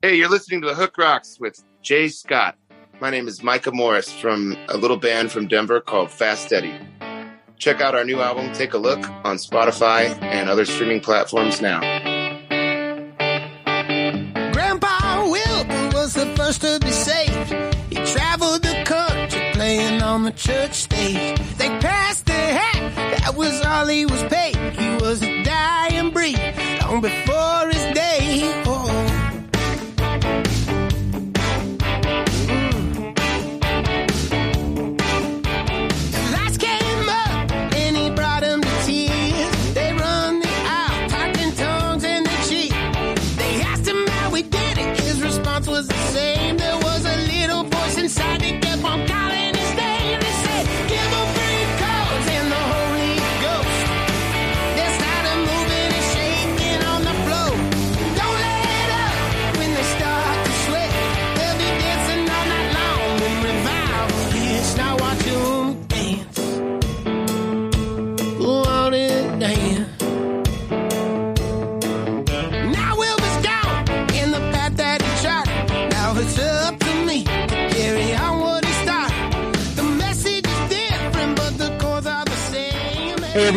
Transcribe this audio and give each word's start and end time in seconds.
Hey, 0.00 0.14
you're 0.14 0.28
listening 0.28 0.60
to 0.60 0.68
the 0.68 0.76
Hook 0.76 0.96
Rocks 0.96 1.40
with 1.40 1.60
Jay 1.82 2.06
Scott. 2.06 2.56
My 3.00 3.10
name 3.10 3.26
is 3.26 3.42
Micah 3.42 3.72
Morris 3.72 4.12
from 4.12 4.56
a 4.68 4.76
little 4.76 4.96
band 4.96 5.32
from 5.32 5.48
Denver 5.48 5.80
called 5.80 6.12
Fast 6.12 6.52
Eddie. 6.52 6.78
Check 7.56 7.80
out 7.80 7.96
our 7.96 8.04
new 8.04 8.20
album, 8.20 8.52
Take 8.52 8.74
a 8.74 8.78
Look, 8.78 9.00
on 9.24 9.38
Spotify 9.38 10.16
and 10.22 10.48
other 10.48 10.64
streaming 10.64 11.00
platforms 11.00 11.60
now. 11.60 11.80
Grandpa 14.52 15.28
Wilbur 15.28 15.90
was 15.96 16.14
the 16.14 16.32
first 16.36 16.60
to 16.60 16.78
be 16.78 16.92
saved. 16.92 17.52
He 17.90 17.96
traveled 18.06 18.62
the 18.62 18.84
country 18.84 19.50
playing 19.52 20.00
on 20.00 20.22
the 20.22 20.30
church 20.30 20.74
stage. 20.74 21.40
They 21.56 21.70
passed 21.80 22.24
the 22.26 22.34
hat, 22.34 23.18
that 23.18 23.34
was 23.34 23.60
all 23.62 23.88
he 23.88 24.06
was 24.06 24.22
paid. 24.26 24.54
He 24.54 24.90
was 25.04 25.24
a 25.24 25.42
dying 25.42 26.12
breed 26.12 26.38
long 26.82 27.00
before 27.00 27.66
his 27.66 27.94
day. 27.96 28.62
Oh. 28.64 29.07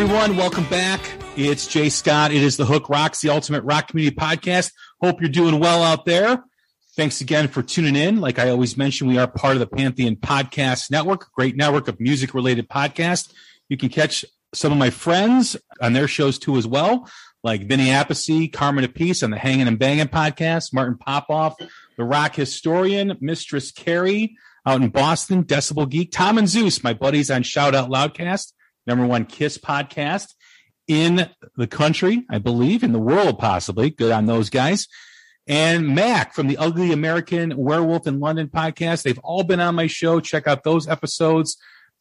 Everyone, 0.02 0.36
welcome 0.36 0.64
back. 0.64 1.00
It's 1.36 1.68
Jay 1.68 1.88
Scott. 1.88 2.32
It 2.32 2.42
is 2.42 2.56
the 2.56 2.64
Hook 2.64 2.88
Rocks, 2.88 3.20
the 3.20 3.28
Ultimate 3.28 3.62
Rock 3.62 3.86
Community 3.86 4.16
Podcast. 4.16 4.72
Hope 5.00 5.20
you're 5.20 5.30
doing 5.30 5.60
well 5.60 5.84
out 5.84 6.06
there. 6.06 6.42
Thanks 6.96 7.20
again 7.20 7.46
for 7.46 7.62
tuning 7.62 7.94
in. 7.94 8.20
Like 8.20 8.40
I 8.40 8.50
always 8.50 8.76
mention, 8.76 9.06
we 9.06 9.16
are 9.18 9.28
part 9.28 9.54
of 9.54 9.60
the 9.60 9.68
Pantheon 9.68 10.16
Podcast 10.16 10.90
Network, 10.90 11.22
a 11.22 11.30
great 11.36 11.54
network 11.54 11.86
of 11.86 12.00
music 12.00 12.34
related 12.34 12.68
podcasts. 12.68 13.32
You 13.68 13.76
can 13.76 13.90
catch 13.90 14.24
some 14.52 14.72
of 14.72 14.78
my 14.78 14.90
friends 14.90 15.56
on 15.80 15.92
their 15.92 16.08
shows 16.08 16.36
too 16.36 16.56
as 16.56 16.66
well, 16.66 17.08
like 17.44 17.68
Vinny 17.68 17.86
Appice, 17.86 18.52
Carmine 18.52 18.88
Appice 18.88 19.22
on 19.22 19.30
the 19.30 19.38
Hanging 19.38 19.68
and 19.68 19.78
Banging 19.78 20.08
podcast, 20.08 20.74
Martin 20.74 20.98
Popoff, 20.98 21.54
the 21.96 22.02
rock 22.02 22.34
historian, 22.34 23.16
Mistress 23.20 23.70
Carrie 23.70 24.36
out 24.66 24.82
in 24.82 24.88
Boston, 24.88 25.44
Decibel 25.44 25.88
Geek, 25.88 26.10
Tom 26.10 26.38
and 26.38 26.48
Zeus, 26.48 26.82
my 26.82 26.92
buddies 26.92 27.30
on 27.30 27.44
Shout 27.44 27.76
Out 27.76 27.88
Loudcast, 27.88 28.52
number 28.86 29.06
one 29.06 29.24
Kiss 29.24 29.58
podcast 29.58 30.34
in 30.88 31.30
the 31.56 31.66
country, 31.66 32.24
I 32.30 32.38
believe, 32.38 32.82
in 32.82 32.92
the 32.92 32.98
world 32.98 33.38
possibly. 33.38 33.90
Good 33.90 34.12
on 34.12 34.26
those 34.26 34.50
guys. 34.50 34.88
And 35.46 35.94
Mac 35.94 36.34
from 36.34 36.46
the 36.46 36.56
Ugly 36.56 36.92
American 36.92 37.56
Werewolf 37.56 38.06
in 38.06 38.20
London 38.20 38.48
podcast. 38.48 39.02
They've 39.02 39.18
all 39.20 39.42
been 39.42 39.60
on 39.60 39.74
my 39.74 39.88
show. 39.88 40.20
Check 40.20 40.46
out 40.46 40.62
those 40.62 40.86
episodes 40.86 41.56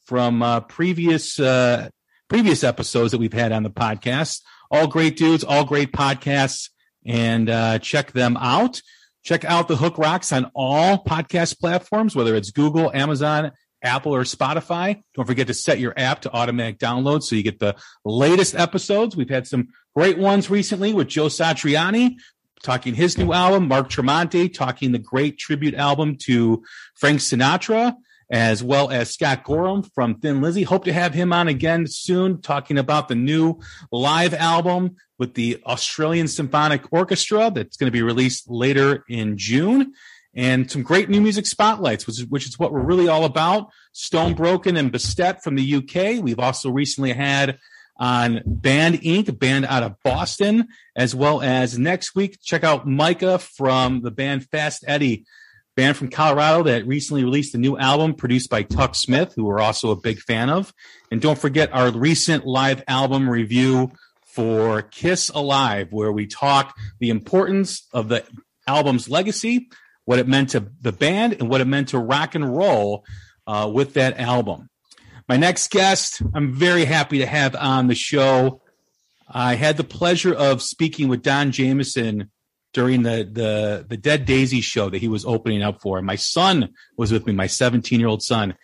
from 0.06 0.44
uh, 0.44 0.62
previous 0.62 1.40
uh, 1.40 1.90
previous 2.28 2.64
episodes 2.64 3.12
that 3.12 3.18
we've 3.18 3.34
had 3.34 3.52
on 3.52 3.64
the 3.64 3.70
podcast. 3.70 4.42
All 4.70 4.88
great 4.88 5.18
dudes, 5.18 5.44
all 5.44 5.66
great 5.66 5.92
podcasts, 5.92 6.70
and 7.06 7.50
uh, 7.50 7.80
check 7.80 8.12
them 8.12 8.38
out. 8.38 8.82
Check 9.24 9.44
out 9.46 9.68
the 9.68 9.76
Hook 9.76 9.98
Rocks 9.98 10.32
on 10.32 10.50
all 10.56 11.04
podcast 11.04 11.60
platforms, 11.60 12.16
whether 12.16 12.36
it's 12.36 12.52
Google, 12.52 12.92
Amazon, 12.94 13.52
Apple, 13.84 14.14
or 14.14 14.24
Spotify. 14.24 15.02
Don't 15.16 15.26
forget 15.26 15.48
to 15.48 15.54
set 15.54 15.80
your 15.80 15.94
app 15.98 16.22
to 16.22 16.32
automatic 16.32 16.80
download 16.80 17.24
so 17.24 17.36
you 17.36 17.44
get 17.44 17.60
the 17.60 17.76
latest 18.06 18.56
episodes. 18.56 19.16
We've 19.16 19.30
had 19.30 19.48
some 19.48 19.70
great 19.96 20.18
ones 20.18 20.50
recently 20.50 20.94
with 20.94 21.08
Joe 21.08 21.28
Satriani 21.28 22.16
talking 22.64 22.94
his 22.94 23.18
new 23.18 23.34
album, 23.34 23.68
Mark 23.68 23.90
Tremonti 23.90 24.54
talking 24.54 24.92
the 24.92 25.00
great 25.00 25.38
tribute 25.38 25.74
album 25.74 26.16
to 26.16 26.64
Frank 26.96 27.20
Sinatra, 27.20 27.96
as 28.32 28.64
well 28.64 28.90
as 28.90 29.14
Scott 29.14 29.44
Gorham 29.44 29.84
from 29.84 30.16
Thin 30.16 30.42
Lizzy. 30.42 30.64
Hope 30.64 30.86
to 30.86 30.94
have 30.94 31.14
him 31.14 31.34
on 31.34 31.48
again 31.48 31.86
soon, 31.88 32.42
talking 32.42 32.78
about 32.78 33.08
the 33.08 33.16
new 33.16 33.60
live 33.92 34.34
album 34.34 34.96
with 35.18 35.34
the 35.34 35.62
Australian 35.66 36.28
Symphonic 36.28 36.92
Orchestra 36.92 37.52
that's 37.54 37.78
going 37.78 37.88
to 37.88 37.92
be 37.92 38.02
released 38.02 38.50
later 38.50 39.04
in 39.10 39.38
June. 39.38 39.94
And 40.34 40.72
some 40.72 40.84
great 40.84 41.10
new 41.10 41.20
music 41.20 41.46
spotlights, 41.46 42.08
which 42.08 42.20
is, 42.20 42.26
which 42.26 42.48
is 42.48 42.58
what 42.58 42.72
we're 42.72 42.82
really 42.82 43.08
all 43.08 43.26
about. 43.26 43.70
Stone 43.92 44.36
Broken 44.36 44.78
and 44.78 44.92
Bastet 44.92 45.42
from 45.42 45.56
the 45.56 45.76
UK. 45.76 46.24
We've 46.24 46.40
also 46.40 46.70
recently 46.70 47.12
had 47.12 47.58
on 48.02 48.42
Band 48.46 49.02
Inc., 49.02 49.28
a 49.28 49.34
band 49.34 49.66
out 49.66 49.84
of 49.84 49.96
Boston, 50.04 50.70
as 50.96 51.14
well 51.14 51.42
as 51.42 51.78
next 51.78 52.16
week, 52.16 52.40
check 52.42 52.64
out 52.64 52.88
Micah 52.88 53.38
from 53.38 54.02
the 54.02 54.10
band 54.10 54.48
Fast 54.50 54.84
Eddie, 54.88 55.26
band 55.76 55.98
from 55.98 56.10
Colorado 56.10 56.64
that 56.64 56.88
recently 56.88 57.24
released 57.24 57.54
a 57.54 57.60
new 57.60 57.78
album 57.78 58.16
produced 58.16 58.50
by 58.50 58.64
Tuck 58.64 58.96
Smith, 58.96 59.34
who 59.36 59.44
we're 59.44 59.60
also 59.60 59.92
a 59.92 59.96
big 59.96 60.20
fan 60.20 60.50
of. 60.50 60.74
And 61.12 61.22
don't 61.22 61.38
forget 61.38 61.74
our 61.74 61.92
recent 61.92 62.46
live 62.46 62.84
album 62.88 63.30
review 63.30 63.92
for 64.26 64.82
Kiss 64.82 65.30
Alive, 65.30 65.90
where 65.92 66.12
we 66.12 66.26
talk 66.26 66.76
the 67.00 67.10
importance 67.10 67.88
of 67.94 68.08
the 68.08 68.24
album's 68.66 69.10
legacy, 69.10 69.70
what 70.06 70.20
it 70.20 70.28
meant 70.28 70.50
to 70.50 70.68
the 70.82 70.92
band, 70.92 71.34
and 71.34 71.50
what 71.50 71.62
it 71.62 71.66
meant 71.66 71.90
to 71.90 72.00
rock 72.00 72.36
and 72.36 72.56
roll 72.56 73.06
uh, 73.48 73.70
with 73.72 73.94
that 73.96 74.20
album. 74.20 74.70
My 75.28 75.38
next 75.38 75.72
guest, 75.72 76.22
I'm 76.34 76.54
very 76.54 76.86
happy 76.86 77.20
to 77.20 77.26
have 77.26 77.56
on 77.56 77.88
the 77.88 77.96
show. 77.96 78.62
I 79.30 79.56
had 79.56 79.78
the 79.78 79.84
pleasure 79.84 80.34
of 80.34 80.62
speaking 80.62 81.08
with 81.08 81.22
Don 81.22 81.52
Jamieson 81.52 82.30
during 82.74 83.04
the 83.04 83.30
the 83.32 83.86
the 83.88 83.98
Dead 83.98 84.26
Daisy 84.26 84.62
show 84.62 84.90
that 84.90 85.00
he 85.00 85.08
was 85.08 85.26
opening 85.26 85.62
up 85.64 85.82
for. 85.82 86.02
My 86.02 86.16
son 86.16 86.74
was 86.98 87.12
with 87.12 87.26
me, 87.26 87.34
my 87.34 87.48
17 87.48 88.00
year 88.00 88.10
old 88.10 88.22
son, 88.22 88.56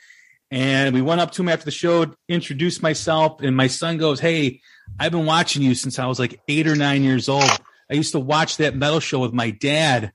and 0.52 0.94
we 0.94 1.02
went 1.02 1.22
up 1.22 1.32
to 1.34 1.42
him 1.42 1.50
after 1.50 1.66
the 1.66 1.72
show, 1.72 2.14
introduced 2.28 2.82
myself, 2.82 3.42
and 3.42 3.56
my 3.56 3.68
son 3.68 3.98
goes, 3.98 4.20
"Hey, 4.20 4.62
I've 5.00 5.12
been 5.12 5.26
watching 5.26 5.62
you 5.62 5.76
since 5.76 6.00
I 6.00 6.06
was 6.06 6.20
like 6.20 6.40
eight 6.48 6.68
or 6.68 6.76
nine 6.76 7.04
years 7.04 7.30
old. 7.30 7.50
I 7.90 7.94
used 7.94 8.12
to 8.12 8.20
watch 8.20 8.58
that 8.58 8.76
metal 8.76 9.00
show 9.00 9.20
with 9.20 9.34
my 9.34 9.52
dad." 9.52 10.12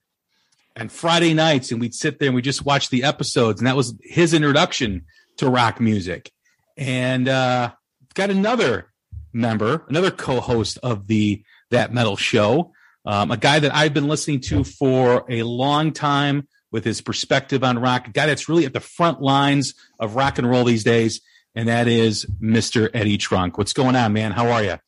And 0.77 0.91
Friday 0.91 1.35
nights, 1.35 1.71
and 1.71 1.81
we'd 1.81 1.95
sit 1.95 2.19
there 2.19 2.29
and 2.29 2.35
we 2.35 2.43
just 2.43 2.65
watch 2.65 2.89
the 2.89 3.05
episodes, 3.05 3.61
and 3.61 3.67
that 3.67 3.77
was 3.77 3.95
his 4.03 4.33
introduction 4.33 5.05
to 5.37 5.49
rock 5.49 5.81
music 5.81 6.31
and 6.77 7.29
uh, 7.29 7.73
got 8.15 8.31
another 8.31 8.93
member, 9.33 9.85
another 9.89 10.11
co-host 10.11 10.79
of 10.83 11.07
the 11.07 11.43
That 11.71 11.93
Metal 11.93 12.17
Show, 12.17 12.73
um, 13.05 13.31
a 13.31 13.37
guy 13.37 13.59
that 13.59 13.75
I've 13.75 13.95
been 13.95 14.09
listening 14.09 14.41
to 14.43 14.65
for 14.65 15.25
a 15.29 15.43
long 15.43 15.93
time 15.93 16.49
with 16.71 16.85
his 16.85 17.01
perspective 17.01 17.63
on 17.63 17.79
rock, 17.79 18.09
a 18.09 18.11
guy 18.11 18.27
that's 18.27 18.49
really 18.49 18.65
at 18.65 18.73
the 18.73 18.81
front 18.81 19.21
lines 19.21 19.75
of 19.99 20.17
rock 20.17 20.39
and 20.39 20.49
roll 20.49 20.65
these 20.65 20.85
days, 20.85 21.21
and 21.55 21.69
that 21.69 21.87
is 21.87 22.27
Mr. 22.41 22.89
Eddie 22.95 23.19
Trunk. 23.19 23.59
What's 23.59 23.73
going 23.73 23.97
on, 23.97 24.13
man? 24.13 24.33
How 24.33 24.51
are 24.51 24.63
you? 24.63 24.79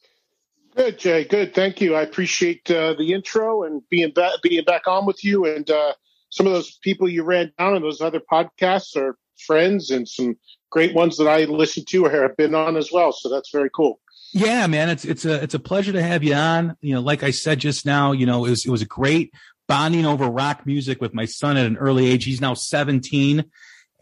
Good, 0.74 0.98
Jay. 0.98 1.24
Good. 1.24 1.54
Thank 1.54 1.80
you. 1.80 1.94
I 1.94 2.02
appreciate 2.02 2.68
uh, 2.70 2.94
the 2.94 3.12
intro 3.12 3.62
and 3.62 3.82
being 3.88 4.12
back, 4.12 4.32
being 4.42 4.64
back 4.64 4.88
on 4.88 5.06
with 5.06 5.22
you. 5.24 5.44
And 5.44 5.68
uh, 5.70 5.94
some 6.30 6.46
of 6.46 6.52
those 6.52 6.76
people 6.82 7.09
you 7.09 7.22
ran 7.22 7.53
down 7.59 7.76
in 7.76 7.82
those 7.82 8.00
other 8.00 8.21
podcasts 8.21 8.97
are 8.97 9.16
friends 9.47 9.91
and 9.91 10.09
some 10.09 10.36
great 10.71 10.94
ones 10.94 11.16
that 11.18 11.28
I 11.28 11.44
listen 11.44 11.84
to 11.91 12.06
or 12.06 12.10
have 12.10 12.36
been 12.36 12.54
on 12.54 12.76
as 12.76 12.91
well. 12.92 13.12
So 13.12 13.28
that's 13.28 13.50
very 13.53 13.71
cool. 13.71 14.00
Yeah, 14.32 14.66
man, 14.66 14.88
it's 14.88 15.04
it's 15.04 15.24
a 15.24 15.41
it's 15.44 15.54
a 15.54 15.60
pleasure 15.60 15.92
to 15.92 16.03
have 16.03 16.24
you 16.24 16.34
on. 16.34 16.77
You 16.80 16.97
know, 16.97 17.00
like 17.00 17.22
I 17.22 17.30
said 17.30 17.60
just 17.60 17.86
now, 17.86 18.10
you 18.10 18.27
know, 18.27 18.44
it 18.44 18.50
was 18.50 18.66
it 18.66 18.70
was 18.70 18.82
a 18.82 18.86
great 18.86 19.32
bonding 19.68 20.06
over 20.06 20.27
rock 20.27 20.66
music 20.66 21.00
with 21.00 21.15
my 21.15 21.24
son 21.24 21.56
at 21.56 21.66
an 21.66 21.77
early 21.77 22.06
age. 22.06 22.24
He's 22.24 22.41
now 22.41 22.54
17 22.54 23.44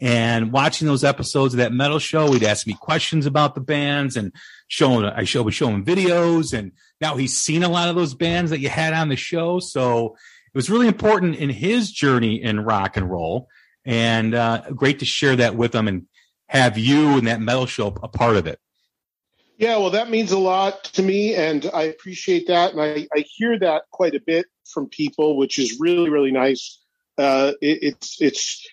and 0.03 0.51
watching 0.51 0.85
those 0.85 1.05
episodes 1.05 1.53
of 1.53 1.59
that 1.59 1.71
metal 1.71 1.97
show, 1.97 2.33
he'd 2.33 2.43
ask 2.43 2.67
me 2.67 2.73
questions 2.73 3.25
about 3.25 3.55
the 3.55 3.61
bands 3.61 4.17
and 4.17 4.33
showing 4.67 5.05
I 5.05 5.23
show 5.23 5.43
would 5.43 5.53
show 5.53 5.67
him 5.67 5.85
videos 5.85 6.57
and 6.57 6.71
now 7.01 7.15
he's 7.15 7.37
seen 7.37 7.63
a 7.63 7.69
lot 7.69 7.89
of 7.89 7.95
those 7.95 8.13
bands 8.13 8.51
that 8.51 8.59
you 8.59 8.69
had 8.69 8.93
on 8.93 9.09
the 9.09 9.15
show. 9.15 9.59
So 9.59 10.15
it 10.53 10.57
was 10.57 10.69
really 10.69 10.87
important 10.87 11.35
in 11.35 11.49
his 11.49 11.91
journey 11.91 12.41
in 12.41 12.59
rock 12.59 12.97
and 12.97 13.09
roll 13.09 13.47
and 13.85 14.33
uh, 14.33 14.61
great 14.75 14.99
to 14.99 15.05
share 15.05 15.35
that 15.35 15.55
with 15.55 15.73
him 15.73 15.87
and 15.87 16.07
have 16.47 16.77
you 16.77 17.17
and 17.17 17.27
that 17.27 17.41
metal 17.41 17.65
show 17.65 17.87
a 18.01 18.07
part 18.07 18.37
of 18.37 18.47
it. 18.47 18.59
Yeah, 19.57 19.77
well, 19.77 19.91
that 19.91 20.09
means 20.09 20.31
a 20.31 20.37
lot 20.37 20.83
to 20.85 21.03
me, 21.03 21.35
and 21.35 21.69
I 21.73 21.83
appreciate 21.83 22.47
that. 22.47 22.73
And 22.73 22.81
I, 22.81 23.07
I 23.15 23.23
hear 23.27 23.57
that 23.59 23.83
quite 23.91 24.15
a 24.15 24.19
bit 24.19 24.47
from 24.65 24.89
people, 24.89 25.37
which 25.37 25.59
is 25.59 25.79
really, 25.79 26.09
really 26.09 26.31
nice. 26.31 26.79
Uh, 27.17 27.53
it, 27.61 27.79
it's, 27.81 28.21
it's, 28.21 28.67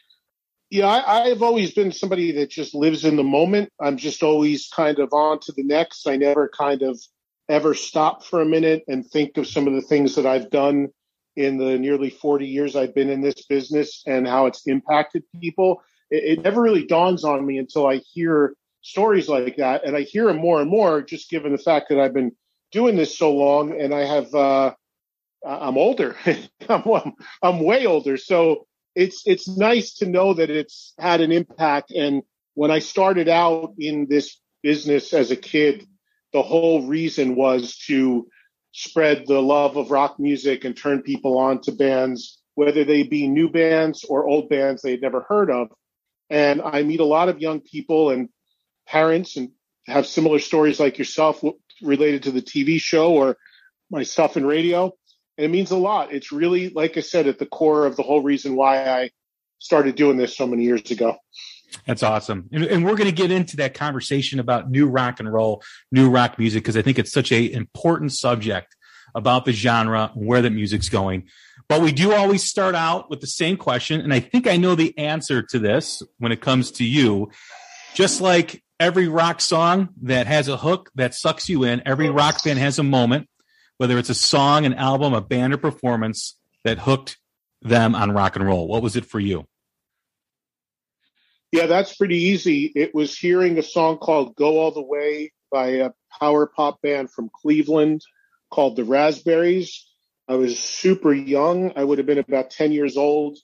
yeah, 0.71 0.87
I, 0.87 1.25
I've 1.25 1.43
always 1.43 1.73
been 1.73 1.91
somebody 1.91 2.33
that 2.33 2.49
just 2.49 2.75
lives 2.75 3.05
in 3.05 3.17
the 3.17 3.25
moment. 3.25 3.71
I'm 3.81 3.97
just 3.97 4.23
always 4.23 4.69
kind 4.69 5.01
of 5.01 5.13
on 5.13 5.41
to 5.41 5.53
the 5.53 5.65
next. 5.65 6.07
I 6.07 6.17
never 6.17 6.49
kind 6.49 6.83
of 6.83 7.01
ever 7.49 7.75
stop 7.75 8.25
for 8.25 8.41
a 8.41 8.47
minute 8.47 8.85
and 8.87 9.05
think 9.05 9.37
of 9.37 9.49
some 9.49 9.67
of 9.67 9.75
the 9.75 9.83
things 9.83 10.15
that 10.15 10.27
I've 10.27 10.51
done 10.51 10.89
in 11.35 11.59
the 11.59 11.77
nearly 11.77 12.11
40 12.11 12.47
years 12.47 12.77
I've 12.77 12.95
been 12.95 13.11
in 13.11 13.21
this 13.21 13.47
business 13.47 14.05
and 14.07 14.29
how 14.29 14.47
it's 14.47 14.67
impacted 14.67 15.25
people. 15.41 15.83
It, 16.09 16.39
it 16.39 16.43
never 16.45 16.63
really 16.63 16.87
dawns 16.87 17.25
on 17.25 17.45
me 17.45 17.59
until 17.59 17.89
I 17.89 17.97
hear 17.97 18.55
stories 18.83 19.29
like 19.29 19.57
that. 19.57 19.85
And 19.85 19.97
I 19.97 20.03
hear 20.03 20.27
them 20.27 20.37
more 20.37 20.61
and 20.61 20.71
more 20.71 21.03
just 21.03 21.31
given 21.31 21.51
the 21.51 21.59
fact 21.59 21.89
that 21.89 21.99
I've 21.99 22.15
been 22.15 22.33
doing 22.71 22.95
this 22.95 23.19
so 23.19 23.33
long 23.35 23.81
and 23.81 23.93
I 23.93 24.05
have, 24.05 24.33
uh, 24.33 24.75
I'm 25.45 25.77
older. 25.77 26.17
I'm, 26.69 27.15
I'm 27.43 27.61
way 27.65 27.87
older. 27.87 28.17
So 28.17 28.69
it's, 28.95 29.23
it's 29.27 29.49
nice 29.49 29.95
to 29.95 30.07
know 30.07 30.35
that 30.35 30.51
it's 30.51 30.95
had 30.99 31.21
an 31.21 31.33
impact. 31.33 31.91
And 31.93 32.23
when 32.55 32.71
I 32.71 32.81
started 32.81 33.29
out 33.29 33.75
in 33.79 34.07
this 34.09 34.41
business 34.63 35.13
as 35.13 35.31
a 35.31 35.37
kid, 35.37 35.87
the 36.33 36.43
whole 36.43 36.87
reason 36.87 37.35
was 37.35 37.77
to 37.87 38.29
spread 38.73 39.27
the 39.27 39.41
love 39.41 39.77
of 39.77 39.91
rock 39.91 40.19
music 40.19 40.65
and 40.65 40.77
turn 40.77 41.03
people 41.03 41.39
on 41.39 41.61
to 41.63 41.73
bands, 41.73 42.41
whether 42.55 42.85
they 42.85 43.03
be 43.03 43.27
new 43.27 43.51
bands 43.51 44.05
or 44.05 44.29
old 44.29 44.49
bands 44.49 44.83
they 44.83 44.93
had 44.93 45.03
never 45.03 45.23
heard 45.23 45.51
of. 45.51 45.69
And 46.29 46.63
I 46.63 46.83
meet 46.83 47.01
a 47.01 47.05
lot 47.05 47.29
of 47.29 47.41
young 47.41 47.61
people 47.61 48.11
and 48.11 48.29
parents 48.87 49.37
and 49.37 49.51
have 49.87 50.07
similar 50.07 50.39
stories 50.39 50.79
like 50.79 50.99
yourself 50.99 51.43
related 51.83 52.25
to 52.25 52.31
the 52.31 52.43
TV 52.43 52.81
show 52.81 53.13
or 53.13 53.37
my 53.91 54.05
stuff 54.05 54.37
in 54.37 54.47
radio. 54.47 54.93
And 55.41 55.47
it 55.47 55.51
means 55.51 55.71
a 55.71 55.77
lot. 55.79 56.13
It's 56.13 56.33
really, 56.33 56.69
like 56.69 56.99
I 56.99 57.01
said, 57.01 57.27
at 57.27 57.39
the 57.39 57.47
core 57.47 57.87
of 57.87 57.97
the 57.97 58.03
whole 58.03 58.23
reason 58.23 58.57
why 58.57 58.85
I 58.85 59.11
started 59.59 59.95
doing 59.95 60.19
this 60.19 60.37
so 60.37 60.47
many 60.47 60.65
years 60.65 60.91
ago. 60.91 61.17
That's 61.87 62.03
awesome. 62.03 62.51
And, 62.53 62.65
and 62.65 62.85
we're 62.85 62.95
going 62.95 63.09
to 63.09 63.17
get 63.17 63.31
into 63.31 63.57
that 63.57 63.73
conversation 63.73 64.39
about 64.39 64.71
new 64.71 64.87
rock 64.87 65.19
and 65.19 65.33
roll, 65.33 65.63
new 65.91 66.11
rock 66.11 66.39
music, 66.39 66.63
because 66.63 66.77
I 66.77 66.83
think 66.83 66.99
it's 66.99 67.11
such 67.11 67.33
a 67.33 67.51
important 67.51 68.13
subject 68.13 68.77
about 69.15 69.47
the 69.47 69.53
genre, 69.53 70.11
where 70.15 70.43
the 70.43 70.51
music's 70.51 70.91
going. 70.91 71.27
But 71.71 71.81
we 71.81 71.91
do 71.91 72.13
always 72.13 72.45
start 72.45 72.75
out 72.75 73.09
with 73.09 73.23
the 73.23 73.27
same 73.27 73.57
question. 73.57 74.03
And 74.03 74.13
I 74.13 74.21
think 74.21 74.47
I 74.47 74.59
know 74.59 74.75
the 74.75 74.97
answer 74.99 75.41
to 75.41 75.59
this 75.59 76.03
when 76.19 76.33
it 76.33 76.43
comes 76.43 76.71
to 76.73 76.85
you. 76.85 77.31
Just 77.95 78.21
like 78.21 78.63
every 78.79 79.09
rock 79.09 79.41
song 79.41 79.89
that 80.03 80.27
has 80.27 80.49
a 80.49 80.59
hook 80.59 80.91
that 80.97 81.15
sucks 81.15 81.49
you 81.49 81.65
in, 81.65 81.81
every 81.87 82.11
rock 82.11 82.45
band 82.45 82.59
has 82.59 82.79
a 82.79 82.83
moment, 82.83 83.27
whether 83.81 83.97
it's 83.97 84.11
a 84.11 84.15
song, 84.15 84.67
an 84.67 84.75
album, 84.75 85.15
a 85.15 85.23
band, 85.23 85.55
or 85.55 85.57
performance 85.57 86.37
that 86.65 86.81
hooked 86.81 87.17
them 87.63 87.95
on 87.95 88.13
rock 88.13 88.37
and 88.37 88.45
roll. 88.45 88.69
What 88.69 88.83
was 88.83 88.95
it 88.95 89.07
for 89.07 89.19
you? 89.19 89.47
Yeah, 91.51 91.65
that's 91.65 91.97
pretty 91.97 92.19
easy. 92.25 92.71
It 92.77 92.95
was 92.95 93.17
hearing 93.17 93.57
a 93.57 93.63
song 93.63 93.97
called 93.97 94.37
Go 94.37 94.59
All 94.59 94.71
the 94.71 94.83
Way 94.83 95.33
by 95.51 95.69
a 95.69 95.93
power 96.21 96.47
pop 96.47 96.83
band 96.83 97.11
from 97.11 97.31
Cleveland 97.35 98.03
called 98.51 98.77
The 98.77 98.85
Raspberries. 98.85 99.89
I 100.29 100.35
was 100.35 100.59
super 100.59 101.15
young. 101.15 101.73
I 101.75 101.83
would 101.83 101.97
have 101.97 102.07
been 102.07 102.19
about 102.19 102.51
10 102.51 102.73
years 102.73 102.99
old, 102.99 103.39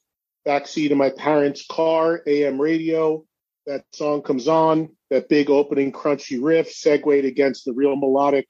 backseat 0.46 0.90
of 0.90 0.98
my 0.98 1.12
parents' 1.16 1.64
car, 1.66 2.20
AM 2.26 2.60
radio. 2.60 3.24
That 3.64 3.84
song 3.94 4.20
comes 4.20 4.48
on, 4.48 4.90
that 5.08 5.30
big 5.30 5.48
opening 5.48 5.92
crunchy 5.92 6.38
riff 6.42 6.70
segued 6.70 7.24
against 7.24 7.64
the 7.64 7.72
real 7.72 7.96
melodic 7.96 8.44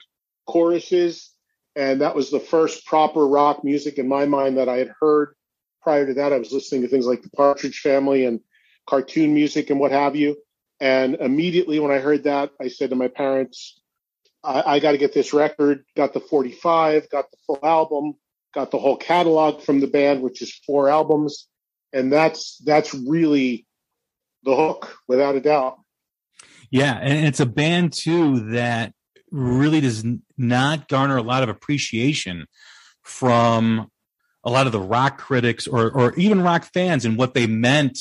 choruses. 0.48 1.30
And 1.76 2.00
that 2.00 2.16
was 2.16 2.30
the 2.30 2.40
first 2.40 2.86
proper 2.86 3.26
rock 3.26 3.62
music 3.62 3.98
in 3.98 4.08
my 4.08 4.24
mind 4.24 4.56
that 4.56 4.68
I 4.68 4.78
had 4.78 4.92
heard. 4.98 5.34
Prior 5.82 6.06
to 6.06 6.14
that, 6.14 6.32
I 6.32 6.38
was 6.38 6.50
listening 6.50 6.82
to 6.82 6.88
things 6.88 7.06
like 7.06 7.22
the 7.22 7.30
Partridge 7.30 7.80
Family 7.80 8.24
and 8.24 8.40
cartoon 8.88 9.34
music 9.34 9.68
and 9.68 9.78
what 9.78 9.92
have 9.92 10.16
you. 10.16 10.36
And 10.80 11.16
immediately 11.16 11.78
when 11.78 11.92
I 11.92 11.98
heard 11.98 12.24
that, 12.24 12.50
I 12.60 12.68
said 12.68 12.90
to 12.90 12.96
my 12.96 13.08
parents, 13.08 13.78
I, 14.42 14.62
I 14.66 14.78
got 14.78 14.92
to 14.92 14.98
get 14.98 15.12
this 15.12 15.34
record. 15.34 15.84
Got 15.94 16.14
the 16.14 16.20
45, 16.20 17.10
got 17.10 17.30
the 17.30 17.36
full 17.46 17.60
album, 17.62 18.14
got 18.54 18.70
the 18.70 18.78
whole 18.78 18.96
catalog 18.96 19.62
from 19.62 19.80
the 19.80 19.86
band, 19.86 20.22
which 20.22 20.40
is 20.40 20.54
four 20.66 20.88
albums. 20.88 21.46
And 21.92 22.12
that's, 22.12 22.58
that's 22.64 22.94
really 22.94 23.66
the 24.44 24.56
hook 24.56 24.96
without 25.06 25.36
a 25.36 25.40
doubt. 25.40 25.78
Yeah. 26.70 26.98
And 27.00 27.26
it's 27.26 27.40
a 27.40 27.46
band 27.46 27.92
too 27.92 28.50
that 28.52 28.92
really 29.36 29.80
does 29.80 30.04
not 30.36 30.88
garner 30.88 31.16
a 31.16 31.22
lot 31.22 31.42
of 31.42 31.48
appreciation 31.48 32.46
from 33.02 33.90
a 34.42 34.50
lot 34.50 34.66
of 34.66 34.72
the 34.72 34.80
rock 34.80 35.18
critics 35.18 35.66
or, 35.66 35.90
or 35.90 36.14
even 36.14 36.42
rock 36.42 36.64
fans 36.64 37.04
and 37.04 37.18
what 37.18 37.34
they 37.34 37.46
meant 37.46 37.98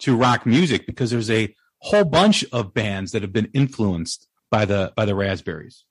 to 0.00 0.16
rock 0.16 0.46
music 0.46 0.86
because 0.86 1.10
there's 1.10 1.30
a 1.30 1.54
whole 1.78 2.04
bunch 2.04 2.44
of 2.52 2.72
bands 2.72 3.12
that 3.12 3.22
have 3.22 3.32
been 3.32 3.50
influenced 3.52 4.26
by 4.50 4.64
the 4.64 4.92
by 4.96 5.04
the 5.04 5.14
Raspberries. 5.14 5.84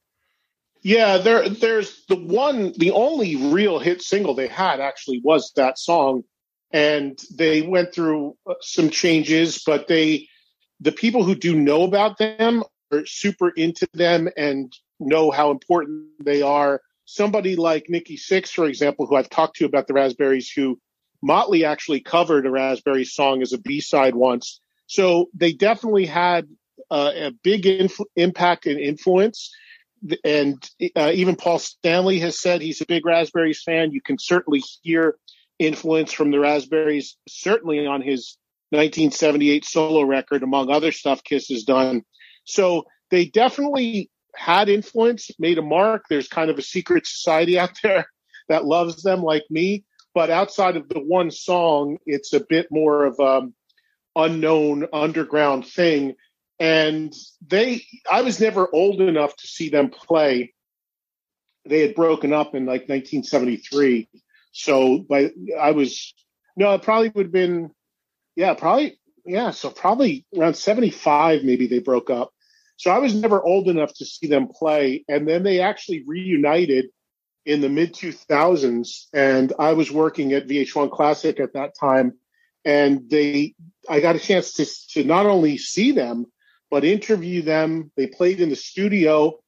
Yeah, 0.82 1.18
there 1.18 1.48
there's 1.50 2.06
the 2.08 2.16
one 2.16 2.74
the 2.78 2.92
only 2.92 3.36
real 3.36 3.80
hit 3.80 4.02
single 4.02 4.34
they 4.34 4.48
had 4.48 4.80
actually 4.80 5.22
was 5.24 5.52
that 5.56 5.78
song 5.78 6.24
and 6.72 7.20
they 7.36 7.62
went 7.62 7.94
through 7.94 8.36
uh, 8.46 8.56
some 8.62 8.90
changes 8.90 9.64
but 9.66 9.88
they 9.88 10.28
the 10.80 10.92
people 10.92 11.24
who 11.24 11.36
do 11.36 11.56
know 11.56 11.84
about 11.84 12.18
them 12.18 12.64
are 12.92 13.06
super 13.06 13.50
into 13.50 13.88
them 13.94 14.30
and 14.36 14.74
know 15.00 15.32
how 15.32 15.52
important 15.52 16.08
they 16.24 16.42
are. 16.42 16.82
Somebody 17.06 17.56
like 17.56 17.86
Nikki 17.90 18.18
Sixx, 18.18 18.50
for 18.50 18.66
example, 18.66 19.06
who 19.06 19.16
I've 19.16 19.30
talked 19.30 19.58
to 19.58 19.66
about 19.66 19.88
the 19.88 19.94
Raspberries, 19.94 20.52
who 20.52 20.80
Motley 21.22 21.66
actually 21.66 22.02
covered 22.02 22.46
a 22.46 22.52
Raspberry 22.52 23.06
song 23.06 23.42
as 23.42 23.54
a 23.54 23.58
B 23.58 23.80
side 23.82 24.16
once. 24.16 24.60
So 24.88 25.30
they 25.34 25.54
definitely 25.54 26.06
had 26.06 26.48
uh, 26.92 27.12
a 27.16 27.32
big 27.44 27.66
impact 28.16 28.66
and 28.66 28.80
influence. 28.80 29.52
And 30.24 30.64
uh, 30.96 31.12
even 31.14 31.36
Paul 31.36 31.60
Stanley 31.60 32.20
has 32.20 32.40
said 32.40 32.62
he's 32.62 32.82
a 32.82 32.86
big 32.86 33.06
Raspberries 33.06 33.64
fan. 33.64 33.92
You 33.92 34.02
can 34.02 34.18
certainly 34.20 34.62
hear 34.82 35.18
influence 35.60 36.14
from 36.14 36.32
the 36.32 36.40
Raspberries, 36.40 37.18
certainly 37.28 37.88
on 37.88 38.02
his 38.02 38.38
1978 38.70 39.66
solo 39.66 40.04
record, 40.04 40.44
among 40.44 40.70
other 40.70 40.92
stuff 40.92 41.24
Kiss 41.24 41.48
has 41.50 41.64
done. 41.64 42.04
So 42.44 42.86
they 43.10 43.26
definitely 43.26 44.10
had 44.38 44.70
influence, 44.70 45.32
made 45.40 45.58
a 45.58 45.62
mark. 45.62 46.06
There's 46.10 46.28
kind 46.28 46.50
of 46.50 46.58
a 46.58 46.62
secret 46.62 47.08
society 47.08 47.60
out 47.60 47.72
there 47.84 48.08
that 48.50 48.66
loves 48.66 49.04
them 49.04 49.22
like 49.22 49.44
me 49.50 49.84
but 50.18 50.32
outside 50.32 50.78
of 50.78 50.90
the 50.90 51.00
one 51.00 51.30
song, 51.30 52.00
it's 52.08 52.34
a 52.34 52.40
bit 52.40 52.70
more 52.72 53.06
of 53.06 53.20
um 53.20 53.54
unknown 54.16 54.88
underground 54.92 55.68
thing. 55.68 56.16
And 56.60 57.14
they, 57.48 57.84
I 58.12 58.24
was 58.24 58.42
never 58.42 58.68
old 58.74 59.00
enough 59.00 59.36
to 59.36 59.46
see 59.46 59.70
them 59.70 59.92
play. 59.92 60.56
They 61.66 61.82
had 61.82 61.94
broken 61.94 62.34
up 62.34 62.56
in 62.56 62.66
like 62.66 62.90
1973. 62.90 64.10
So 64.54 65.06
by, 65.08 65.30
I 65.60 65.74
was, 65.74 66.16
no, 66.56 66.74
it 66.74 66.82
probably 66.82 67.10
would 67.10 67.28
have 67.28 67.32
been, 67.32 67.70
yeah, 68.36 68.56
probably, 68.56 69.00
yeah. 69.24 69.52
So 69.52 69.70
probably 69.70 70.26
around 70.36 70.56
75, 70.56 71.44
maybe 71.44 71.68
they 71.68 71.78
broke 71.78 72.10
up. 72.10 72.34
So 72.78 72.92
I 72.92 73.00
was 73.00 73.16
never 73.16 73.42
old 73.42 73.68
enough 73.68 73.94
to 73.96 74.06
see 74.06 74.28
them 74.28 74.48
play. 74.48 75.04
And 75.08 75.28
then 75.28 75.44
they 75.44 75.60
actually 75.60 76.04
reunited 76.06 76.88
in 77.46 77.62
the 77.62 77.70
mid 77.70 77.94
2000s, 77.94 79.06
and 79.14 79.54
I 79.58 79.74
was 79.74 79.90
working 79.92 80.34
at 80.34 80.48
VH1 80.48 80.92
Classic 80.92 81.40
at 81.40 81.54
that 81.54 81.76
time, 81.80 82.14
and 82.66 83.10
they 83.10 83.56
I 83.90 84.02
got 84.02 84.18
a 84.18 84.20
chance 84.20 84.54
to 84.56 84.66
to 84.92 85.04
not 85.06 85.26
only 85.26 85.58
see 85.58 85.92
them 85.94 86.26
but 86.70 86.84
interview 86.84 87.42
them. 87.42 87.90
They 87.96 88.08
played 88.08 88.42
in 88.42 88.50
the 88.50 88.58
studio 88.58 89.40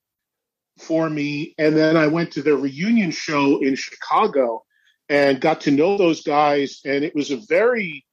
for 0.79 1.09
me, 1.09 1.53
and 1.57 1.75
then 1.75 1.97
I 1.97 2.07
went 2.07 2.31
to 2.33 2.41
their 2.41 2.55
reunion 2.55 3.11
show 3.11 3.61
in 3.61 3.75
Chicago 3.75 4.63
and 5.09 5.41
got 5.41 5.61
to 5.61 5.71
know 5.71 5.97
those 5.97 6.23
guys, 6.23 6.79
and 6.85 7.03
it 7.03 7.13
was 7.13 7.31
a 7.31 7.37
very 7.49 8.05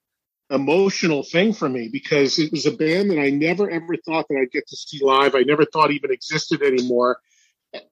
emotional 0.50 1.22
thing 1.22 1.52
for 1.52 1.68
me 1.68 1.88
because 1.92 2.38
it 2.38 2.52
was 2.52 2.66
a 2.66 2.70
band 2.70 3.10
that 3.10 3.18
I 3.18 3.30
never 3.30 3.68
ever 3.68 3.96
thought 4.04 4.26
that 4.28 4.38
I'd 4.40 4.52
get 4.52 4.66
to 4.68 4.76
see 4.76 5.04
live. 5.04 5.34
I 5.34 5.40
never 5.40 5.64
thought 5.64 5.90
even 5.90 6.12
existed 6.12 6.62
anymore 6.62 7.18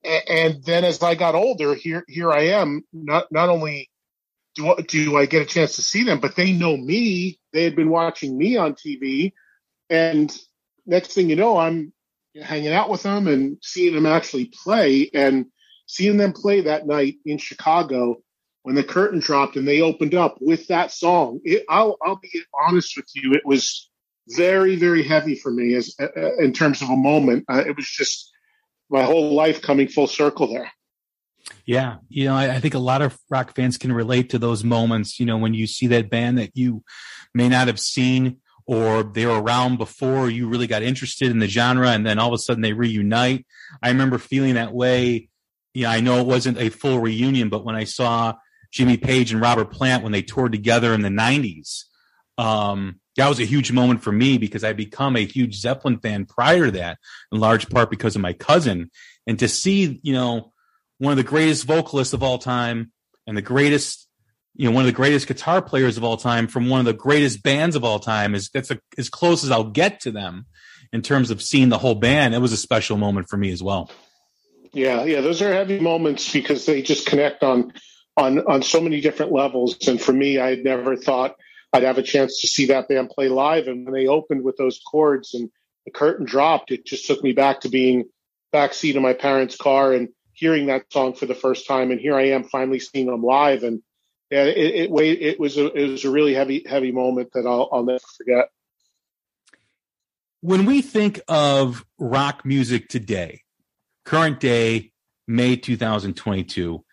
and 0.05 0.63
then 0.65 0.85
as 0.85 1.03
I 1.03 1.15
got 1.15 1.35
older, 1.35 1.75
here 1.75 2.05
here 2.09 2.31
I 2.31 2.49
am. 2.49 2.85
Not 2.93 3.31
not 3.31 3.49
only 3.49 3.91
do 4.55 4.75
do 4.87 5.17
I 5.17 5.27
get 5.27 5.43
a 5.43 5.47
chance 5.47 5.77
to 5.77 5.83
see 5.83 6.05
them, 6.05 6.21
but 6.21 6.37
they 6.37 6.53
know 6.53 6.77
me. 6.77 7.41
They 7.53 7.65
had 7.65 7.77
been 7.77 7.91
watching 7.91 8.37
me 8.37 8.57
on 8.57 8.75
TV, 8.75 9.33
and 9.91 10.37
next 10.87 11.13
thing 11.13 11.31
you 11.31 11.37
know, 11.37 11.57
I'm 11.57 11.93
hanging 12.41 12.73
out 12.73 12.91
with 12.91 13.03
them 13.03 13.27
and 13.27 13.59
seeing 13.63 13.95
them 13.95 14.07
actually 14.07 14.47
play, 14.47 15.11
and 15.13 15.47
seeing 15.87 16.17
them 16.17 16.33
play 16.33 16.63
that 16.63 16.87
night 16.87 17.17
in 17.25 17.39
Chicago 17.39 18.23
when 18.65 18.75
the 18.75 18.83
curtain 18.83 19.21
dropped 19.21 19.57
and 19.57 19.69
they 19.69 19.83
opened 19.83 20.15
up 20.15 20.39
with 20.41 20.67
that 20.69 20.91
song. 20.91 21.39
It, 21.45 21.65
I'll 21.69 21.97
I'll 22.03 22.17
be 22.17 22.43
honest 22.67 22.97
with 22.97 23.07
you, 23.15 23.35
it 23.35 23.45
was 23.45 23.91
very 24.31 24.75
very 24.77 25.03
heavy 25.03 25.37
for 25.37 25.53
me 25.53 25.75
as 25.75 25.95
uh, 26.01 26.37
in 26.39 26.53
terms 26.53 26.83
of 26.83 26.89
a 26.89 26.97
moment. 26.97 27.45
Uh, 27.49 27.63
it 27.65 27.77
was 27.77 27.87
just 27.87 28.33
my 28.91 29.03
whole 29.03 29.35
life 29.35 29.61
coming 29.63 29.87
full 29.87 30.07
circle 30.07 30.53
there. 30.53 30.73
Yeah, 31.67 31.97
you 32.09 32.25
know, 32.25 32.35
I, 32.35 32.55
I, 32.55 32.61
think 32.61 32.73
a 32.73 32.79
lot 32.79 33.03
of 33.03 33.19
rock 33.29 33.55
fans 33.55 33.77
can 33.77 33.93
relate 33.93 34.31
to 34.31 34.39
those 34.39 34.65
moments. 34.65 35.21
You 35.21 35.27
know, 35.27 35.37
when 35.37 35.53
you 35.53 35.67
see 35.67 35.87
that 35.89 36.09
band 36.09 36.39
that 36.39 36.53
you 36.55 36.83
may 37.35 37.51
not 37.51 37.67
have 37.67 37.79
seen 37.79 38.39
or 38.67 39.03
they 39.03 39.27
were 39.27 39.43
around 39.43 39.77
before 39.77 40.31
you 40.31 40.49
really 40.49 40.67
got 40.67 40.83
interested 40.83 41.31
in 41.31 41.39
the 41.39 41.49
genre, 41.49 41.91
and 41.91 42.07
then 42.07 42.19
all 42.19 42.29
of 42.29 42.35
a 42.35 42.39
sudden 42.39 42.63
they 42.63 42.73
reunite. 42.73 43.45
I 43.83 43.91
remember 43.91 44.17
feeling 44.17 44.55
that 44.55 44.73
way. 44.73 45.29
Yeah, 45.75 45.91
I 45.91 46.01
know 46.01 46.19
it 46.21 46.27
wasn't 46.27 46.57
a 46.57 46.71
full 46.71 46.99
reunion, 46.99 47.51
but 47.51 47.63
when 47.63 47.75
I 47.75 47.85
saw 47.85 48.37
Jimmy 48.75 48.97
Page 48.97 49.31
and 49.31 49.41
Robert 49.41 49.71
Plant 49.71 50.03
when 50.03 50.11
they 50.11 50.23
toured 50.23 50.51
together 50.51 50.93
in 50.93 51.01
the 51.01 51.09
'90s, 51.09 51.85
um, 52.37 53.01
that 53.17 53.29
was 53.29 53.39
a 53.39 53.45
huge 53.45 53.71
moment 53.71 54.03
for 54.03 54.11
me 54.11 54.37
because 54.37 54.65
I 54.65 54.73
become 54.73 55.15
a 55.15 55.25
huge 55.25 55.61
Zeppelin 55.61 56.01
fan 56.01 56.27
prior 56.27 56.67
to 56.67 56.71
that, 56.73 56.99
in 57.31 57.39
large 57.39 57.71
part 57.71 57.89
because 57.89 58.17
of 58.17 58.23
my 58.23 58.33
cousin, 58.33 58.91
and 59.29 59.39
to 59.39 59.47
see 59.47 60.01
you 60.03 60.13
know 60.13 60.53
one 60.99 61.13
of 61.13 61.17
the 61.17 61.23
greatest 61.23 61.65
vocalists 61.65 62.15
of 62.15 62.25
all 62.25 62.39
time 62.39 62.91
and 63.29 63.37
the 63.37 63.43
greatest 63.43 64.09
you 64.57 64.69
know 64.69 64.75
one 64.75 64.83
of 64.83 64.87
the 64.87 64.93
greatest 64.93 65.29
guitar 65.29 65.63
players 65.63 65.97
of 65.97 66.03
all 66.03 66.17
time 66.17 66.49
from 66.49 66.69
one 66.69 66.81
of 66.81 66.87
the 66.87 66.93
greatest 66.93 67.45
bands 67.45 67.77
of 67.77 67.85
all 67.85 68.01
time 68.01 68.35
is 68.35 68.51
that's 68.53 68.73
a, 68.73 68.81
as 68.99 69.09
close 69.09 69.45
as 69.45 69.53
I'll 69.53 69.71
get 69.71 70.01
to 70.01 70.11
them 70.11 70.47
in 70.93 71.01
terms 71.01 71.31
of 71.31 71.41
seeing 71.41 71.69
the 71.69 71.79
whole 71.79 71.95
band. 71.95 72.35
It 72.35 72.41
was 72.41 72.53
a 72.53 72.57
special 72.57 72.97
moment 72.97 73.29
for 73.29 73.37
me 73.37 73.53
as 73.53 73.63
well. 73.63 73.89
Yeah, 74.73 75.05
yeah, 75.05 75.21
those 75.21 75.41
are 75.41 75.53
heavy 75.53 75.79
moments 75.79 76.33
because 76.33 76.67
they 76.67 76.83
just 76.83 77.07
connect 77.07 77.45
on 77.45 77.73
on 78.17 78.41
on 78.47 78.63
so 78.63 78.81
many 78.81 79.01
different 79.01 79.33
levels. 79.33 79.89
And 79.89 80.01
for 80.01 80.13
me, 80.13 80.39
I 80.39 80.51
had 80.51 80.65
never 80.65 80.97
thought 80.97 81.37
I'd 81.73 81.83
have 81.83 81.99
a 81.99 82.03
chance 82.03 82.41
to 82.41 82.47
see 82.47 82.67
that 82.67 82.89
band 82.89 83.11
play 83.11 83.29
live. 83.29 83.67
And 83.67 83.85
when 83.85 83.95
they 83.95 84.07
opened 84.07 84.45
with 84.45 84.57
those 84.57 84.81
chords 84.81 85.35
and 85.35 85.51
the 85.85 85.91
curtain 85.91 86.25
dropped, 86.25 86.71
it 86.71 86.87
just 86.87 87.07
took 87.07 87.23
me 87.23 87.33
back 87.33 87.63
to 87.63 87.69
being 87.69 88.05
backseat 88.53 88.95
of 88.95 89.03
my 89.03 89.13
parents' 89.13 89.57
car 89.57 89.93
and 89.93 90.09
hearing 90.33 90.67
that 90.67 90.93
song 90.93 91.15
for 91.15 91.27
the 91.27 91.35
first 91.35 91.67
time. 91.67 91.91
And 91.91 92.01
here 92.01 92.15
I 92.15 92.29
am 92.29 92.45
finally 92.45 92.79
seeing 92.79 93.07
them 93.07 93.23
live. 93.23 93.65
And 93.65 93.83
yeah, 94.31 94.45
it, 94.45 94.91
it, 94.91 95.23
it 95.23 95.41
was 95.41 95.57
a, 95.57 95.67
it 95.73 95.91
was 95.91 96.05
a 96.05 96.11
really 96.11 96.35
heavy, 96.35 96.65
heavy 96.65 96.93
moment 96.93 97.31
that 97.35 97.47
I'll, 97.47 97.69
I'll 97.73 97.85
never 97.85 97.99
forget. 98.17 98.49
When 100.41 100.67
we 100.67 100.83
think 100.83 101.21
of 101.27 101.85
rock 101.99 102.45
music 102.45 102.89
today, 102.89 103.43
current 104.05 104.39
day, 104.39 104.93
May 105.27 105.57
2022, 105.57 106.84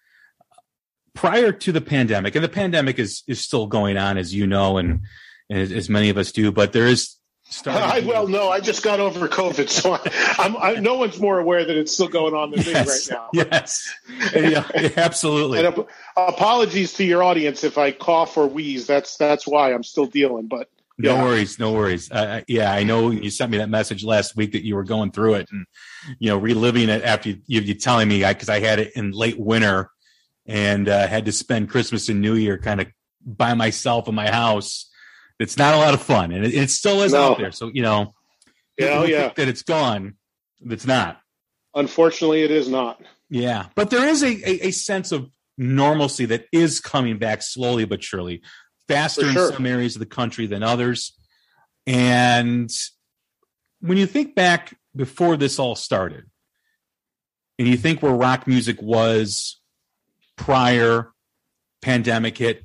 prior 1.13 1.51
to 1.51 1.71
the 1.71 1.81
pandemic, 1.81 2.35
and 2.35 2.43
the 2.43 2.49
pandemic 2.49 2.99
is 2.99 3.23
is 3.27 3.41
still 3.41 3.67
going 3.67 3.97
on, 3.97 4.17
as 4.17 4.33
you 4.33 4.47
know, 4.47 4.77
and, 4.77 5.01
and 5.49 5.59
as, 5.59 5.71
as 5.71 5.89
many 5.89 6.09
of 6.09 6.17
us 6.17 6.31
do, 6.31 6.51
but 6.51 6.73
there 6.73 6.87
is 6.87 7.17
I, 7.65 8.01
well, 8.05 8.27
no, 8.27 8.49
I 8.49 8.61
just 8.61 8.81
got 8.81 8.99
over 8.99 9.27
COVID, 9.27 9.69
so 9.69 9.97
I'm, 10.41 10.55
I, 10.57 10.79
no 10.79 10.95
one's 10.95 11.19
more 11.19 11.37
aware 11.39 11.65
that 11.65 11.75
it's 11.75 11.91
still 11.91 12.07
going 12.07 12.33
on 12.33 12.51
than 12.51 12.61
yes, 12.61 13.09
me 13.09 13.15
right 13.15 13.21
now. 13.21 13.29
Yes, 13.33 13.93
yeah, 14.33 14.91
absolutely. 14.95 15.59
and 15.59 15.67
ap- 15.67 15.89
apologies 16.15 16.93
to 16.93 17.03
your 17.03 17.23
audience 17.23 17.63
if 17.63 17.77
I 17.77 17.91
cough 17.91 18.37
or 18.37 18.47
wheeze. 18.47 18.87
That's 18.87 19.17
that's 19.17 19.45
why 19.45 19.73
I'm 19.73 19.83
still 19.83 20.05
dealing. 20.05 20.47
But 20.47 20.69
yeah. 20.97 21.17
no 21.17 21.25
worries, 21.25 21.59
no 21.59 21.73
worries. 21.73 22.09
Uh, 22.09 22.41
yeah, 22.47 22.71
I 22.71 22.83
know 22.83 23.09
you 23.09 23.29
sent 23.29 23.51
me 23.51 23.57
that 23.57 23.69
message 23.69 24.03
last 24.03 24.35
week 24.35 24.53
that 24.53 24.63
you 24.63 24.75
were 24.75 24.85
going 24.85 25.11
through 25.11 25.35
it 25.35 25.49
and 25.51 25.65
you 26.19 26.29
know 26.29 26.37
reliving 26.37 26.89
it 26.89 27.03
after 27.03 27.29
you, 27.29 27.41
you, 27.47 27.61
you 27.61 27.73
telling 27.73 28.07
me 28.07 28.25
because 28.25 28.49
I, 28.49 28.55
I, 28.55 28.59
had 28.59 28.79
it 28.79 28.93
in 28.95 29.11
late 29.11 29.39
winter 29.39 29.91
and 30.45 30.89
uh, 30.89 31.07
had 31.07 31.25
to 31.25 31.31
spend 31.31 31.69
Christmas 31.69 32.09
and 32.09 32.21
New 32.21 32.35
Year 32.35 32.57
kind 32.57 32.81
of 32.81 32.87
by 33.25 33.53
myself 33.53 34.07
in 34.07 34.15
my 34.15 34.29
house 34.29 34.91
it's 35.41 35.57
not 35.57 35.73
a 35.73 35.77
lot 35.77 35.95
of 35.95 36.01
fun, 36.01 36.31
and 36.31 36.45
it, 36.45 36.53
it 36.53 36.69
still 36.69 37.01
is 37.01 37.13
no. 37.13 37.31
out 37.31 37.39
there. 37.39 37.51
So 37.51 37.71
you 37.73 37.81
know, 37.81 38.13
yeah, 38.77 38.99
oh, 38.99 39.05
yeah, 39.05 39.31
that 39.35 39.47
it's 39.47 39.63
gone. 39.63 40.13
It's 40.59 40.85
not. 40.85 41.19
Unfortunately, 41.73 42.43
it 42.43 42.51
is 42.51 42.69
not. 42.69 43.01
Yeah, 43.29 43.65
but 43.75 43.89
there 43.89 44.07
is 44.07 44.21
a, 44.21 44.27
a, 44.27 44.67
a 44.67 44.71
sense 44.71 45.11
of 45.11 45.29
normalcy 45.57 46.25
that 46.25 46.45
is 46.51 46.79
coming 46.79 47.17
back 47.17 47.41
slowly 47.41 47.85
but 47.85 48.03
surely, 48.03 48.43
faster 48.87 49.31
sure. 49.31 49.47
in 49.47 49.53
some 49.53 49.65
areas 49.65 49.95
of 49.95 49.99
the 49.99 50.05
country 50.05 50.45
than 50.45 50.61
others. 50.61 51.17
And 51.87 52.69
when 53.79 53.97
you 53.97 54.05
think 54.05 54.35
back 54.35 54.77
before 54.95 55.37
this 55.37 55.57
all 55.57 55.75
started, 55.75 56.25
and 57.57 57.67
you 57.67 57.77
think 57.77 58.03
where 58.03 58.13
rock 58.13 58.45
music 58.47 58.79
was 58.81 59.59
prior 60.41 61.11
pandemic 61.81 62.37
hit, 62.37 62.63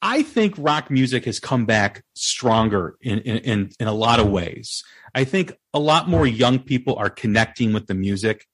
I 0.00 0.22
think 0.22 0.54
rock 0.58 0.90
music 0.90 1.24
has 1.26 1.38
come 1.38 1.66
back 1.66 2.02
stronger 2.14 2.96
in, 3.00 3.18
in, 3.20 3.70
in, 3.78 3.86
a 3.86 3.92
lot 3.92 4.20
of 4.20 4.28
ways. 4.28 4.82
I 5.14 5.24
think 5.24 5.52
a 5.74 5.78
lot 5.78 6.08
more 6.08 6.26
young 6.26 6.58
people 6.58 6.96
are 6.96 7.10
connecting 7.10 7.72
with 7.72 7.86
the 7.86 7.94
music 7.94 8.46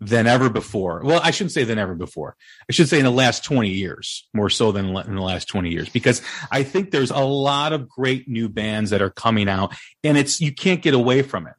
than 0.00 0.26
ever 0.26 0.48
before. 0.48 1.02
Well, 1.04 1.20
I 1.22 1.30
shouldn't 1.30 1.52
say 1.52 1.64
than 1.64 1.78
ever 1.78 1.94
before. 1.94 2.36
I 2.68 2.72
should 2.72 2.88
say 2.88 2.98
in 2.98 3.04
the 3.04 3.10
last 3.10 3.44
20 3.44 3.68
years, 3.68 4.28
more 4.32 4.48
so 4.48 4.72
than 4.72 4.96
in 4.96 5.14
the 5.14 5.22
last 5.22 5.46
20 5.48 5.70
years, 5.70 5.88
because 5.88 6.22
I 6.50 6.62
think 6.62 6.90
there's 6.90 7.10
a 7.10 7.18
lot 7.18 7.72
of 7.72 7.88
great 7.88 8.28
new 8.28 8.48
bands 8.48 8.90
that 8.90 9.02
are 9.02 9.10
coming 9.10 9.48
out 9.48 9.74
and 10.02 10.16
it's, 10.16 10.40
you 10.40 10.54
can't 10.54 10.82
get 10.82 10.94
away 10.94 11.22
from 11.22 11.46
it. 11.46 11.54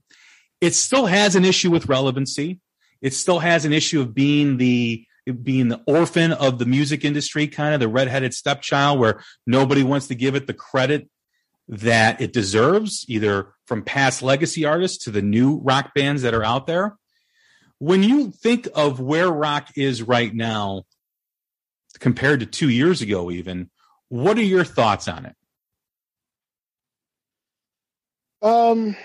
It 0.60 0.74
still 0.74 1.06
has 1.06 1.36
an 1.36 1.46
issue 1.46 1.70
with 1.70 1.88
relevancy. 1.88 2.60
It 3.02 3.14
still 3.14 3.40
has 3.40 3.66
an 3.66 3.74
issue 3.74 4.02
of 4.02 4.14
being 4.14 4.58
the, 4.58 5.06
being 5.26 5.68
the 5.68 5.82
orphan 5.86 6.32
of 6.32 6.60
the 6.60 6.66
music 6.66 7.06
industry, 7.06 7.48
kind 7.48 7.74
of 7.74 7.80
the 7.80 7.88
redheaded 7.88 8.34
stepchild, 8.34 9.00
where 9.00 9.24
nobody 9.46 9.84
wants 9.84 10.08
to 10.08 10.16
give 10.16 10.36
it 10.36 10.48
the 10.48 10.54
credit 10.54 11.10
that 11.68 12.20
it 12.20 12.34
deserves, 12.34 13.06
either 13.08 13.54
from 13.66 13.84
past 13.84 14.22
legacy 14.22 14.66
artists 14.66 15.06
to 15.06 15.12
the 15.12 15.22
new 15.22 15.58
rock 15.58 15.94
bands 15.94 16.24
that 16.24 16.34
are 16.34 16.44
out 16.44 16.68
there. 16.68 16.98
When 17.78 18.04
you 18.04 18.32
think 18.32 18.68
of 18.76 19.00
where 19.00 19.30
rock 19.30 19.70
is 19.76 20.04
right 20.04 20.34
now 20.34 20.84
compared 22.00 22.42
to 22.42 22.46
two 22.46 22.70
years 22.70 23.02
ago, 23.02 23.32
even, 23.32 23.70
what 24.10 24.38
are 24.38 24.44
your 24.44 24.64
thoughts 24.64 25.08
on 25.08 25.26
it? 25.26 25.36
Um, 28.42 28.96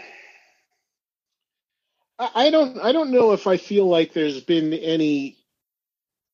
I 2.19 2.51
don't. 2.51 2.79
I 2.79 2.93
don't 2.93 3.11
know 3.11 3.33
if 3.33 3.47
I 3.47 3.59
feel 3.59 3.87
like 3.87 4.15
there's 4.15 4.41
been 4.41 4.73
any 4.73 5.37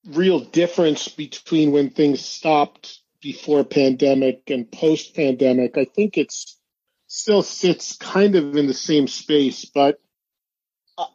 real 0.07 0.41
difference 0.41 1.09
between 1.09 1.73
when 1.73 1.91
things 1.91 2.21
stopped 2.21 2.99
before 3.21 3.65
pandemic 3.65 4.43
and 4.49 4.71
post 4.71 5.15
pandemic. 5.15 5.79
I 5.79 5.85
think 5.85 6.19
it's 6.19 6.59
still 7.07 7.43
sits 7.43 7.97
kind 7.97 8.35
of 8.35 8.57
in 8.57 8.67
the 8.67 8.75
same 8.75 9.07
space, 9.07 9.65
but 9.65 10.01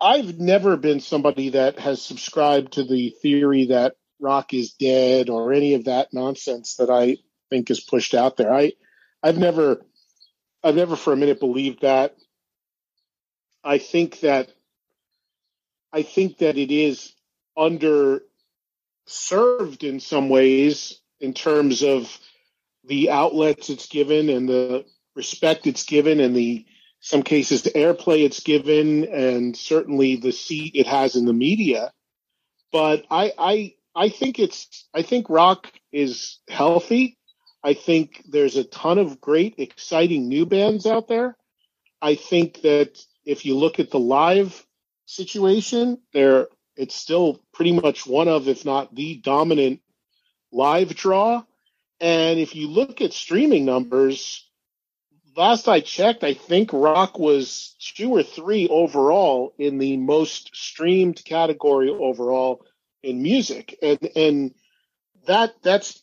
I've 0.02 0.40
never 0.40 0.78
been 0.78 1.00
somebody 1.00 1.50
that 1.50 1.80
has 1.80 2.02
subscribed 2.02 2.74
to 2.74 2.84
the 2.84 3.16
theory 3.22 3.68
that 3.68 3.96
rock 4.20 4.54
is 4.54 4.74
dead 4.74 5.30
or 5.30 5.54
any 5.54 5.74
of 5.76 5.86
that 5.86 6.14
nonsense 6.14 6.76
that 6.76 6.90
I 6.90 7.18
think 7.50 7.70
is 7.70 7.80
pushed 7.80 8.14
out 8.14 8.38
there. 8.38 8.54
I 8.54 8.74
I've 9.22 9.38
never 9.38 9.86
I've 10.64 10.76
never 10.76 10.96
for 10.96 11.14
a 11.14 11.18
minute 11.18 11.40
believed 11.40 11.82
that. 11.82 12.16
I 13.64 13.78
think 13.78 14.22
that 14.22 14.50
I 15.94 16.04
think 16.04 16.40
that 16.40 16.58
it 16.58 16.72
is 16.72 17.14
under 17.56 18.22
served 19.08 19.84
in 19.84 20.00
some 20.00 20.30
ways 20.30 21.02
in 21.20 21.34
terms 21.34 21.82
of 21.82 22.18
the 22.86 23.10
outlets 23.10 23.70
it's 23.70 23.88
given 23.88 24.30
and 24.30 24.48
the 24.48 24.86
respect 25.16 25.68
it's 25.68 25.84
given 25.84 26.20
and 26.20 26.36
the 26.36 26.66
some 27.00 27.24
cases 27.24 27.62
the 27.62 27.72
airplay 27.72 28.24
it's 28.26 28.42
given 28.42 29.06
and 29.06 29.56
certainly 29.56 30.16
the 30.16 30.32
seat 30.32 30.74
it 30.76 30.88
has 30.88 31.16
in 31.16 31.26
the 31.26 31.34
media. 31.34 31.92
But 32.72 33.06
i 33.10 33.34
i 33.38 33.74
i 33.96 34.10
think 34.10 34.40
it's 34.40 34.88
i 34.94 35.02
think 35.02 35.30
rock 35.30 35.72
is 35.92 36.40
healthy. 36.50 37.18
I 37.64 37.74
think 37.74 38.24
there's 38.30 38.56
a 38.56 38.64
ton 38.64 38.98
of 38.98 39.20
great 39.20 39.56
exciting 39.58 40.28
new 40.28 40.46
bands 40.46 40.86
out 40.86 41.08
there. 41.08 41.36
I 42.02 42.16
think 42.16 42.62
that 42.62 43.00
if 43.26 43.46
you 43.46 43.58
look 43.58 43.80
at 43.80 43.90
the 43.90 44.00
live 44.00 44.66
situation 45.06 46.00
there 46.14 46.48
it's 46.78 46.96
still 46.96 47.42
pretty 47.54 47.74
much 47.74 48.06
one 48.06 48.28
of, 48.28 48.48
if 48.48 48.64
not 48.64 48.94
the 48.96 49.16
dominant 49.18 49.82
live 50.52 50.96
draw. 50.96 51.44
And 52.00 52.40
if 52.40 52.56
you 52.56 52.68
look 52.68 53.02
at 53.02 53.14
streaming 53.14 53.66
numbers, 53.66 54.48
last 55.36 55.68
I 55.68 55.80
checked, 55.80 56.24
I 56.24 56.34
think 56.34 56.72
Rock 56.72 57.18
was 57.18 57.76
two 57.80 58.12
or 58.12 58.24
three 58.24 58.68
overall 58.68 59.54
in 59.58 59.80
the 59.80 59.98
most 59.98 60.56
streamed 60.56 61.24
category 61.26 61.90
overall 61.90 62.66
in 63.02 63.22
music. 63.22 63.78
And, 63.82 64.10
and 64.16 64.54
that, 65.26 65.56
that's, 65.64 66.02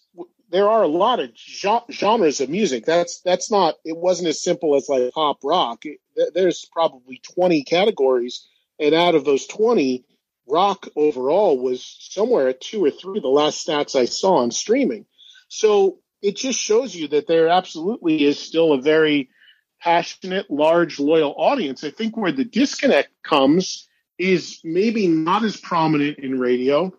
there 0.50 0.68
are 0.68 0.82
a 0.82 0.88
lot 0.88 1.20
of 1.20 1.30
genres 1.90 2.40
of 2.40 2.48
music. 2.48 2.84
That's, 2.84 3.20
that's 3.20 3.50
not, 3.50 3.74
it 3.84 3.96
wasn't 3.96 4.28
as 4.28 4.42
simple 4.42 4.74
as 4.76 4.88
like 4.88 5.12
pop 5.12 5.38
rock. 5.44 5.84
It, 5.84 5.98
there's 6.34 6.64
probably 6.72 7.20
20 7.34 7.64
categories. 7.64 8.48
And 8.80 8.94
out 8.94 9.14
of 9.14 9.24
those 9.24 9.46
20, 9.46 10.04
rock 10.46 10.88
overall 10.96 11.58
was 11.58 11.96
somewhere 12.00 12.48
at 12.48 12.60
two 12.60 12.84
or 12.84 12.90
three, 12.90 13.20
the 13.20 13.28
last 13.28 13.66
stats 13.66 13.96
I 13.98 14.04
saw 14.04 14.36
on 14.36 14.50
streaming. 14.50 15.06
So 15.48 15.98
it 16.22 16.36
just 16.36 16.58
shows 16.58 16.94
you 16.94 17.08
that 17.08 17.26
there 17.26 17.48
absolutely 17.48 18.24
is 18.24 18.38
still 18.38 18.72
a 18.72 18.80
very 18.80 19.30
passionate, 19.80 20.50
large, 20.50 20.98
loyal 20.98 21.34
audience. 21.36 21.84
I 21.84 21.90
think 21.90 22.16
where 22.16 22.32
the 22.32 22.44
disconnect 22.44 23.10
comes 23.22 23.86
is 24.18 24.60
maybe 24.64 25.08
not 25.08 25.44
as 25.44 25.56
prominent 25.56 26.18
in 26.18 26.38
radio. 26.38 26.92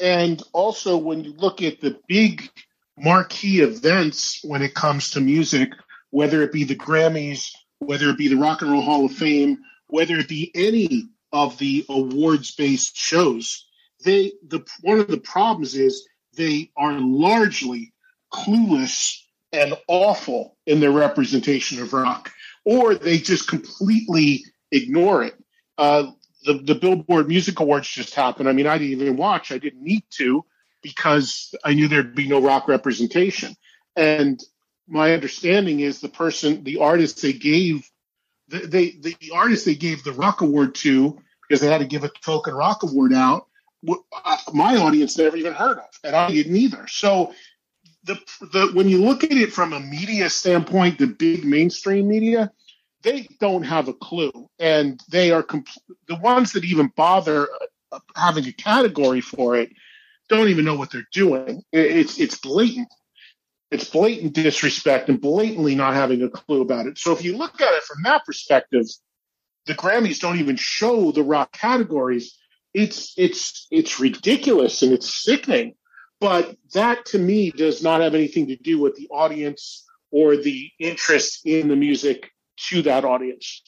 And 0.00 0.40
also, 0.52 0.96
when 0.96 1.24
you 1.24 1.32
look 1.32 1.62
at 1.62 1.80
the 1.80 1.98
big 2.06 2.48
marquee 2.96 3.60
events 3.60 4.40
when 4.44 4.62
it 4.62 4.74
comes 4.74 5.10
to 5.10 5.20
music, 5.20 5.72
whether 6.10 6.42
it 6.42 6.52
be 6.52 6.64
the 6.64 6.76
Grammys, 6.76 7.50
whether 7.78 8.10
it 8.10 8.18
be 8.18 8.28
the 8.28 8.36
Rock 8.36 8.62
and 8.62 8.70
Roll 8.70 8.82
Hall 8.82 9.06
of 9.06 9.12
Fame, 9.12 9.58
whether 9.88 10.16
it 10.16 10.28
be 10.28 10.50
any 10.54 11.08
of 11.32 11.58
the 11.58 11.84
awards 11.88 12.54
based 12.54 12.96
shows, 12.96 13.66
they 14.04 14.32
the 14.46 14.64
one 14.82 15.00
of 15.00 15.08
the 15.08 15.18
problems 15.18 15.74
is 15.74 16.06
they 16.34 16.70
are 16.76 16.98
largely 16.98 17.92
clueless 18.32 19.16
and 19.52 19.74
awful 19.88 20.56
in 20.66 20.80
their 20.80 20.90
representation 20.90 21.80
of 21.80 21.92
rock, 21.92 22.30
or 22.64 22.94
they 22.94 23.18
just 23.18 23.48
completely 23.48 24.44
ignore 24.70 25.24
it. 25.24 25.34
Uh, 25.76 26.10
the, 26.44 26.54
the 26.54 26.74
Billboard 26.74 27.28
Music 27.28 27.58
Awards 27.60 27.88
just 27.88 28.14
happened. 28.14 28.48
I 28.48 28.52
mean, 28.52 28.66
I 28.66 28.78
didn't 28.78 29.00
even 29.00 29.16
watch. 29.16 29.52
I 29.52 29.58
didn't 29.58 29.82
need 29.82 30.04
to 30.10 30.44
because 30.82 31.54
I 31.64 31.74
knew 31.74 31.88
there'd 31.88 32.14
be 32.14 32.28
no 32.28 32.40
rock 32.40 32.68
representation. 32.68 33.56
And 33.96 34.40
my 34.86 35.12
understanding 35.12 35.80
is 35.80 36.00
the 36.00 36.08
person, 36.08 36.64
the 36.64 36.78
artist 36.78 37.20
they 37.20 37.32
gave, 37.32 37.88
the, 38.48 39.16
the 39.20 39.30
artist 39.32 39.64
they 39.64 39.74
gave 39.74 40.02
the 40.04 40.12
rock 40.12 40.40
award 40.40 40.74
to, 40.76 41.18
because 41.42 41.60
they 41.60 41.70
had 41.70 41.78
to 41.78 41.86
give 41.86 42.04
a 42.04 42.10
token 42.22 42.54
rock 42.54 42.82
award 42.82 43.12
out, 43.12 43.46
uh, 43.88 44.36
my 44.52 44.76
audience 44.76 45.16
never 45.16 45.36
even 45.36 45.52
heard 45.52 45.78
of, 45.78 45.88
and 46.02 46.16
I 46.16 46.30
didn't 46.30 46.56
either. 46.56 46.86
So 46.88 47.32
the 48.04 48.18
the 48.40 48.70
when 48.74 48.88
you 48.88 49.02
look 49.02 49.24
at 49.24 49.32
it 49.32 49.52
from 49.52 49.72
a 49.72 49.80
media 49.80 50.28
standpoint, 50.30 50.98
the 50.98 51.06
big 51.06 51.44
mainstream 51.44 52.08
media, 52.08 52.50
they 53.02 53.28
don't 53.40 53.62
have 53.62 53.88
a 53.88 53.94
clue, 53.94 54.48
and 54.58 55.00
they 55.08 55.30
are 55.30 55.42
compl- 55.42 55.78
the 56.08 56.16
ones 56.16 56.52
that 56.52 56.64
even 56.64 56.92
bother 56.96 57.48
uh, 57.92 57.98
having 58.16 58.46
a 58.46 58.52
category 58.52 59.20
for 59.20 59.56
it 59.56 59.70
don't 60.28 60.48
even 60.48 60.64
know 60.64 60.76
what 60.76 60.90
they're 60.90 61.08
doing. 61.12 61.62
It's 61.72 62.18
it's 62.18 62.38
blatant. 62.38 62.88
It's 63.70 63.88
blatant 63.88 64.32
disrespect 64.32 65.08
and 65.08 65.20
blatantly 65.20 65.74
not 65.74 65.94
having 65.94 66.22
a 66.22 66.30
clue 66.30 66.62
about 66.62 66.86
it. 66.86 66.98
So 66.98 67.12
if 67.12 67.22
you 67.22 67.36
look 67.36 67.60
at 67.60 67.74
it 67.74 67.82
from 67.82 68.02
that 68.04 68.24
perspective, 68.24 68.86
the 69.66 69.74
Grammys 69.74 70.20
don't 70.20 70.38
even 70.38 70.56
show 70.56 71.12
the 71.12 71.22
rock 71.22 71.52
categories. 71.52 72.38
It's 72.72 73.12
it's 73.18 73.66
it's 73.70 74.00
ridiculous 74.00 74.82
and 74.82 74.92
it's 74.92 75.22
sickening. 75.22 75.74
But 76.20 76.56
that 76.74 77.06
to 77.06 77.18
me 77.18 77.50
does 77.50 77.82
not 77.82 78.00
have 78.00 78.14
anything 78.14 78.48
to 78.48 78.56
do 78.56 78.80
with 78.80 78.96
the 78.96 79.08
audience 79.08 79.84
or 80.10 80.36
the 80.36 80.70
interest 80.80 81.42
in 81.44 81.68
the 81.68 81.76
music 81.76 82.30
to 82.70 82.82
that 82.82 83.04
audience. 83.04 83.62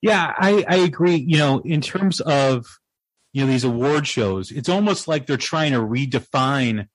Yeah, 0.00 0.32
I, 0.36 0.64
I 0.68 0.76
agree. 0.76 1.16
You 1.16 1.38
know, 1.38 1.60
in 1.60 1.80
terms 1.80 2.20
of 2.20 2.66
you 3.32 3.44
know 3.44 3.50
these 3.50 3.64
award 3.64 4.06
shows, 4.06 4.50
it's 4.50 4.68
almost 4.68 5.08
like 5.08 5.26
they're 5.26 5.38
trying 5.38 5.72
to 5.72 5.78
redefine 5.78 6.88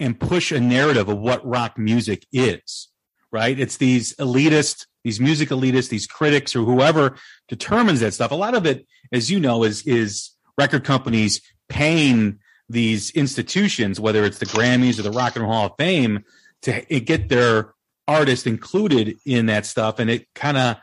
and 0.00 0.18
push 0.18 0.52
a 0.52 0.60
narrative 0.60 1.08
of 1.08 1.18
what 1.18 1.46
rock 1.46 1.78
music 1.78 2.26
is. 2.32 2.88
Right? 3.30 3.58
It's 3.58 3.78
these 3.78 4.14
elitist, 4.16 4.86
these 5.04 5.18
music 5.18 5.48
elitists, 5.48 5.88
these 5.88 6.06
critics, 6.06 6.54
or 6.54 6.64
whoever 6.64 7.16
determines 7.48 8.00
that 8.00 8.12
stuff. 8.12 8.30
A 8.30 8.34
lot 8.34 8.54
of 8.54 8.66
it, 8.66 8.86
as 9.10 9.30
you 9.30 9.40
know, 9.40 9.64
is 9.64 9.86
is 9.86 10.30
record 10.58 10.84
companies 10.84 11.40
paying 11.68 12.38
these 12.68 13.10
institutions, 13.12 13.98
whether 13.98 14.24
it's 14.24 14.38
the 14.38 14.46
Grammys 14.46 14.98
or 14.98 15.02
the 15.02 15.10
Rock 15.10 15.36
and 15.36 15.44
Roll 15.44 15.52
Hall 15.52 15.66
of 15.66 15.72
Fame, 15.78 16.24
to 16.62 16.82
get 17.00 17.28
their 17.28 17.74
artist 18.06 18.46
included 18.46 19.16
in 19.24 19.46
that 19.46 19.66
stuff. 19.66 19.98
And 19.98 20.10
it 20.10 20.26
kind 20.34 20.56
of, 20.56 20.76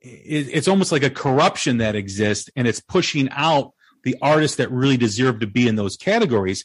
it's 0.00 0.68
almost 0.68 0.92
like 0.92 1.02
a 1.02 1.10
corruption 1.10 1.78
that 1.78 1.94
exists 1.94 2.48
and 2.56 2.66
it's 2.66 2.80
pushing 2.80 3.28
out 3.30 3.74
the 4.04 4.16
artists 4.22 4.56
that 4.56 4.70
really 4.70 4.96
deserve 4.96 5.40
to 5.40 5.46
be 5.46 5.68
in 5.68 5.76
those 5.76 5.96
categories 5.96 6.64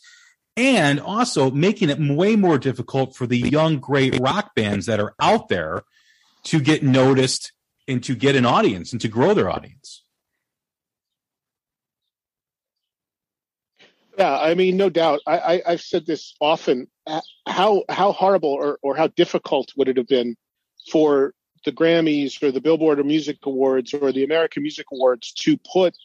and 0.57 0.99
also 0.99 1.51
making 1.51 1.89
it 1.89 1.99
way 1.99 2.35
more 2.35 2.57
difficult 2.57 3.15
for 3.15 3.27
the 3.27 3.37
young 3.37 3.79
great 3.79 4.19
rock 4.19 4.55
bands 4.55 4.85
that 4.85 4.99
are 4.99 5.13
out 5.19 5.49
there 5.49 5.83
to 6.43 6.59
get 6.59 6.83
noticed 6.83 7.51
and 7.87 8.03
to 8.03 8.15
get 8.15 8.35
an 8.35 8.45
audience 8.45 8.91
and 8.91 9.01
to 9.01 9.07
grow 9.07 9.33
their 9.33 9.49
audience. 9.49 10.03
Yeah, 14.17 14.39
I 14.39 14.53
mean, 14.53 14.77
no 14.77 14.89
doubt. 14.89 15.19
I, 15.27 15.61
I, 15.65 15.71
have 15.71 15.81
said 15.81 16.05
this 16.05 16.35
often. 16.39 16.87
How 17.45 17.83
how 17.89 18.13
horrible 18.13 18.49
or, 18.49 18.79
or 18.81 18.95
how 18.95 19.07
difficult 19.07 19.73
would 19.75 19.89
it 19.89 19.97
have 19.97 20.07
been 20.07 20.37
for 20.89 21.33
the 21.65 21.71
Grammys 21.71 22.41
or 22.41 22.51
the 22.51 22.61
Billboard 22.61 22.99
or 22.99 23.03
Music 23.03 23.37
Awards 23.43 23.93
or 23.93 24.11
the 24.11 24.23
American 24.23 24.63
Music 24.63 24.85
Awards 24.91 25.33
to 25.33 25.57
put 25.57 25.95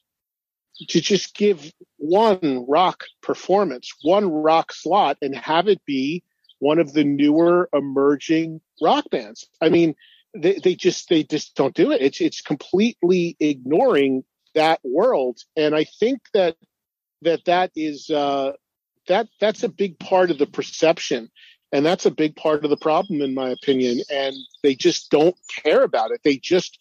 to 0.89 1.01
just 1.01 1.35
give 1.35 1.73
one 1.97 2.65
rock 2.69 3.05
performance, 3.23 3.93
one 4.03 4.31
rock 4.31 4.73
slot, 4.73 5.19
and 5.23 5.35
have 5.35 5.69
it 5.69 5.85
be 5.85 6.23
one 6.59 6.79
of 6.79 6.93
the 6.93 7.05
newer 7.05 7.69
emerging 7.73 8.61
rock 8.83 9.05
bands. 9.11 9.49
I 9.61 9.69
mean, 9.69 9.95
they, 10.35 10.59
they 10.63 10.75
just 10.75 11.09
they 11.09 11.23
just 11.23 11.55
don't 11.55 11.75
do 11.75 11.91
it. 11.91 12.01
It's 12.01 12.21
it's 12.21 12.41
completely 12.41 13.37
ignoring 13.41 14.25
that 14.55 14.81
world, 14.83 15.39
and 15.57 15.75
I 15.75 15.85
think 15.85 16.21
that 16.35 16.57
that 17.23 17.45
that 17.47 17.71
is 17.77 18.11
uh, 18.11 18.53
that 19.09 19.29
that's 19.41 19.63
a 19.63 19.69
big 19.69 19.99
part 19.99 20.31
of 20.31 20.39
the 20.39 20.47
perception 20.47 21.31
and 21.73 21.85
that's 21.85 22.07
a 22.07 22.11
big 22.11 22.37
part 22.37 22.65
of 22.65 22.71
the 22.71 22.77
problem 22.77 23.21
in 23.21 23.35
my 23.35 23.51
opinion 23.51 24.01
and 24.11 24.35
they 24.63 24.75
just 24.75 25.11
don't 25.11 25.37
care 25.63 25.83
about 25.83 26.11
it 26.11 26.21
they 26.25 26.37
just 26.37 26.79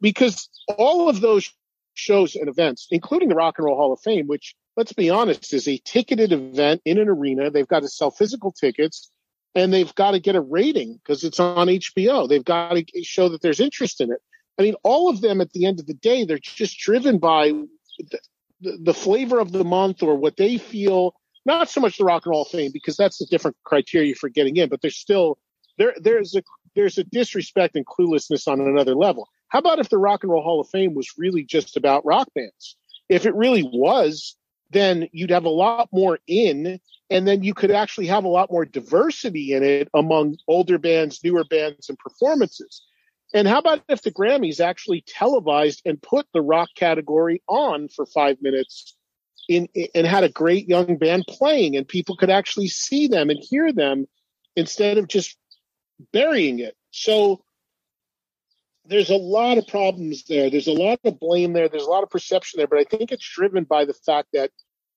because 0.00 0.48
all 0.76 1.08
of 1.08 1.20
those 1.20 1.52
shows 1.94 2.34
and 2.34 2.48
events 2.48 2.88
including 2.90 3.28
the 3.28 3.34
rock 3.34 3.54
and 3.58 3.66
roll 3.66 3.76
hall 3.76 3.92
of 3.92 4.00
fame 4.00 4.26
which 4.26 4.54
let's 4.76 4.92
be 4.92 5.10
honest 5.10 5.52
is 5.52 5.68
a 5.68 5.78
ticketed 5.84 6.32
event 6.32 6.80
in 6.84 6.98
an 6.98 7.08
arena. 7.08 7.50
They've 7.50 7.68
got 7.68 7.80
to 7.80 7.88
sell 7.88 8.10
physical 8.10 8.52
tickets 8.52 9.10
and 9.54 9.72
they've 9.72 9.94
got 9.94 10.12
to 10.12 10.20
get 10.20 10.36
a 10.36 10.40
rating 10.40 10.94
because 10.94 11.24
it's 11.24 11.38
on 11.38 11.68
hbo 11.68 12.28
they've 12.28 12.44
got 12.44 12.74
to 12.74 12.84
show 13.02 13.28
that 13.28 13.42
there's 13.42 13.60
interest 13.60 14.00
in 14.00 14.10
it. 14.10 14.20
I 14.58 14.62
mean 14.62 14.74
all 14.82 15.08
of 15.08 15.20
them 15.20 15.40
at 15.40 15.52
the 15.52 15.66
end 15.66 15.80
of 15.80 15.86
the 15.86 15.94
day 15.94 16.24
they're 16.24 16.38
just 16.38 16.78
driven 16.78 17.18
by 17.18 17.52
the, 17.98 18.18
the 18.60 18.94
flavor 18.94 19.38
of 19.40 19.52
the 19.52 19.64
month 19.64 20.02
or 20.02 20.16
what 20.16 20.36
they 20.36 20.58
feel. 20.58 21.14
Not 21.44 21.68
so 21.68 21.80
much 21.80 21.98
the 21.98 22.04
rock 22.04 22.24
and 22.24 22.30
roll 22.30 22.44
fame 22.44 22.70
because 22.72 22.96
that's 22.96 23.20
a 23.20 23.26
different 23.26 23.56
criteria 23.64 24.14
for 24.14 24.28
getting 24.28 24.56
in 24.56 24.68
but 24.68 24.80
there's 24.80 24.96
still 24.96 25.38
there 25.76 25.94
there's 26.00 26.34
a 26.34 26.42
there's 26.74 26.96
a 26.96 27.04
disrespect 27.04 27.76
and 27.76 27.84
cluelessness 27.84 28.48
on 28.48 28.60
another 28.60 28.94
level 28.94 29.28
how 29.52 29.58
about 29.58 29.78
if 29.78 29.90
the 29.90 29.98
rock 29.98 30.22
and 30.22 30.32
roll 30.32 30.42
hall 30.42 30.60
of 30.60 30.68
fame 30.68 30.94
was 30.94 31.12
really 31.18 31.44
just 31.44 31.76
about 31.76 32.04
rock 32.06 32.28
bands 32.34 32.76
if 33.08 33.26
it 33.26 33.34
really 33.34 33.62
was 33.62 34.36
then 34.70 35.06
you'd 35.12 35.30
have 35.30 35.44
a 35.44 35.50
lot 35.50 35.88
more 35.92 36.18
in 36.26 36.80
and 37.10 37.28
then 37.28 37.42
you 37.42 37.52
could 37.52 37.70
actually 37.70 38.06
have 38.06 38.24
a 38.24 38.28
lot 38.28 38.50
more 38.50 38.64
diversity 38.64 39.52
in 39.52 39.62
it 39.62 39.88
among 39.94 40.36
older 40.48 40.78
bands 40.78 41.20
newer 41.22 41.44
bands 41.44 41.88
and 41.88 41.98
performances 41.98 42.82
and 43.34 43.48
how 43.48 43.58
about 43.58 43.82
if 43.88 44.02
the 44.02 44.12
Grammys 44.12 44.60
actually 44.60 45.02
televised 45.06 45.82
and 45.84 46.00
put 46.02 46.26
the 46.32 46.42
rock 46.42 46.68
category 46.76 47.42
on 47.48 47.88
for 47.88 48.04
five 48.04 48.36
minutes 48.42 48.94
in, 49.48 49.68
and 49.94 50.06
had 50.06 50.24
a 50.24 50.28
great 50.28 50.68
young 50.68 50.96
band 50.96 51.24
playing 51.28 51.76
and 51.76 51.88
people 51.88 52.16
could 52.16 52.30
actually 52.30 52.68
see 52.68 53.08
them 53.08 53.30
and 53.30 53.42
hear 53.42 53.72
them 53.72 54.06
instead 54.54 54.98
of 54.98 55.08
just 55.08 55.36
burying 56.12 56.58
it. 56.58 56.76
So 56.90 57.42
there's 58.84 59.10
a 59.10 59.16
lot 59.16 59.58
of 59.58 59.66
problems 59.66 60.24
there. 60.24 60.50
There's 60.50 60.66
a 60.66 60.72
lot 60.72 61.00
of 61.04 61.20
blame 61.20 61.52
there. 61.52 61.68
There's 61.68 61.84
a 61.84 61.90
lot 61.90 62.02
of 62.02 62.10
perception 62.10 62.58
there, 62.58 62.66
but 62.66 62.78
I 62.78 62.84
think 62.84 63.12
it's 63.12 63.28
driven 63.28 63.64
by 63.64 63.84
the 63.84 63.94
fact 63.94 64.28
that 64.32 64.50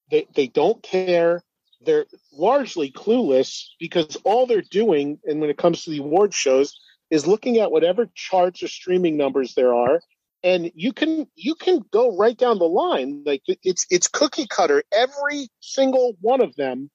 they, 0.10 0.28
they 0.36 0.48
don't 0.48 0.82
care. 0.82 1.44
They're 1.82 2.06
largely 2.34 2.92
clueless 2.92 3.66
because 3.80 4.16
all 4.24 4.48
they're 4.48 4.62
doing, 4.62 5.20
and 5.26 5.40
when 5.40 5.50
it 5.50 5.58
comes 5.58 5.84
to 5.84 5.92
the 5.92 6.00
award 6.00 6.34
shows, 6.34 6.80
is 7.12 7.28
looking 7.28 7.60
at 7.60 7.72
whatever 7.72 8.10
charts 8.16 8.64
or 8.64 8.68
streaming 8.68 9.18
numbers 9.18 9.54
there 9.54 9.74
are 9.74 10.00
and 10.46 10.72
you 10.76 10.94
can 10.94 11.28
you 11.36 11.56
can 11.56 11.82
go 11.92 12.16
right 12.16 12.38
down 12.38 12.60
the 12.60 12.66
line 12.66 13.24
like 13.26 13.42
it's 13.64 13.86
it's 13.90 14.08
cookie 14.08 14.48
cutter 14.48 14.84
every 14.94 15.50
single 15.60 16.16
one 16.22 16.40
of 16.40 16.56
them 16.56 16.90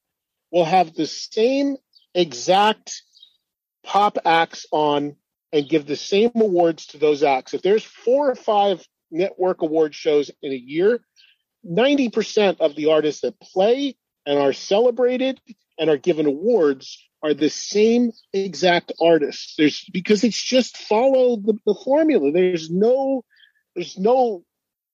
will 0.51 0.65
have 0.65 0.93
the 0.95 1.05
same 1.05 1.75
exact 2.15 3.03
pop 3.83 4.17
acts 4.25 4.65
on 4.71 5.15
and 5.53 5.69
give 5.69 5.85
the 5.85 5.95
same 5.95 6.31
awards 6.35 6.87
to 6.87 6.97
those 6.97 7.23
acts 7.23 7.53
if 7.53 7.61
there's 7.61 7.83
four 7.83 8.31
or 8.31 8.35
five 8.35 8.85
network 9.11 9.61
award 9.61 9.93
shows 9.93 10.31
in 10.41 10.51
a 10.51 10.55
year 10.55 11.01
90% 11.65 12.59
of 12.59 12.75
the 12.75 12.87
artists 12.87 13.21
that 13.21 13.39
play 13.39 13.95
and 14.25 14.39
are 14.39 14.53
celebrated 14.53 15.39
and 15.77 15.89
are 15.89 15.97
given 15.97 16.25
awards 16.25 16.97
are 17.23 17.33
the 17.33 17.49
same 17.49 18.11
exact 18.33 18.91
artists. 18.99 19.55
There's 19.57 19.83
because 19.91 20.23
it's 20.23 20.41
just 20.41 20.77
follow 20.77 21.35
the, 21.37 21.57
the 21.65 21.75
formula. 21.75 22.31
There's 22.31 22.69
no 22.71 23.23
there's 23.75 23.97
no 23.97 24.43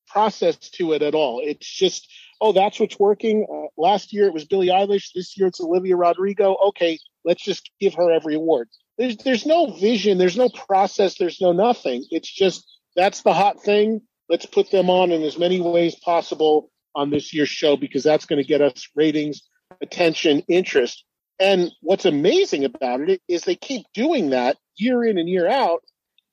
process 0.08 0.58
to 0.58 0.94
it 0.94 1.02
at 1.02 1.16
all. 1.16 1.42
It's 1.44 1.68
just 1.68 2.12
oh 2.42 2.52
that's 2.52 2.80
what's 2.80 3.00
working. 3.00 3.46
Uh, 3.52 3.68
last 3.82 4.12
year 4.12 4.26
it 4.26 4.34
was 4.34 4.46
Billie 4.46 4.68
Eilish. 4.68 5.12
This 5.16 5.38
year 5.38 5.48
it's 5.48 5.62
Olivia 5.62 5.96
Rodrigo. 5.96 6.58
Okay, 6.70 7.00
let's 7.24 7.44
just 7.44 7.72
give 7.80 7.94
her 7.94 8.12
every 8.12 8.36
award. 8.36 8.68
There's 8.98 9.18
there's 9.18 9.46
no 9.46 9.74
vision. 9.74 10.18
There's 10.18 10.38
no 10.38 10.50
process. 10.50 11.18
There's 11.18 11.40
no 11.42 11.52
nothing. 11.52 12.06
It's 12.10 12.32
just 12.32 12.66
that's 12.96 13.22
the 13.22 13.34
hot 13.34 13.62
thing. 13.62 14.02
Let's 14.30 14.46
put 14.46 14.72
them 14.72 14.90
on 14.90 15.12
in 15.12 15.24
as 15.24 15.38
many 15.38 15.62
ways 15.62 15.96
possible 15.96 16.72
on 16.96 17.12
this 17.12 17.34
year's 17.34 17.50
show 17.50 17.78
because 17.78 18.04
that's 18.04 18.26
going 18.26 18.42
to 18.42 18.48
get 18.48 18.62
us 18.62 18.90
ratings, 18.96 19.44
attention, 19.82 20.42
interest. 20.50 21.06
And 21.40 21.72
what's 21.82 22.06
amazing 22.06 22.66
about 22.66 23.02
it 23.02 23.22
is 23.28 23.44
they 23.44 23.56
keep 23.56 23.86
doing 23.94 24.32
that 24.32 24.58
year 24.76 25.04
in 25.06 25.18
and 25.18 25.30
year 25.30 25.48
out, 25.48 25.84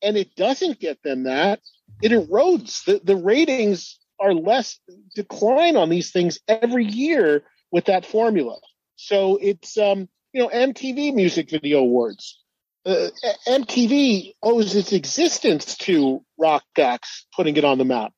and 0.03 0.17
it 0.17 0.35
doesn't 0.35 0.81
get 0.81 1.03
them 1.03 1.25
that. 1.25 1.61
It 2.03 2.13
erodes. 2.13 2.85
The, 2.85 3.01
the 3.05 3.17
ratings 3.17 3.99
are 4.19 4.33
less 4.33 4.81
decline 5.15 5.77
on 5.77 5.91
these 5.91 6.11
things 6.11 6.39
every 6.49 6.85
year 6.85 7.45
with 7.71 7.85
that 7.87 8.07
formula. 8.07 8.57
So 8.97 9.39
it's, 9.41 9.77
um, 9.77 10.09
you 10.33 10.43
know, 10.43 10.49
MTV 10.49 11.15
Music 11.15 11.51
Video 11.51 11.81
Awards. 11.81 12.41
Uh, 12.87 13.09
MTV 13.49 14.35
owes 14.43 14.75
its 14.75 14.93
existence 14.93 15.77
to 15.79 16.23
rock 16.39 16.65
acts 16.79 17.27
putting 17.35 17.57
it 17.57 17.65
on 17.65 17.79
the 17.79 17.85
map. 17.85 18.13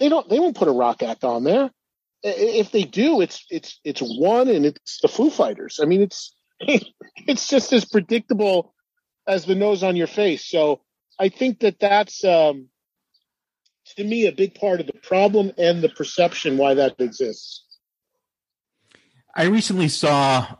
They 0.00 0.08
don't. 0.08 0.28
They 0.28 0.40
won't 0.40 0.56
put 0.56 0.68
a 0.68 0.72
rock 0.72 1.02
act 1.02 1.22
on 1.22 1.44
there. 1.44 1.70
If 2.22 2.72
they 2.72 2.82
do, 2.82 3.20
it's 3.20 3.44
it's 3.50 3.78
it's 3.84 4.00
one 4.00 4.48
and 4.48 4.66
it's 4.66 5.00
the 5.00 5.08
Foo 5.08 5.30
Fighters. 5.30 5.78
I 5.80 5.86
mean, 5.86 6.02
it's 6.02 6.34
it's 6.60 7.48
just 7.48 7.72
as 7.72 7.84
predictable 7.84 8.74
as 9.28 9.44
the 9.44 9.54
nose 9.54 9.82
on 9.82 9.94
your 9.94 10.06
face. 10.08 10.44
So 10.44 10.80
I 11.18 11.28
think 11.28 11.60
that 11.60 11.78
that's 11.78 12.24
um, 12.24 12.68
to 13.96 14.04
me 14.04 14.26
a 14.26 14.32
big 14.32 14.54
part 14.54 14.80
of 14.80 14.86
the 14.86 14.92
problem 14.92 15.52
and 15.56 15.82
the 15.82 15.88
perception 15.88 16.56
why 16.56 16.74
that 16.74 16.96
exists. 16.98 17.64
I 19.36 19.44
recently 19.44 19.88
saw 19.88 20.56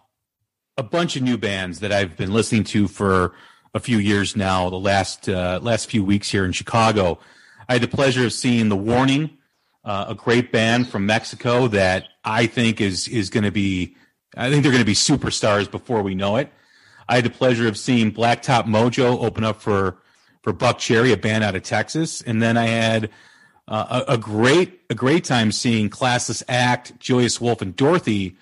a 0.76 0.82
bunch 0.82 1.16
of 1.16 1.22
new 1.22 1.38
bands 1.38 1.80
that 1.80 1.92
I've 1.92 2.16
been 2.16 2.32
listening 2.32 2.64
to 2.64 2.88
for 2.88 3.34
a 3.74 3.80
few 3.80 3.98
years 3.98 4.36
now. 4.36 4.70
The 4.70 4.78
last 4.78 5.28
uh, 5.28 5.60
last 5.62 5.90
few 5.90 6.04
weeks 6.04 6.30
here 6.30 6.44
in 6.44 6.52
Chicago, 6.52 7.18
I 7.68 7.74
had 7.74 7.82
the 7.82 7.88
pleasure 7.88 8.24
of 8.24 8.32
seeing 8.32 8.68
The 8.68 8.76
Warning, 8.76 9.30
uh, 9.84 10.06
a 10.08 10.14
great 10.14 10.52
band 10.52 10.88
from 10.88 11.06
Mexico 11.06 11.68
that 11.68 12.08
I 12.24 12.46
think 12.46 12.80
is 12.80 13.08
is 13.08 13.30
going 13.30 13.44
to 13.44 13.52
be. 13.52 13.96
I 14.36 14.50
think 14.50 14.62
they're 14.62 14.72
going 14.72 14.82
to 14.82 14.86
be 14.86 14.94
superstars 14.94 15.70
before 15.70 16.02
we 16.02 16.14
know 16.14 16.36
it. 16.36 16.52
I 17.08 17.16
had 17.16 17.24
the 17.24 17.30
pleasure 17.30 17.68
of 17.68 17.78
seeing 17.78 18.12
Blacktop 18.12 18.64
Mojo 18.64 19.22
open 19.22 19.44
up 19.44 19.60
for 19.60 19.98
for 20.42 20.52
Buckcherry, 20.52 21.12
a 21.12 21.16
band 21.16 21.44
out 21.44 21.54
of 21.54 21.62
Texas, 21.62 22.20
and 22.20 22.42
then 22.42 22.56
I 22.56 22.66
had 22.66 23.10
uh, 23.66 24.02
a, 24.06 24.14
a, 24.14 24.18
great 24.18 24.80
a 24.90 24.94
great 24.94 25.24
time 25.24 25.52
seeing 25.52 25.88
Classless 25.88 26.42
Act, 26.48 26.98
Joyous 26.98 27.40
Wolf, 27.40 27.62
and 27.62 27.74
Dorothy 27.74 28.36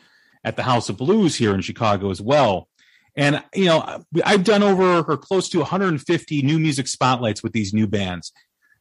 at 0.45 0.57
the 0.57 0.63
House 0.63 0.89
of 0.89 0.97
Blues 0.97 1.37
here 1.37 1.55
in 1.55 1.61
Chicago 1.61 2.11
as 2.11 2.21
well. 2.21 2.69
And 3.15 3.43
you 3.55 3.67
know, 3.67 4.05
I've 4.25 4.45
done 4.45 4.63
over 4.63 5.01
or 5.01 5.17
close 5.17 5.49
to 5.51 5.59
150 5.59 6.43
new 6.43 6.59
music 6.59 6.89
spotlights 6.89 7.43
with 7.43 7.53
these 7.53 7.75
new 7.75 7.87
bands, 7.87 8.33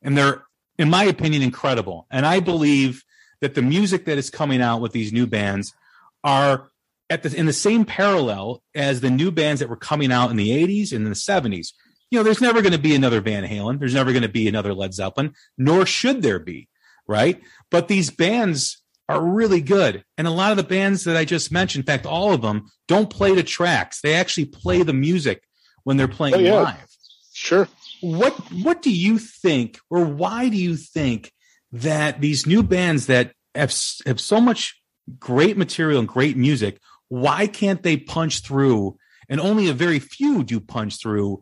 and 0.01 0.17
they're, 0.17 0.43
in 0.77 0.89
my 0.89 1.03
opinion, 1.03 1.41
incredible. 1.41 2.07
And 2.09 2.25
I 2.25 2.39
believe 2.39 3.03
that 3.41 3.55
the 3.55 3.61
music 3.61 4.05
that 4.05 4.17
is 4.17 4.29
coming 4.29 4.61
out 4.61 4.79
with 4.79 4.93
these 4.93 5.11
new 5.11 5.27
bands 5.27 5.73
are 6.23 6.69
at 7.09 7.23
the 7.23 7.35
in 7.35 7.45
the 7.45 7.53
same 7.53 7.83
parallel 7.83 8.63
as 8.73 9.01
the 9.01 9.09
new 9.09 9.31
bands 9.31 9.59
that 9.59 9.69
were 9.69 9.75
coming 9.75 10.11
out 10.11 10.31
in 10.31 10.37
the 10.37 10.49
80s 10.49 10.93
and 10.93 11.05
the 11.05 11.11
70s. 11.11 11.73
You 12.09 12.19
know, 12.19 12.23
there's 12.23 12.41
never 12.41 12.61
going 12.61 12.73
to 12.73 12.79
be 12.79 12.95
another 12.95 13.21
Van 13.21 13.43
Halen. 13.43 13.79
There's 13.79 13.93
never 13.93 14.11
going 14.11 14.23
to 14.23 14.29
be 14.29 14.47
another 14.47 14.73
Led 14.73 14.93
Zeppelin, 14.93 15.33
nor 15.57 15.85
should 15.85 16.21
there 16.21 16.39
be, 16.39 16.67
right? 17.07 17.41
But 17.69 17.87
these 17.87 18.09
bands 18.09 18.80
are 19.11 19.23
really 19.23 19.61
good. 19.61 20.03
And 20.17 20.27
a 20.27 20.31
lot 20.31 20.51
of 20.51 20.57
the 20.57 20.63
bands 20.63 21.03
that 21.05 21.17
I 21.17 21.25
just 21.25 21.51
mentioned, 21.51 21.83
in 21.83 21.85
fact, 21.85 22.05
all 22.05 22.33
of 22.33 22.41
them 22.41 22.69
don't 22.87 23.09
play 23.09 23.35
the 23.35 23.43
tracks. 23.43 24.01
They 24.01 24.15
actually 24.15 24.45
play 24.45 24.83
the 24.83 24.93
music 24.93 25.43
when 25.83 25.97
they're 25.97 26.07
playing 26.07 26.35
oh, 26.35 26.39
yeah. 26.39 26.61
live. 26.61 26.87
Sure. 27.33 27.67
What 28.01 28.33
what 28.51 28.81
do 28.81 28.91
you 28.91 29.19
think 29.19 29.79
or 29.89 30.03
why 30.03 30.49
do 30.49 30.57
you 30.57 30.75
think 30.75 31.31
that 31.71 32.19
these 32.19 32.45
new 32.45 32.63
bands 32.63 33.07
that 33.07 33.33
have 33.55 33.73
have 34.05 34.19
so 34.19 34.41
much 34.41 34.81
great 35.19 35.57
material 35.57 35.99
and 35.99 36.07
great 36.07 36.37
music, 36.37 36.79
why 37.09 37.47
can't 37.47 37.83
they 37.83 37.97
punch 37.97 38.41
through 38.41 38.97
and 39.29 39.39
only 39.39 39.69
a 39.69 39.73
very 39.73 39.99
few 39.99 40.43
do 40.43 40.59
punch 40.59 40.99
through 40.99 41.41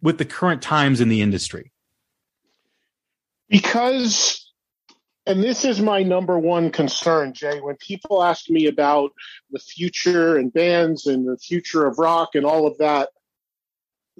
with 0.00 0.18
the 0.18 0.24
current 0.24 0.62
times 0.62 1.00
in 1.00 1.08
the 1.08 1.22
industry? 1.22 1.72
Because 3.48 4.47
and 5.28 5.44
this 5.44 5.66
is 5.66 5.80
my 5.80 6.02
number 6.02 6.38
one 6.38 6.70
concern, 6.70 7.34
Jay. 7.34 7.60
When 7.60 7.76
people 7.76 8.22
ask 8.24 8.48
me 8.48 8.66
about 8.66 9.12
the 9.50 9.58
future 9.58 10.38
and 10.38 10.50
bands 10.50 11.06
and 11.06 11.28
the 11.28 11.36
future 11.36 11.86
of 11.86 11.98
rock 11.98 12.30
and 12.34 12.46
all 12.46 12.66
of 12.66 12.78
that, 12.78 13.10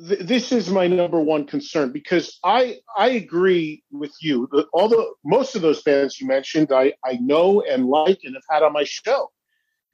th- 0.07 0.21
this 0.21 0.53
is 0.53 0.71
my 0.71 0.87
number 0.87 1.18
one 1.18 1.47
concern 1.47 1.92
because 1.92 2.38
I 2.44 2.81
I 2.97 3.09
agree 3.09 3.83
with 3.90 4.12
you. 4.21 4.49
All 4.75 4.90
the 4.90 5.11
most 5.25 5.57
of 5.57 5.62
those 5.62 5.83
bands 5.83 6.21
you 6.21 6.27
mentioned, 6.27 6.71
I 6.73 6.92
I 7.03 7.14
know 7.14 7.62
and 7.62 7.87
like 7.87 8.21
and 8.25 8.35
have 8.35 8.44
had 8.51 8.62
on 8.62 8.75
my 8.75 8.85
show, 8.85 9.31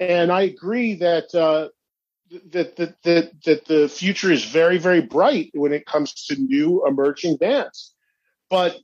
and 0.01 0.33
I 0.33 0.43
agree 0.43 0.97
that. 0.97 1.35
Uh, 1.35 1.69
that, 2.51 2.75
that 2.77 3.01
that 3.03 3.45
that 3.45 3.65
the 3.67 3.89
future 3.89 4.33
is 4.33 4.45
very 4.45 4.79
very 4.79 5.03
bright 5.03 5.51
when 5.53 5.73
it 5.73 5.87
comes 5.87 6.13
to 6.27 6.35
new 6.35 6.85
emerging 6.85 7.37
bands 7.37 7.95
but 8.51 8.77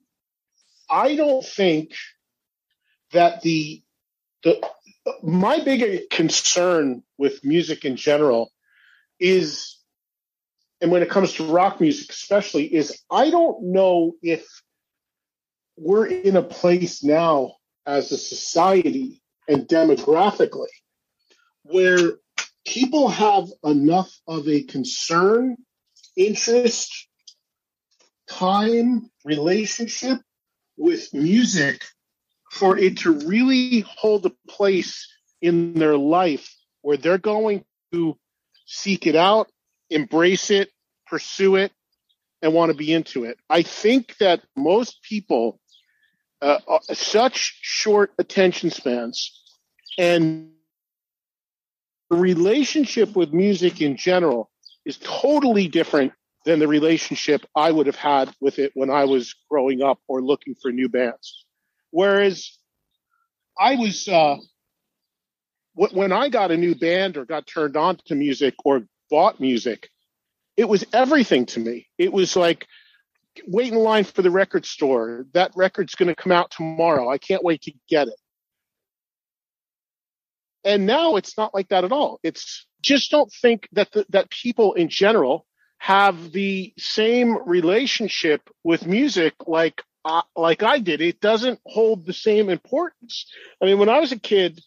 I 0.90 1.16
don't 1.16 1.44
think 1.44 1.92
that 3.12 3.42
the 3.42 3.82
the 4.42 4.60
my 5.22 5.60
bigger 5.60 5.98
concern 6.10 7.02
with 7.18 7.44
music 7.44 7.84
in 7.84 7.96
general 7.96 8.50
is 9.18 9.78
and 10.80 10.90
when 10.90 11.02
it 11.02 11.10
comes 11.10 11.34
to 11.34 11.44
rock 11.44 11.80
music 11.80 12.10
especially 12.10 12.72
is 12.72 13.02
I 13.10 13.30
don't 13.30 13.72
know 13.72 14.12
if 14.22 14.46
we're 15.76 16.06
in 16.06 16.36
a 16.36 16.42
place 16.42 17.02
now 17.02 17.54
as 17.86 18.12
a 18.12 18.18
society 18.18 19.22
and 19.48 19.66
demographically 19.66 20.68
where 21.62 22.12
people 22.66 23.08
have 23.08 23.48
enough 23.64 24.10
of 24.26 24.48
a 24.48 24.62
concern, 24.62 25.56
interest, 26.16 27.08
time, 28.28 29.10
relationship 29.24 30.18
with 30.76 31.12
music 31.12 31.84
for 32.50 32.76
it 32.76 32.98
to 32.98 33.12
really 33.12 33.80
hold 33.80 34.26
a 34.26 34.32
place 34.48 35.06
in 35.40 35.74
their 35.74 35.96
life 35.96 36.54
where 36.82 36.96
they're 36.96 37.18
going 37.18 37.64
to 37.92 38.16
seek 38.66 39.06
it 39.06 39.16
out, 39.16 39.48
embrace 39.88 40.50
it, 40.50 40.70
pursue 41.06 41.56
it, 41.56 41.72
and 42.42 42.52
want 42.52 42.70
to 42.70 42.76
be 42.76 42.92
into 42.92 43.24
it. 43.24 43.38
I 43.48 43.62
think 43.62 44.16
that 44.18 44.40
most 44.56 45.02
people, 45.02 45.60
uh, 46.42 46.58
uh 46.68 46.78
such 46.92 47.58
short 47.62 48.12
attention 48.18 48.70
spans, 48.70 49.42
and 49.98 50.50
the 52.10 52.16
relationship 52.16 53.14
with 53.14 53.32
music 53.32 53.80
in 53.80 53.96
general 53.96 54.50
is 54.84 54.98
totally 54.98 55.68
different 55.68 56.12
than 56.44 56.58
the 56.58 56.66
relationship 56.66 57.42
I 57.54 57.70
would 57.70 57.86
have 57.86 57.96
had 57.96 58.34
with 58.40 58.58
it 58.58 58.72
when 58.74 58.90
I 58.90 59.04
was 59.04 59.34
growing 59.50 59.82
up 59.82 60.00
or 60.08 60.22
looking 60.22 60.54
for 60.54 60.72
new 60.72 60.88
bands. 60.88 61.44
Whereas 61.90 62.56
I 63.58 63.76
was, 63.76 64.08
uh, 64.08 64.36
when 65.74 66.12
I 66.12 66.28
got 66.28 66.50
a 66.50 66.56
new 66.56 66.74
band 66.74 67.16
or 67.16 67.24
got 67.24 67.46
turned 67.46 67.76
on 67.76 67.98
to 68.06 68.14
music 68.14 68.54
or 68.64 68.82
bought 69.08 69.40
music, 69.40 69.88
it 70.56 70.68
was 70.68 70.84
everything 70.92 71.46
to 71.46 71.60
me. 71.60 71.88
It 71.98 72.12
was 72.12 72.36
like, 72.36 72.66
wait 73.46 73.72
in 73.72 73.78
line 73.78 74.04
for 74.04 74.22
the 74.22 74.30
record 74.30 74.66
store. 74.66 75.26
That 75.32 75.52
record's 75.56 75.94
going 75.94 76.08
to 76.08 76.14
come 76.14 76.32
out 76.32 76.50
tomorrow. 76.50 77.08
I 77.08 77.18
can't 77.18 77.44
wait 77.44 77.62
to 77.62 77.72
get 77.88 78.08
it. 78.08 78.14
And 80.64 80.84
now 80.84 81.16
it's 81.16 81.38
not 81.38 81.54
like 81.54 81.68
that 81.68 81.84
at 81.84 81.92
all. 81.92 82.20
It's 82.22 82.66
just 82.82 83.10
don't 83.10 83.32
think 83.40 83.68
that 83.72 83.92
the, 83.92 84.04
that 84.10 84.30
people 84.30 84.74
in 84.74 84.88
general 84.88 85.46
have 85.78 86.32
the 86.32 86.74
same 86.78 87.48
relationship 87.48 88.50
with 88.62 88.86
music 88.86 89.34
like 89.46 89.82
like 90.36 90.62
I 90.62 90.78
did, 90.78 91.00
it 91.00 91.20
doesn't 91.20 91.60
hold 91.64 92.06
the 92.06 92.12
same 92.12 92.48
importance. 92.48 93.26
I 93.60 93.66
mean, 93.66 93.78
when 93.78 93.88
I 93.88 94.00
was 94.00 94.12
a 94.12 94.18
kid, 94.18 94.60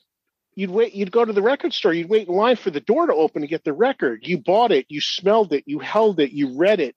you'd 0.56 0.70
wait, 0.70 0.94
you'd 0.94 1.12
go 1.12 1.26
to 1.26 1.34
the 1.34 1.42
record 1.42 1.74
store, 1.74 1.94
you'd 1.94 2.10
wait 2.10 2.28
in 2.28 2.36
line 2.36 2.56
for 2.56 2.70
the 2.70 2.80
door 2.80 3.08
to 3.08 3.14
open 3.14 3.42
to 3.42 3.48
get 3.48 3.64
the 3.64 3.74
record. 3.74 4.28
You 4.28 4.38
bought 4.38 4.72
it, 4.72 4.86
you 4.90 5.02
smelled 5.02 5.54
it, 5.54 5.64
you 5.66 5.80
held 5.80 6.20
it, 6.20 6.32
you 6.32 6.58
read 6.58 6.80
it, 6.80 6.96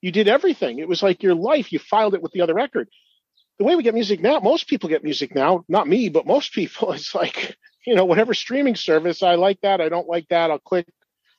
you 0.00 0.12
did 0.12 0.28
everything. 0.28 0.78
It 0.78 0.88
was 0.88 1.02
like 1.02 1.22
your 1.22 1.34
life. 1.34 1.72
You 1.72 1.78
filed 1.78 2.14
it 2.14 2.22
with 2.22 2.32
the 2.32 2.42
other 2.42 2.54
record. 2.54 2.88
The 3.58 3.64
way 3.64 3.74
we 3.74 3.82
get 3.82 3.94
music 3.94 4.20
now, 4.20 4.38
most 4.38 4.68
people 4.68 4.88
get 4.88 5.02
music 5.02 5.34
now, 5.34 5.64
not 5.68 5.88
me, 5.88 6.08
but 6.08 6.26
most 6.26 6.52
people, 6.54 6.92
it's 6.92 7.14
like, 7.14 7.56
you 7.86 7.94
know, 7.94 8.04
whatever 8.04 8.34
streaming 8.34 8.76
service, 8.76 9.22
I 9.22 9.34
like 9.36 9.60
that, 9.62 9.80
I 9.80 9.88
don't 9.88 10.08
like 10.08 10.28
that, 10.28 10.50
I'll 10.50 10.58
click, 10.58 10.86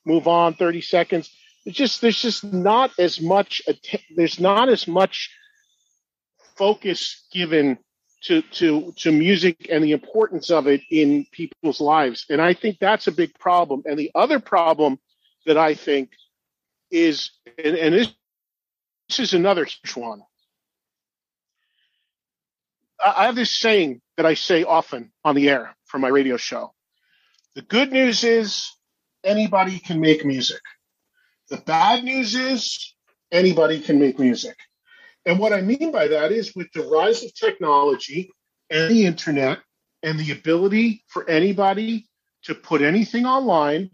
move 0.04 0.26
on, 0.26 0.54
30 0.54 0.80
seconds. 0.80 1.30
It's 1.64 1.76
just, 1.76 2.00
there's 2.00 2.20
just 2.20 2.42
not 2.42 2.90
as 2.98 3.20
much, 3.20 3.62
there's 4.16 4.40
not 4.40 4.68
as 4.68 4.88
much 4.88 5.30
focus 6.60 7.26
given 7.32 7.78
to 8.22 8.42
to 8.42 8.92
to 8.92 9.10
music 9.10 9.68
and 9.70 9.82
the 9.82 9.92
importance 9.92 10.50
of 10.50 10.66
it 10.66 10.82
in 10.90 11.24
people's 11.32 11.80
lives 11.80 12.26
and 12.28 12.38
i 12.42 12.52
think 12.52 12.76
that's 12.78 13.06
a 13.06 13.12
big 13.12 13.32
problem 13.38 13.82
and 13.86 13.98
the 13.98 14.10
other 14.14 14.38
problem 14.38 14.98
that 15.46 15.56
i 15.56 15.72
think 15.72 16.10
is 16.90 17.30
and, 17.64 17.76
and 17.76 17.94
this, 17.94 18.08
this 19.08 19.20
is 19.20 19.32
another 19.32 19.64
huge 19.64 19.96
one 19.96 20.20
I 23.02 23.24
have 23.24 23.34
this 23.34 23.58
saying 23.58 24.02
that 24.18 24.26
I 24.26 24.34
say 24.34 24.62
often 24.62 25.10
on 25.24 25.34
the 25.34 25.48
air 25.48 25.74
for 25.86 25.98
my 25.98 26.08
radio 26.08 26.36
show. 26.36 26.74
The 27.54 27.62
good 27.62 27.92
news 27.92 28.24
is 28.24 28.70
anybody 29.24 29.78
can 29.78 30.00
make 30.00 30.22
music. 30.22 30.60
The 31.48 31.56
bad 31.56 32.04
news 32.04 32.34
is 32.34 32.94
anybody 33.32 33.80
can 33.80 33.98
make 33.98 34.18
music. 34.18 34.56
And 35.26 35.38
what 35.38 35.52
I 35.52 35.60
mean 35.60 35.92
by 35.92 36.08
that 36.08 36.32
is 36.32 36.54
with 36.54 36.72
the 36.72 36.82
rise 36.82 37.22
of 37.22 37.34
technology 37.34 38.30
and 38.70 38.90
the 38.90 39.06
internet 39.06 39.58
and 40.02 40.18
the 40.18 40.32
ability 40.32 41.04
for 41.08 41.28
anybody 41.28 42.08
to 42.44 42.54
put 42.54 42.82
anything 42.82 43.26
online, 43.26 43.90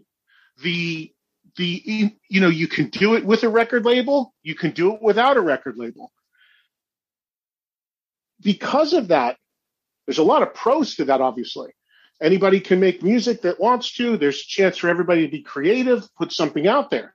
the 0.63 1.11
the 1.57 2.11
you 2.29 2.41
know 2.41 2.49
you 2.49 2.67
can 2.67 2.89
do 2.89 3.15
it 3.15 3.25
with 3.25 3.43
a 3.43 3.49
record 3.49 3.83
label, 3.83 4.33
you 4.43 4.55
can 4.55 4.71
do 4.71 4.93
it 4.93 5.01
without 5.01 5.37
a 5.37 5.41
record 5.41 5.77
label. 5.77 6.11
Because 8.41 8.93
of 8.93 9.09
that, 9.09 9.37
there's 10.05 10.19
a 10.19 10.23
lot 10.23 10.43
of 10.43 10.53
pros 10.53 10.95
to 10.95 11.05
that 11.05 11.21
obviously. 11.21 11.71
Anybody 12.21 12.59
can 12.59 12.79
make 12.79 13.03
music 13.03 13.41
that 13.41 13.59
wants 13.59 13.93
to. 13.93 14.17
There's 14.17 14.41
a 14.41 14.47
chance 14.47 14.77
for 14.77 14.89
everybody 14.89 15.25
to 15.25 15.31
be 15.31 15.43
creative, 15.43 16.07
put 16.15 16.31
something 16.31 16.67
out 16.67 16.89
there. 16.89 17.13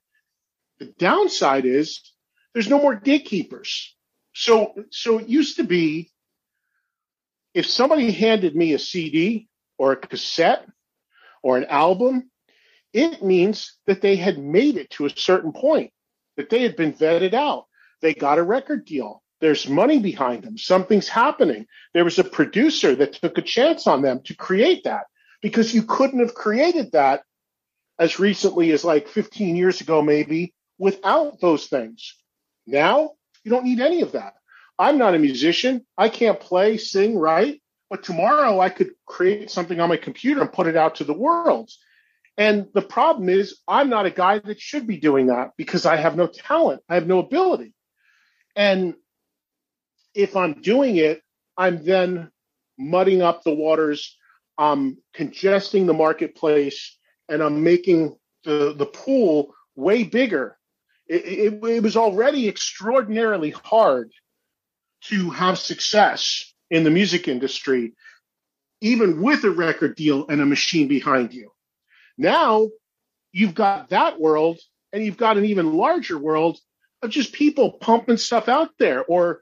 The 0.79 0.87
downside 0.98 1.64
is 1.64 2.12
there's 2.53 2.68
no 2.68 2.79
more 2.79 2.94
gatekeepers. 2.94 3.96
So, 4.35 4.75
so 4.90 5.18
it 5.18 5.29
used 5.29 5.57
to 5.57 5.64
be 5.64 6.11
if 7.55 7.66
somebody 7.66 8.11
handed 8.11 8.57
me 8.57 8.73
a 8.73 8.79
CD 8.79 9.49
or 9.79 9.92
a 9.92 9.97
cassette 9.97 10.66
or 11.42 11.59
an 11.59 11.66
album, 11.66 12.31
it 12.92 13.23
means 13.23 13.77
that 13.87 14.01
they 14.01 14.16
had 14.16 14.38
made 14.38 14.77
it 14.77 14.90
to 14.90 15.07
a 15.07 15.11
certain 15.11 15.53
point, 15.53 15.92
that 16.37 16.51
they 16.51 16.62
had 16.62 16.77
been 16.77 16.92
vetted 16.92 17.35
out. 17.35 17.66
They 18.01 18.14
got 18.14 18.38
a 18.38 18.42
record 18.42 18.85
deal. 18.85 19.23
There's 19.40 19.68
money 19.68 19.99
behind 19.99 20.45
them. 20.45 20.57
Something's 20.57 21.09
happening. 21.09 21.66
There 21.95 22.05
was 22.05 22.18
a 22.18 22.25
producer 22.25 22.95
that 22.95 23.14
took 23.14 23.38
a 23.38 23.42
chance 23.42 23.87
on 23.87 24.03
them 24.03 24.21
to 24.25 24.37
create 24.37 24.85
that 24.85 25.07
because 25.40 25.75
you 25.75 25.83
couldn't 25.83 26.21
have 26.21 26.35
created 26.35 26.92
that 26.92 27.23
as 27.99 28.18
recently 28.18 28.71
as 28.71 28.85
like 28.85 29.09
15 29.09 29.57
years 29.57 29.81
ago, 29.81 30.01
maybe 30.01 30.55
without 30.79 31.40
those 31.40 31.66
things. 31.66 32.14
Now 32.66 33.12
you 33.44 33.50
don't 33.50 33.64
need 33.64 33.81
any 33.81 34.02
of 34.02 34.12
that. 34.12 34.35
I'm 34.78 34.98
not 34.98 35.14
a 35.14 35.18
musician. 35.18 35.87
I 35.96 36.09
can't 36.09 36.40
play, 36.40 36.76
sing, 36.76 37.18
write, 37.18 37.62
but 37.90 38.02
tomorrow 38.02 38.61
I 38.61 38.68
could 38.68 38.92
create 39.07 39.50
something 39.50 39.78
on 39.81 39.88
my 39.88 39.96
computer 39.96 40.40
and 40.40 40.52
put 40.52 40.66
it 40.66 40.76
out 40.76 40.96
to 40.96 41.05
the 41.05 41.12
world. 41.12 41.70
And 42.38 42.68
the 42.72 42.83
problem 42.83 43.28
is, 43.28 43.61
I'm 43.68 43.90
not 43.90 44.07
a 44.07 44.11
guy 44.11 44.38
that 44.38 44.61
should 44.61 44.87
be 44.87 44.96
doing 44.96 45.26
that 45.26 45.50
because 45.57 45.85
I 45.85 45.96
have 45.96 46.16
no 46.16 46.26
talent. 46.26 46.83
I 46.88 46.94
have 46.94 47.07
no 47.07 47.18
ability. 47.18 47.74
And 48.57 48.94
if 50.14 50.37
I'm 50.37 50.62
doing 50.62 50.96
it, 50.96 51.22
I'm 51.57 51.85
then 51.85 52.31
mudding 52.78 53.22
up 53.22 53.42
the 53.42 53.55
waters, 53.55 54.16
I'm 54.57 54.98
congesting 55.14 55.87
the 55.87 55.94
marketplace, 55.94 56.98
and 57.28 57.42
I'm 57.42 57.62
making 57.62 58.16
the, 58.44 58.74
the 58.76 58.87
pool 58.87 59.55
way 59.76 60.05
bigger. 60.05 60.59
It, 61.12 61.27
it, 61.27 61.64
it 61.64 61.83
was 61.83 61.98
already 61.98 62.48
extraordinarily 62.48 63.51
hard 63.51 64.12
to 65.09 65.29
have 65.29 65.59
success 65.59 66.55
in 66.70 66.85
the 66.85 66.90
music 66.90 67.29
industry, 67.29 67.92
even 68.81 69.20
with 69.20 69.44
a 69.44 69.51
record 69.51 69.94
deal 69.94 70.27
and 70.29 70.40
a 70.40 70.46
machine 70.46 70.88
behind 70.88 71.35
you. 71.35 71.51
Now 72.16 72.70
you've 73.31 73.55
got 73.55 73.90
that 73.90 74.18
world 74.18 74.59
and 74.90 75.05
you've 75.05 75.18
got 75.18 75.37
an 75.37 75.44
even 75.44 75.75
larger 75.75 76.18
world 76.18 76.59
of 77.03 77.11
just 77.11 77.35
people 77.35 77.72
pumping 77.72 78.16
stuff 78.16 78.48
out 78.48 78.70
there 78.79 79.05
or 79.05 79.40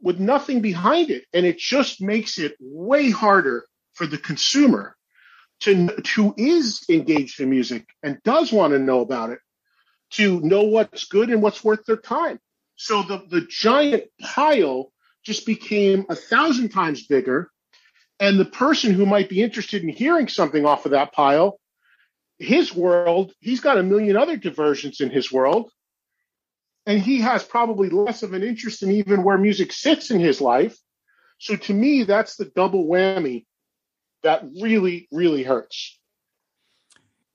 with 0.00 0.18
nothing 0.18 0.62
behind 0.62 1.10
it. 1.10 1.24
And 1.34 1.44
it 1.44 1.58
just 1.58 2.00
makes 2.00 2.38
it 2.38 2.56
way 2.58 3.10
harder 3.10 3.66
for 3.92 4.06
the 4.06 4.16
consumer 4.16 4.96
to, 5.60 6.34
is 6.38 6.86
engaged 6.88 7.38
in 7.38 7.50
music 7.50 7.86
and 8.02 8.18
does 8.24 8.50
want 8.50 8.72
to 8.72 8.78
know 8.78 9.00
about 9.00 9.28
it 9.28 9.40
to 10.12 10.40
know 10.40 10.64
what's 10.64 11.04
good 11.04 11.30
and 11.30 11.42
what's 11.42 11.64
worth 11.64 11.84
their 11.86 11.96
time. 11.96 12.38
So 12.76 13.02
the, 13.02 13.22
the 13.28 13.46
giant 13.48 14.04
pile 14.20 14.92
just 15.24 15.46
became 15.46 16.06
a 16.08 16.16
thousand 16.16 16.70
times 16.70 17.06
bigger. 17.06 17.50
And 18.20 18.38
the 18.38 18.44
person 18.44 18.92
who 18.92 19.06
might 19.06 19.28
be 19.28 19.42
interested 19.42 19.82
in 19.82 19.88
hearing 19.88 20.28
something 20.28 20.64
off 20.64 20.84
of 20.84 20.92
that 20.92 21.12
pile, 21.12 21.58
his 22.38 22.74
world, 22.74 23.32
he's 23.40 23.60
got 23.60 23.78
a 23.78 23.82
million 23.82 24.16
other 24.16 24.36
diversions 24.36 25.00
in 25.00 25.10
his 25.10 25.32
world. 25.32 25.70
And 26.86 27.00
he 27.00 27.20
has 27.20 27.44
probably 27.44 27.88
less 27.88 28.22
of 28.22 28.32
an 28.32 28.42
interest 28.42 28.82
in 28.82 28.90
even 28.90 29.22
where 29.22 29.38
music 29.38 29.72
sits 29.72 30.10
in 30.10 30.20
his 30.20 30.40
life. 30.40 30.76
So 31.38 31.56
to 31.56 31.74
me, 31.74 32.02
that's 32.04 32.36
the 32.36 32.44
double 32.44 32.86
whammy 32.86 33.46
that 34.22 34.44
really, 34.60 35.08
really 35.10 35.42
hurts. 35.42 35.98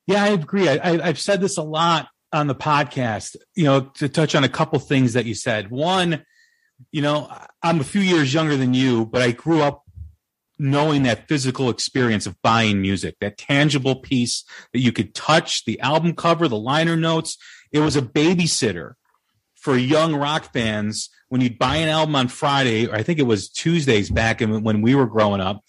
Yeah, 0.05 0.23
I 0.23 0.29
agree. 0.29 0.69
I, 0.69 1.05
have 1.05 1.19
said 1.19 1.41
this 1.41 1.57
a 1.57 1.63
lot 1.63 2.07
on 2.33 2.47
the 2.47 2.55
podcast, 2.55 3.35
you 3.55 3.63
know, 3.63 3.81
to 3.95 4.09
touch 4.09 4.35
on 4.35 4.43
a 4.43 4.49
couple 4.49 4.79
things 4.79 5.13
that 5.13 5.25
you 5.25 5.33
said. 5.33 5.69
One, 5.69 6.25
you 6.91 7.01
know, 7.01 7.31
I'm 7.63 7.79
a 7.79 7.85
few 7.85 8.01
years 8.01 8.33
younger 8.33 8.57
than 8.57 8.73
you, 8.73 9.05
but 9.05 9.21
I 9.21 9.31
grew 9.31 9.61
up 9.61 9.83
knowing 10.59 11.03
that 11.03 11.27
physical 11.27 11.69
experience 11.69 12.25
of 12.25 12.41
buying 12.41 12.81
music, 12.81 13.15
that 13.21 13.37
tangible 13.37 13.95
piece 13.95 14.43
that 14.73 14.79
you 14.79 14.91
could 14.91 15.13
touch, 15.13 15.65
the 15.65 15.79
album 15.79 16.15
cover, 16.15 16.47
the 16.47 16.57
liner 16.57 16.95
notes. 16.95 17.37
It 17.71 17.79
was 17.79 17.95
a 17.95 18.01
babysitter 18.01 18.93
for 19.55 19.77
young 19.77 20.15
rock 20.15 20.51
fans 20.53 21.09
when 21.29 21.41
you'd 21.41 21.59
buy 21.59 21.77
an 21.77 21.89
album 21.89 22.15
on 22.15 22.27
Friday, 22.27 22.87
or 22.87 22.95
I 22.95 23.03
think 23.03 23.19
it 23.19 23.23
was 23.23 23.49
Tuesdays 23.49 24.09
back 24.09 24.39
when 24.39 24.81
we 24.81 24.95
were 24.95 25.05
growing 25.05 25.41
up, 25.41 25.61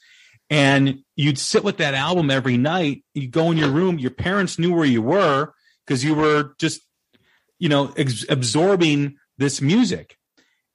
and 0.48 1.00
you'd 1.16 1.38
sit 1.38 1.64
with 1.64 1.78
that 1.78 1.94
album 1.94 2.30
every 2.30 2.56
night. 2.56 3.04
You'd 3.12 3.32
go 3.32 3.50
in 3.50 3.58
your 3.58 3.70
room, 3.70 3.98
your 3.98 4.12
parents 4.12 4.58
knew 4.58 4.72
where 4.72 4.86
you 4.86 5.02
were 5.02 5.52
because 5.88 6.04
you 6.04 6.14
were 6.14 6.54
just, 6.58 6.82
you 7.58 7.70
know, 7.70 7.94
ex- 7.96 8.26
absorbing 8.28 9.16
this 9.38 9.62
music. 9.62 10.16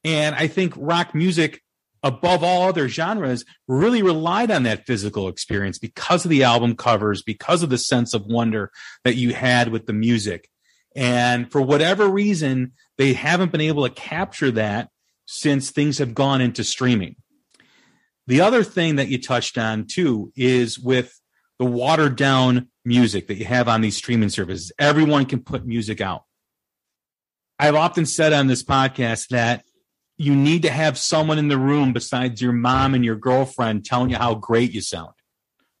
And 0.02 0.34
I 0.34 0.48
think 0.48 0.74
rock 0.76 1.14
music, 1.14 1.62
above 2.02 2.42
all 2.42 2.68
other 2.68 2.88
genres, 2.88 3.44
really 3.68 4.02
relied 4.02 4.50
on 4.50 4.64
that 4.64 4.86
physical 4.86 5.28
experience 5.28 5.78
because 5.78 6.24
of 6.24 6.30
the 6.30 6.42
album 6.42 6.74
covers, 6.74 7.22
because 7.22 7.62
of 7.62 7.70
the 7.70 7.78
sense 7.78 8.12
of 8.12 8.26
wonder 8.26 8.72
that 9.04 9.14
you 9.14 9.32
had 9.32 9.68
with 9.68 9.86
the 9.86 9.92
music. 9.92 10.50
And 10.96 11.50
for 11.50 11.62
whatever 11.62 12.08
reason, 12.08 12.72
they 12.98 13.12
haven't 13.12 13.52
been 13.52 13.60
able 13.60 13.88
to 13.88 13.94
capture 13.94 14.50
that 14.50 14.90
since 15.26 15.70
things 15.70 15.98
have 15.98 16.14
gone 16.14 16.40
into 16.40 16.64
streaming. 16.64 17.16
The 18.26 18.40
other 18.40 18.64
thing 18.64 18.96
that 18.96 19.08
you 19.08 19.20
touched 19.20 19.58
on 19.58 19.86
too 19.86 20.32
is 20.34 20.78
with 20.78 21.18
the 21.58 21.64
watered 21.64 22.16
down 22.16 22.68
music 22.84 23.28
that 23.28 23.36
you 23.36 23.44
have 23.44 23.68
on 23.68 23.80
these 23.80 23.96
streaming 23.96 24.28
services. 24.28 24.72
Everyone 24.78 25.24
can 25.24 25.40
put 25.40 25.66
music 25.66 26.00
out. 26.00 26.24
I've 27.58 27.76
often 27.76 28.06
said 28.06 28.32
on 28.32 28.46
this 28.46 28.62
podcast 28.62 29.28
that 29.28 29.64
you 30.16 30.34
need 30.34 30.62
to 30.62 30.70
have 30.70 30.98
someone 30.98 31.38
in 31.38 31.48
the 31.48 31.58
room 31.58 31.92
besides 31.92 32.40
your 32.40 32.52
mom 32.52 32.94
and 32.94 33.04
your 33.04 33.16
girlfriend 33.16 33.84
telling 33.84 34.10
you 34.10 34.16
how 34.16 34.34
great 34.34 34.72
you 34.72 34.80
sound, 34.80 35.12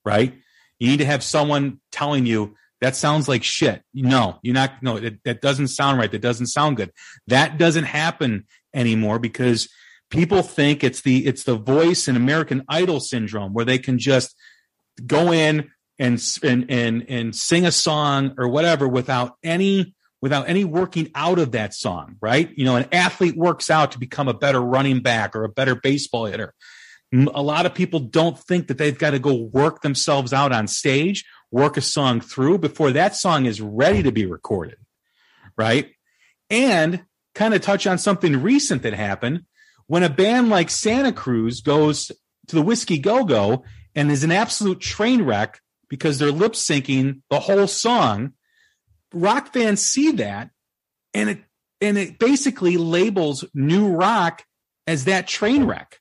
right? 0.04 0.34
You 0.78 0.88
need 0.88 0.98
to 0.98 1.04
have 1.04 1.22
someone 1.22 1.80
telling 1.92 2.26
you 2.26 2.56
that 2.80 2.96
sounds 2.96 3.28
like 3.28 3.42
shit. 3.42 3.82
No, 3.94 4.38
you're 4.42 4.54
not. 4.54 4.82
No, 4.82 4.98
that, 4.98 5.22
that 5.24 5.40
doesn't 5.40 5.68
sound 5.68 5.98
right. 5.98 6.10
That 6.10 6.20
doesn't 6.20 6.48
sound 6.48 6.76
good. 6.76 6.90
That 7.28 7.56
doesn't 7.58 7.84
happen 7.84 8.46
anymore 8.74 9.18
because 9.18 9.68
people 10.10 10.42
think 10.42 10.84
it's 10.84 11.00
the 11.00 11.26
it's 11.26 11.44
the 11.44 11.56
voice 11.56 12.08
and 12.08 12.16
American 12.16 12.62
Idol 12.68 13.00
syndrome 13.00 13.54
where 13.54 13.64
they 13.64 13.78
can 13.78 13.98
just 13.98 14.34
go 15.04 15.32
in 15.32 15.70
and 15.98 16.22
and 16.42 16.70
and 16.70 17.06
and 17.08 17.36
sing 17.36 17.66
a 17.66 17.72
song 17.72 18.34
or 18.38 18.48
whatever 18.48 18.88
without 18.88 19.36
any 19.42 19.94
without 20.20 20.48
any 20.48 20.64
working 20.64 21.10
out 21.14 21.38
of 21.38 21.52
that 21.52 21.74
song, 21.74 22.16
right? 22.20 22.50
You 22.56 22.64
know, 22.64 22.76
an 22.76 22.88
athlete 22.92 23.36
works 23.36 23.68
out 23.68 23.92
to 23.92 23.98
become 23.98 24.26
a 24.26 24.32
better 24.32 24.60
running 24.60 25.00
back 25.00 25.36
or 25.36 25.44
a 25.44 25.50
better 25.50 25.74
baseball 25.74 26.24
hitter. 26.24 26.54
A 27.12 27.42
lot 27.42 27.66
of 27.66 27.74
people 27.74 28.00
don't 28.00 28.38
think 28.38 28.68
that 28.68 28.78
they've 28.78 28.98
got 28.98 29.10
to 29.10 29.18
go 29.18 29.34
work 29.34 29.82
themselves 29.82 30.32
out 30.32 30.50
on 30.50 30.66
stage, 30.66 31.26
work 31.50 31.76
a 31.76 31.82
song 31.82 32.20
through 32.22 32.58
before 32.58 32.90
that 32.92 33.14
song 33.14 33.44
is 33.44 33.60
ready 33.60 34.02
to 34.02 34.12
be 34.12 34.24
recorded, 34.24 34.78
right? 35.58 35.90
And 36.48 37.04
kind 37.34 37.52
of 37.52 37.60
touch 37.60 37.86
on 37.86 37.98
something 37.98 38.42
recent 38.42 38.82
that 38.82 38.94
happened 38.94 39.42
when 39.86 40.02
a 40.02 40.08
band 40.08 40.48
like 40.48 40.70
Santa 40.70 41.12
Cruz 41.12 41.60
goes 41.60 42.10
to 42.48 42.56
the 42.56 42.62
Whiskey 42.62 42.98
Go 42.98 43.24
Go 43.24 43.64
and 43.94 44.10
is 44.10 44.24
an 44.24 44.32
absolute 44.32 44.80
train 44.80 45.22
wreck 45.22 45.60
because 45.88 46.18
they're 46.18 46.32
lip 46.32 46.52
syncing 46.52 47.20
the 47.30 47.40
whole 47.40 47.66
song. 47.66 48.32
Rock 49.12 49.52
fans 49.52 49.80
see 49.80 50.12
that 50.12 50.50
and 51.12 51.30
it 51.30 51.44
and 51.80 51.98
it 51.98 52.18
basically 52.18 52.76
labels 52.76 53.44
new 53.54 53.88
rock 53.88 54.44
as 54.86 55.04
that 55.04 55.26
train 55.26 55.64
wreck 55.64 56.00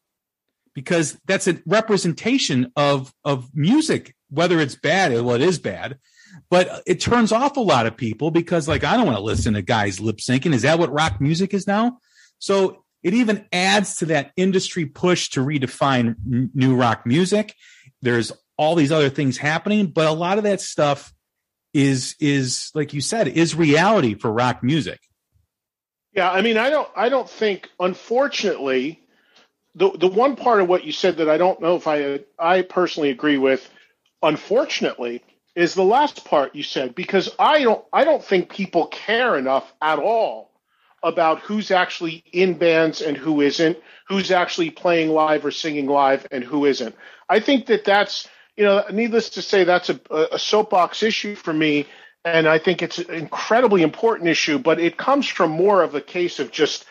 because 0.73 1.17
that's 1.25 1.47
a 1.47 1.62
representation 1.65 2.71
of 2.75 3.13
of 3.23 3.49
music 3.53 4.15
whether 4.29 4.60
it's 4.60 4.75
bad 4.75 5.12
well 5.21 5.36
it 5.36 5.41
is 5.41 5.60
bad. 5.60 5.99
But 6.49 6.82
it 6.88 6.99
turns 6.99 7.32
off 7.32 7.58
a 7.58 7.62
lot 7.62 7.86
of 7.86 7.95
people 7.95 8.32
because 8.32 8.67
like 8.67 8.84
i 8.84 8.97
don't 8.97 9.06
want 9.06 9.17
to 9.17 9.23
listen 9.23 9.53
to 9.53 9.62
guys 9.62 9.99
lip 9.99 10.17
syncing. 10.17 10.53
Is 10.53 10.63
that 10.63 10.79
what 10.79 10.91
rock 10.91 11.21
music 11.21 11.53
is 11.53 11.67
now? 11.67 11.99
So 12.39 12.84
it 13.03 13.13
even 13.13 13.45
adds 13.51 13.97
to 13.97 14.08
that 14.08 14.32
industry 14.36 14.86
push 14.86 15.29
to 15.32 15.41
redefine 15.41 16.15
new 16.53 16.75
rock 16.75 17.06
music. 17.06 17.53
There's 18.04 18.32
all 18.58 18.76
these 18.76 18.92
other 18.92 19.10
things 19.10 19.38
happening, 19.38 19.88
but 19.88 20.06
a 20.06 20.12
lot 20.12 20.38
of 20.38 20.44
that 20.44 20.62
stuff 20.62 21.13
is 21.74 22.16
is 22.20 22.70
like 22.76 22.94
you 22.94 23.02
said 23.02 23.28
is 23.28 23.56
reality 23.56 24.13
for 24.13 24.32
rock 24.32 24.62
music. 24.62 25.00
Yeah, 26.13 26.32
I 26.32 26.44
mean, 26.44 26.58
I 26.58 26.70
don't, 26.70 26.88
I 26.96 27.10
don't 27.10 27.28
think, 27.28 27.70
unfortunately, 27.80 29.02
the 29.74 29.89
the 29.92 30.08
one 30.08 30.36
part 30.36 30.62
of 30.62 30.70
what 30.70 30.84
you 30.84 30.92
said 30.92 31.18
that 31.18 31.30
I 31.30 31.38
don't 31.38 31.60
know 31.60 31.76
if 31.76 31.88
I 31.88 32.20
I 32.38 32.62
personally 32.62 33.10
agree 33.10 33.38
with, 33.38 33.68
unfortunately, 34.22 35.24
is 35.56 35.74
the 35.74 35.84
last 35.84 36.26
part 36.26 36.56
you 36.56 36.63
said 36.63 36.94
because 36.94 37.30
I 37.39 37.63
don't 37.63 37.84
I 37.92 38.04
don't 38.04 38.24
think 38.24 38.50
people 38.50 38.88
care 38.88 39.38
enough 39.38 39.74
at 39.82 39.98
all 39.98 40.52
about 41.04 41.39
who's 41.42 41.72
actually 41.72 42.24
in 42.32 42.58
bands 42.58 43.02
and 43.02 43.18
who 43.18 43.42
isn't, 43.42 43.78
who's 44.08 44.32
actually 44.32 44.72
playing 44.72 45.10
live 45.10 45.46
or 45.46 45.52
singing 45.52 45.88
live 45.88 46.26
and 46.32 46.44
who 46.44 46.66
isn't. 46.66 46.96
I 47.30 47.39
think 47.39 47.68
that 47.68 47.86
that's 47.86 48.28
you 48.56 48.63
know, 48.63 48.84
needless 48.92 49.32
to 49.32 49.42
say, 49.42 49.63
that's 49.63 49.89
a, 49.89 50.00
a 50.32 50.39
soapbox 50.39 51.02
issue 51.04 51.36
for 51.36 51.54
me, 51.54 51.88
and 52.24 52.48
I 52.48 52.60
think 52.60 52.82
it's 52.82 53.00
an 53.00 53.13
incredibly 53.13 53.82
important 53.82 54.30
issue. 54.30 54.60
But 54.60 54.80
it 54.80 54.98
comes 54.98 55.28
from 55.28 55.52
more 55.52 55.82
of 55.82 55.96
a 55.96 56.02
case 56.02 56.39
of 56.39 56.52
just 56.52 56.86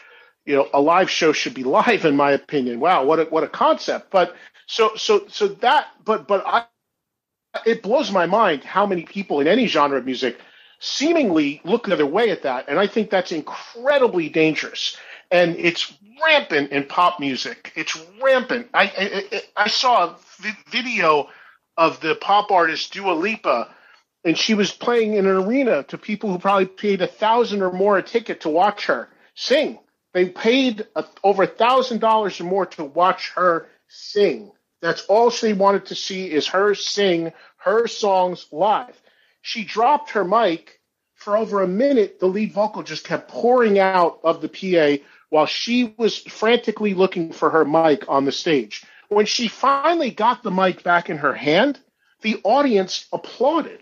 you 0.44 0.57
know 0.57 0.68
a 0.75 0.81
live 0.81 1.11
show 1.11 1.33
should 1.33 1.55
be 1.55 1.64
live, 1.81 2.05
in 2.05 2.16
my 2.16 2.33
opinion. 2.33 2.81
Wow, 2.81 3.05
what 3.05 3.20
a, 3.20 3.25
what 3.25 3.44
a 3.44 3.48
concept! 3.48 4.11
But 4.11 4.35
so 4.66 4.92
so 4.96 5.27
so 5.29 5.48
that 5.48 5.88
but 6.05 6.27
but 6.27 6.44
I 6.46 6.64
it 7.66 7.83
blows 7.83 8.11
my 8.11 8.27
mind 8.27 8.64
how 8.64 8.87
many 8.87 9.05
people 9.05 9.40
in 9.40 9.46
any 9.46 9.66
genre 9.66 9.98
of 9.98 10.07
music 10.07 10.38
seemingly 10.83 11.61
look 11.64 11.87
the 11.87 11.92
other 11.92 12.05
way 12.05 12.31
at 12.31 12.42
that. 12.42 12.68
And 12.68 12.79
I 12.79 12.88
think 12.88 13.09
that's 13.09 13.31
incredibly 13.31 14.29
dangerous. 14.29 14.97
And 15.31 15.55
it's 15.57 15.95
rampant 16.21 16.73
in 16.73 16.85
pop 16.87 17.21
music. 17.21 17.73
It's 17.77 17.97
rampant. 18.21 18.68
I, 18.75 18.92
I, 19.37 19.42
I 19.64 19.68
saw 19.68 20.07
a 20.07 20.16
video 20.68 21.29
of 21.77 22.01
the 22.01 22.16
pop 22.16 22.51
artist 22.51 22.92
Dua 22.92 23.12
Lipa, 23.12 23.73
and 24.25 24.37
she 24.37 24.55
was 24.55 24.73
playing 24.73 25.14
in 25.14 25.27
an 25.27 25.37
arena 25.37 25.85
to 25.85 25.97
people 25.97 26.33
who 26.33 26.38
probably 26.40 26.66
paid 26.66 27.01
a 27.01 27.07
thousand 27.07 27.62
or 27.62 27.73
more 27.73 27.97
a 27.97 28.03
ticket 28.03 28.40
to 28.40 28.49
watch 28.49 28.87
her 28.87 29.09
sing. 29.35 29.79
They 30.12 30.31
paid 30.31 30.85
a, 30.97 31.05
over 31.23 31.45
a 31.45 31.47
thousand 31.47 32.01
dollars 32.01 32.40
or 32.40 32.45
more 32.45 32.66
to 32.66 32.85
watch 32.85 33.31
her 33.37 33.68
sing. 33.87 34.51
That's 34.81 35.07
all 35.07 35.31
she 35.31 35.53
wanted 35.53 35.87
to 35.87 35.95
see 35.95 36.29
is 36.29 36.49
her 36.49 36.75
sing 36.75 37.33
her 37.59 37.87
songs 37.87 38.47
live. 38.51 39.01
She 39.42 39.64
dropped 39.64 40.11
her 40.11 40.24
mic 40.24 40.81
for 41.14 41.37
over 41.37 41.62
a 41.62 41.68
minute. 41.68 42.18
The 42.20 42.26
lead 42.26 42.52
vocal 42.52 42.83
just 42.83 43.05
kept 43.05 43.28
pouring 43.28 43.78
out 43.78 44.20
of 44.24 44.40
the 44.40 44.48
PA 44.48 45.02
while 45.31 45.46
she 45.46 45.94
was 45.96 46.18
frantically 46.18 46.94
looking 46.94 47.33
for 47.33 47.50
her 47.50 47.64
mic 47.64 48.09
on 48.09 48.24
the 48.24 48.33
stage. 48.33 48.85
When 49.09 49.26
she 49.26 49.48
finally 49.48 50.11
got 50.11 50.42
the 50.42 50.50
mic 50.50 50.83
back 50.83 51.11
in 51.11 51.18
her 51.18 51.35
hand, 51.35 51.78
the 52.22 52.40
audience 52.44 53.07
applauded. 53.12 53.81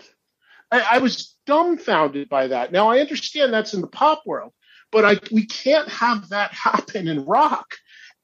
I, 0.71 0.81
I 0.93 0.99
was 0.99 1.35
dumbfounded 1.47 2.29
by 2.29 2.49
that. 2.49 2.73
Now 2.73 2.89
I 2.89 3.01
understand 3.01 3.53
that's 3.53 3.75
in 3.75 3.81
the 3.81 3.87
pop 3.87 4.23
world, 4.27 4.53
but 4.91 5.05
I 5.05 5.19
we 5.31 5.47
can't 5.47 5.89
have 5.89 6.31
that 6.31 6.53
happen 6.53 7.09
in 7.09 7.25
rock. 7.25 7.75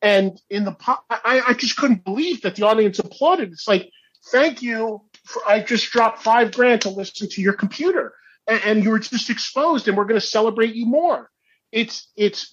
And 0.02 0.40
in 0.50 0.64
the 0.64 0.72
pop, 0.72 1.04
I, 1.10 1.42
I 1.48 1.52
just 1.54 1.76
couldn't 1.76 2.04
believe 2.04 2.42
that 2.42 2.56
the 2.56 2.66
audience 2.66 2.98
applauded. 2.98 3.50
It's 3.52 3.66
like, 3.66 3.90
thank 4.30 4.62
you. 4.62 5.02
I 5.46 5.60
just 5.60 5.90
dropped 5.90 6.22
five 6.22 6.52
grand 6.52 6.82
to 6.82 6.90
listen 6.90 7.28
to 7.30 7.42
your 7.42 7.52
computer, 7.52 8.14
and, 8.46 8.60
and 8.64 8.84
you 8.84 8.90
were 8.90 8.98
just 8.98 9.30
exposed, 9.30 9.88
and 9.88 9.96
we're 9.96 10.04
going 10.04 10.20
to 10.20 10.26
celebrate 10.26 10.74
you 10.74 10.86
more. 10.86 11.30
It's 11.72 12.10
it's 12.16 12.50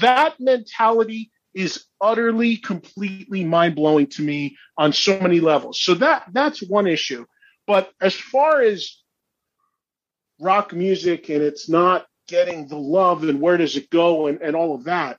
that 0.00 0.34
mentality 0.40 1.30
is 1.54 1.84
utterly, 2.00 2.56
completely 2.56 3.44
mind 3.44 3.76
blowing 3.76 4.08
to 4.08 4.22
me 4.22 4.56
on 4.76 4.92
so 4.92 5.20
many 5.20 5.40
levels. 5.40 5.80
So 5.80 5.94
that 5.94 6.24
that's 6.32 6.62
one 6.62 6.86
issue. 6.86 7.26
But 7.66 7.90
as 8.00 8.14
far 8.14 8.60
as 8.60 9.00
rock 10.40 10.72
music 10.72 11.28
and 11.30 11.42
it's 11.42 11.68
not 11.68 12.06
getting 12.26 12.66
the 12.66 12.76
love 12.76 13.22
and 13.22 13.40
where 13.40 13.56
does 13.56 13.76
it 13.76 13.88
go 13.90 14.26
and, 14.26 14.40
and 14.42 14.56
all 14.56 14.74
of 14.74 14.84
that, 14.84 15.18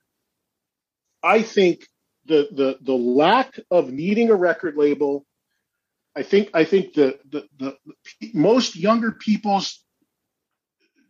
I 1.23 1.41
think 1.41 1.87
the 2.25 2.47
the 2.51 2.77
the 2.81 2.93
lack 2.93 3.59
of 3.71 3.91
needing 3.91 4.29
a 4.29 4.35
record 4.35 4.75
label. 4.75 5.25
I 6.15 6.23
think 6.23 6.49
I 6.53 6.63
think 6.63 6.93
the 6.93 7.19
the, 7.29 7.47
the, 7.57 7.77
the 8.21 8.31
most 8.33 8.75
younger 8.75 9.11
people's 9.11 9.83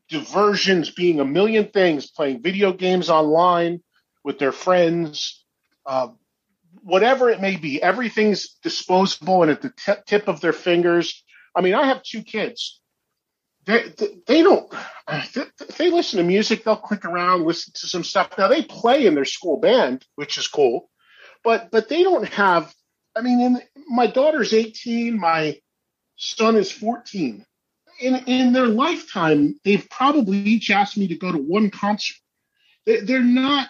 diversions 0.09 0.91
being 0.91 1.19
a 1.19 1.25
million 1.25 1.69
things, 1.69 2.09
playing 2.09 2.41
video 2.41 2.73
games 2.73 3.09
online 3.09 3.81
with 4.23 4.39
their 4.39 4.51
friends, 4.51 5.43
uh, 5.85 6.09
whatever 6.81 7.29
it 7.29 7.41
may 7.41 7.55
be. 7.55 7.81
Everything's 7.81 8.55
disposable 8.61 9.43
and 9.43 9.51
at 9.51 9.61
the 9.61 9.73
t- 9.77 10.01
tip 10.05 10.27
of 10.27 10.41
their 10.41 10.53
fingers. 10.53 11.23
I 11.55 11.61
mean, 11.61 11.73
I 11.73 11.87
have 11.87 12.03
two 12.03 12.21
kids. 12.21 12.81
They, 13.65 13.91
they 14.27 14.43
don't, 14.43 14.71
if 15.09 15.77
they 15.77 15.89
listen 15.89 16.17
to 16.17 16.23
music, 16.23 16.63
they'll 16.63 16.75
click 16.75 17.03
around, 17.03 17.45
listen 17.45 17.73
to 17.77 17.87
some 17.87 18.03
stuff. 18.03 18.37
Now 18.37 18.47
they 18.47 18.61
play 18.61 19.07
in 19.07 19.15
their 19.15 19.25
school 19.25 19.59
band, 19.59 20.05
which 20.15 20.37
is 20.37 20.47
cool, 20.47 20.91
but, 21.43 21.71
but 21.71 21.89
they 21.89 22.03
don't 22.03 22.27
have, 22.29 22.71
I 23.15 23.21
mean, 23.21 23.39
in, 23.39 23.61
my 23.87 24.07
daughter's 24.07 24.53
18, 24.53 25.19
my 25.19 25.59
son 26.15 26.55
is 26.55 26.71
14. 26.71 27.45
In, 28.01 28.15
in 28.27 28.53
their 28.53 28.67
lifetime, 28.67 29.59
they've 29.63 29.87
probably 29.89 30.37
each 30.37 30.69
asked 30.69 30.97
me 30.97 31.07
to 31.07 31.15
go 31.15 31.31
to 31.31 31.37
one 31.37 31.69
concert. 31.69 32.17
They, 32.85 32.99
they're 32.99 33.23
not, 33.23 33.69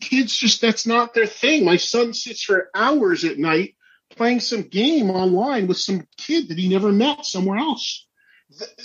kids 0.00 0.36
just, 0.36 0.60
that's 0.60 0.86
not 0.86 1.14
their 1.14 1.26
thing. 1.26 1.64
My 1.64 1.76
son 1.76 2.12
sits 2.12 2.42
for 2.42 2.70
hours 2.74 3.24
at 3.24 3.38
night 3.38 3.76
playing 4.16 4.40
some 4.40 4.62
game 4.62 5.10
online 5.10 5.66
with 5.66 5.78
some 5.78 6.06
kid 6.18 6.48
that 6.48 6.58
he 6.58 6.68
never 6.68 6.92
met 6.92 7.24
somewhere 7.24 7.58
else 7.58 8.06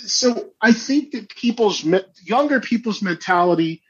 so 0.04 0.50
I 0.60 0.72
think 0.72 1.12
that 1.12 1.28
people's 1.30 1.84
younger 2.22 2.60
people's 2.60 3.02
mentality 3.02 3.82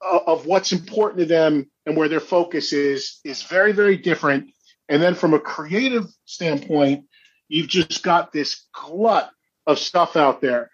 of 0.00 0.46
what's 0.46 0.72
important 0.72 1.20
to 1.20 1.26
them 1.26 1.70
and 1.86 1.96
where 1.96 2.08
their 2.08 2.20
focus 2.20 2.72
is 2.72 3.20
is 3.24 3.42
very 3.42 3.72
very 3.72 3.96
different. 3.96 4.50
And 4.88 5.02
then 5.02 5.14
from 5.14 5.34
a 5.34 5.40
creative 5.40 6.06
standpoint, 6.24 7.04
you've 7.48 7.68
just 7.68 8.02
got 8.02 8.32
this 8.32 8.66
glut 8.72 9.30
of 9.66 9.78
stuff 9.78 10.16
out 10.16 10.40
there 10.40 10.70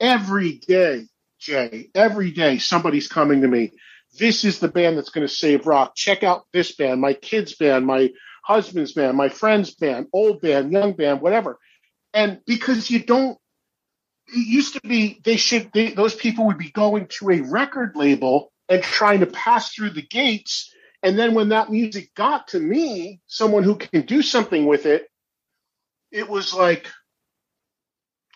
every 0.00 0.52
day. 0.52 1.06
Jay, 1.38 1.90
every 1.94 2.30
day 2.30 2.58
somebody's 2.58 3.08
coming 3.08 3.42
to 3.42 3.48
me. 3.48 3.72
This 4.18 4.44
is 4.44 4.58
the 4.58 4.68
band 4.68 4.96
that's 4.96 5.10
going 5.10 5.26
to 5.26 5.32
save 5.32 5.66
rock. 5.66 5.94
Check 5.94 6.22
out 6.22 6.46
this 6.52 6.74
band, 6.74 7.00
my 7.00 7.12
kids' 7.12 7.54
band, 7.54 7.86
my 7.86 8.10
husband's 8.42 8.92
band, 8.92 9.16
my 9.16 9.28
friend's 9.28 9.74
band, 9.74 10.06
old 10.12 10.40
band, 10.40 10.72
young 10.72 10.92
band, 10.94 11.20
whatever. 11.20 11.58
And 12.14 12.40
because 12.46 12.90
you 12.90 13.00
don't 13.00 13.38
it 14.28 14.46
used 14.46 14.74
to 14.74 14.80
be 14.80 15.20
they 15.24 15.36
should 15.36 15.70
they, 15.72 15.92
those 15.92 16.14
people 16.14 16.46
would 16.46 16.58
be 16.58 16.70
going 16.70 17.06
to 17.06 17.30
a 17.30 17.40
record 17.42 17.92
label 17.94 18.52
and 18.68 18.82
trying 18.82 19.20
to 19.20 19.26
pass 19.26 19.72
through 19.72 19.90
the 19.90 20.02
gates 20.02 20.72
and 21.06 21.16
then 21.16 21.34
when 21.34 21.50
that 21.50 21.70
music 21.70 22.12
got 22.16 22.48
to 22.48 22.58
me 22.58 23.20
someone 23.28 23.62
who 23.62 23.76
can 23.76 24.02
do 24.02 24.22
something 24.22 24.66
with 24.66 24.86
it 24.86 25.08
it 26.10 26.28
was 26.28 26.52
like 26.52 26.90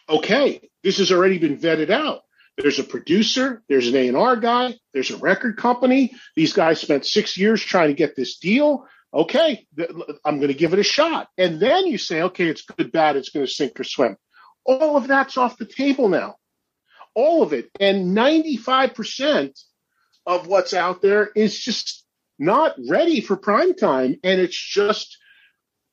okay 0.08 0.70
this 0.84 0.98
has 0.98 1.12
already 1.12 1.38
been 1.38 1.58
vetted 1.58 1.90
out. 1.90 2.20
There's 2.56 2.78
a 2.78 2.84
producer 2.84 3.62
there's 3.68 3.88
an 3.88 3.96
a&r 3.96 4.36
guy 4.36 4.76
there's 4.94 5.10
a 5.10 5.16
record 5.16 5.56
company. 5.56 6.12
These 6.36 6.52
guys 6.52 6.80
spent 6.80 7.04
six 7.06 7.36
years 7.36 7.62
trying 7.62 7.88
to 7.88 7.94
get 7.94 8.14
this 8.14 8.38
deal. 8.38 8.86
Okay 9.12 9.66
i'm 10.24 10.36
going 10.36 10.48
to 10.48 10.62
give 10.62 10.72
it 10.72 10.78
a 10.78 10.84
shot. 10.84 11.28
And 11.36 11.58
then 11.58 11.86
you 11.86 11.98
say 11.98 12.22
okay 12.22 12.46
it's 12.46 12.62
good 12.62 12.92
bad 12.92 13.16
it's 13.16 13.30
going 13.30 13.46
to 13.46 13.52
sink 13.52 13.80
or 13.80 13.84
swim. 13.84 14.16
All 14.64 14.96
of 14.96 15.08
that's 15.08 15.36
off 15.36 15.58
the 15.58 15.66
table 15.66 16.08
now. 16.08 16.36
All 17.16 17.42
of 17.42 17.52
it. 17.52 17.68
And 17.80 18.16
95% 18.16 19.58
of 20.26 20.46
what's 20.46 20.74
out 20.74 21.02
there 21.02 21.28
is 21.34 21.58
just 21.58 22.04
not 22.40 22.74
ready 22.88 23.20
for 23.20 23.36
prime 23.36 23.74
time. 23.74 24.16
And 24.24 24.40
it's 24.40 24.56
just 24.56 25.18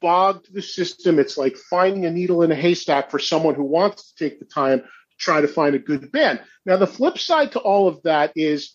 bogged 0.02 0.54
the 0.54 0.62
system. 0.62 1.20
It's 1.20 1.38
like 1.38 1.58
finding 1.58 2.06
a 2.06 2.12
needle 2.12 2.42
in 2.42 2.52
a 2.52 2.56
haystack 2.56 3.12
for 3.12 3.20
someone 3.20 3.56
who 3.56 3.64
wants 3.64 4.14
to 4.14 4.24
take 4.24 4.40
the 4.40 4.46
time 4.46 4.80
to 4.80 4.86
try 5.20 5.42
to 5.42 5.48
find 5.48 5.76
a 5.76 5.80
good 5.80 6.12
band. 6.12 6.42
Now, 6.66 6.78
the 6.78 6.88
flip 6.88 7.18
side 7.18 7.52
to 7.52 7.60
all 7.60 7.88
of 7.88 8.02
that 8.04 8.32
is 8.36 8.74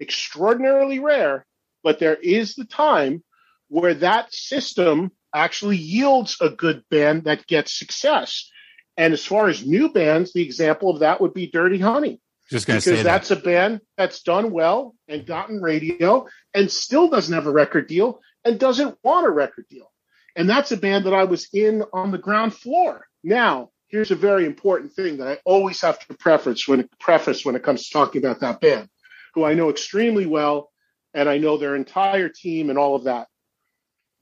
extraordinarily 0.00 0.98
rare, 0.98 1.46
but 1.82 1.98
there 1.98 2.16
is 2.16 2.54
the 2.54 2.64
time 2.64 3.24
where 3.68 3.94
that 3.94 4.32
system 4.32 5.10
actually 5.34 5.76
yields 5.76 6.36
a 6.40 6.50
good 6.50 6.84
band 6.90 7.24
that 7.24 7.46
gets 7.46 7.76
success. 7.76 8.50
And 8.96 9.12
as 9.12 9.24
far 9.24 9.48
as 9.48 9.66
new 9.66 9.92
bands, 9.92 10.32
the 10.32 10.42
example 10.42 10.90
of 10.90 11.00
that 11.00 11.20
would 11.20 11.34
be 11.34 11.50
Dirty 11.50 11.78
Honey. 11.78 12.20
Just 12.50 12.66
going 12.66 12.80
to 12.80 12.84
because 12.84 13.00
say 13.00 13.02
that's 13.02 13.28
that. 13.28 13.38
a 13.38 13.42
band 13.42 13.80
that's 13.96 14.22
done 14.22 14.50
well 14.50 14.94
and 15.08 15.26
gotten 15.26 15.62
radio 15.62 16.26
and 16.52 16.70
still 16.70 17.08
doesn't 17.08 17.34
have 17.34 17.46
a 17.46 17.52
record 17.52 17.88
deal 17.88 18.20
and 18.44 18.58
doesn't 18.58 18.98
want 19.02 19.26
a 19.26 19.30
record 19.30 19.64
deal. 19.70 19.90
And 20.36 20.48
that's 20.48 20.72
a 20.72 20.76
band 20.76 21.06
that 21.06 21.14
I 21.14 21.24
was 21.24 21.48
in 21.52 21.84
on 21.92 22.10
the 22.10 22.18
ground 22.18 22.54
floor. 22.54 23.06
Now, 23.22 23.70
here's 23.88 24.10
a 24.10 24.16
very 24.16 24.44
important 24.44 24.92
thing 24.92 25.18
that 25.18 25.28
I 25.28 25.38
always 25.44 25.80
have 25.80 25.98
to 26.06 26.14
preface 26.14 26.68
when 26.68 26.88
preface 27.00 27.44
when 27.44 27.56
it 27.56 27.62
comes 27.62 27.86
to 27.86 27.92
talking 27.92 28.22
about 28.24 28.40
that 28.40 28.60
band, 28.60 28.88
who 29.34 29.44
I 29.44 29.54
know 29.54 29.70
extremely 29.70 30.26
well. 30.26 30.70
and 31.14 31.28
I 31.28 31.38
know 31.38 31.56
their 31.56 31.76
entire 31.76 32.28
team 32.28 32.68
and 32.70 32.78
all 32.78 32.96
of 32.96 33.04
that. 33.04 33.28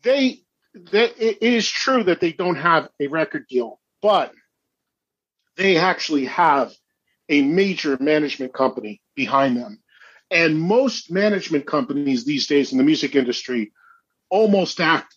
They, 0.03 0.41
they 0.75 1.07
it 1.07 1.43
is 1.43 1.69
true 1.69 2.05
that 2.05 2.21
they 2.21 2.33
don't 2.33 2.57
have 2.57 2.89
a 3.01 3.07
record 3.09 3.47
deal, 3.49 3.81
but 4.01 4.33
they 5.57 5.79
actually 5.79 6.27
have 6.27 6.73
a 7.33 7.43
major 7.43 7.97
management 7.99 8.53
company 8.53 9.01
behind 9.17 9.57
them. 9.57 9.81
And 10.31 10.61
most 10.61 11.11
management 11.11 11.67
companies 11.67 12.25
these 12.25 12.47
days 12.47 12.73
in 12.73 12.79
the 12.79 12.85
music 12.85 13.17
industry 13.17 13.73
almost 14.31 14.81
act 14.81 15.17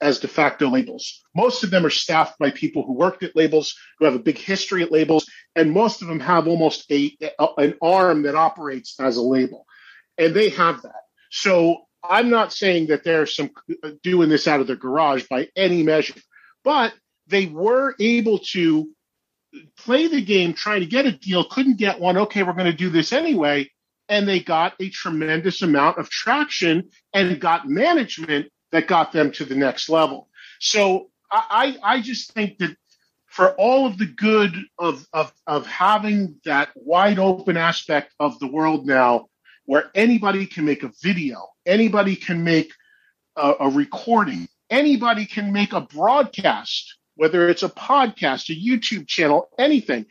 as 0.00 0.18
de 0.18 0.28
facto 0.28 0.68
labels. 0.68 1.24
Most 1.34 1.64
of 1.64 1.70
them 1.70 1.86
are 1.86 1.90
staffed 1.90 2.38
by 2.38 2.50
people 2.50 2.84
who 2.84 2.92
worked 2.92 3.22
at 3.22 3.34
labels, 3.34 3.74
who 3.98 4.04
have 4.04 4.14
a 4.14 4.18
big 4.18 4.36
history 4.36 4.82
at 4.82 4.92
labels, 4.92 5.26
and 5.56 5.72
most 5.72 6.02
of 6.02 6.08
them 6.08 6.20
have 6.20 6.46
almost 6.46 6.90
a, 6.90 7.16
a 7.38 7.46
an 7.56 7.74
arm 7.80 8.22
that 8.22 8.34
operates 8.34 9.00
as 9.00 9.16
a 9.16 9.22
label, 9.22 9.66
and 10.18 10.34
they 10.34 10.50
have 10.50 10.82
that. 10.82 11.02
So 11.30 11.86
I'm 12.02 12.28
not 12.28 12.52
saying 12.52 12.88
that 12.88 13.02
they're 13.02 13.26
some 13.26 13.50
uh, 13.82 13.92
doing 14.02 14.28
this 14.28 14.46
out 14.46 14.60
of 14.60 14.66
their 14.66 14.76
garage 14.76 15.24
by 15.30 15.48
any 15.56 15.82
measure, 15.82 16.20
but 16.64 16.92
they 17.26 17.46
were 17.46 17.94
able 17.98 18.40
to 18.52 18.90
play 19.78 20.06
the 20.06 20.22
game 20.22 20.54
trying 20.54 20.80
to 20.80 20.86
get 20.86 21.06
a 21.06 21.12
deal, 21.12 21.44
couldn't 21.44 21.78
get 21.78 22.00
one. 22.00 22.16
Okay, 22.16 22.42
we're 22.42 22.52
going 22.52 22.70
to 22.70 22.76
do 22.76 22.90
this 22.90 23.12
anyway. 23.12 23.70
And 24.08 24.28
they 24.28 24.40
got 24.40 24.74
a 24.80 24.90
tremendous 24.90 25.62
amount 25.62 25.98
of 25.98 26.10
traction 26.10 26.90
and 27.12 27.40
got 27.40 27.68
management 27.68 28.50
that 28.72 28.86
got 28.86 29.12
them 29.12 29.32
to 29.32 29.44
the 29.44 29.54
next 29.54 29.88
level. 29.88 30.28
So 30.60 31.10
I, 31.30 31.76
I 31.82 32.00
just 32.00 32.32
think 32.32 32.58
that 32.58 32.76
for 33.26 33.54
all 33.54 33.86
of 33.86 33.98
the 33.98 34.06
good 34.06 34.54
of, 34.78 35.06
of, 35.12 35.32
of 35.46 35.66
having 35.66 36.36
that 36.44 36.70
wide 36.74 37.18
open 37.18 37.56
aspect 37.56 38.14
of 38.20 38.38
the 38.38 38.46
world 38.46 38.86
now, 38.86 39.26
where 39.64 39.90
anybody 39.94 40.46
can 40.46 40.64
make 40.64 40.82
a 40.82 40.92
video, 41.02 41.48
anybody 41.66 42.14
can 42.14 42.44
make 42.44 42.72
a, 43.36 43.54
a 43.60 43.68
recording, 43.70 44.46
anybody 44.70 45.26
can 45.26 45.52
make 45.52 45.72
a 45.72 45.80
broadcast, 45.80 46.96
whether 47.16 47.48
it's 47.48 47.62
a 47.62 47.68
podcast, 47.68 48.50
a 48.50 48.58
YouTube 48.58 49.06
channel, 49.06 49.48
anything. 49.58 50.06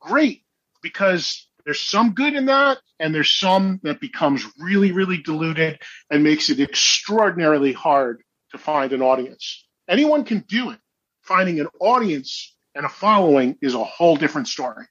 Great, 0.00 0.42
because 0.82 1.48
there's 1.64 1.80
some 1.80 2.14
good 2.14 2.34
in 2.34 2.46
that, 2.46 2.78
and 2.98 3.14
there's 3.14 3.30
some 3.30 3.80
that 3.82 4.00
becomes 4.00 4.44
really, 4.58 4.92
really 4.92 5.18
diluted 5.18 5.80
and 6.10 6.24
makes 6.24 6.50
it 6.50 6.60
extraordinarily 6.60 7.72
hard 7.72 8.22
to 8.52 8.58
find 8.58 8.92
an 8.92 9.02
audience. 9.02 9.66
Anyone 9.88 10.24
can 10.24 10.44
do 10.48 10.70
it. 10.70 10.78
Finding 11.22 11.60
an 11.60 11.68
audience 11.80 12.56
and 12.74 12.86
a 12.86 12.88
following 12.88 13.56
is 13.60 13.74
a 13.74 13.84
whole 13.84 14.16
different 14.16 14.48
story. 14.48 14.86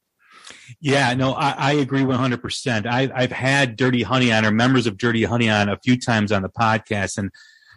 Yeah, 0.80 1.14
no, 1.14 1.34
I, 1.34 1.56
I 1.58 1.72
agree 1.74 2.04
100%. 2.04 2.86
I, 2.86 3.10
I've 3.14 3.32
had 3.32 3.76
Dirty 3.76 4.04
Honey 4.04 4.32
on 4.32 4.46
or 4.46 4.52
members 4.52 4.88
of 4.88 4.98
Dirty 4.98 5.24
Honey 5.24 5.50
on 5.50 5.70
a 5.70 5.78
few 5.78 6.00
times 6.00 6.32
on 6.32 6.42
the 6.42 6.50
podcast. 6.50 7.18
And 7.18 7.32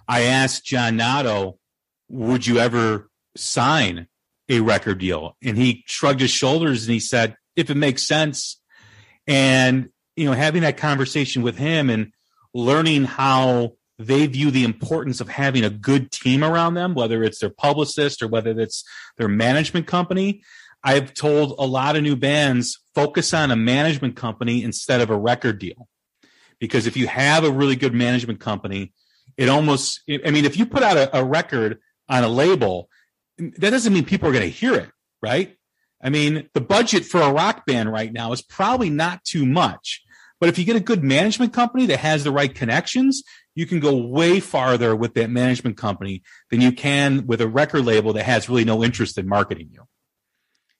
I 0.07 0.23
asked 0.23 0.65
John 0.65 0.97
Notto, 0.97 1.59
would 2.09 2.47
you 2.47 2.59
ever 2.59 3.10
sign 3.41 4.07
a 4.49 4.61
record 4.61 4.99
deal? 4.99 5.37
And 5.43 5.57
he 5.57 5.85
shrugged 5.87 6.21
his 6.21 6.31
shoulders 6.31 6.85
and 6.85 6.93
he 6.93 7.01
said, 7.01 7.37
if 7.57 7.71
it 7.71 7.77
makes 7.77 8.07
sense, 8.07 8.61
and 9.27 9.91
you 10.17 10.25
know 10.25 10.33
having 10.33 10.63
that 10.63 10.77
conversation 10.77 11.43
with 11.43 11.57
him 11.57 11.89
and 11.89 12.13
learning 12.53 13.05
how 13.05 13.73
they 13.99 14.27
view 14.27 14.51
the 14.51 14.65
importance 14.65 15.21
of 15.21 15.29
having 15.29 15.65
a 15.65 15.71
good 15.71 16.11
team 16.11 16.43
around 16.43 16.75
them 16.75 16.95
whether 16.95 17.23
it's 17.23 17.39
their 17.39 17.51
publicist 17.51 18.23
or 18.23 18.29
whether 18.29 18.59
it's 18.59 18.85
their 19.19 19.29
management 19.29 19.87
company 19.87 20.43
i've 20.83 21.15
told 21.15 21.55
a 21.59 21.67
lot 21.67 21.97
of 21.97 22.03
new 22.03 22.17
bands 22.17 22.81
focus 22.95 23.33
on 23.33 23.51
a 23.51 23.57
management 23.57 24.17
company 24.17 24.63
instead 24.63 25.01
of 25.01 25.11
a 25.11 25.17
record 25.17 25.59
deal 25.59 25.89
because 26.59 26.87
if 26.87 26.97
you 26.97 27.07
have 27.07 27.45
a 27.45 27.51
really 27.51 27.77
good 27.77 27.95
management 27.95 28.41
company 28.41 28.93
it 29.37 29.49
almost 29.49 30.01
i 30.25 30.31
mean 30.31 30.45
if 30.45 30.57
you 30.57 30.67
put 30.67 30.83
out 30.83 30.97
a, 30.97 31.19
a 31.19 31.25
record 31.25 31.79
on 32.09 32.25
a 32.25 32.29
label 32.29 32.89
that 33.59 33.71
doesn't 33.71 33.93
mean 33.93 34.05
people 34.05 34.29
are 34.29 34.33
going 34.33 34.45
to 34.45 34.51
hear 34.51 34.75
it 34.75 34.91
right 35.23 35.57
I 36.03 36.11
mean, 36.11 36.49
the 36.55 36.61
budget 36.61 37.05
for 37.05 37.21
a 37.21 37.33
rock 37.33 37.67
band 37.67 37.93
right 37.93 38.13
now 38.13 38.33
is 38.33 38.43
probably 38.43 38.91
not 38.91 39.25
too 39.25 39.45
much. 39.45 40.03
But 40.39 40.49
if 40.49 40.59
you 40.59 40.65
get 40.65 40.77
a 40.77 40.81
good 40.81 41.05
management 41.05 41.53
company 41.53 41.87
that 41.87 41.99
has 41.99 42.25
the 42.25 42.33
right 42.33 42.55
connections, 42.55 43.23
you 43.55 43.67
can 43.67 43.79
go 43.79 43.95
way 43.95 44.41
farther 44.41 44.97
with 44.97 45.13
that 45.15 45.29
management 45.29 45.77
company 45.77 46.23
than 46.51 46.63
you 46.63 46.73
can 46.73 47.27
with 47.27 47.43
a 47.43 47.49
record 47.49 47.85
label 47.85 48.15
that 48.15 48.25
has 48.25 48.49
really 48.49 48.65
no 48.65 48.83
interest 48.83 49.19
in 49.19 49.29
marketing 49.29 49.69
you. 49.71 49.83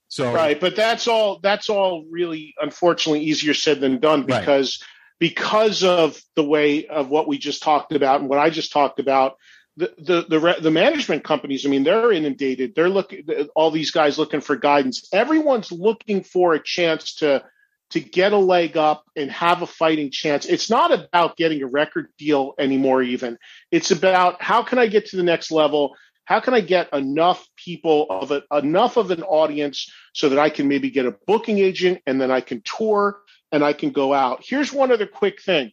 So 0.07 0.33
Right, 0.33 0.59
but 0.59 0.75
that's 0.75 1.07
all 1.07 1.39
that's 1.39 1.69
all 1.69 2.05
really 2.09 2.55
unfortunately 2.59 3.21
easier 3.21 3.53
said 3.53 3.79
than 3.79 3.99
done 3.99 4.25
because 4.25 4.79
right. 4.81 4.87
because 5.19 5.83
of 5.83 6.19
the 6.35 6.43
way 6.43 6.87
of 6.87 7.09
what 7.09 7.27
we 7.27 7.37
just 7.37 7.61
talked 7.61 7.93
about 7.93 8.19
and 8.19 8.29
what 8.29 8.39
I 8.39 8.49
just 8.49 8.73
talked 8.73 8.99
about 8.99 9.37
the 9.77 9.93
the 10.29 10.57
the, 10.61 10.71
management 10.71 11.23
companies 11.23 11.65
i 11.65 11.69
mean 11.69 11.83
they're 11.83 12.11
inundated. 12.11 12.75
They're 12.75 12.89
looking 12.89 13.23
all 13.55 13.71
these 13.71 13.91
guys 13.91 14.17
looking 14.17 14.41
for 14.41 14.55
guidance. 14.55 15.07
Everyone's 15.13 15.71
looking 15.71 16.23
for 16.23 16.53
a 16.53 16.63
chance 16.63 17.15
to 17.15 17.43
to 17.91 17.99
get 17.99 18.31
a 18.31 18.37
leg 18.37 18.77
up 18.77 19.03
and 19.15 19.29
have 19.31 19.61
a 19.61 19.67
fighting 19.67 20.11
chance. 20.11 20.45
It's 20.45 20.69
not 20.69 20.91
about 20.91 21.35
getting 21.35 21.61
a 21.61 21.67
record 21.67 22.07
deal 22.17 22.53
anymore 22.57 23.01
even. 23.01 23.37
It's 23.69 23.91
about 23.91 24.41
how 24.41 24.63
can 24.63 24.79
i 24.79 24.87
get 24.87 25.07
to 25.07 25.17
the 25.17 25.23
next 25.23 25.51
level? 25.51 25.95
How 26.25 26.41
can 26.41 26.53
i 26.53 26.61
get 26.61 26.91
enough 26.93 27.47
people 27.55 28.07
of 28.09 28.31
it 28.31 28.43
enough 28.51 28.97
of 28.97 29.11
an 29.11 29.23
audience 29.23 29.91
so 30.13 30.29
that 30.29 30.39
i 30.39 30.49
can 30.49 30.67
maybe 30.67 30.89
get 30.89 31.05
a 31.05 31.15
booking 31.27 31.59
agent 31.59 32.01
and 32.05 32.19
then 32.19 32.31
i 32.31 32.41
can 32.41 32.61
tour 32.61 33.21
and 33.53 33.63
i 33.63 33.71
can 33.71 33.91
go 33.91 34.13
out? 34.13 34.43
Here's 34.45 34.73
one 34.73 34.91
other 34.91 35.07
quick 35.07 35.41
thing 35.41 35.71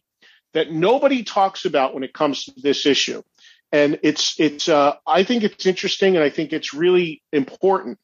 that 0.53 0.71
nobody 0.71 1.23
talks 1.23 1.65
about 1.65 1.93
when 1.93 2.03
it 2.03 2.13
comes 2.13 2.45
to 2.45 2.53
this 2.57 2.85
issue 2.85 3.21
and 3.71 3.99
it's 4.03 4.39
it's 4.39 4.67
uh, 4.67 4.95
I 5.05 5.23
think 5.23 5.43
it's 5.43 5.65
interesting 5.65 6.15
and 6.15 6.23
I 6.23 6.29
think 6.29 6.53
it's 6.53 6.73
really 6.73 7.21
important. 7.31 7.99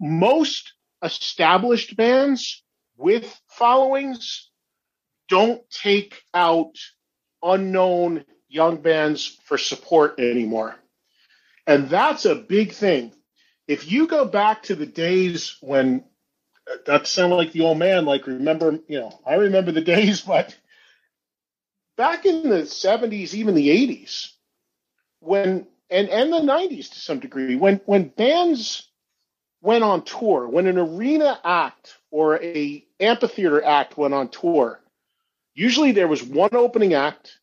Most 0.00 0.72
established 1.02 1.96
bands 1.96 2.62
with 2.96 3.40
followings 3.48 4.50
don't 5.28 5.62
take 5.70 6.22
out 6.34 6.74
unknown 7.42 8.24
young 8.48 8.80
bands 8.80 9.38
for 9.44 9.58
support 9.58 10.18
anymore. 10.18 10.74
And 11.66 11.88
that's 11.88 12.24
a 12.24 12.34
big 12.34 12.72
thing. 12.72 13.12
If 13.66 13.90
you 13.90 14.06
go 14.06 14.24
back 14.24 14.64
to 14.64 14.76
the 14.76 14.86
days 14.86 15.56
when 15.60 16.04
that 16.86 17.06
sounded 17.06 17.36
like 17.36 17.52
the 17.52 17.62
old 17.62 17.78
man, 17.78 18.04
like 18.04 18.26
remember, 18.26 18.78
you 18.88 19.00
know, 19.00 19.18
I 19.26 19.34
remember 19.34 19.72
the 19.72 19.80
days, 19.80 20.20
but 20.26 20.56
back 21.96 22.26
in 22.26 22.48
the 22.48 22.62
70s, 22.62 23.34
even 23.34 23.54
the 23.54 23.68
80s, 23.68 24.30
when 25.20 25.66
and 25.90 26.08
and 26.08 26.32
the 26.32 26.40
90s 26.40 26.90
to 26.90 27.00
some 27.00 27.20
degree, 27.20 27.56
when 27.56 27.80
when 27.86 28.08
bands 28.08 28.88
went 29.62 29.84
on 29.84 30.02
tour, 30.04 30.48
when 30.48 30.66
an 30.66 30.78
arena 30.78 31.40
act 31.44 31.96
or 32.10 32.42
a 32.42 32.84
amphitheater 33.00 33.64
act 33.64 33.96
went 33.96 34.14
on 34.14 34.28
tour, 34.28 34.80
usually 35.54 35.92
there 35.92 36.08
was 36.08 36.22
one 36.22 36.54
opening 36.54 36.94
act 36.94 37.38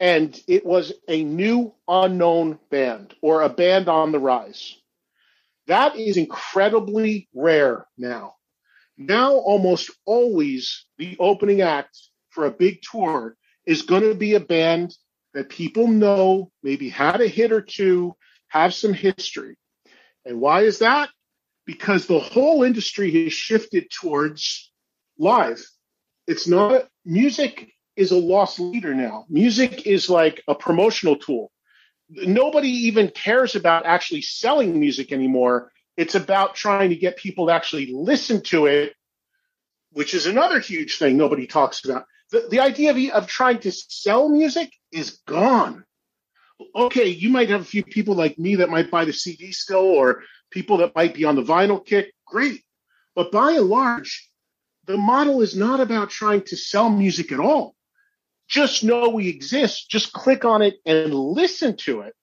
and 0.00 0.40
it 0.46 0.64
was 0.64 0.92
a 1.08 1.24
new 1.24 1.74
unknown 1.88 2.58
band 2.70 3.14
or 3.20 3.42
a 3.42 3.48
band 3.48 3.88
on 3.88 4.12
the 4.12 4.18
rise. 4.18 4.76
That 5.66 5.96
is 5.96 6.16
incredibly 6.16 7.28
rare 7.34 7.86
now. 7.96 8.34
Now, 8.96 9.34
almost 9.34 9.90
always, 10.06 10.84
the 10.98 11.16
opening 11.20 11.60
act 11.62 12.07
for 12.38 12.46
a 12.46 12.52
big 12.52 12.80
tour 12.82 13.36
is 13.66 13.82
going 13.82 14.04
to 14.04 14.14
be 14.14 14.34
a 14.34 14.40
band 14.40 14.94
that 15.34 15.48
people 15.48 15.88
know, 15.88 16.52
maybe 16.62 16.88
had 16.88 17.20
a 17.20 17.26
hit 17.26 17.50
or 17.50 17.60
two, 17.60 18.14
have 18.46 18.72
some 18.72 18.94
history. 18.94 19.56
And 20.24 20.40
why 20.40 20.60
is 20.60 20.78
that? 20.78 21.08
Because 21.66 22.06
the 22.06 22.20
whole 22.20 22.62
industry 22.62 23.24
has 23.24 23.32
shifted 23.32 23.90
towards 23.90 24.70
live. 25.18 25.60
It's 26.28 26.46
not 26.46 26.86
music 27.04 27.72
is 27.96 28.12
a 28.12 28.16
lost 28.16 28.60
leader 28.60 28.94
now. 28.94 29.24
Music 29.28 29.84
is 29.84 30.08
like 30.08 30.40
a 30.46 30.54
promotional 30.54 31.16
tool. 31.16 31.50
Nobody 32.08 32.68
even 32.68 33.10
cares 33.10 33.56
about 33.56 33.84
actually 33.84 34.22
selling 34.22 34.78
music 34.78 35.10
anymore. 35.10 35.72
It's 35.96 36.14
about 36.14 36.54
trying 36.54 36.90
to 36.90 36.96
get 36.96 37.16
people 37.16 37.48
to 37.48 37.52
actually 37.52 37.90
listen 37.92 38.42
to 38.42 38.66
it, 38.66 38.92
which 39.90 40.14
is 40.14 40.26
another 40.26 40.60
huge 40.60 40.98
thing 40.98 41.16
nobody 41.16 41.48
talks 41.48 41.84
about 41.84 42.04
the, 42.30 42.46
the 42.50 42.60
idea 42.60 42.90
of, 42.90 43.22
of 43.22 43.28
trying 43.28 43.58
to 43.60 43.72
sell 43.72 44.28
music 44.28 44.72
is 44.92 45.20
gone. 45.26 45.84
Okay, 46.74 47.06
you 47.06 47.28
might 47.30 47.50
have 47.50 47.60
a 47.60 47.64
few 47.64 47.84
people 47.84 48.14
like 48.14 48.38
me 48.38 48.56
that 48.56 48.70
might 48.70 48.90
buy 48.90 49.04
the 49.04 49.12
CD 49.12 49.52
still, 49.52 49.78
or 49.78 50.22
people 50.50 50.78
that 50.78 50.94
might 50.94 51.14
be 51.14 51.24
on 51.24 51.36
the 51.36 51.42
vinyl 51.42 51.84
kick. 51.84 52.12
Great. 52.26 52.62
But 53.14 53.32
by 53.32 53.52
and 53.52 53.66
large, 53.66 54.28
the 54.86 54.96
model 54.96 55.42
is 55.42 55.56
not 55.56 55.80
about 55.80 56.10
trying 56.10 56.42
to 56.42 56.56
sell 56.56 56.90
music 56.90 57.30
at 57.32 57.40
all. 57.40 57.74
Just 58.48 58.82
know 58.82 59.10
we 59.10 59.28
exist. 59.28 59.90
Just 59.90 60.12
click 60.12 60.44
on 60.44 60.62
it 60.62 60.76
and 60.86 61.14
listen 61.14 61.76
to 61.78 62.00
it. 62.00 62.14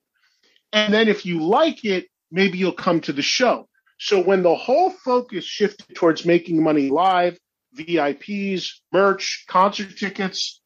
And 0.72 0.92
then 0.92 1.08
if 1.08 1.24
you 1.24 1.42
like 1.44 1.84
it, 1.84 2.08
maybe 2.30 2.58
you'll 2.58 2.72
come 2.72 3.00
to 3.02 3.12
the 3.12 3.22
show. 3.22 3.68
So 3.98 4.20
when 4.20 4.42
the 4.42 4.54
whole 4.54 4.90
focus 4.90 5.44
shifted 5.44 5.94
towards 5.94 6.24
making 6.24 6.62
money 6.62 6.90
live, 6.90 7.38
VIPs, 7.76 8.80
merch, 8.92 9.44
concert 9.48 9.96
tickets. 9.96 10.60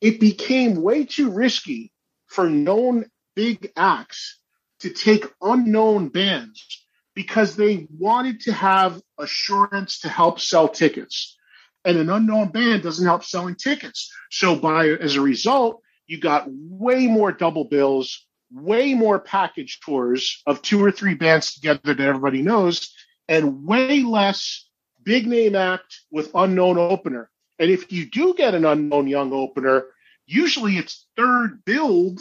It 0.00 0.20
became 0.20 0.82
way 0.82 1.04
too 1.04 1.30
risky 1.30 1.92
for 2.26 2.48
known 2.48 3.06
big 3.34 3.72
acts 3.76 4.38
to 4.80 4.90
take 4.90 5.32
unknown 5.40 6.08
bands 6.08 6.84
because 7.14 7.56
they 7.56 7.86
wanted 7.96 8.40
to 8.40 8.52
have 8.52 9.00
assurance 9.18 10.00
to 10.00 10.08
help 10.08 10.40
sell 10.40 10.68
tickets. 10.68 11.36
And 11.84 11.98
an 11.98 12.10
unknown 12.10 12.48
band 12.48 12.82
doesn't 12.82 13.06
help 13.06 13.24
selling 13.24 13.54
tickets. 13.54 14.12
So 14.30 14.56
by 14.56 14.88
as 14.88 15.16
a 15.16 15.20
result, 15.20 15.80
you 16.06 16.18
got 16.18 16.46
way 16.48 17.06
more 17.06 17.32
double 17.32 17.64
bills, 17.64 18.26
way 18.50 18.94
more 18.94 19.18
package 19.18 19.80
tours 19.80 20.42
of 20.46 20.62
two 20.62 20.84
or 20.84 20.90
three 20.90 21.14
bands 21.14 21.54
together 21.54 21.94
that 21.94 22.00
everybody 22.00 22.42
knows, 22.42 22.92
and 23.28 23.64
way 23.64 24.02
less 24.02 24.68
big 25.04 25.26
name 25.26 25.54
act 25.54 26.00
with 26.10 26.30
unknown 26.34 26.78
opener. 26.78 27.30
And 27.58 27.70
if 27.70 27.92
you 27.92 28.06
do 28.10 28.34
get 28.34 28.54
an 28.54 28.64
unknown 28.64 29.06
young 29.06 29.32
opener, 29.32 29.86
usually 30.26 30.76
it's 30.76 31.06
third 31.16 31.64
billed 31.64 32.20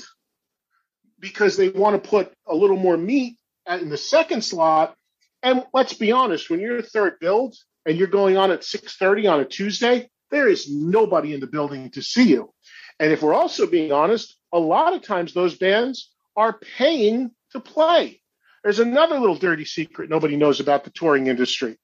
because 1.20 1.58
they 1.58 1.70
want 1.70 2.02
to 2.02 2.10
put 2.10 2.34
a 2.48 2.56
little 2.56 2.78
more 2.78 2.98
meat 2.98 3.38
in 3.68 3.90
the 3.90 3.98
second 3.98 4.44
slot. 4.44 4.96
And 5.42 5.64
let's 5.74 5.94
be 5.94 6.12
honest, 6.12 6.50
when 6.50 6.60
you're 6.60 6.82
third 6.82 7.20
billed 7.20 7.56
and 7.86 7.98
you're 7.98 8.08
going 8.08 8.38
on 8.38 8.52
at 8.52 8.64
6:30 8.64 9.32
on 9.32 9.40
a 9.40 9.46
Tuesday, 9.46 10.10
there 10.32 10.48
is 10.48 10.70
nobody 10.70 11.34
in 11.34 11.40
the 11.40 11.48
building 11.48 11.90
to 11.92 12.02
see 12.02 12.30
you. 12.30 12.54
And 13.00 13.12
if 13.12 13.22
we're 13.22 13.34
also 13.34 13.68
being 13.68 13.92
honest, 13.92 14.38
a 14.52 14.60
lot 14.60 14.94
of 14.94 15.02
times 15.02 15.34
those 15.34 15.58
bands 15.58 16.12
are 16.36 16.60
paying 16.78 17.32
to 17.52 17.60
play. 17.60 18.22
There's 18.64 18.80
another 18.80 19.20
little 19.20 19.36
dirty 19.36 19.66
secret 19.66 20.10
nobody 20.10 20.38
knows 20.38 20.60
about 20.60 20.84
the 20.84 20.90
touring 20.90 21.28
industry. 21.28 21.78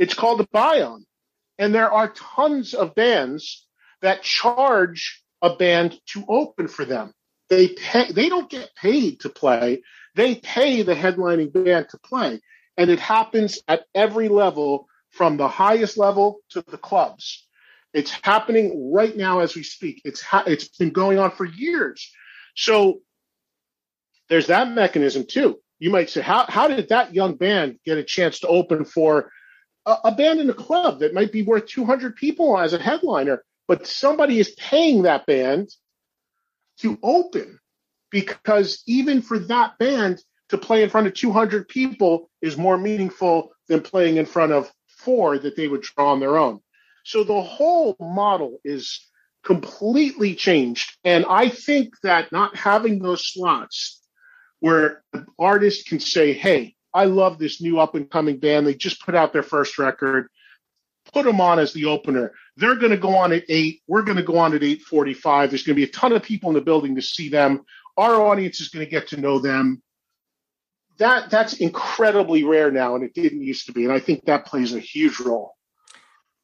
It's 0.00 0.14
called 0.14 0.40
a 0.40 0.48
buy-on. 0.50 1.04
And 1.58 1.74
there 1.74 1.92
are 1.92 2.08
tons 2.08 2.72
of 2.72 2.94
bands 2.94 3.66
that 4.00 4.22
charge 4.22 5.22
a 5.42 5.54
band 5.54 6.00
to 6.06 6.24
open 6.26 6.68
for 6.68 6.86
them. 6.86 7.12
They 7.50 7.68
pay, 7.68 8.10
they 8.10 8.30
don't 8.30 8.48
get 8.48 8.74
paid 8.74 9.20
to 9.20 9.28
play. 9.28 9.82
They 10.14 10.36
pay 10.36 10.80
the 10.82 10.94
headlining 10.94 11.52
band 11.52 11.90
to 11.90 11.98
play. 11.98 12.40
And 12.78 12.90
it 12.90 12.98
happens 12.98 13.60
at 13.68 13.84
every 13.94 14.28
level 14.28 14.88
from 15.10 15.36
the 15.36 15.48
highest 15.48 15.98
level 15.98 16.38
to 16.50 16.62
the 16.62 16.78
clubs. 16.78 17.46
It's 17.92 18.10
happening 18.22 18.92
right 18.94 19.14
now 19.14 19.40
as 19.40 19.54
we 19.54 19.64
speak. 19.64 20.00
It's 20.06 20.22
ha- 20.22 20.44
it's 20.46 20.68
been 20.78 20.90
going 20.90 21.18
on 21.18 21.30
for 21.32 21.44
years. 21.44 22.10
So 22.54 23.00
there's 24.30 24.46
that 24.46 24.70
mechanism 24.70 25.26
too. 25.28 25.58
You 25.78 25.90
might 25.90 26.08
say, 26.08 26.22
how 26.22 26.46
how 26.48 26.68
did 26.68 26.88
that 26.88 27.12
young 27.12 27.34
band 27.34 27.80
get 27.84 27.98
a 27.98 28.04
chance 28.04 28.40
to 28.40 28.48
open 28.48 28.86
for 28.86 29.30
a, 29.86 29.96
a 30.04 30.12
band 30.12 30.40
in 30.40 30.50
a 30.50 30.54
club 30.54 31.00
that 31.00 31.14
might 31.14 31.32
be 31.32 31.42
worth 31.42 31.66
200 31.66 32.16
people 32.16 32.58
as 32.58 32.72
a 32.72 32.78
headliner? 32.78 33.42
But 33.68 33.86
somebody 33.86 34.38
is 34.38 34.50
paying 34.50 35.02
that 35.02 35.26
band 35.26 35.70
to 36.78 36.98
open 37.02 37.58
because 38.10 38.82
even 38.86 39.22
for 39.22 39.38
that 39.38 39.78
band 39.78 40.22
to 40.48 40.58
play 40.58 40.82
in 40.82 40.90
front 40.90 41.06
of 41.06 41.14
200 41.14 41.68
people 41.68 42.28
is 42.42 42.56
more 42.56 42.76
meaningful 42.76 43.52
than 43.68 43.80
playing 43.80 44.16
in 44.16 44.26
front 44.26 44.52
of 44.52 44.70
four 44.88 45.38
that 45.38 45.56
they 45.56 45.68
would 45.68 45.82
draw 45.82 46.12
on 46.12 46.20
their 46.20 46.36
own. 46.36 46.60
So 47.04 47.24
the 47.24 47.40
whole 47.40 47.96
model 48.00 48.58
is 48.64 49.00
completely 49.44 50.34
changed. 50.34 50.96
And 51.04 51.24
I 51.28 51.48
think 51.48 51.94
that 52.02 52.32
not 52.32 52.56
having 52.56 52.98
those 52.98 53.32
slots 53.32 54.00
where 54.58 55.02
an 55.12 55.26
artist 55.38 55.86
can 55.86 56.00
say, 56.00 56.32
Hey, 56.32 56.74
I 56.92 57.04
love 57.04 57.38
this 57.38 57.60
new 57.60 57.78
up 57.78 57.94
and 57.94 58.10
coming 58.10 58.38
band. 58.38 58.66
They 58.66 58.74
just 58.74 59.04
put 59.04 59.14
out 59.14 59.32
their 59.32 59.42
first 59.42 59.78
record. 59.78 60.28
Put 61.12 61.24
them 61.24 61.40
on 61.40 61.58
as 61.58 61.72
the 61.72 61.86
opener. 61.86 62.32
They're 62.56 62.76
going 62.76 62.90
to 62.90 62.98
go 62.98 63.16
on 63.16 63.32
at 63.32 63.44
eight. 63.48 63.82
We're 63.86 64.02
going 64.02 64.18
to 64.18 64.22
go 64.22 64.38
on 64.38 64.54
at 64.54 64.62
845. 64.62 65.50
There's 65.50 65.62
going 65.62 65.74
to 65.74 65.80
be 65.80 65.88
a 65.88 65.92
ton 65.92 66.12
of 66.12 66.22
people 66.22 66.50
in 66.50 66.54
the 66.54 66.60
building 66.60 66.94
to 66.96 67.02
see 67.02 67.28
them. 67.28 67.64
Our 67.96 68.14
audience 68.20 68.60
is 68.60 68.68
going 68.68 68.84
to 68.84 68.90
get 68.90 69.08
to 69.08 69.20
know 69.20 69.38
them. 69.38 69.82
That 70.98 71.30
that's 71.30 71.54
incredibly 71.54 72.44
rare 72.44 72.70
now, 72.70 72.94
and 72.94 73.02
it 73.02 73.14
didn't 73.14 73.42
used 73.42 73.66
to 73.66 73.72
be. 73.72 73.84
And 73.84 73.92
I 73.92 74.00
think 74.00 74.26
that 74.26 74.44
plays 74.44 74.74
a 74.74 74.80
huge 74.80 75.18
role. 75.18 75.56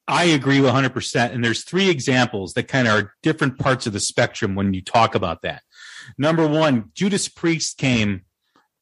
I 0.08 0.24
agree 0.24 0.58
100%. 0.58 1.32
And 1.32 1.44
there's 1.44 1.64
three 1.64 1.90
examples 1.90 2.54
that 2.54 2.68
kind 2.68 2.86
of 2.86 2.94
are 2.94 3.12
different 3.22 3.58
parts 3.58 3.86
of 3.86 3.92
the 3.92 4.00
spectrum 4.00 4.54
when 4.54 4.72
you 4.72 4.80
talk 4.80 5.14
about 5.14 5.42
that. 5.42 5.62
Number 6.16 6.46
one, 6.46 6.90
Judas 6.94 7.28
Priest 7.28 7.76
came, 7.76 8.22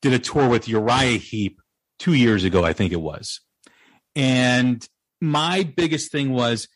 did 0.05 0.13
a 0.13 0.19
tour 0.19 0.47
with 0.51 0.69
Uriah 0.69 1.17
Heep 1.17 1.63
two 1.99 2.13
years 2.13 2.45
ago, 2.45 2.63
I 2.63 2.75
think 2.75 2.93
it 2.93 3.01
was. 3.01 3.41
And 4.15 4.87
my 5.19 5.63
biggest 5.63 6.13
thing 6.13 6.31
was 6.31 6.69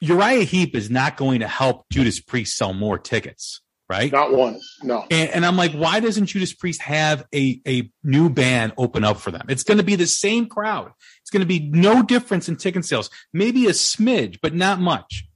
Uriah 0.00 0.44
Heep 0.44 0.74
is 0.74 0.88
not 0.88 1.18
going 1.18 1.40
to 1.40 1.46
help 1.46 1.84
Judas 1.92 2.20
Priest 2.20 2.56
sell 2.56 2.72
more 2.72 2.98
tickets, 2.98 3.60
right? 3.90 4.10
Not 4.10 4.32
one, 4.32 4.58
no. 4.82 5.04
And, 5.10 5.30
and, 5.30 5.46
I'm 5.46 5.58
like, 5.58 5.72
why 5.72 6.00
doesn't 6.00 6.26
Judas 6.26 6.54
Priest 6.54 6.80
have 6.80 7.26
a, 7.34 7.60
a 7.68 7.90
new 8.02 8.30
band 8.30 8.72
open 8.78 9.04
up 9.04 9.18
for 9.18 9.30
them? 9.30 9.44
It's 9.50 9.62
going 9.62 9.78
to 9.78 9.84
be 9.84 9.94
the 9.94 10.06
same 10.06 10.46
crowd. 10.46 10.92
It's 11.20 11.30
going 11.30 11.42
to 11.42 11.46
be 11.46 11.60
no 11.60 12.02
difference 12.02 12.48
in 12.48 12.56
ticket 12.56 12.86
sales, 12.86 13.10
maybe 13.34 13.66
a 13.66 13.70
smidge, 13.72 14.38
but 14.40 14.54
not 14.54 14.80
much. 14.80 15.26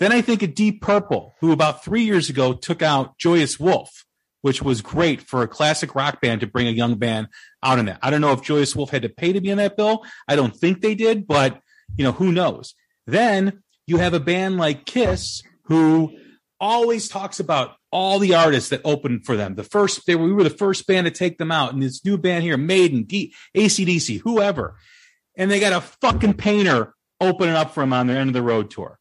Then 0.00 0.10
I 0.10 0.20
think 0.22 0.42
of 0.42 0.56
Deep 0.56 0.82
Purple, 0.82 1.34
who 1.40 1.52
about 1.52 1.84
three 1.84 2.02
years 2.02 2.28
ago 2.28 2.52
took 2.52 2.82
out 2.82 3.16
Joyous 3.18 3.60
Wolf, 3.60 4.04
which 4.42 4.62
was 4.62 4.82
great 4.82 5.22
for 5.22 5.42
a 5.42 5.48
classic 5.48 5.94
rock 5.94 6.20
band 6.20 6.40
to 6.42 6.46
bring 6.46 6.68
a 6.68 6.72
young 6.72 6.96
band 6.96 7.28
out 7.62 7.78
in 7.78 7.86
that. 7.86 7.98
I 8.02 8.10
don't 8.10 8.20
know 8.20 8.32
if 8.32 8.42
Joyous 8.42 8.76
Wolf 8.76 8.90
had 8.90 9.02
to 9.02 9.08
pay 9.08 9.32
to 9.32 9.40
be 9.40 9.50
on 9.50 9.58
that 9.58 9.76
bill. 9.76 10.04
I 10.28 10.36
don't 10.36 10.54
think 10.54 10.80
they 10.80 10.94
did, 10.94 11.26
but 11.26 11.60
you 11.96 12.04
know, 12.04 12.12
who 12.12 12.32
knows? 12.32 12.74
Then 13.06 13.62
you 13.86 13.96
have 13.96 14.14
a 14.14 14.20
band 14.20 14.58
like 14.58 14.84
Kiss 14.84 15.42
who 15.64 16.16
always 16.60 17.08
talks 17.08 17.40
about 17.40 17.76
all 17.90 18.18
the 18.18 18.34
artists 18.34 18.70
that 18.70 18.80
opened 18.84 19.26
for 19.26 19.36
them. 19.36 19.54
The 19.54 19.64
first, 19.64 20.06
they 20.06 20.14
were, 20.14 20.24
we 20.24 20.32
were 20.32 20.44
the 20.44 20.50
first 20.50 20.86
band 20.86 21.06
to 21.06 21.10
take 21.10 21.38
them 21.38 21.50
out. 21.50 21.72
And 21.72 21.82
this 21.82 22.04
new 22.04 22.16
band 22.16 22.44
here, 22.44 22.56
Maiden, 22.56 23.04
D, 23.04 23.34
ACDC, 23.56 24.20
whoever. 24.20 24.76
And 25.36 25.50
they 25.50 25.60
got 25.60 25.72
a 25.72 25.80
fucking 25.80 26.34
painter 26.34 26.94
opening 27.20 27.54
up 27.54 27.74
for 27.74 27.80
them 27.80 27.92
on 27.92 28.06
their 28.06 28.18
end 28.18 28.30
of 28.30 28.34
the 28.34 28.42
road 28.42 28.70
tour. 28.70 28.98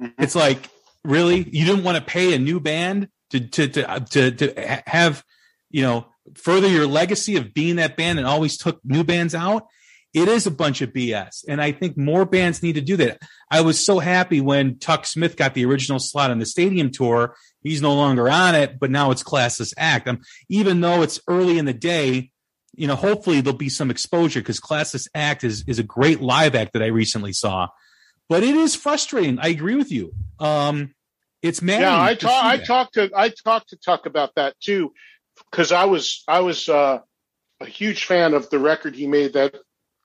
Mm-hmm. 0.00 0.22
It's 0.22 0.34
like, 0.34 0.68
really? 1.04 1.38
You 1.38 1.64
didn't 1.64 1.84
want 1.84 1.96
to 1.96 2.04
pay 2.04 2.34
a 2.34 2.38
new 2.38 2.60
band 2.60 3.08
to, 3.40 3.68
to, 3.68 3.68
to, 3.68 4.00
to, 4.00 4.30
to 4.30 4.82
have, 4.86 5.24
you 5.70 5.82
know, 5.82 6.06
further 6.34 6.68
your 6.68 6.86
legacy 6.86 7.36
of 7.36 7.52
being 7.54 7.76
that 7.76 7.96
band 7.96 8.18
and 8.18 8.26
always 8.26 8.56
took 8.56 8.80
new 8.84 9.04
bands 9.04 9.34
out? 9.34 9.66
it 10.14 10.28
is 10.28 10.46
a 10.46 10.50
bunch 10.50 10.80
of 10.80 10.92
BS. 10.92 11.44
And 11.48 11.60
I 11.60 11.72
think 11.72 11.98
more 11.98 12.24
bands 12.24 12.62
need 12.62 12.76
to 12.76 12.80
do 12.80 12.96
that. 12.98 13.20
I 13.50 13.62
was 13.62 13.84
so 13.84 13.98
happy 13.98 14.40
when 14.40 14.78
Tuk 14.78 15.04
Smith 15.06 15.36
got 15.36 15.54
the 15.54 15.64
original 15.64 15.98
slot 15.98 16.30
on 16.30 16.38
the 16.38 16.46
stadium 16.46 16.90
tour. 16.90 17.34
He's 17.62 17.82
no 17.82 17.94
longer 17.94 18.28
on 18.30 18.54
it, 18.54 18.78
but 18.78 18.92
now 18.92 19.10
it's 19.10 19.24
Classless 19.24 19.74
Act. 19.76 20.06
Um, 20.06 20.20
even 20.48 20.80
though 20.80 21.02
it's 21.02 21.20
early 21.26 21.58
in 21.58 21.64
the 21.64 21.74
day, 21.74 22.30
you 22.76 22.86
know, 22.86 22.94
hopefully 22.94 23.40
there'll 23.40 23.58
be 23.58 23.68
some 23.68 23.90
exposure 23.90 24.40
because 24.40 24.60
Classless 24.60 25.08
Act 25.14 25.42
is, 25.42 25.64
is 25.66 25.80
a 25.80 25.84
great 25.84 26.20
live 26.20 26.54
act 26.54 26.74
that 26.74 26.82
I 26.82 26.86
recently 26.86 27.32
saw. 27.32 27.68
But 28.28 28.44
it 28.44 28.54
is 28.54 28.76
frustrating. 28.76 29.40
I 29.40 29.48
agree 29.48 29.74
with 29.74 29.90
you. 29.90 30.12
Um, 30.38 30.94
it's 31.44 31.60
mad. 31.60 31.80
Yeah, 31.82 32.00
I, 32.00 32.14
talk, 32.14 32.44
I 32.44 32.56
talked 32.56 32.94
to 32.94 33.10
I 33.14 33.28
talked 33.28 33.68
to 33.68 33.76
Tuk 33.76 34.06
about 34.06 34.34
that 34.36 34.58
too, 34.60 34.92
because 35.50 35.72
I 35.72 35.84
was 35.84 36.24
I 36.26 36.40
was 36.40 36.68
uh, 36.68 37.00
a 37.60 37.66
huge 37.66 38.04
fan 38.06 38.34
of 38.34 38.48
the 38.50 38.58
record 38.58 38.96
he 38.96 39.06
made 39.06 39.34
that 39.34 39.54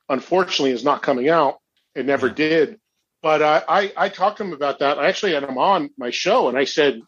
unfortunately 0.09 0.71
is 0.71 0.83
not 0.83 1.01
coming 1.01 1.29
out. 1.29 1.59
It 1.95 2.05
never 2.05 2.27
yeah. 2.27 2.33
did. 2.33 2.79
But 3.21 3.41
uh, 3.41 3.63
I, 3.67 3.91
I 3.97 4.09
talked 4.09 4.37
to 4.37 4.43
him 4.43 4.53
about 4.53 4.79
that. 4.79 4.97
I 4.97 5.07
actually 5.07 5.33
had 5.33 5.43
him 5.43 5.57
on 5.57 5.89
my 5.97 6.09
show 6.09 6.47
and 6.47 6.57
I 6.57 6.63
said, 6.63 7.01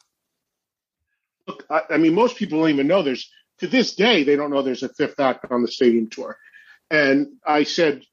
look, 1.47 1.65
I, 1.69 1.81
I 1.91 1.97
mean, 1.97 2.13
most 2.13 2.35
people 2.35 2.59
don't 2.59 2.69
even 2.69 2.87
know 2.87 3.01
there's, 3.01 3.29
to 3.59 3.67
this 3.67 3.95
day, 3.95 4.23
they 4.23 4.35
don't 4.35 4.51
know 4.51 4.61
there's 4.61 4.83
a 4.83 4.89
fifth 4.89 5.19
act 5.19 5.45
on 5.49 5.61
the 5.61 5.71
stadium 5.71 6.09
tour. 6.09 6.37
And 6.89 7.27
I 7.45 7.63
said, 7.63 8.03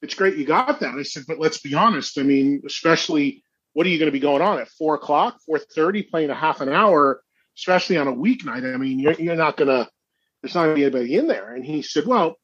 it's 0.00 0.14
great 0.14 0.38
you 0.38 0.46
got 0.46 0.80
that. 0.80 0.94
I 0.94 1.02
said, 1.02 1.24
but 1.28 1.38
let's 1.38 1.60
be 1.60 1.74
honest. 1.74 2.18
I 2.18 2.22
mean, 2.22 2.62
especially 2.64 3.44
what 3.72 3.86
are 3.86 3.90
you 3.90 3.98
going 3.98 4.08
to 4.08 4.12
be 4.12 4.20
going 4.20 4.42
on 4.42 4.58
at 4.58 4.68
four 4.68 4.94
o'clock, 4.94 5.38
four 5.46 5.58
thirty, 5.58 6.02
playing 6.02 6.30
a 6.30 6.34
half 6.34 6.60
an 6.60 6.68
hour, 6.68 7.22
especially 7.56 7.98
on 7.98 8.08
a 8.08 8.12
weeknight? 8.12 8.72
I 8.72 8.76
mean, 8.76 8.98
you're, 8.98 9.14
you're 9.14 9.36
not 9.36 9.56
going 9.56 9.68
to. 9.68 9.88
There's 10.42 10.54
not 10.54 10.64
going 10.64 10.76
to 10.76 10.80
be 10.80 10.84
anybody 10.84 11.16
in 11.16 11.26
there. 11.26 11.54
And 11.54 11.64
he 11.64 11.82
said, 11.82 12.06
well, 12.06 12.36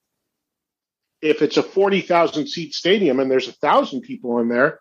if 1.22 1.40
it's 1.40 1.56
a 1.56 1.62
40,000 1.62 2.46
seat 2.46 2.74
stadium 2.74 3.20
and 3.20 3.30
there's 3.30 3.48
a 3.48 3.52
thousand 3.52 4.02
people 4.02 4.38
in 4.40 4.48
there, 4.48 4.80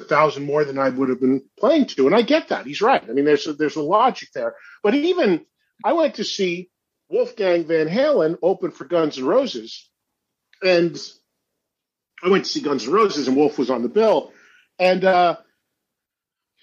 a 0.00 0.04
thousand 0.04 0.44
more 0.44 0.64
than 0.64 0.78
I 0.78 0.88
would 0.88 1.08
have 1.08 1.20
been 1.20 1.42
playing 1.58 1.86
to. 1.86 2.06
And 2.06 2.14
I 2.14 2.22
get 2.22 2.48
that. 2.48 2.66
He's 2.66 2.80
right. 2.80 3.02
I 3.02 3.12
mean, 3.12 3.24
there's 3.24 3.46
a, 3.46 3.52
there's 3.52 3.76
a 3.76 3.82
logic 3.82 4.30
there. 4.34 4.54
But 4.82 4.94
even 4.94 5.44
I 5.84 5.92
went 5.92 6.16
to 6.16 6.24
see 6.24 6.70
Wolfgang 7.08 7.66
Van 7.66 7.88
Halen 7.88 8.36
open 8.42 8.70
for 8.70 8.84
Guns 8.84 9.18
N' 9.18 9.24
Roses. 9.24 9.88
And 10.62 10.98
I 12.22 12.28
went 12.28 12.44
to 12.44 12.50
see 12.50 12.60
Guns 12.60 12.86
N' 12.86 12.92
Roses 12.92 13.28
and 13.28 13.36
Wolf 13.36 13.58
was 13.58 13.70
on 13.70 13.82
the 13.82 13.88
bill. 13.88 14.32
And, 14.78 15.04
uh, 15.04 15.36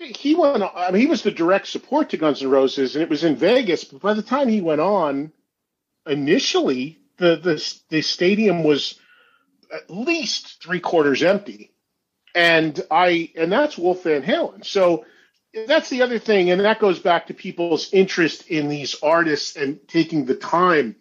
he 0.04 0.36
went. 0.36 0.64
I 0.64 0.92
mean, 0.92 1.02
he 1.02 1.08
was 1.08 1.24
the 1.24 1.32
direct 1.32 1.68
support 1.68 2.10
to 2.10 2.18
Guns 2.18 2.42
N' 2.42 2.50
Roses, 2.50 2.96
and 2.96 3.04
it 3.04 3.10
was 3.10 3.24
in 3.24 3.36
Vegas. 3.36 3.84
But 3.84 4.02
by 4.02 4.14
the 4.14 4.22
time 4.22 4.48
he 4.50 4.62
went 4.62 4.82
on, 4.82 5.32
initially 6.06 7.00
the 7.18 7.36
the 7.38 7.74
the 7.90 8.02
stadium 8.02 8.64
was 8.64 9.00
at 9.74 9.90
least 9.90 10.62
three 10.64 10.80
quarters 10.80 11.24
empty. 11.24 11.72
and 12.36 12.80
I 12.90 13.32
and 13.36 13.52
that's 13.52 13.78
Wolf 13.78 14.04
Van 14.04 14.24
Halen. 14.24 14.66
So 14.66 15.06
that's 15.68 15.90
the 15.90 16.02
other 16.02 16.20
thing, 16.20 16.50
and 16.50 16.62
that 16.62 16.80
goes 16.80 17.00
back 17.00 17.28
to 17.28 17.34
people's 17.34 17.94
interest 17.94 18.48
in 18.48 18.70
these 18.70 18.96
artists 19.04 19.56
and 19.56 19.80
taking 19.88 20.26
the 20.26 20.36
time 20.36 20.96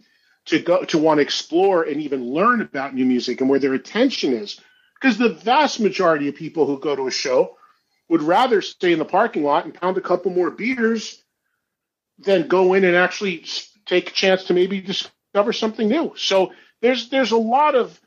to 0.46 0.58
go 0.58 0.84
to 0.84 0.98
want 0.98 1.18
to 1.18 1.22
explore 1.22 1.84
and 1.84 2.02
even 2.02 2.24
learn 2.24 2.60
about 2.60 2.94
new 2.94 3.06
music 3.06 3.40
and 3.40 3.48
where 3.48 3.60
their 3.60 3.74
attention 3.74 4.32
is. 4.34 4.60
Because 5.00 5.16
the 5.18 5.30
vast 5.30 5.80
majority 5.80 6.28
of 6.28 6.34
people 6.34 6.66
who 6.66 6.78
go 6.78 6.94
to 6.94 7.06
a 7.06 7.10
show 7.10 7.56
would 8.08 8.22
rather 8.22 8.60
stay 8.62 8.92
in 8.92 8.98
the 8.98 9.04
parking 9.04 9.42
lot 9.42 9.64
and 9.64 9.74
pound 9.74 9.96
a 9.96 10.02
couple 10.02 10.30
more 10.30 10.50
beers 10.50 11.22
than 12.18 12.48
go 12.48 12.74
in 12.74 12.84
and 12.84 12.96
actually 12.96 13.44
take 13.86 14.10
a 14.10 14.12
chance 14.12 14.44
to 14.44 14.54
maybe 14.54 14.80
discover 14.80 15.52
something 15.52 15.88
new. 15.88 16.12
So 16.16 16.52
there's 16.80 17.08
there's 17.08 17.32
a 17.32 17.36
lot 17.36 17.74
of 17.74 17.98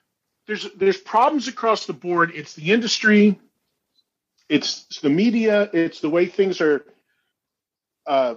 there's 0.48 0.68
there's 0.76 0.98
problems 0.98 1.48
across 1.48 1.86
the 1.86 1.93
board. 1.93 2.32
It's 2.36 2.54
the 2.54 2.72
industry, 2.72 3.39
it's 4.50 5.00
the 5.02 5.10
media, 5.10 5.70
it's 5.74 6.00
the 6.02 6.10
way 6.10 6.28
things 6.28 6.62
are. 6.62 6.86
Uh, 8.06 8.36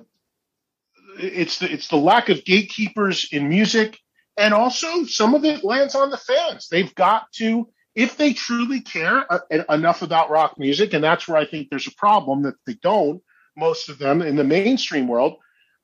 it's 1.18 1.58
the 1.58 1.70
it's 1.70 1.88
the 1.88 1.96
lack 1.96 2.28
of 2.28 2.44
gatekeepers 2.44 3.28
in 3.32 3.48
music, 3.48 3.98
and 4.36 4.54
also 4.54 5.04
some 5.04 5.34
of 5.34 5.44
it 5.44 5.64
lands 5.64 5.94
on 5.94 6.10
the 6.10 6.16
fans. 6.16 6.68
They've 6.68 6.94
got 6.94 7.30
to, 7.34 7.68
if 7.98 8.16
they 8.16 8.32
truly 8.32 8.80
care 8.80 9.26
uh, 9.28 9.40
enough 9.68 10.02
about 10.02 10.30
rock 10.30 10.56
music, 10.56 10.94
and 10.94 11.02
that's 11.02 11.26
where 11.26 11.36
I 11.36 11.44
think 11.44 11.68
there's 11.68 11.88
a 11.88 11.94
problem 11.96 12.42
that 12.42 12.54
they 12.64 12.74
don't. 12.74 13.20
Most 13.56 13.88
of 13.88 13.98
them 13.98 14.22
in 14.22 14.36
the 14.36 14.44
mainstream 14.44 15.08
world, 15.08 15.38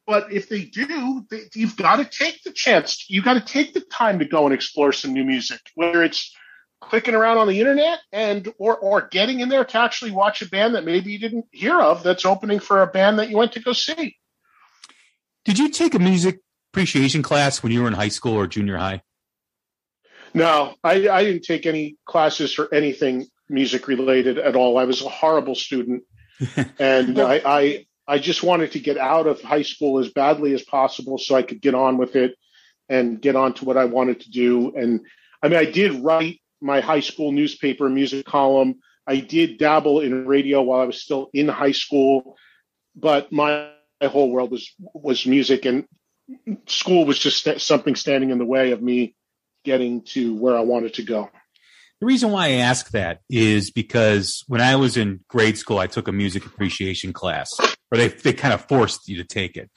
but 0.07 0.33
if 0.33 0.49
they 0.49 0.63
do, 0.63 1.27
they, 1.29 1.41
you've 1.57 1.77
got 1.77 1.97
to 1.97 2.05
take 2.05 2.45
the 2.45 2.53
chance. 2.53 3.07
You've 3.11 3.25
got 3.25 3.35
to 3.35 3.41
take 3.41 3.75
the 3.75 3.81
time 3.81 4.21
to 4.21 4.27
go 4.27 4.45
and 4.45 4.55
explore 4.55 4.93
some 4.93 5.13
new 5.13 5.25
music, 5.25 5.59
whether 5.75 6.05
it's 6.05 6.33
clicking 6.81 7.17
around 7.17 7.39
on 7.39 7.49
the 7.49 7.59
internet 7.59 7.99
and 8.13 8.47
or 8.59 8.77
or 8.77 9.09
getting 9.09 9.41
in 9.41 9.49
there 9.49 9.65
to 9.65 9.79
actually 9.79 10.13
watch 10.13 10.41
a 10.41 10.49
band 10.49 10.77
that 10.77 10.85
maybe 10.85 11.11
you 11.11 11.19
didn't 11.19 11.47
hear 11.51 11.81
of 11.81 12.05
that's 12.05 12.25
opening 12.25 12.61
for 12.61 12.81
a 12.81 12.87
band 12.87 13.19
that 13.19 13.29
you 13.29 13.37
went 13.37 13.55
to 13.55 13.61
go 13.61 13.73
see. 13.73 14.17
Did 15.45 15.59
you 15.59 15.69
take 15.69 15.95
a 15.95 15.99
music 15.99 16.39
appreciation 16.73 17.25
class 17.25 17.61
when 17.61 17.73
you 17.73 17.83
were 17.83 17.89
in 17.89 17.95
high 17.95 18.09
school 18.09 18.35
or 18.35 18.47
junior 18.47 18.77
high? 18.77 19.03
No, 20.35 20.75
I, 20.83 21.09
I 21.09 21.25
didn't 21.25 21.45
take 21.45 21.65
any 21.65 21.97
classes 22.05 22.53
for 22.53 22.73
anything 22.75 23.27
music 23.49 23.87
related 23.87 24.39
at 24.39 24.57
all. 24.57 24.77
I 24.79 24.85
was 24.85 25.01
a 25.01 25.09
horrible 25.09 25.55
student, 25.55 26.03
and 26.79 27.19
I, 27.21 27.41
I 27.45 27.87
I 28.07 28.19
just 28.19 28.43
wanted 28.43 28.73
to 28.73 28.81
get 28.81 28.99
out 28.99 29.27
of 29.27 29.41
high 29.41 29.63
school 29.63 29.99
as 29.99 30.11
badly 30.11 30.53
as 30.53 30.63
possible 30.63 31.19
so 31.19 31.37
I 31.37 31.43
could 31.43 31.61
get 31.61 31.75
on 31.75 31.99
with 31.99 32.17
it 32.17 32.37
and 32.89 33.21
get 33.21 33.37
on 33.37 33.55
to 33.55 33.65
what 33.65 33.77
I 33.77 33.87
wanted 33.87 34.21
to 34.21 34.31
do. 34.31 34.75
And 34.77 35.07
I 35.43 35.49
mean, 35.49 35.59
I 35.59 35.65
did 35.65 36.05
write 36.05 36.41
my 36.61 36.81
high 36.81 37.01
school 37.01 37.33
newspaper 37.33 37.89
music 37.89 38.27
column. 38.27 38.81
I 39.07 39.17
did 39.21 39.59
dabble 39.59 40.01
in 40.01 40.27
radio 40.27 40.63
while 40.63 40.81
I 40.81 40.87
was 40.87 41.01
still 41.01 41.31
in 41.33 41.49
high 41.49 41.73
school, 41.73 42.37
but 42.97 43.31
my, 43.33 43.71
my 44.01 44.09
whole 44.09 44.31
world 44.31 44.51
was 44.51 44.75
was 44.79 45.27
music, 45.27 45.65
and 45.65 45.87
school 46.67 47.05
was 47.05 47.19
just 47.19 47.45
st- 47.45 47.61
something 47.61 47.95
standing 47.95 48.31
in 48.31 48.39
the 48.39 48.45
way 48.45 48.73
of 48.73 48.83
me 48.83 49.15
getting 49.65 50.03
to 50.03 50.35
where 50.37 50.57
I 50.57 50.61
wanted 50.61 50.95
to 50.95 51.03
go. 51.03 51.31
The 52.01 52.07
reason 52.07 52.31
why 52.31 52.47
I 52.47 52.51
ask 52.51 52.91
that 52.91 53.21
is 53.31 53.71
because 53.71 54.45
when 54.47 54.61
I 54.61 54.77
was 54.77 54.97
in 54.97 55.21
grade 55.29 55.57
school, 55.57 55.79
I 55.79 55.87
took 55.87 56.07
a 56.07 56.13
music 56.13 56.45
appreciation 56.45 57.13
class, 57.13 57.51
or 57.91 57.99
they, 57.99 58.09
they 58.09 58.33
kind 58.33 58.53
of 58.53 58.67
forced 58.67 59.09
you 59.09 59.17
to 59.17 59.25
take 59.25 59.57
it. 59.57 59.71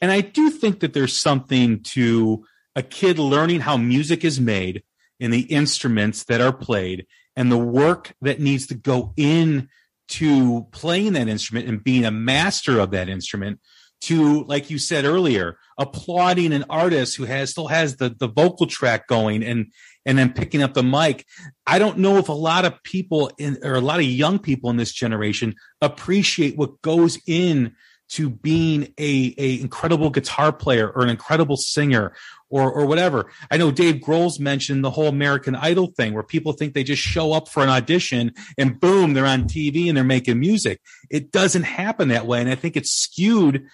And 0.00 0.10
I 0.10 0.20
do 0.20 0.50
think 0.50 0.80
that 0.80 0.92
there's 0.92 1.16
something 1.16 1.82
to 1.84 2.44
a 2.74 2.82
kid 2.82 3.18
learning 3.18 3.60
how 3.60 3.76
music 3.76 4.24
is 4.24 4.40
made 4.40 4.82
and 5.20 5.32
the 5.32 5.42
instruments 5.42 6.24
that 6.24 6.40
are 6.40 6.52
played 6.52 7.06
and 7.36 7.50
the 7.50 7.58
work 7.58 8.12
that 8.20 8.40
needs 8.40 8.66
to 8.66 8.74
go 8.74 9.14
in 9.16 9.68
to 10.08 10.66
playing 10.72 11.14
that 11.14 11.28
instrument 11.28 11.68
and 11.68 11.82
being 11.82 12.04
a 12.04 12.10
master 12.10 12.78
of 12.78 12.90
that 12.90 13.08
instrument 13.08 13.60
to 14.02 14.44
like 14.44 14.68
you 14.68 14.78
said 14.78 15.04
earlier 15.04 15.56
applauding 15.78 16.52
an 16.52 16.64
artist 16.68 17.16
who 17.16 17.24
has 17.24 17.50
still 17.50 17.68
has 17.68 17.96
the 17.96 18.08
the 18.08 18.28
vocal 18.28 18.66
track 18.66 19.06
going 19.06 19.42
and 19.42 19.72
and 20.04 20.18
then 20.18 20.32
picking 20.32 20.62
up 20.62 20.74
the 20.74 20.82
mic. 20.82 21.26
I 21.66 21.78
don't 21.78 21.98
know 21.98 22.16
if 22.16 22.28
a 22.28 22.32
lot 22.32 22.64
of 22.64 22.82
people 22.82 23.30
in, 23.38 23.58
or 23.62 23.74
a 23.74 23.80
lot 23.80 24.00
of 24.00 24.06
young 24.06 24.38
people 24.38 24.70
in 24.70 24.76
this 24.76 24.92
generation 24.92 25.54
appreciate 25.80 26.56
what 26.56 26.82
goes 26.82 27.18
in 27.26 27.76
to 28.10 28.28
being 28.28 28.92
a, 28.98 29.34
a 29.38 29.60
incredible 29.60 30.10
guitar 30.10 30.52
player 30.52 30.90
or 30.90 31.02
an 31.02 31.08
incredible 31.08 31.56
singer 31.56 32.12
or 32.50 32.70
or 32.70 32.84
whatever. 32.84 33.30
I 33.50 33.56
know 33.56 33.70
Dave 33.70 33.96
Grohl's 33.96 34.38
mentioned 34.38 34.84
the 34.84 34.90
whole 34.90 35.08
American 35.08 35.54
Idol 35.54 35.92
thing 35.96 36.12
where 36.12 36.22
people 36.22 36.52
think 36.52 36.74
they 36.74 36.84
just 36.84 37.02
show 37.02 37.32
up 37.32 37.48
for 37.48 37.62
an 37.62 37.70
audition 37.70 38.32
and 38.58 38.78
boom, 38.78 39.14
they're 39.14 39.24
on 39.24 39.44
TV 39.44 39.88
and 39.88 39.96
they're 39.96 40.04
making 40.04 40.40
music. 40.40 40.80
It 41.10 41.32
doesn't 41.32 41.62
happen 41.62 42.08
that 42.08 42.26
way. 42.26 42.40
And 42.40 42.50
I 42.50 42.54
think 42.54 42.76
it's 42.76 42.92
skewed 42.92 43.66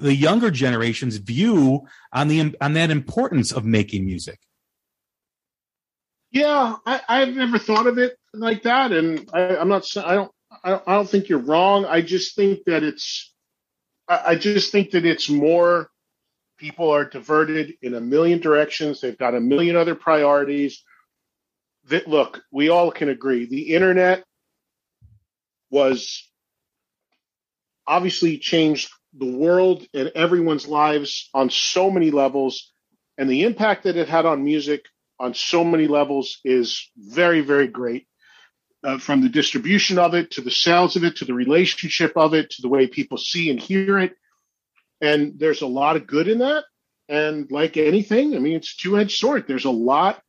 the 0.00 0.14
younger 0.14 0.50
generation's 0.50 1.16
view 1.16 1.86
on 2.12 2.28
the 2.28 2.54
on 2.60 2.74
that 2.74 2.90
importance 2.90 3.52
of 3.52 3.64
making 3.64 4.04
music. 4.04 4.38
Yeah, 6.30 6.76
I, 6.84 7.00
I've 7.08 7.34
never 7.34 7.58
thought 7.58 7.86
of 7.86 7.98
it 7.98 8.16
like 8.34 8.62
that, 8.64 8.92
and 8.92 9.28
I, 9.32 9.56
I'm 9.56 9.68
not. 9.68 9.86
I 9.96 10.14
don't. 10.14 10.32
I 10.62 10.70
don't, 10.70 10.82
I 10.86 10.94
don't 10.94 11.08
think 11.08 11.28
you're 11.28 11.38
wrong. 11.38 11.84
I 11.84 12.02
just 12.02 12.36
think 12.36 12.64
that 12.66 12.82
it's. 12.82 13.32
I, 14.08 14.22
I 14.26 14.34
just 14.36 14.72
think 14.72 14.90
that 14.90 15.06
it's 15.06 15.28
more. 15.28 15.90
People 16.58 16.90
are 16.90 17.04
diverted 17.04 17.74
in 17.82 17.94
a 17.94 18.00
million 18.00 18.40
directions. 18.40 19.00
They've 19.00 19.16
got 19.16 19.34
a 19.34 19.40
million 19.40 19.76
other 19.76 19.94
priorities. 19.94 20.82
That 21.88 22.08
look, 22.08 22.42
we 22.50 22.68
all 22.70 22.90
can 22.90 23.08
agree. 23.08 23.46
The 23.46 23.74
internet 23.74 24.24
was 25.70 26.28
obviously 27.86 28.38
changed 28.38 28.90
the 29.18 29.36
world 29.36 29.86
and 29.94 30.08
everyone's 30.14 30.66
lives 30.66 31.30
on 31.32 31.50
so 31.50 31.90
many 31.90 32.10
levels, 32.10 32.72
and 33.18 33.28
the 33.30 33.44
impact 33.44 33.84
that 33.84 33.96
it 33.96 34.08
had 34.08 34.26
on 34.26 34.44
music 34.44 34.84
on 35.18 35.34
so 35.34 35.64
many 35.64 35.86
levels 35.86 36.38
is 36.44 36.90
very, 36.96 37.40
very 37.40 37.66
great. 37.66 38.06
Uh, 38.84 38.98
from 38.98 39.20
the 39.20 39.28
distribution 39.28 39.98
of 39.98 40.14
it 40.14 40.30
to 40.30 40.40
the 40.40 40.50
sales 40.50 40.94
of 40.94 41.02
it 41.02 41.16
to 41.16 41.24
the 41.24 41.34
relationship 41.34 42.12
of 42.14 42.34
it 42.34 42.50
to 42.50 42.62
the 42.62 42.68
way 42.68 42.86
people 42.86 43.16
see 43.16 43.50
and 43.50 43.58
hear 43.58 43.98
it. 43.98 44.12
And 45.00 45.38
there's 45.38 45.62
a 45.62 45.66
lot 45.66 45.96
of 45.96 46.06
good 46.06 46.28
in 46.28 46.38
that. 46.38 46.64
And 47.08 47.50
like 47.50 47.76
anything, 47.76 48.36
I 48.36 48.38
mean, 48.38 48.54
it's 48.54 48.76
two 48.76 48.98
edged 48.98 49.18
sword. 49.18 49.46
There's 49.48 49.64
a 49.64 49.70
lot 49.70 50.22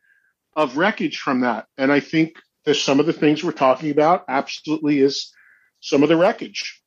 of 0.56 0.78
wreckage 0.78 1.20
from 1.20 1.42
that. 1.42 1.68
And 1.78 1.92
I 1.92 2.00
think 2.00 2.38
that 2.66 2.76
some 2.76 3.00
of 3.00 3.06
the 3.06 3.14
things 3.14 3.44
we're 3.44 3.52
talking 3.52 3.92
about 3.92 4.26
absolutely 4.28 5.00
is 5.00 5.32
some 5.80 6.02
of 6.02 6.10
the 6.10 6.18
wreckage. 6.18 6.82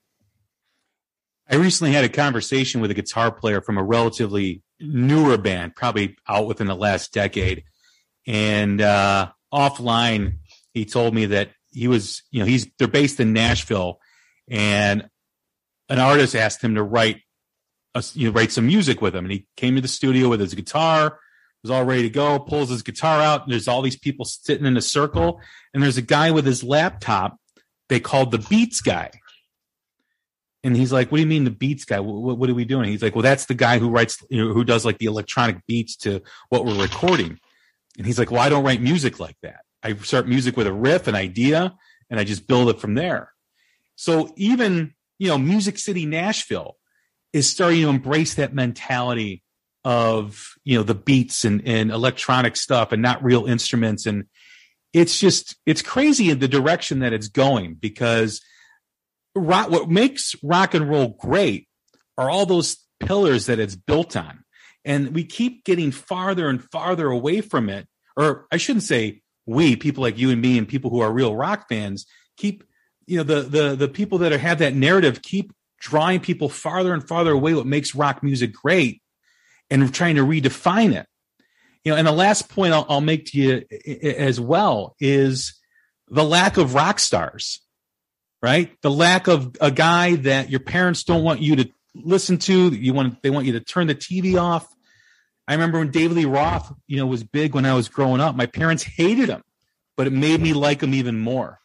I 1.50 1.56
recently 1.56 1.92
had 1.92 2.04
a 2.04 2.08
conversation 2.08 2.80
with 2.80 2.92
a 2.92 2.94
guitar 2.94 3.32
player 3.32 3.60
from 3.60 3.76
a 3.76 3.82
relatively 3.82 4.62
newer 4.78 5.36
band, 5.36 5.74
probably 5.74 6.16
out 6.28 6.46
within 6.46 6.68
the 6.68 6.76
last 6.76 7.12
decade. 7.12 7.64
And 8.26 8.80
uh, 8.80 9.32
offline, 9.52 10.38
he 10.72 10.84
told 10.84 11.12
me 11.12 11.26
that 11.26 11.50
he 11.72 11.88
was, 11.88 12.22
you 12.30 12.38
know, 12.38 12.46
he's 12.46 12.70
they're 12.78 12.86
based 12.86 13.18
in 13.18 13.32
Nashville, 13.32 13.98
and 14.48 15.08
an 15.88 15.98
artist 15.98 16.36
asked 16.36 16.62
him 16.62 16.76
to 16.76 16.82
write, 16.82 17.20
a, 17.94 18.04
you 18.14 18.28
know, 18.28 18.32
write 18.32 18.52
some 18.52 18.66
music 18.66 19.02
with 19.02 19.14
him, 19.14 19.24
and 19.24 19.32
he 19.32 19.46
came 19.56 19.74
to 19.74 19.80
the 19.80 19.88
studio 19.88 20.28
with 20.28 20.40
his 20.40 20.54
guitar, 20.54 21.18
was 21.62 21.70
all 21.70 21.84
ready 21.84 22.02
to 22.02 22.10
go, 22.10 22.38
pulls 22.38 22.70
his 22.70 22.82
guitar 22.82 23.20
out, 23.20 23.42
and 23.42 23.52
there's 23.52 23.68
all 23.68 23.82
these 23.82 23.98
people 23.98 24.24
sitting 24.24 24.66
in 24.66 24.76
a 24.76 24.82
circle, 24.82 25.40
and 25.74 25.82
there's 25.82 25.98
a 25.98 26.02
guy 26.02 26.30
with 26.30 26.46
his 26.46 26.62
laptop. 26.62 27.36
They 27.88 27.98
called 27.98 28.30
the 28.30 28.38
Beats 28.38 28.80
guy. 28.80 29.10
And 30.62 30.76
he's 30.76 30.92
like, 30.92 31.10
"What 31.10 31.18
do 31.18 31.22
you 31.22 31.28
mean 31.28 31.44
the 31.44 31.50
beats 31.50 31.84
guy? 31.84 32.00
What, 32.00 32.36
what, 32.36 32.50
are 32.50 32.54
we 32.54 32.64
doing?" 32.64 32.90
He's 32.90 33.02
like, 33.02 33.14
"Well, 33.14 33.22
that's 33.22 33.46
the 33.46 33.54
guy 33.54 33.78
who 33.78 33.88
writes, 33.88 34.22
you 34.28 34.44
know, 34.44 34.52
who 34.52 34.64
does 34.64 34.84
like 34.84 34.98
the 34.98 35.06
electronic 35.06 35.66
beats 35.66 35.96
to 35.98 36.22
what 36.50 36.64
we're 36.64 36.80
recording." 36.80 37.38
And 38.00 38.06
he's 38.06 38.18
like, 38.18 38.30
well, 38.30 38.40
I 38.40 38.48
don't 38.48 38.64
write 38.64 38.80
music 38.80 39.20
like 39.20 39.36
that. 39.42 39.60
I 39.82 39.94
start 39.96 40.28
music 40.28 40.56
with 40.56 40.66
a 40.66 40.72
riff, 40.72 41.06
an 41.06 41.14
idea, 41.14 41.74
and 42.08 42.20
I 42.20 42.24
just 42.24 42.46
build 42.46 42.68
it 42.68 42.80
from 42.80 42.94
there. 42.94 43.32
So 43.96 44.32
even, 44.36 44.94
you 45.18 45.28
know, 45.28 45.38
Music 45.38 45.78
City, 45.78 46.06
Nashville 46.06 46.76
is 47.32 47.48
starting 47.48 47.82
to 47.82 47.88
embrace 47.88 48.34
that 48.34 48.54
mentality 48.54 49.42
of, 49.84 50.54
you 50.64 50.78
know, 50.78 50.82
the 50.82 50.94
beats 50.94 51.44
and, 51.44 51.62
and 51.66 51.90
electronic 51.90 52.56
stuff 52.56 52.92
and 52.92 53.02
not 53.02 53.22
real 53.22 53.46
instruments. 53.46 54.06
And 54.06 54.24
it's 54.92 55.18
just, 55.18 55.56
it's 55.66 55.82
crazy 55.82 56.30
in 56.30 56.38
the 56.38 56.48
direction 56.48 57.00
that 57.00 57.12
it's 57.12 57.28
going 57.28 57.74
because 57.74 58.40
rock, 59.34 59.70
what 59.70 59.88
makes 59.88 60.34
rock 60.42 60.74
and 60.74 60.88
roll 60.88 61.16
great 61.20 61.68
are 62.18 62.30
all 62.30 62.46
those 62.46 62.76
pillars 63.00 63.46
that 63.46 63.58
it's 63.58 63.76
built 63.76 64.16
on. 64.16 64.44
And 64.84 65.14
we 65.14 65.24
keep 65.24 65.64
getting 65.64 65.90
farther 65.90 66.48
and 66.48 66.62
farther 66.70 67.08
away 67.08 67.40
from 67.40 67.68
it 67.68 67.86
or 68.16 68.46
I 68.50 68.56
shouldn't 68.56 68.84
say 68.84 69.22
we, 69.46 69.76
people 69.76 70.02
like 70.02 70.18
you 70.18 70.30
and 70.30 70.40
me 70.40 70.58
and 70.58 70.68
people 70.68 70.90
who 70.90 71.00
are 71.00 71.12
real 71.12 71.34
rock 71.34 71.66
fans, 71.68 72.06
keep, 72.36 72.64
you 73.06 73.16
know, 73.16 73.22
the 73.22 73.42
the 73.42 73.76
the 73.76 73.88
people 73.88 74.18
that 74.18 74.32
are, 74.32 74.38
have 74.38 74.58
that 74.58 74.74
narrative 74.74 75.22
keep 75.22 75.52
drawing 75.78 76.20
people 76.20 76.48
farther 76.48 76.92
and 76.92 77.06
farther 77.06 77.32
away 77.32 77.54
what 77.54 77.66
makes 77.66 77.94
rock 77.94 78.22
music 78.22 78.52
great 78.52 79.02
and 79.70 79.92
trying 79.94 80.16
to 80.16 80.26
redefine 80.26 80.94
it. 80.94 81.06
You 81.84 81.92
know, 81.92 81.98
and 81.98 82.06
the 82.06 82.12
last 82.12 82.50
point 82.50 82.74
I'll, 82.74 82.84
I'll 82.88 83.00
make 83.00 83.26
to 83.26 83.38
you 83.38 83.64
as 84.02 84.38
well 84.38 84.94
is 85.00 85.58
the 86.08 86.24
lack 86.24 86.58
of 86.58 86.74
rock 86.74 86.98
stars, 86.98 87.62
right? 88.42 88.76
The 88.82 88.90
lack 88.90 89.28
of 89.28 89.56
a 89.60 89.70
guy 89.70 90.16
that 90.16 90.50
your 90.50 90.60
parents 90.60 91.04
don't 91.04 91.24
want 91.24 91.40
you 91.40 91.56
to 91.56 91.70
listen 91.94 92.38
to. 92.38 92.68
You 92.68 92.92
want 92.92 93.22
they 93.22 93.30
want 93.30 93.46
you 93.46 93.52
to 93.52 93.60
turn 93.60 93.86
the 93.86 93.94
TV 93.94 94.40
off. 94.40 94.66
I 95.48 95.54
remember 95.54 95.78
when 95.78 95.90
David 95.90 96.16
Lee 96.16 96.24
Roth, 96.26 96.72
you 96.86 96.96
know, 96.96 97.06
was 97.06 97.24
big 97.24 97.54
when 97.54 97.66
I 97.66 97.74
was 97.74 97.88
growing 97.88 98.20
up. 98.20 98.36
My 98.36 98.46
parents 98.46 98.84
hated 98.84 99.28
him, 99.28 99.42
but 99.96 100.06
it 100.06 100.12
made 100.12 100.40
me 100.40 100.52
like 100.52 100.82
him 100.82 100.94
even 100.94 101.18
more. 101.18 101.58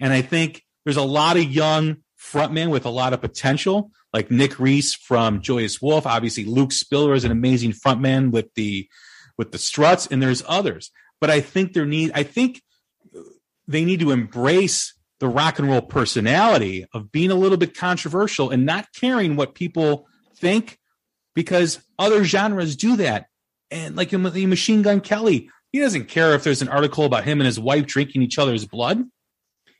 And 0.00 0.12
I 0.12 0.22
think 0.22 0.64
there's 0.84 0.96
a 0.96 1.02
lot 1.02 1.36
of 1.36 1.44
young 1.44 1.98
frontmen 2.20 2.70
with 2.70 2.84
a 2.84 2.90
lot 2.90 3.12
of 3.12 3.20
potential, 3.20 3.92
like 4.12 4.30
Nick 4.30 4.58
Reese 4.58 4.94
from 4.94 5.40
Joyous 5.40 5.80
Wolf. 5.80 6.06
Obviously, 6.06 6.44
Luke 6.44 6.72
Spiller 6.72 7.14
is 7.14 7.24
an 7.24 7.30
amazing 7.30 7.72
frontman 7.72 8.32
with 8.32 8.52
the 8.54 8.88
with 9.36 9.52
the 9.52 9.58
Struts, 9.58 10.08
and 10.08 10.20
there's 10.20 10.42
others. 10.48 10.90
But 11.20 11.30
I 11.30 11.40
think 11.40 11.72
there 11.72 11.86
need 11.86 12.10
I 12.14 12.24
think 12.24 12.62
they 13.68 13.84
need 13.84 14.00
to 14.00 14.10
embrace 14.10 14.94
the 15.20 15.28
rock 15.28 15.58
and 15.58 15.68
roll 15.68 15.82
personality 15.82 16.86
of 16.92 17.10
being 17.10 17.30
a 17.30 17.34
little 17.34 17.58
bit 17.58 17.76
controversial 17.76 18.50
and 18.50 18.64
not 18.64 18.86
caring 18.94 19.36
what 19.36 19.54
people 19.54 20.06
think 20.36 20.78
because 21.34 21.80
other 21.98 22.24
genres 22.24 22.76
do 22.76 22.96
that. 22.96 23.26
And 23.70 23.96
like 23.96 24.10
the 24.10 24.46
Machine 24.46 24.82
Gun 24.82 25.00
Kelly, 25.00 25.50
he 25.72 25.80
doesn't 25.80 26.08
care 26.08 26.34
if 26.34 26.44
there's 26.44 26.62
an 26.62 26.68
article 26.68 27.04
about 27.04 27.24
him 27.24 27.40
and 27.40 27.46
his 27.46 27.60
wife 27.60 27.86
drinking 27.86 28.22
each 28.22 28.38
other's 28.38 28.64
blood. 28.64 29.04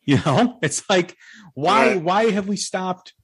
You 0.04 0.18
know, 0.24 0.58
it's 0.62 0.88
like 0.90 1.16
why 1.54 1.96
why 1.96 2.30
have 2.30 2.48
we 2.48 2.56
stopped 2.56 3.14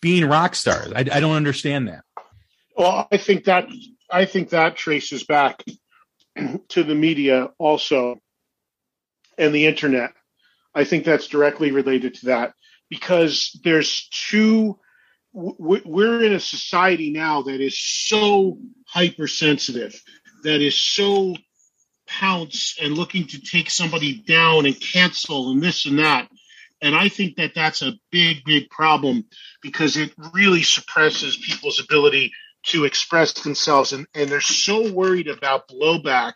being 0.00 0.24
rock 0.24 0.54
stars? 0.54 0.92
I, 0.94 1.00
I 1.00 1.20
don't 1.20 1.36
understand 1.36 1.88
that. 1.88 2.04
Well, 2.76 3.06
I 3.12 3.16
think 3.18 3.44
that 3.44 3.68
I 4.10 4.24
think 4.24 4.50
that 4.50 4.76
traces 4.76 5.24
back 5.24 5.62
to 6.68 6.82
the 6.82 6.94
media 6.94 7.50
also 7.58 8.16
and 9.38 9.54
the 9.54 9.66
internet. 9.66 10.12
I 10.74 10.84
think 10.84 11.04
that's 11.04 11.26
directly 11.26 11.72
related 11.72 12.14
to 12.14 12.26
that 12.26 12.54
because 12.88 13.58
there's 13.64 14.08
two. 14.08 14.78
We're 15.32 16.24
in 16.24 16.32
a 16.32 16.40
society 16.40 17.12
now 17.12 17.42
that 17.42 17.60
is 17.60 17.78
so 17.78 18.58
hypersensitive, 18.86 20.00
that 20.42 20.60
is 20.60 20.76
so 20.76 21.36
pounce 22.08 22.76
and 22.82 22.94
looking 22.94 23.26
to 23.28 23.40
take 23.40 23.70
somebody 23.70 24.20
down 24.22 24.66
and 24.66 24.78
cancel 24.80 25.52
and 25.52 25.62
this 25.62 25.86
and 25.86 26.00
that. 26.00 26.28
And 26.82 26.94
I 26.94 27.08
think 27.08 27.36
that 27.36 27.54
that's 27.54 27.82
a 27.82 27.92
big, 28.10 28.44
big 28.44 28.68
problem 28.70 29.26
because 29.62 29.96
it 29.96 30.12
really 30.34 30.62
suppresses 30.62 31.36
people's 31.36 31.80
ability 31.80 32.32
to 32.62 32.84
express 32.84 33.32
themselves 33.32 33.92
and, 33.92 34.06
and 34.14 34.28
they're 34.28 34.40
so 34.40 34.92
worried 34.92 35.28
about 35.28 35.68
blowback 35.68 36.34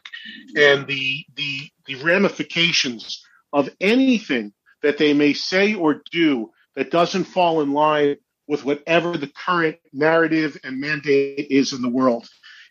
and 0.56 0.86
the 0.86 1.24
the 1.34 1.68
the 1.86 1.96
ramifications 1.96 3.22
of 3.54 3.70
anything 3.80 4.52
that 4.82 4.98
they 4.98 5.14
may 5.14 5.32
say 5.32 5.74
or 5.74 6.02
do 6.10 6.50
that 6.74 6.90
doesn't 6.90 7.24
fall 7.24 7.62
in 7.62 7.72
line 7.72 8.16
with 8.48 8.64
whatever 8.64 9.16
the 9.16 9.28
current 9.46 9.76
narrative 9.92 10.58
and 10.64 10.80
mandate 10.80 11.46
is 11.50 11.72
in 11.72 11.80
the 11.80 11.88
world. 11.88 12.28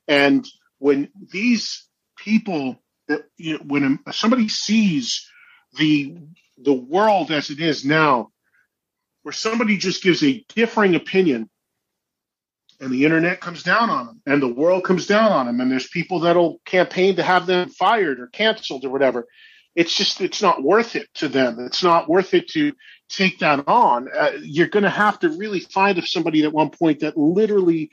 And 0.08 0.46
when 0.78 1.10
these 1.32 1.88
people 2.18 2.80
you 3.38 3.54
know, 3.58 3.64
when 3.66 4.00
somebody 4.12 4.50
sees 4.50 5.30
the 5.78 6.18
the 6.58 6.74
world 6.74 7.32
as 7.32 7.50
it 7.50 7.60
is 7.60 7.86
now, 7.86 8.30
where 9.24 9.34
somebody 9.34 9.78
just 9.78 10.04
gives 10.04 10.24
a 10.24 10.46
differing 10.54 10.96
opinion 10.96 11.50
and 12.80 12.92
the 12.92 13.06
internet 13.06 13.40
comes 13.40 13.64
down 13.64 13.90
on 13.90 14.06
them 14.06 14.22
and 14.26 14.42
the 14.42 14.54
world 14.54 14.84
comes 14.84 15.08
down 15.08 15.32
on 15.32 15.46
them 15.46 15.62
and 15.62 15.72
there's 15.72 15.88
people 15.88 16.20
that'll 16.20 16.60
campaign 16.66 17.16
to 17.16 17.24
have 17.24 17.46
them 17.46 17.70
fired 17.70 18.20
or 18.20 18.28
canceled 18.28 18.86
or 18.86 18.90
whatever 18.90 19.26
it's 19.76 19.96
just 19.96 20.22
it's 20.22 20.42
not 20.42 20.64
worth 20.64 20.96
it 20.96 21.08
to 21.16 21.28
them. 21.28 21.60
It's 21.60 21.84
not 21.84 22.10
worth 22.10 22.34
it 22.34 22.48
to 22.50 22.74
take 23.10 23.40
that 23.40 23.68
on. 23.68 24.08
Uh, 24.16 24.32
you're 24.42 24.68
going 24.68 24.84
to 24.84 24.90
have 24.90 25.20
to 25.20 25.30
really 25.30 25.60
find 25.60 26.04
somebody 26.04 26.44
at 26.44 26.54
one 26.54 26.70
point 26.70 27.00
that 27.00 27.18
literally 27.18 27.92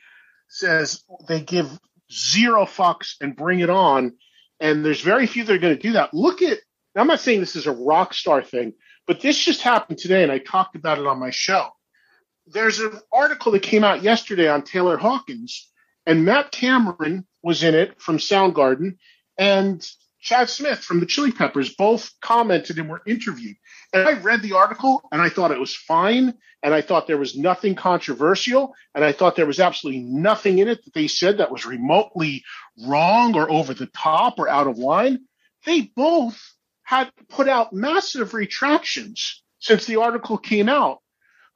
says 0.48 1.02
they 1.28 1.40
give 1.40 1.78
zero 2.12 2.64
fucks 2.64 3.14
and 3.20 3.36
bring 3.36 3.60
it 3.60 3.70
on 3.70 4.12
and 4.58 4.84
there's 4.84 5.00
very 5.00 5.26
few 5.26 5.44
that 5.44 5.54
are 5.54 5.58
going 5.58 5.76
to 5.76 5.82
do 5.82 5.92
that. 5.92 6.12
Look 6.12 6.42
at 6.42 6.58
i'm 6.96 7.06
not 7.06 7.20
saying 7.20 7.38
this 7.38 7.54
is 7.54 7.68
a 7.68 7.72
rock 7.72 8.12
star 8.12 8.42
thing 8.42 8.72
but 9.06 9.20
this 9.20 9.38
just 9.38 9.62
happened 9.62 9.96
today 9.96 10.24
and 10.24 10.32
i 10.32 10.38
talked 10.38 10.74
about 10.74 10.98
it 10.98 11.06
on 11.06 11.20
my 11.20 11.30
show. 11.30 11.68
There's 12.46 12.80
an 12.80 12.98
article 13.12 13.52
that 13.52 13.62
came 13.62 13.84
out 13.84 14.02
yesterday 14.02 14.48
on 14.48 14.62
Taylor 14.62 14.96
Hawkins, 14.96 15.70
and 16.04 16.24
Matt 16.24 16.50
Cameron 16.50 17.26
was 17.42 17.62
in 17.62 17.74
it 17.74 18.00
from 18.00 18.18
Soundgarden, 18.18 18.96
and 19.38 19.88
Chad 20.20 20.50
Smith 20.50 20.80
from 20.80 21.00
the 21.00 21.06
Chili 21.06 21.32
Peppers 21.32 21.74
both 21.74 22.12
commented 22.20 22.78
and 22.78 22.88
were 22.88 23.02
interviewed. 23.06 23.56
And 23.92 24.06
I 24.06 24.20
read 24.20 24.42
the 24.42 24.52
article 24.52 25.02
and 25.10 25.20
I 25.20 25.28
thought 25.28 25.50
it 25.50 25.58
was 25.58 25.74
fine, 25.74 26.34
and 26.62 26.74
I 26.74 26.82
thought 26.82 27.06
there 27.06 27.18
was 27.18 27.36
nothing 27.36 27.74
controversial, 27.74 28.74
and 28.94 29.04
I 29.04 29.12
thought 29.12 29.34
there 29.34 29.46
was 29.46 29.60
absolutely 29.60 30.02
nothing 30.02 30.58
in 30.58 30.68
it 30.68 30.84
that 30.84 30.94
they 30.94 31.08
said 31.08 31.38
that 31.38 31.50
was 31.50 31.64
remotely 31.64 32.44
wrong 32.86 33.34
or 33.34 33.50
over 33.50 33.72
the 33.72 33.86
top 33.86 34.38
or 34.38 34.48
out 34.48 34.66
of 34.66 34.78
line. 34.78 35.20
They 35.64 35.90
both 35.96 36.38
had 36.82 37.10
put 37.28 37.48
out 37.48 37.72
massive 37.72 38.34
retractions 38.34 39.42
since 39.58 39.86
the 39.86 39.96
article 39.96 40.36
came 40.36 40.68
out. 40.68 40.98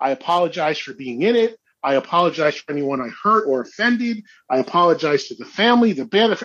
I 0.00 0.10
apologize 0.10 0.78
for 0.78 0.94
being 0.94 1.22
in 1.22 1.36
it. 1.36 1.58
I 1.82 1.94
apologize 1.94 2.56
for 2.56 2.72
anyone 2.72 3.00
I 3.00 3.10
hurt 3.22 3.46
or 3.46 3.60
offended. 3.60 4.24
I 4.48 4.58
apologize 4.58 5.28
to 5.28 5.34
the 5.34 5.44
family, 5.44 5.92
the 5.92 6.06
band. 6.06 6.38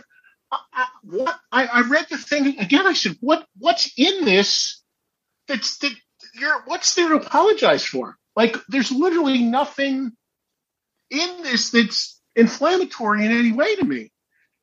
I, 0.52 0.86
what 1.04 1.39
I, 1.52 1.66
I 1.66 1.82
read 1.82 2.08
the 2.10 2.18
thing 2.18 2.60
again. 2.60 2.88
I 2.88 2.93
said, 2.93 3.18
"What? 3.20 3.45
What's 3.58 3.91
in 3.97 4.26
this? 4.26 4.82
That's 5.47 5.78
that. 5.80 5.93
You're 6.39 6.62
what's 6.66 6.95
there 6.95 7.10
to 7.10 7.16
apologize 7.16 7.86
for? 7.86 8.18
Like, 8.36 8.56
there's 8.68 8.91
literally 8.91 9.43
nothing 9.43 10.12
in 11.10 11.43
this 11.43 11.72
that's 11.72 12.22
inflammatory 12.36 13.26
in 13.26 13.32
any 13.32 13.52
way 13.52 13.76
to 13.76 13.86
me. 13.86 14.12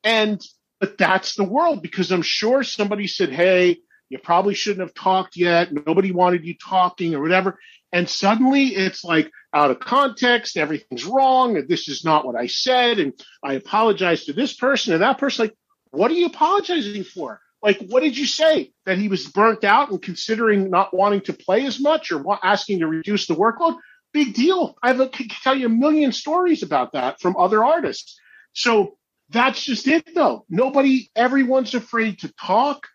And 0.03 0.41
but 0.79 0.97
that's 0.97 1.35
the 1.35 1.43
world 1.43 1.81
because 1.81 2.11
I'm 2.11 2.21
sure 2.21 2.63
somebody 2.63 3.07
said, 3.07 3.29
"Hey, 3.29 3.77
you 4.09 4.19
probably 4.19 4.53
shouldn't 4.53 4.87
have 4.87 4.93
talked 4.93 5.35
yet. 5.35 5.71
Nobody 5.71 6.11
wanted 6.11 6.45
you 6.45 6.55
talking 6.55 7.15
or 7.15 7.21
whatever." 7.21 7.59
And 7.93 8.09
suddenly 8.09 8.67
it's 8.67 9.03
like 9.03 9.31
out 9.53 9.71
of 9.71 9.79
context, 9.79 10.57
everything's 10.57 11.05
wrong, 11.05 11.65
this 11.67 11.87
is 11.87 12.03
not 12.03 12.25
what 12.25 12.35
I 12.35 12.47
said, 12.47 12.99
and 12.99 13.13
I 13.43 13.53
apologize 13.53 14.25
to 14.25 14.33
this 14.33 14.53
person 14.53 14.93
and 14.93 15.01
that 15.01 15.17
person. 15.17 15.45
Like, 15.45 15.55
what 15.91 16.11
are 16.11 16.15
you 16.15 16.27
apologizing 16.27 17.03
for? 17.03 17.41
Like, 17.61 17.79
what 17.87 18.03
did 18.03 18.17
you 18.17 18.25
say? 18.25 18.71
That 18.85 18.97
he 18.97 19.07
was 19.07 19.27
burnt 19.27 19.63
out 19.63 19.89
and 19.89 20.01
considering 20.01 20.69
not 20.69 20.95
wanting 20.95 21.21
to 21.21 21.33
play 21.33 21.65
as 21.65 21.79
much 21.79 22.11
or 22.11 22.39
asking 22.43 22.79
to 22.79 22.87
reduce 22.87 23.27
the 23.27 23.35
workload? 23.35 23.77
Big 24.13 24.33
deal. 24.33 24.75
I 24.81 24.89
have 24.89 24.99
a, 24.99 25.09
could 25.09 25.29
tell 25.29 25.55
you 25.55 25.65
a 25.65 25.69
million 25.69 26.11
stories 26.11 26.63
about 26.63 26.93
that 26.93 27.19
from 27.19 27.35
other 27.35 27.63
artists. 27.63 28.19
So 28.53 28.97
that's 29.29 29.63
just 29.63 29.87
it, 29.87 30.15
though. 30.15 30.45
Nobody, 30.49 31.09
everyone's 31.15 31.73
afraid 31.73 32.19
to 32.19 32.33
talk. 32.39 32.87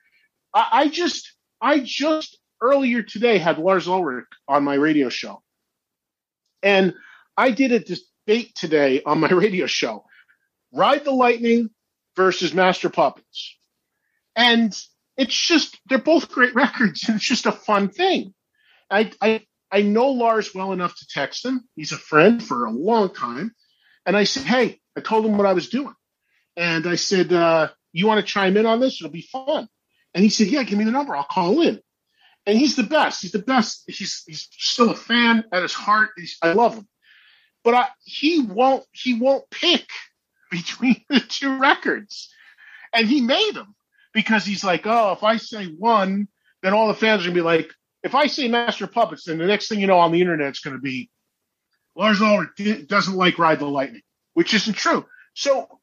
I, 0.54 0.68
I 0.72 0.88
just, 0.88 1.34
I 1.60 1.80
just 1.80 2.38
earlier 2.60 3.02
today 3.02 3.38
had 3.38 3.58
Lars 3.58 3.88
Ulrich 3.88 4.26
on 4.48 4.64
my 4.64 4.74
radio 4.74 5.08
show. 5.08 5.42
And 6.62 6.94
I 7.36 7.50
did 7.50 7.72
a 7.72 7.80
debate 7.80 8.54
today 8.54 9.02
on 9.04 9.20
my 9.20 9.28
radio 9.32 9.66
show 9.66 10.04
Ride 10.72 11.04
the 11.04 11.12
Lightning 11.12 11.70
versus 12.16 12.54
Master 12.54 12.88
Puppets. 12.88 13.56
And 14.36 14.76
it's 15.16 15.34
just, 15.34 15.78
they're 15.86 15.98
both 15.98 16.30
great 16.30 16.54
records, 16.54 17.08
and 17.08 17.16
it's 17.16 17.28
just 17.28 17.46
a 17.46 17.52
fun 17.52 17.88
thing. 17.88 18.34
I, 18.90 19.10
I, 19.20 19.46
I 19.70 19.82
know 19.82 20.08
Lars 20.08 20.54
well 20.54 20.72
enough 20.72 20.96
to 20.96 21.06
text 21.08 21.44
him. 21.44 21.64
He's 21.76 21.92
a 21.92 21.98
friend 21.98 22.42
for 22.42 22.66
a 22.66 22.70
long 22.70 23.14
time. 23.14 23.54
And 24.04 24.16
I 24.16 24.24
said, 24.24 24.42
Hey, 24.42 24.80
I 24.96 25.00
told 25.00 25.24
him 25.24 25.38
what 25.38 25.46
I 25.46 25.54
was 25.54 25.70
doing. 25.70 25.94
And 26.56 26.86
I 26.86 26.96
said, 26.96 27.32
uh, 27.32 27.68
You 27.92 28.06
want 28.06 28.20
to 28.20 28.30
chime 28.30 28.56
in 28.56 28.66
on 28.66 28.80
this? 28.80 29.00
It'll 29.00 29.10
be 29.10 29.22
fun. 29.22 29.68
And 30.12 30.22
he 30.22 30.28
said, 30.28 30.48
Yeah, 30.48 30.62
give 30.64 30.78
me 30.78 30.84
the 30.84 30.90
number. 30.90 31.16
I'll 31.16 31.24
call 31.24 31.62
in 31.62 31.80
and 32.46 32.58
he's 32.58 32.76
the 32.76 32.82
best. 32.82 33.22
He's 33.22 33.32
the 33.32 33.38
best. 33.38 33.84
He's 33.86 34.22
he's 34.26 34.48
still 34.50 34.90
a 34.90 34.96
fan 34.96 35.44
at 35.52 35.62
his 35.62 35.74
heart. 35.74 36.10
He's, 36.16 36.36
I 36.42 36.52
love 36.52 36.74
him, 36.74 36.88
but 37.62 37.74
I, 37.74 37.88
he 38.04 38.40
won't 38.40 38.84
he 38.92 39.14
won't 39.14 39.48
pick 39.50 39.86
between 40.52 41.02
the 41.08 41.18
two 41.18 41.58
records, 41.58 42.32
and 42.92 43.08
he 43.08 43.20
made 43.20 43.54
them 43.54 43.74
because 44.14 44.44
he's 44.44 44.62
like, 44.62 44.86
oh, 44.86 45.12
if 45.12 45.24
I 45.24 45.38
say 45.38 45.66
one, 45.66 46.28
then 46.62 46.74
all 46.74 46.86
the 46.86 46.94
fans 46.94 47.22
are 47.22 47.24
gonna 47.24 47.34
be 47.34 47.40
like, 47.40 47.72
if 48.04 48.14
I 48.14 48.28
say 48.28 48.46
Master 48.46 48.86
Puppets, 48.86 49.24
then 49.24 49.38
the 49.38 49.46
next 49.46 49.68
thing 49.68 49.80
you 49.80 49.88
know 49.88 49.98
on 49.98 50.12
the 50.12 50.20
internet 50.20 50.48
it's 50.48 50.60
gonna 50.60 50.78
be 50.78 51.10
Lars 51.96 52.22
Ulrich 52.22 52.86
doesn't 52.86 53.16
like 53.16 53.38
Ride 53.38 53.58
the 53.58 53.66
Lightning, 53.66 54.02
which 54.34 54.54
isn't 54.54 54.74
true. 54.74 55.06
So 55.34 55.80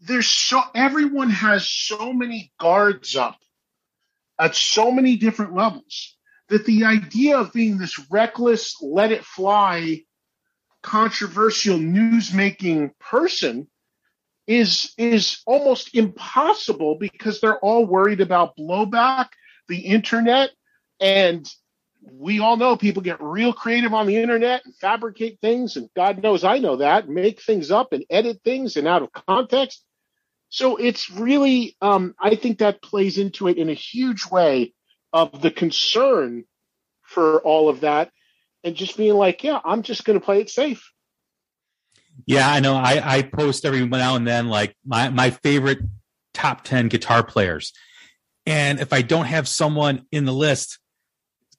there's 0.00 0.28
so 0.28 0.60
everyone 0.74 1.30
has 1.30 1.68
so 1.68 2.12
many 2.12 2.52
guards 2.58 3.16
up 3.16 3.38
at 4.38 4.54
so 4.54 4.90
many 4.90 5.16
different 5.16 5.54
levels 5.54 6.16
that 6.48 6.64
the 6.64 6.84
idea 6.84 7.38
of 7.38 7.52
being 7.52 7.78
this 7.78 7.98
reckless, 8.10 8.76
let 8.80 9.12
it 9.12 9.24
fly, 9.24 10.02
controversial 10.82 11.78
news 11.78 12.32
making 12.32 12.92
person 13.00 13.68
is 14.46 14.94
is 14.96 15.42
almost 15.46 15.94
impossible 15.94 16.96
because 16.98 17.40
they're 17.40 17.58
all 17.58 17.84
worried 17.84 18.20
about 18.20 18.56
blowback, 18.56 19.28
the 19.68 19.80
internet, 19.80 20.50
And 21.00 21.48
we 22.00 22.40
all 22.40 22.56
know 22.56 22.76
people 22.76 23.02
get 23.02 23.22
real 23.22 23.52
creative 23.52 23.92
on 23.92 24.06
the 24.06 24.16
internet 24.16 24.64
and 24.64 24.74
fabricate 24.76 25.38
things, 25.40 25.76
and 25.76 25.90
God 25.94 26.22
knows 26.22 26.44
I 26.44 26.58
know 26.58 26.76
that, 26.76 27.08
make 27.08 27.42
things 27.42 27.70
up 27.70 27.92
and 27.92 28.04
edit 28.08 28.40
things 28.44 28.76
and 28.76 28.86
out 28.86 29.02
of 29.02 29.12
context. 29.12 29.84
So 30.48 30.76
it's 30.76 31.10
really, 31.10 31.76
um, 31.82 32.14
I 32.18 32.34
think 32.34 32.58
that 32.58 32.82
plays 32.82 33.18
into 33.18 33.48
it 33.48 33.58
in 33.58 33.68
a 33.68 33.74
huge 33.74 34.26
way 34.30 34.72
of 35.12 35.42
the 35.42 35.50
concern 35.50 36.44
for 37.02 37.40
all 37.40 37.68
of 37.68 37.80
that 37.80 38.10
and 38.64 38.74
just 38.74 38.96
being 38.96 39.14
like, 39.14 39.44
yeah, 39.44 39.60
I'm 39.64 39.82
just 39.82 40.04
going 40.04 40.18
to 40.18 40.24
play 40.24 40.40
it 40.40 40.50
safe. 40.50 40.92
Yeah, 42.26 42.50
I 42.50 42.60
know. 42.60 42.74
I, 42.74 43.00
I 43.04 43.22
post 43.22 43.64
every 43.64 43.86
now 43.86 44.16
and 44.16 44.26
then 44.26 44.48
like 44.48 44.76
my, 44.84 45.08
my 45.10 45.30
favorite 45.30 45.78
top 46.34 46.64
10 46.64 46.88
guitar 46.88 47.22
players. 47.22 47.72
And 48.46 48.80
if 48.80 48.92
I 48.92 49.02
don't 49.02 49.26
have 49.26 49.46
someone 49.46 50.06
in 50.10 50.24
the 50.24 50.32
list, 50.32 50.78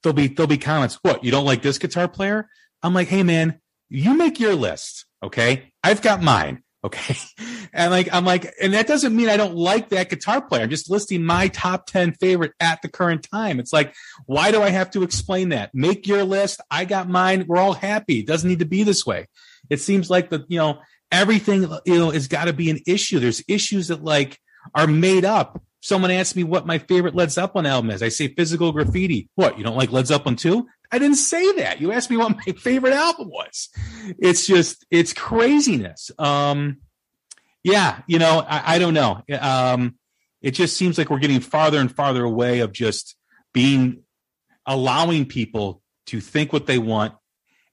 there'll 0.02 0.16
be 0.16 0.28
there'll 0.28 0.48
be 0.48 0.58
comments. 0.58 0.98
What 1.02 1.24
you 1.24 1.32
don't 1.32 1.46
like 1.46 1.62
this 1.62 1.78
guitar 1.78 2.08
player? 2.08 2.50
I'm 2.82 2.94
like, 2.94 3.08
hey 3.08 3.24
man, 3.24 3.60
you 3.90 4.16
make 4.16 4.40
your 4.40 4.56
list, 4.56 5.06
okay? 5.22 5.72
I've 5.84 6.02
got 6.02 6.22
mine, 6.22 6.64
okay? 6.84 7.16
And 7.72 7.92
like 7.92 8.10
I'm 8.12 8.26
like, 8.26 8.52
and 8.60 8.74
that 8.74 8.88
doesn't 8.88 9.16
mean 9.16 9.30
I 9.30 9.38
don't 9.38 9.56
like 9.56 9.90
that 9.90 10.10
guitar 10.10 10.42
player. 10.42 10.64
I'm 10.64 10.72
just 10.72 10.90
listing 10.90 11.24
my 11.24 11.50
top 11.50 11.86
ten 11.86 12.14
favorite 12.14 12.54
at 12.60 12.82
the 12.82 12.90
current 12.90 13.28
time. 13.32 13.60
It's 13.60 13.72
like, 13.72 13.94
why 14.26 14.50
do 14.50 14.64
I 14.64 14.70
have 14.70 14.90
to 14.92 15.04
explain 15.04 15.50
that? 15.50 15.70
Make 15.72 16.08
your 16.08 16.24
list. 16.24 16.62
I 16.72 16.86
got 16.86 17.08
mine. 17.08 17.46
We're 17.48 17.60
all 17.60 17.74
happy. 17.74 18.22
It 18.22 18.28
doesn't 18.28 18.50
need 18.50 18.60
to 18.60 18.66
be 18.66 18.82
this 18.82 19.06
way. 19.06 19.28
It 19.70 19.82
seems 19.82 20.10
like 20.10 20.32
the 20.32 20.46
you 20.48 20.58
know 20.58 20.80
everything 21.12 21.62
you 21.86 22.00
know 22.00 22.10
has 22.10 22.28
got 22.28 22.46
to 22.46 22.54
be 22.54 22.72
an 22.72 22.80
issue. 22.88 23.20
There's 23.20 23.44
issues 23.48 23.90
that 23.90 24.04
like 24.04 24.40
are 24.74 24.88
made 24.88 25.26
up 25.26 25.62
someone 25.82 26.12
asked 26.12 26.36
me 26.36 26.44
what 26.44 26.66
my 26.66 26.78
favorite 26.78 27.16
Led 27.16 27.32
Zeppelin 27.32 27.66
album 27.66 27.92
is. 27.92 28.04
I 28.04 28.10
say 28.10 28.28
Physical 28.28 28.72
Graffiti. 28.72 29.30
What, 29.36 29.58
you 29.58 29.64
don't 29.64 29.78
like 29.78 29.92
Led 29.92 30.08
Zeppelin 30.08 30.36
too? 30.36 30.68
I 30.92 31.00
didn't 31.00 31.18
say 31.18 31.52
that. 31.54 31.80
You 31.80 31.92
asked 31.92 32.10
me 32.10 32.18
what 32.18 32.36
my 32.36 32.54
favorite 32.58 32.94
album 32.94 33.30
was. 33.30 33.70
It's 34.18 34.48
just, 34.48 34.86
it's 34.90 35.14
craziness. 35.14 36.12
Um, 36.18 36.78
yeah, 37.64 38.02
you 38.08 38.20
know, 38.20 38.44
I, 38.48 38.76
I 38.76 38.80
don't 38.80 38.94
know. 38.94 39.22
Um, 39.40 39.96
it 40.42 40.52
just 40.52 40.78
seems 40.78 40.98
like 40.98 41.10
we're 41.10 41.20
getting 41.20 41.42
farther 41.42 41.80
and 41.80 41.94
farther 41.94 42.24
away 42.24 42.60
of 42.60 42.72
just 42.72 43.16
being, 43.54 44.04
allowing 44.66 45.26
people 45.26 45.82
to 46.06 46.22
think 46.22 46.54
what 46.54 46.68
they 46.68 46.78
want 46.78 47.14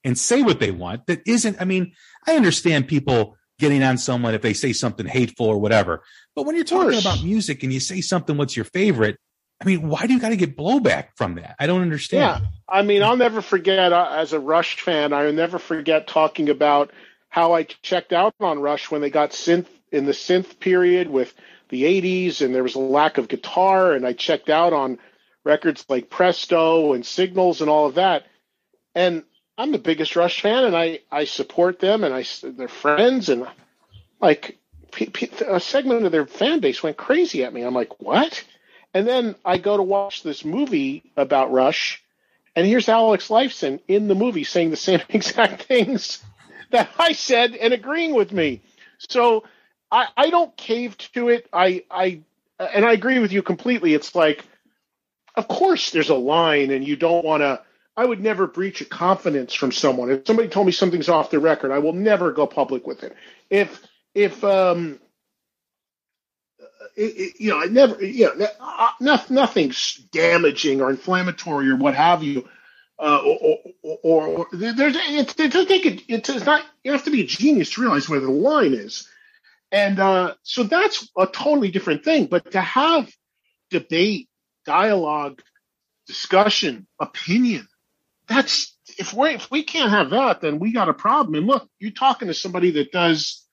and 0.02 0.18
say 0.18 0.42
what 0.42 0.60
they 0.60 0.70
want. 0.70 1.06
That 1.06 1.20
isn't, 1.26 1.60
I 1.60 1.64
mean, 1.64 1.92
I 2.26 2.36
understand 2.36 2.88
people 2.88 3.36
getting 3.58 3.82
on 3.82 3.98
someone 3.98 4.34
if 4.34 4.42
they 4.42 4.52
say 4.52 4.72
something 4.72 5.06
hateful 5.06 5.46
or 5.46 5.58
whatever. 5.58 6.02
But 6.34 6.46
when 6.46 6.56
you're 6.56 6.64
talking 6.64 6.98
about 6.98 7.22
music 7.22 7.62
and 7.62 7.72
you 7.72 7.80
say 7.80 8.00
something, 8.00 8.36
what's 8.36 8.56
your 8.56 8.64
favorite? 8.66 9.18
I 9.60 9.64
mean, 9.64 9.88
why 9.88 10.06
do 10.06 10.12
you 10.12 10.20
got 10.20 10.30
to 10.30 10.36
get 10.36 10.56
blowback 10.56 11.08
from 11.14 11.36
that? 11.36 11.56
I 11.58 11.66
don't 11.66 11.82
understand. 11.82 12.42
Yeah, 12.42 12.48
I 12.68 12.82
mean, 12.82 13.02
I'll 13.02 13.16
never 13.16 13.40
forget 13.40 13.92
uh, 13.92 14.08
as 14.10 14.32
a 14.32 14.40
Rush 14.40 14.80
fan. 14.80 15.12
I'll 15.12 15.32
never 15.32 15.58
forget 15.58 16.06
talking 16.06 16.50
about 16.50 16.90
how 17.28 17.54
I 17.54 17.62
checked 17.64 18.12
out 18.12 18.34
on 18.40 18.60
Rush 18.60 18.90
when 18.90 19.00
they 19.00 19.10
got 19.10 19.30
synth 19.30 19.66
in 19.90 20.04
the 20.04 20.12
synth 20.12 20.58
period 20.60 21.08
with 21.08 21.32
the 21.68 21.84
80s, 21.84 22.42
and 22.42 22.54
there 22.54 22.62
was 22.62 22.74
a 22.74 22.80
lack 22.80 23.18
of 23.18 23.28
guitar, 23.28 23.92
and 23.92 24.06
I 24.06 24.12
checked 24.12 24.50
out 24.50 24.72
on 24.72 24.98
records 25.44 25.84
like 25.88 26.10
Presto 26.10 26.92
and 26.92 27.04
Signals 27.04 27.60
and 27.60 27.70
all 27.70 27.86
of 27.86 27.94
that. 27.94 28.26
And 28.94 29.24
I'm 29.56 29.72
the 29.72 29.78
biggest 29.78 30.16
Rush 30.16 30.42
fan, 30.42 30.64
and 30.64 30.76
I 30.76 31.00
I 31.10 31.24
support 31.24 31.78
them, 31.80 32.04
and 32.04 32.12
I 32.12 32.24
they're 32.42 32.68
friends, 32.68 33.30
and 33.30 33.46
like 34.20 34.58
a 35.46 35.60
segment 35.60 36.04
of 36.04 36.12
their 36.12 36.26
fan 36.26 36.60
base 36.60 36.82
went 36.82 36.96
crazy 36.96 37.44
at 37.44 37.52
me. 37.52 37.62
I'm 37.62 37.74
like, 37.74 38.00
what? 38.00 38.44
And 38.96 39.06
then 39.06 39.34
I 39.44 39.58
go 39.58 39.76
to 39.76 39.82
watch 39.82 40.22
this 40.22 40.42
movie 40.42 41.02
about 41.18 41.52
Rush, 41.52 42.02
and 42.54 42.66
here's 42.66 42.88
Alex 42.88 43.28
Lifeson 43.28 43.78
in 43.86 44.08
the 44.08 44.14
movie 44.14 44.44
saying 44.44 44.70
the 44.70 44.76
same 44.78 45.02
exact 45.10 45.64
things 45.64 46.24
that 46.70 46.88
I 46.98 47.12
said 47.12 47.54
and 47.56 47.74
agreeing 47.74 48.14
with 48.14 48.32
me. 48.32 48.62
So 49.10 49.44
I, 49.92 50.06
I 50.16 50.30
don't 50.30 50.56
cave 50.56 50.96
to 51.12 51.28
it. 51.28 51.46
I 51.52 51.84
I 51.90 52.22
and 52.58 52.86
I 52.86 52.94
agree 52.94 53.18
with 53.18 53.32
you 53.32 53.42
completely. 53.42 53.92
It's 53.92 54.14
like, 54.14 54.42
of 55.34 55.46
course, 55.46 55.90
there's 55.90 56.08
a 56.08 56.14
line, 56.14 56.70
and 56.70 56.82
you 56.82 56.96
don't 56.96 57.22
want 57.22 57.42
to 57.42 57.60
I 57.98 58.06
would 58.06 58.22
never 58.22 58.46
breach 58.46 58.80
a 58.80 58.86
confidence 58.86 59.52
from 59.52 59.72
someone. 59.72 60.10
If 60.10 60.26
somebody 60.26 60.48
told 60.48 60.64
me 60.64 60.72
something's 60.72 61.10
off 61.10 61.28
the 61.28 61.38
record, 61.38 61.70
I 61.70 61.80
will 61.80 61.92
never 61.92 62.32
go 62.32 62.46
public 62.46 62.86
with 62.86 63.02
it. 63.02 63.14
If 63.50 63.86
if 64.14 64.42
um, 64.42 65.00
it, 66.96 67.02
it, 67.02 67.40
you 67.40 67.50
know, 67.50 67.60
I 67.60 67.66
never, 67.66 68.04
you 68.04 68.36
know, 68.36 68.46
uh, 68.60 69.18
nothing's 69.30 69.94
damaging 70.12 70.80
or 70.80 70.90
inflammatory 70.90 71.70
or 71.70 71.76
what 71.76 71.94
have 71.94 72.22
you. 72.22 72.48
Uh, 72.98 73.20
or, 73.22 73.58
or, 73.82 74.26
or, 74.26 74.46
there's 74.52 74.96
it's, 74.96 75.34
it's, 75.38 75.54
I 75.54 75.66
think 75.66 75.84
it, 75.84 76.02
it's 76.08 76.46
not 76.46 76.64
you 76.82 76.92
have 76.92 77.04
to 77.04 77.10
be 77.10 77.20
a 77.20 77.26
genius 77.26 77.70
to 77.72 77.82
realize 77.82 78.08
where 78.08 78.20
the 78.20 78.30
line 78.30 78.72
is, 78.72 79.06
and 79.70 79.98
uh, 79.98 80.34
so 80.42 80.62
that's 80.62 81.06
a 81.14 81.26
totally 81.26 81.70
different 81.70 82.04
thing. 82.04 82.24
But 82.24 82.52
to 82.52 82.60
have 82.62 83.12
debate, 83.68 84.30
dialogue, 84.64 85.42
discussion, 86.06 86.86
opinion, 86.98 87.68
that's 88.28 88.74
if 88.98 89.12
we 89.12 89.30
if 89.30 89.50
we 89.50 89.62
can't 89.62 89.90
have 89.90 90.10
that, 90.10 90.40
then 90.40 90.58
we 90.58 90.72
got 90.72 90.88
a 90.88 90.94
problem. 90.94 91.34
And 91.34 91.46
look, 91.46 91.68
you're 91.78 91.90
talking 91.90 92.28
to 92.28 92.34
somebody 92.34 92.70
that 92.72 92.92
does 92.92 93.45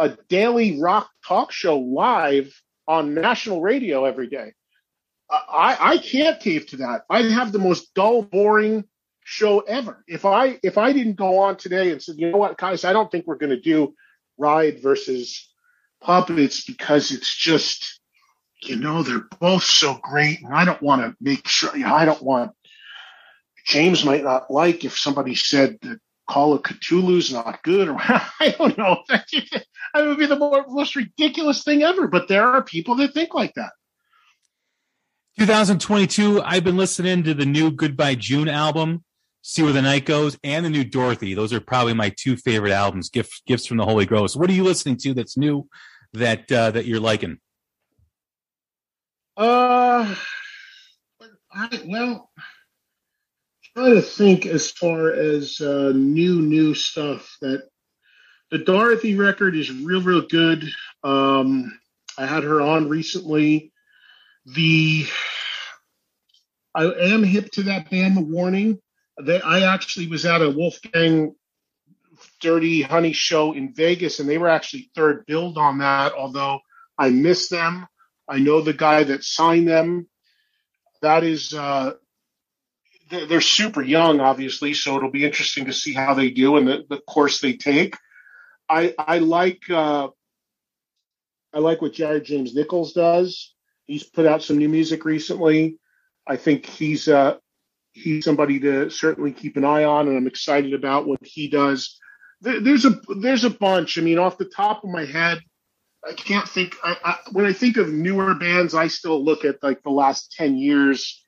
a 0.00 0.16
daily 0.28 0.80
rock 0.80 1.10
talk 1.26 1.52
show 1.52 1.78
live 1.78 2.52
on 2.88 3.14
national 3.14 3.60
radio 3.60 4.06
every 4.06 4.28
day. 4.28 4.52
I, 5.30 5.76
I 5.78 5.98
can't 5.98 6.40
cave 6.40 6.66
to 6.68 6.78
that. 6.78 7.02
I 7.08 7.22
have 7.22 7.52
the 7.52 7.58
most 7.58 7.94
dull, 7.94 8.22
boring 8.22 8.84
show 9.22 9.60
ever. 9.60 10.02
If 10.08 10.24
I 10.24 10.58
if 10.62 10.76
I 10.78 10.92
didn't 10.92 11.16
go 11.16 11.38
on 11.38 11.56
today 11.56 11.92
and 11.92 12.02
said, 12.02 12.16
you 12.18 12.32
know 12.32 12.38
what, 12.38 12.58
guys, 12.58 12.84
I 12.84 12.92
don't 12.92 13.12
think 13.12 13.26
we're 13.26 13.36
going 13.36 13.50
to 13.50 13.60
do 13.60 13.94
Ride 14.38 14.82
versus 14.82 15.52
Puppets 16.00 16.64
because 16.64 17.12
it's 17.12 17.32
just, 17.36 18.00
you 18.62 18.76
know, 18.76 19.02
they're 19.02 19.28
both 19.38 19.62
so 19.62 20.00
great, 20.02 20.40
and 20.42 20.52
I 20.52 20.64
don't 20.64 20.82
want 20.82 21.02
to 21.02 21.14
make 21.20 21.46
sure. 21.46 21.76
You 21.76 21.84
know, 21.84 21.94
I 21.94 22.06
don't 22.06 22.22
want 22.22 22.52
James 23.66 24.04
might 24.04 24.24
not 24.24 24.50
like 24.50 24.84
if 24.84 24.98
somebody 24.98 25.34
said 25.34 25.78
that 25.82 26.00
Call 26.30 26.52
of 26.52 26.62
Ktulu's 26.62 27.32
not 27.32 27.60
good, 27.64 27.88
or 27.88 27.96
I 27.98 28.54
don't 28.56 28.78
know. 28.78 29.02
that 29.08 29.66
would 29.96 30.18
be 30.18 30.26
the 30.26 30.36
more, 30.36 30.64
most 30.68 30.94
ridiculous 30.94 31.64
thing 31.64 31.82
ever. 31.82 32.06
But 32.06 32.28
there 32.28 32.46
are 32.46 32.62
people 32.62 32.94
that 32.96 33.12
think 33.12 33.34
like 33.34 33.52
that. 33.54 33.72
2022, 35.38 36.40
I've 36.42 36.62
been 36.62 36.76
listening 36.76 37.24
to 37.24 37.34
the 37.34 37.46
new 37.46 37.72
Goodbye 37.72 38.14
June 38.14 38.48
album, 38.48 39.04
See 39.42 39.62
Where 39.62 39.72
the 39.72 39.82
Night 39.82 40.04
Goes, 40.04 40.38
and 40.44 40.64
the 40.64 40.70
new 40.70 40.84
Dorothy. 40.84 41.34
Those 41.34 41.52
are 41.52 41.60
probably 41.60 41.94
my 41.94 42.14
two 42.16 42.36
favorite 42.36 42.72
albums, 42.72 43.10
gifts 43.10 43.42
gifts 43.44 43.66
from 43.66 43.78
the 43.78 43.84
Holy 43.84 44.06
Ghost. 44.06 44.36
What 44.36 44.48
are 44.50 44.54
you 44.54 44.62
listening 44.64 44.98
to 44.98 45.14
that's 45.14 45.36
new 45.36 45.68
that 46.12 46.50
uh, 46.52 46.70
that 46.70 46.86
you're 46.86 47.00
liking? 47.00 47.38
Uh, 49.36 50.14
I, 51.52 51.82
well, 51.86 52.30
trying 53.80 53.94
to 53.94 54.02
think 54.02 54.44
as 54.44 54.70
far 54.70 55.10
as 55.10 55.58
uh, 55.58 55.92
new 55.94 56.42
new 56.42 56.74
stuff 56.74 57.38
that 57.40 57.62
the 58.50 58.58
Dorothy 58.58 59.16
record 59.16 59.56
is 59.56 59.72
real 59.72 60.02
real 60.02 60.26
good. 60.26 60.68
Um, 61.02 61.78
I 62.18 62.26
had 62.26 62.44
her 62.44 62.60
on 62.60 62.90
recently. 62.90 63.72
The 64.44 65.06
I 66.74 66.84
am 66.84 67.22
hip 67.22 67.50
to 67.52 67.62
that 67.64 67.90
band, 67.90 68.18
The 68.18 68.20
Warning. 68.20 68.78
They, 69.22 69.40
I 69.40 69.72
actually 69.72 70.08
was 70.08 70.26
at 70.26 70.42
a 70.42 70.50
Wolfgang 70.50 71.34
Dirty 72.42 72.82
Honey 72.82 73.14
show 73.14 73.54
in 73.54 73.72
Vegas, 73.72 74.20
and 74.20 74.28
they 74.28 74.36
were 74.36 74.48
actually 74.48 74.90
third 74.94 75.24
billed 75.24 75.56
on 75.56 75.78
that. 75.78 76.12
Although 76.12 76.60
I 76.98 77.08
miss 77.08 77.48
them, 77.48 77.86
I 78.28 78.40
know 78.40 78.60
the 78.60 78.74
guy 78.74 79.04
that 79.04 79.24
signed 79.24 79.68
them. 79.68 80.06
That 81.00 81.24
is 81.24 81.54
uh, 81.54 81.92
they're 83.10 83.40
super 83.40 83.82
young, 83.82 84.20
obviously, 84.20 84.74
so 84.74 84.96
it'll 84.96 85.10
be 85.10 85.24
interesting 85.24 85.66
to 85.66 85.72
see 85.72 85.92
how 85.92 86.14
they 86.14 86.30
do 86.30 86.56
and 86.56 86.68
the, 86.68 86.84
the 86.88 86.98
course 86.98 87.40
they 87.40 87.54
take. 87.54 87.96
I 88.68 88.94
I 88.98 89.18
like 89.18 89.68
uh, 89.68 90.08
I 91.52 91.58
like 91.58 91.82
what 91.82 91.92
Jared 91.92 92.24
James 92.24 92.54
Nichols 92.54 92.92
does. 92.92 93.54
He's 93.86 94.04
put 94.04 94.26
out 94.26 94.42
some 94.42 94.58
new 94.58 94.68
music 94.68 95.04
recently. 95.04 95.78
I 96.26 96.36
think 96.36 96.66
he's 96.66 97.08
uh, 97.08 97.38
he's 97.92 98.24
somebody 98.24 98.60
to 98.60 98.90
certainly 98.90 99.32
keep 99.32 99.56
an 99.56 99.64
eye 99.64 99.84
on, 99.84 100.06
and 100.06 100.16
I'm 100.16 100.28
excited 100.28 100.74
about 100.74 101.06
what 101.06 101.18
he 101.22 101.48
does. 101.48 101.98
There's 102.40 102.84
a 102.84 103.00
there's 103.20 103.44
a 103.44 103.50
bunch. 103.50 103.98
I 103.98 104.02
mean, 104.02 104.18
off 104.18 104.38
the 104.38 104.44
top 104.44 104.84
of 104.84 104.90
my 104.90 105.04
head, 105.04 105.40
I 106.08 106.12
can't 106.12 106.48
think. 106.48 106.76
I, 106.82 106.96
I, 107.04 107.16
when 107.32 107.44
I 107.44 107.52
think 107.52 107.76
of 107.76 107.92
newer 107.92 108.34
bands, 108.34 108.74
I 108.74 108.86
still 108.86 109.22
look 109.22 109.44
at 109.44 109.62
like 109.62 109.82
the 109.82 109.90
last 109.90 110.32
ten 110.32 110.56
years 110.56 111.22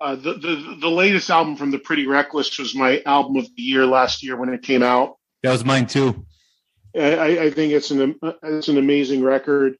uh, 0.00 0.14
the, 0.14 0.34
the 0.34 0.76
the 0.80 0.90
latest 0.90 1.30
album 1.30 1.56
from 1.56 1.70
the 1.70 1.78
Pretty 1.78 2.06
Reckless 2.06 2.58
was 2.58 2.74
my 2.74 3.02
album 3.04 3.36
of 3.36 3.44
the 3.56 3.62
year 3.62 3.86
last 3.86 4.22
year 4.22 4.36
when 4.36 4.48
it 4.48 4.62
came 4.62 4.82
out. 4.82 5.16
That 5.42 5.52
was 5.52 5.64
mine 5.64 5.86
too. 5.86 6.26
I, 6.94 7.38
I 7.38 7.50
think 7.50 7.72
it's 7.72 7.90
an 7.90 8.16
it's 8.42 8.68
an 8.68 8.78
amazing 8.78 9.22
record. 9.22 9.76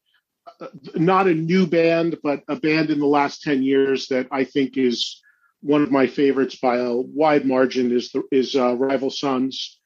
Uh, 0.60 0.68
not 0.94 1.26
a 1.26 1.34
new 1.34 1.66
band, 1.66 2.18
but 2.22 2.42
a 2.48 2.56
band 2.56 2.90
in 2.90 2.98
the 2.98 3.06
last 3.06 3.42
ten 3.42 3.62
years 3.62 4.08
that 4.08 4.28
I 4.30 4.44
think 4.44 4.76
is 4.76 5.20
one 5.60 5.82
of 5.82 5.90
my 5.90 6.06
favorites 6.06 6.56
by 6.56 6.76
a 6.76 6.94
wide 6.94 7.44
margin 7.44 7.92
is 7.92 8.12
the 8.12 8.22
is 8.30 8.54
uh, 8.54 8.74
Rival 8.76 9.10
Sons. 9.10 9.78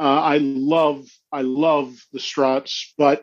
Uh, 0.00 0.20
I 0.20 0.38
love 0.38 1.06
I 1.30 1.42
love 1.42 1.94
the 2.12 2.20
Struts, 2.20 2.94
but 2.96 3.22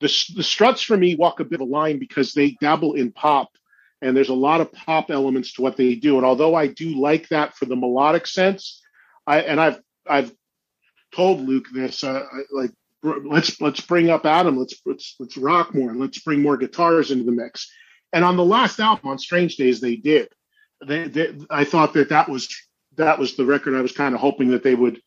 the 0.00 0.06
the 0.36 0.42
Struts 0.42 0.82
for 0.82 0.96
me 0.96 1.16
walk 1.16 1.40
a 1.40 1.44
bit 1.44 1.60
of 1.60 1.68
a 1.68 1.70
line 1.70 1.98
because 1.98 2.32
they 2.32 2.56
dabble 2.60 2.94
in 2.94 3.12
pop, 3.12 3.50
and 4.00 4.16
there's 4.16 4.28
a 4.28 4.34
lot 4.34 4.60
of 4.60 4.72
pop 4.72 5.10
elements 5.10 5.54
to 5.54 5.62
what 5.62 5.76
they 5.76 5.94
do. 5.94 6.16
And 6.16 6.26
although 6.26 6.54
I 6.54 6.68
do 6.68 7.00
like 7.00 7.28
that 7.28 7.56
for 7.56 7.64
the 7.64 7.76
melodic 7.76 8.26
sense, 8.26 8.82
I 9.26 9.40
and 9.40 9.60
I've 9.60 9.80
I've 10.06 10.32
told 11.14 11.40
Luke 11.40 11.66
this 11.72 12.04
uh, 12.04 12.24
like 12.52 12.70
let's 13.02 13.60
let's 13.60 13.80
bring 13.80 14.10
up 14.10 14.26
Adam, 14.26 14.58
let's 14.58 14.80
let's 14.86 15.16
let's 15.18 15.36
rock 15.36 15.74
more, 15.74 15.94
let's 15.94 16.20
bring 16.20 16.42
more 16.42 16.56
guitars 16.56 17.10
into 17.10 17.24
the 17.24 17.32
mix. 17.32 17.70
And 18.12 18.24
on 18.24 18.36
the 18.36 18.44
last 18.44 18.80
album, 18.80 19.10
on 19.10 19.18
Strange 19.18 19.56
Days, 19.56 19.80
they 19.80 19.96
did. 19.96 20.28
They, 20.86 21.08
they, 21.08 21.38
I 21.50 21.64
thought 21.64 21.92
that 21.94 22.10
that 22.10 22.28
was 22.28 22.48
that 22.96 23.18
was 23.18 23.36
the 23.36 23.44
record 23.44 23.74
I 23.74 23.82
was 23.82 23.92
kind 23.92 24.14
of 24.14 24.20
hoping 24.20 24.50
that 24.50 24.62
they 24.62 24.74
would 24.74 25.00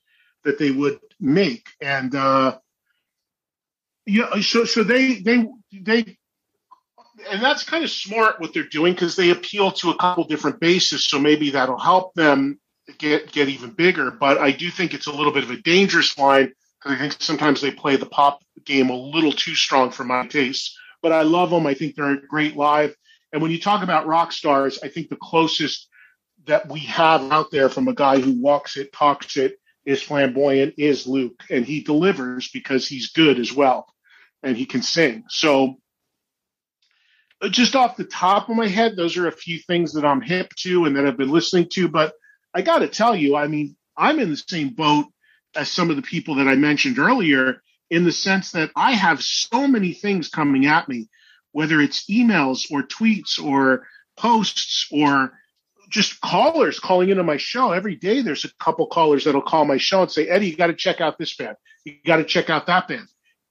that 0.43 0.59
they 0.59 0.71
would 0.71 0.99
make. 1.19 1.67
And 1.81 2.13
uh, 2.13 2.57
yeah, 4.05 4.39
so 4.41 4.65
so 4.65 4.83
they 4.83 5.15
they 5.15 5.47
they 5.71 6.17
and 7.29 7.41
that's 7.41 7.63
kind 7.63 7.83
of 7.83 7.89
smart 7.89 8.39
what 8.39 8.53
they're 8.53 8.63
doing 8.63 8.93
because 8.93 9.15
they 9.15 9.29
appeal 9.29 9.71
to 9.71 9.91
a 9.91 9.97
couple 9.97 10.23
different 10.23 10.59
bases. 10.59 11.05
So 11.05 11.19
maybe 11.19 11.51
that'll 11.51 11.79
help 11.79 12.13
them 12.13 12.59
get 12.97 13.31
get 13.31 13.49
even 13.49 13.71
bigger. 13.71 14.11
But 14.11 14.37
I 14.37 14.51
do 14.51 14.69
think 14.69 14.93
it's 14.93 15.07
a 15.07 15.11
little 15.11 15.33
bit 15.33 15.43
of 15.43 15.51
a 15.51 15.61
dangerous 15.61 16.17
line 16.17 16.53
because 16.79 16.97
I 16.97 16.99
think 16.99 17.15
sometimes 17.19 17.61
they 17.61 17.71
play 17.71 17.95
the 17.95 18.05
pop 18.05 18.41
game 18.65 18.89
a 18.89 18.95
little 18.95 19.31
too 19.31 19.55
strong 19.55 19.91
for 19.91 20.03
my 20.03 20.27
taste. 20.27 20.77
But 21.01 21.11
I 21.11 21.23
love 21.23 21.49
them. 21.49 21.65
I 21.65 21.73
think 21.73 21.95
they're 21.95 22.11
a 22.11 22.27
great 22.27 22.55
live. 22.55 22.95
And 23.33 23.41
when 23.41 23.51
you 23.51 23.59
talk 23.59 23.83
about 23.83 24.07
rock 24.07 24.31
stars, 24.31 24.79
I 24.83 24.89
think 24.89 25.09
the 25.09 25.15
closest 25.15 25.87
that 26.45 26.69
we 26.69 26.81
have 26.81 27.31
out 27.31 27.51
there 27.51 27.69
from 27.69 27.87
a 27.87 27.93
guy 27.93 28.19
who 28.19 28.41
walks 28.41 28.77
it, 28.77 28.91
talks 28.91 29.37
it, 29.37 29.57
is 29.85 30.01
flamboyant, 30.01 30.75
is 30.77 31.07
Luke, 31.07 31.43
and 31.49 31.65
he 31.65 31.81
delivers 31.81 32.49
because 32.49 32.87
he's 32.87 33.11
good 33.11 33.39
as 33.39 33.53
well, 33.53 33.87
and 34.43 34.55
he 34.55 34.65
can 34.65 34.81
sing. 34.81 35.23
So, 35.29 35.77
just 37.49 37.75
off 37.75 37.97
the 37.97 38.03
top 38.03 38.49
of 38.49 38.55
my 38.55 38.67
head, 38.67 38.95
those 38.95 39.17
are 39.17 39.27
a 39.27 39.31
few 39.31 39.59
things 39.59 39.93
that 39.93 40.05
I'm 40.05 40.21
hip 40.21 40.53
to 40.59 40.85
and 40.85 40.95
that 40.95 41.05
I've 41.05 41.17
been 41.17 41.31
listening 41.31 41.69
to. 41.73 41.87
But 41.87 42.13
I 42.53 42.61
got 42.61 42.79
to 42.79 42.87
tell 42.87 43.15
you, 43.15 43.35
I 43.35 43.47
mean, 43.47 43.75
I'm 43.97 44.19
in 44.19 44.29
the 44.29 44.37
same 44.37 44.69
boat 44.69 45.05
as 45.55 45.71
some 45.71 45.89
of 45.89 45.95
the 45.95 46.01
people 46.01 46.35
that 46.35 46.47
I 46.47 46.55
mentioned 46.55 46.99
earlier 46.99 47.61
in 47.89 48.05
the 48.05 48.11
sense 48.11 48.51
that 48.51 48.71
I 48.75 48.93
have 48.93 49.21
so 49.21 49.67
many 49.67 49.93
things 49.93 50.29
coming 50.29 50.65
at 50.65 50.87
me, 50.87 51.09
whether 51.51 51.81
it's 51.81 52.05
emails 52.09 52.71
or 52.71 52.83
tweets 52.83 53.43
or 53.43 53.87
posts 54.17 54.87
or 54.91 55.33
just 55.89 56.21
callers 56.21 56.79
calling 56.79 57.09
into 57.09 57.23
my 57.23 57.37
show 57.37 57.71
every 57.71 57.95
day. 57.95 58.21
There's 58.21 58.45
a 58.45 58.53
couple 58.63 58.87
callers 58.87 59.25
that'll 59.25 59.41
call 59.41 59.65
my 59.65 59.77
show 59.77 60.03
and 60.03 60.11
say, 60.11 60.27
Eddie, 60.27 60.51
you 60.51 60.55
got 60.55 60.67
to 60.67 60.73
check 60.73 61.01
out 61.01 61.17
this 61.17 61.35
band. 61.35 61.57
You 61.83 61.95
got 62.05 62.17
to 62.17 62.23
check 62.23 62.49
out 62.49 62.67
that 62.67 62.87
band. 62.87 63.07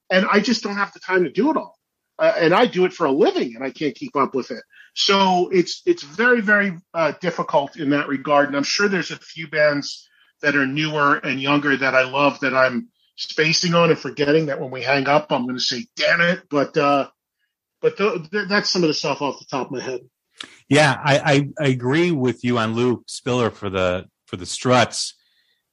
And 0.09 0.25
I 0.29 0.39
just 0.39 0.63
don't 0.63 0.75
have 0.75 0.91
the 0.91 0.99
time 0.99 1.23
to 1.23 1.31
do 1.31 1.51
it 1.51 1.57
all. 1.57 1.77
Uh, 2.21 2.33
and 2.37 2.53
I 2.53 2.67
do 2.67 2.85
it 2.85 2.93
for 2.93 3.07
a 3.07 3.11
living 3.11 3.55
and 3.55 3.63
I 3.63 3.71
can't 3.71 3.95
keep 3.95 4.15
up 4.15 4.35
with 4.35 4.51
it. 4.51 4.63
So 4.93 5.49
it's, 5.51 5.81
it's 5.85 6.03
very, 6.03 6.39
very 6.39 6.77
uh, 6.93 7.13
difficult 7.19 7.77
in 7.77 7.89
that 7.89 8.07
regard. 8.07 8.47
And 8.47 8.55
I'm 8.55 8.63
sure 8.63 8.87
there's 8.87 9.11
a 9.11 9.17
few 9.17 9.47
bands 9.49 10.07
that 10.41 10.55
are 10.55 10.67
newer 10.67 11.15
and 11.15 11.41
younger 11.41 11.75
that 11.75 11.95
I 11.95 12.03
love 12.03 12.39
that 12.41 12.53
I'm 12.53 12.89
spacing 13.15 13.73
on 13.73 13.89
and 13.89 13.97
forgetting 13.97 14.45
that 14.45 14.61
when 14.61 14.71
we 14.71 14.83
hang 14.83 15.07
up, 15.07 15.31
I'm 15.31 15.43
going 15.43 15.55
to 15.55 15.61
say, 15.61 15.87
damn 15.95 16.21
it. 16.21 16.43
But, 16.49 16.77
uh, 16.77 17.09
but 17.81 17.97
th- 17.97 18.29
th- 18.29 18.47
that's 18.47 18.69
some 18.69 18.83
of 18.83 18.87
the 18.87 18.93
stuff 18.93 19.21
off 19.21 19.39
the 19.39 19.45
top 19.45 19.67
of 19.67 19.71
my 19.71 19.81
head. 19.81 20.01
Yeah, 20.69 20.95
I, 21.03 21.19
I, 21.19 21.49
I 21.65 21.67
agree 21.69 22.11
with 22.11 22.43
you 22.43 22.57
on 22.57 22.75
Luke 22.75 23.03
Spiller 23.07 23.49
for 23.51 23.69
the 23.69 24.05
for 24.27 24.37
the 24.37 24.45
Struts. 24.45 25.15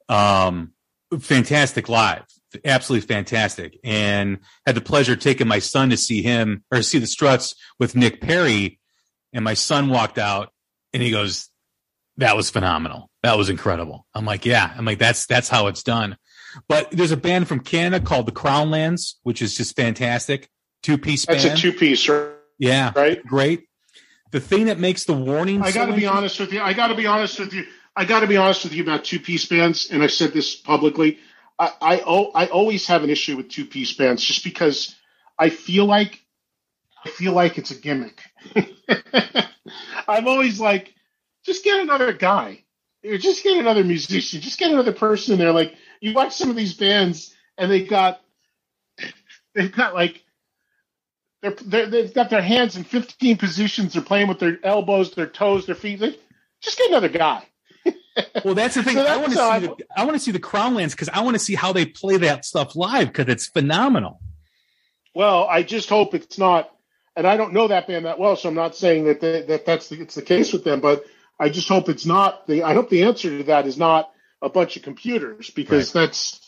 Um, 0.08 0.72
fantastic 1.20 1.88
live, 1.88 2.26
absolutely 2.64 3.06
fantastic, 3.06 3.78
and 3.84 4.38
had 4.66 4.74
the 4.74 4.80
pleasure 4.80 5.14
of 5.14 5.20
taking 5.20 5.48
my 5.48 5.58
son 5.58 5.90
to 5.90 5.96
see 5.96 6.22
him 6.22 6.64
or 6.70 6.82
see 6.82 6.98
the 6.98 7.06
Struts 7.06 7.54
with 7.78 7.96
Nick 7.96 8.20
Perry, 8.20 8.78
and 9.32 9.44
my 9.44 9.54
son 9.54 9.88
walked 9.88 10.18
out 10.18 10.52
and 10.92 11.02
he 11.02 11.10
goes, 11.10 11.48
"That 12.16 12.36
was 12.36 12.50
phenomenal. 12.50 13.10
That 13.22 13.36
was 13.36 13.48
incredible." 13.48 14.06
I'm 14.14 14.24
like, 14.24 14.46
"Yeah." 14.46 14.72
I'm 14.76 14.84
like, 14.84 14.98
"That's 14.98 15.26
that's 15.26 15.48
how 15.48 15.66
it's 15.66 15.82
done." 15.82 16.16
But 16.68 16.90
there's 16.90 17.12
a 17.12 17.16
band 17.16 17.46
from 17.46 17.60
Canada 17.60 18.04
called 18.04 18.26
the 18.26 18.32
Crown 18.32 18.70
Lands, 18.70 19.18
which 19.22 19.42
is 19.42 19.54
just 19.54 19.76
fantastic. 19.76 20.48
Two 20.82 20.98
piece 20.98 21.26
band. 21.26 21.40
That's 21.40 21.58
a 21.58 21.62
two 21.62 21.72
piece, 21.72 22.08
right? 22.08 22.30
Yeah, 22.58 22.92
right. 22.96 23.24
Great 23.24 23.68
the 24.30 24.40
thing 24.40 24.66
that 24.66 24.78
makes 24.78 25.04
the 25.04 25.12
warning. 25.12 25.62
I 25.62 25.72
got 25.72 25.86
to 25.86 25.94
be 25.94 26.06
honest 26.06 26.38
with 26.40 26.52
you. 26.52 26.60
I 26.60 26.72
got 26.72 26.88
to 26.88 26.94
be 26.94 27.06
honest 27.06 27.38
with 27.38 27.52
you. 27.52 27.64
I 27.96 28.04
got 28.04 28.20
to 28.20 28.26
be 28.26 28.36
honest 28.36 28.64
with 28.64 28.72
you 28.74 28.82
about 28.82 29.04
two 29.04 29.18
piece 29.18 29.46
bands, 29.46 29.90
and 29.90 30.02
I've 30.02 30.12
said 30.12 30.32
this 30.32 30.54
publicly. 30.54 31.18
I, 31.58 31.72
I 31.80 31.96
I 32.34 32.46
always 32.48 32.86
have 32.86 33.04
an 33.04 33.10
issue 33.10 33.36
with 33.36 33.48
two 33.50 33.64
piece 33.66 33.94
bands 33.94 34.24
just 34.24 34.44
because 34.44 34.94
I 35.38 35.50
feel 35.50 35.86
like 35.86 36.20
I 37.04 37.10
feel 37.10 37.32
like 37.32 37.58
it's 37.58 37.70
a 37.70 37.74
gimmick. 37.74 38.22
I'm 40.08 40.28
always 40.28 40.60
like, 40.60 40.94
just 41.44 41.64
get 41.64 41.80
another 41.80 42.12
guy, 42.12 42.64
or 43.04 43.18
just 43.18 43.42
get 43.44 43.58
another 43.58 43.84
musician, 43.84 44.40
just 44.40 44.58
get 44.58 44.70
another 44.70 44.92
person 44.92 45.34
in 45.34 45.38
there. 45.38 45.52
Like 45.52 45.74
you 46.00 46.14
watch 46.14 46.34
some 46.34 46.50
of 46.50 46.56
these 46.56 46.74
bands, 46.74 47.34
and 47.56 47.70
they 47.70 47.84
got 47.84 48.20
they've 49.54 49.72
got 49.72 49.94
like 49.94 50.22
they're, 51.42 51.86
they 51.86 52.02
have 52.02 52.14
got 52.14 52.30
their 52.30 52.42
hands 52.42 52.76
in 52.76 52.84
15 52.84 53.36
positions. 53.38 53.92
They're 53.94 54.02
playing 54.02 54.28
with 54.28 54.40
their 54.40 54.58
elbows, 54.64 55.12
their 55.14 55.26
toes, 55.28 55.66
their 55.66 55.74
feet. 55.76 56.00
They, 56.00 56.16
just 56.60 56.78
get 56.78 56.90
another 56.90 57.08
guy. 57.08 57.44
Well, 58.44 58.54
that's 58.54 58.74
the 58.74 58.82
thing. 58.82 58.96
So 58.96 59.04
I 59.04 59.16
want 59.16 59.30
to 59.30 59.36
see. 59.36 59.40
I, 59.40 59.58
the, 59.58 59.76
I 59.96 60.04
want 60.04 60.14
to 60.14 60.20
see 60.20 60.30
the 60.30 60.38
Crown 60.38 60.74
Lands 60.74 60.94
because 60.94 61.08
I 61.08 61.20
want 61.22 61.34
to 61.34 61.38
see 61.38 61.54
how 61.54 61.72
they 61.72 61.86
play 61.86 62.16
that 62.18 62.44
stuff 62.44 62.76
live 62.76 63.08
because 63.08 63.28
it's 63.28 63.46
phenomenal. 63.46 64.20
Well, 65.14 65.46
I 65.50 65.62
just 65.62 65.88
hope 65.88 66.14
it's 66.14 66.38
not, 66.38 66.70
and 67.16 67.26
I 67.26 67.36
don't 67.36 67.52
know 67.52 67.68
that 67.68 67.86
band 67.88 68.04
that 68.04 68.18
well, 68.18 68.36
so 68.36 68.48
I'm 68.48 68.54
not 68.54 68.76
saying 68.76 69.04
that 69.06 69.20
they, 69.20 69.42
that 69.42 69.66
that's 69.66 69.88
the, 69.88 70.00
it's 70.00 70.14
the 70.14 70.22
case 70.22 70.52
with 70.52 70.64
them. 70.64 70.80
But 70.80 71.04
I 71.38 71.48
just 71.48 71.68
hope 71.68 71.88
it's 71.88 72.06
not. 72.06 72.46
The 72.46 72.62
I 72.62 72.74
hope 72.74 72.90
the 72.90 73.04
answer 73.04 73.38
to 73.38 73.44
that 73.44 73.66
is 73.66 73.76
not 73.76 74.10
a 74.40 74.48
bunch 74.48 74.76
of 74.76 74.82
computers 74.82 75.50
because 75.50 75.94
right. 75.94 76.02
that's 76.02 76.40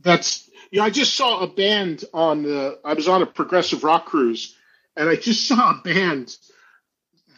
that's 0.00 0.50
yeah, 0.70 0.84
I 0.84 0.90
just 0.90 1.14
saw 1.14 1.40
a 1.40 1.46
band 1.46 2.04
on 2.14 2.42
the. 2.42 2.78
I 2.84 2.94
was 2.94 3.08
on 3.08 3.22
a 3.22 3.26
progressive 3.26 3.84
rock 3.84 4.06
cruise, 4.06 4.56
and 4.96 5.08
I 5.08 5.16
just 5.16 5.46
saw 5.46 5.70
a 5.70 5.82
band 5.82 6.36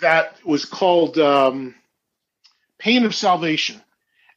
that 0.01 0.37
was 0.45 0.64
called 0.64 1.18
um, 1.18 1.75
Pain 2.85 3.07
of 3.07 3.14
Salvation, 3.14 3.80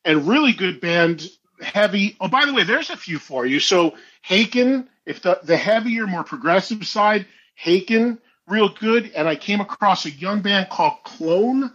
and 0.05 0.25
really 0.25 0.53
good 0.53 0.79
band, 0.79 1.29
heavy. 1.59 2.15
Oh, 2.21 2.29
by 2.29 2.45
the 2.45 2.53
way, 2.53 2.63
there's 2.63 2.89
a 2.89 2.95
few 2.95 3.19
for 3.19 3.45
you. 3.45 3.59
So 3.59 3.95
Haken, 4.25 4.87
if 5.05 5.21
the 5.21 5.41
the 5.43 5.57
heavier, 5.57 6.07
more 6.07 6.23
progressive 6.23 6.87
side, 6.87 7.25
Haken, 7.61 8.19
real 8.47 8.69
good. 8.69 9.11
And 9.13 9.27
I 9.27 9.35
came 9.35 9.59
across 9.59 10.05
a 10.05 10.11
young 10.11 10.41
band 10.41 10.69
called 10.69 10.93
Klone 11.03 11.73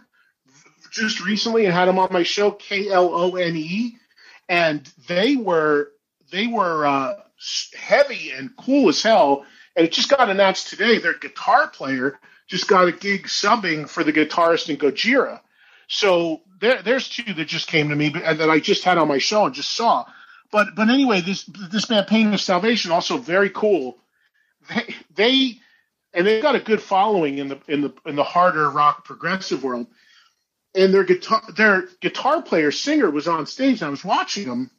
just 0.89 1.23
recently 1.23 1.65
and 1.65 1.73
had 1.75 1.85
them 1.85 1.99
on 1.99 2.11
my 2.11 2.23
show, 2.23 2.49
K 2.49 2.89
L 2.89 3.13
O 3.13 3.35
N 3.35 3.55
E, 3.55 3.95
and 4.49 4.83
they 5.07 5.35
were 5.35 5.91
they 6.31 6.47
were 6.47 6.87
uh, 6.87 7.13
heavy 7.77 8.31
and 8.31 8.49
cool 8.57 8.89
as 8.89 9.03
hell. 9.03 9.45
And 9.75 9.85
it 9.85 9.91
just 9.91 10.09
got 10.09 10.27
announced 10.27 10.69
today. 10.69 10.97
Their 10.97 11.19
guitar 11.19 11.67
player 11.67 12.19
just 12.47 12.67
got 12.67 12.87
a 12.87 12.91
gig 12.91 13.27
subbing 13.27 13.87
for 13.87 14.03
the 14.03 14.11
guitarist 14.11 14.69
in 14.69 14.77
Gojira. 14.77 15.39
So 15.87 16.41
there, 16.59 16.81
there's 16.81 17.09
two 17.09 17.33
that 17.33 17.45
just 17.45 17.67
came 17.67 17.89
to 17.89 17.95
me 17.95 18.13
and 18.23 18.39
that 18.39 18.49
I 18.49 18.59
just 18.59 18.83
had 18.83 18.97
on 18.97 19.07
my 19.07 19.17
show 19.17 19.45
and 19.45 19.55
just 19.55 19.75
saw. 19.75 20.05
But 20.51 20.75
but 20.75 20.89
anyway, 20.89 21.21
this 21.21 21.43
this 21.71 21.85
band 21.85 22.07
Pain 22.07 22.33
of 22.33 22.41
Salvation 22.41 22.91
also 22.91 23.17
very 23.17 23.49
cool. 23.49 23.97
They, 24.69 24.95
they 25.15 25.59
and 26.13 26.25
they've 26.25 26.41
got 26.41 26.55
a 26.55 26.59
good 26.59 26.81
following 26.81 27.37
in 27.39 27.49
the 27.49 27.59
in 27.67 27.81
the 27.81 27.93
in 28.05 28.15
the 28.15 28.23
harder 28.23 28.69
rock 28.69 29.03
progressive 29.03 29.63
world. 29.63 29.87
And 30.75 30.93
their 30.93 31.03
guitar 31.03 31.43
their 31.55 31.87
guitar 32.01 32.41
player 32.41 32.71
singer 32.71 33.09
was 33.09 33.27
on 33.27 33.45
stage. 33.45 33.81
And 33.81 33.87
I 33.87 33.89
was 33.89 34.05
watching 34.05 34.47
them, 34.47 34.71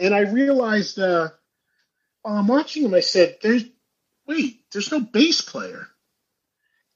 and 0.00 0.14
I 0.14 0.20
realized 0.20 0.98
uh, 0.98 1.28
while 2.22 2.36
I'm 2.36 2.46
watching 2.46 2.84
him, 2.84 2.94
I 2.94 3.00
said, 3.00 3.38
"There's 3.42 3.64
wait, 4.26 4.64
there's 4.72 4.90
no 4.90 5.00
bass 5.00 5.42
player." 5.42 5.88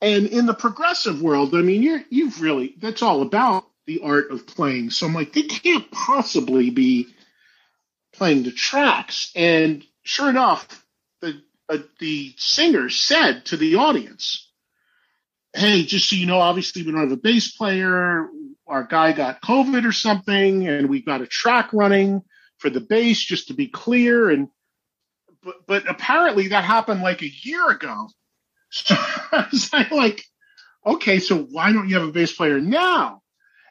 And 0.01 0.27
in 0.27 0.47
the 0.47 0.55
progressive 0.55 1.21
world, 1.21 1.55
I 1.55 1.63
mean, 1.63 1.83
you're 1.83 2.03
you've 2.11 2.41
really 2.41 2.75
that's 2.79 3.03
all 3.03 3.23
about 3.23 3.65
the 3.87 4.01
art 4.03 4.31
of 4.31 4.47
playing. 4.47 4.91
So 4.91 5.07
I'm 5.07 5.15
like, 5.15 5.33
they 5.33 5.43
can't 5.43 5.91
possibly 5.91 6.71
be 6.71 7.09
playing 8.13 8.45
the 8.45 8.53
tracks. 8.53 9.33
And 9.35 9.85
sure 10.03 10.31
enough, 10.31 10.85
the 11.21 11.43
uh, 11.69 11.79
the 11.99 12.35
singer 12.37 12.91
said 12.91 13.47
to 13.47 13.57
the 13.57 13.77
audience, 13.77 14.49
"Hey, 15.53 15.83
just 15.85 16.09
so 16.11 16.17
you 16.17 16.27
know, 16.27 16.39
obviously 16.39 16.83
we 16.83 16.93
don't 16.93 17.01
have 17.01 17.13
a 17.13 17.17
bass 17.17 17.51
player. 17.51 18.29
Our 18.67 18.85
guy 18.85 19.13
got 19.13 19.43
COVID 19.43 19.85
or 19.85 19.93
something, 19.93 20.69
and 20.69 20.89
we've 20.89 21.07
got 21.07 21.23
a 21.23 21.27
track 21.27 21.73
running." 21.73 22.23
for 22.59 22.71
the 22.71 22.81
bass, 22.81 23.21
just 23.21 23.49
to 23.49 23.55
be 23.55 23.69
clear. 23.69 24.31
And 24.31 24.49
but 25.43 25.67
but 25.67 25.89
apparently 25.89 26.49
that 26.49 26.65
happened 26.65 27.01
like 27.01 27.23
a 27.23 27.33
year 27.43 27.71
ago. 27.71 28.09
So 28.85 28.95
I 28.97 29.47
was 29.51 29.73
like, 29.73 30.25
okay, 30.87 31.19
so 31.21 31.39
why 31.39 31.73
don't 31.73 31.89
you 31.89 31.99
have 31.99 32.09
a 32.09 32.13
bass 32.13 32.33
player 32.33 32.61
now? 32.61 33.23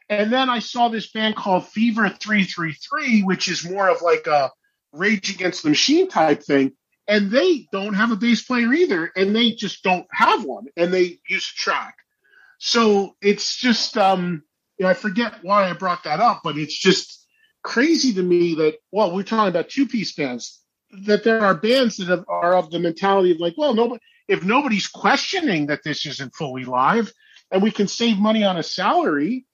And 0.10 0.32
then 0.32 0.50
I 0.50 0.60
saw 0.60 0.88
this 0.88 1.12
band 1.12 1.36
called 1.36 1.68
Fever 1.68 2.10
333, 2.10 3.24
which 3.24 3.48
is 3.50 3.70
more 3.70 3.90
of 3.90 4.02
like 4.02 4.28
a 4.28 4.52
Rage 4.94 5.34
Against 5.34 5.64
the 5.64 5.70
Machine 5.70 6.08
type 6.08 6.44
thing. 6.44 6.74
And 7.08 7.32
they 7.32 7.68
don't 7.72 7.94
have 7.94 8.12
a 8.12 8.16
bass 8.16 8.44
player 8.44 8.74
either. 8.74 9.12
And 9.16 9.36
they 9.36 9.52
just 9.52 9.84
don't 9.84 10.08
have 10.12 10.44
one. 10.44 10.68
And 10.78 10.94
they 10.94 11.20
use 11.28 11.52
a 11.54 11.60
track. 11.60 11.96
So 12.60 13.16
it's 13.22 13.58
just, 13.58 13.98
um, 13.98 14.44
you 14.78 14.84
know, 14.84 14.90
I 14.90 14.94
forget 14.94 15.44
why 15.44 15.70
I 15.70 15.74
brought 15.74 16.04
that 16.06 16.20
up, 16.20 16.42
but 16.44 16.58
it's 16.58 16.78
just 16.78 17.26
crazy 17.64 18.14
to 18.14 18.24
me 18.24 18.56
that, 18.56 18.78
well, 18.92 19.14
we're 19.14 19.24
talking 19.24 19.50
about 19.50 19.70
two 19.70 19.88
piece 19.88 20.14
bands, 20.14 20.62
that 21.06 21.24
there 21.24 21.42
are 21.42 21.54
bands 21.54 21.98
that 21.98 22.08
have, 22.08 22.26
are 22.28 22.56
of 22.56 22.72
the 22.72 22.80
mentality 22.80 23.32
of 23.32 23.40
like, 23.40 23.56
well, 23.58 23.74
nobody, 23.74 24.02
if 24.28 24.44
nobody's 24.44 24.88
questioning 24.88 25.68
that 25.68 25.84
this 25.84 26.06
isn't 26.06 26.36
fully 26.36 26.66
live 26.66 27.12
and 27.52 27.62
we 27.64 27.72
can 27.72 27.88
save 27.88 28.18
money 28.18 28.44
on 28.44 28.58
a 28.58 28.64
salary, 28.64 29.46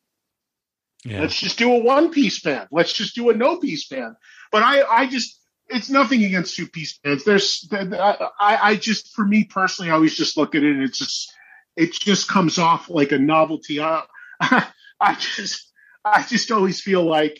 Yeah. 1.06 1.22
let's 1.22 1.40
just 1.40 1.58
do 1.58 1.72
a 1.74 1.80
one 1.84 2.12
piece 2.12 2.40
band. 2.42 2.68
Let's 2.72 2.94
just 2.94 3.16
do 3.16 3.30
a 3.30 3.34
no 3.36 3.58
piece 3.58 3.88
band. 3.88 4.16
But 4.52 4.64
I, 4.64 4.82
I 4.84 5.06
just, 5.08 5.40
it's 5.68 5.90
nothing 5.90 6.24
against 6.24 6.56
two 6.56 6.68
piece 6.68 6.98
bands. 7.00 7.24
There's, 7.24 7.68
I, 7.72 8.30
I 8.40 8.76
just, 8.76 9.14
for 9.16 9.26
me 9.26 9.44
personally, 9.46 9.92
I 9.92 9.96
always 9.96 10.16
just 10.16 10.38
look 10.38 10.56
at 10.56 10.64
it 10.64 10.72
and 10.74 10.84
it's 10.84 10.98
just, 10.98 11.32
it 11.76 11.92
just 11.94 12.28
comes 12.28 12.58
off 12.58 12.90
like 12.90 13.12
a 13.12 13.18
novelty. 13.20 13.80
I, 13.82 14.04
I 14.42 15.16
just, 15.20 15.72
I 16.06 16.24
just 16.24 16.52
always 16.52 16.82
feel 16.82 17.04
like 17.04 17.40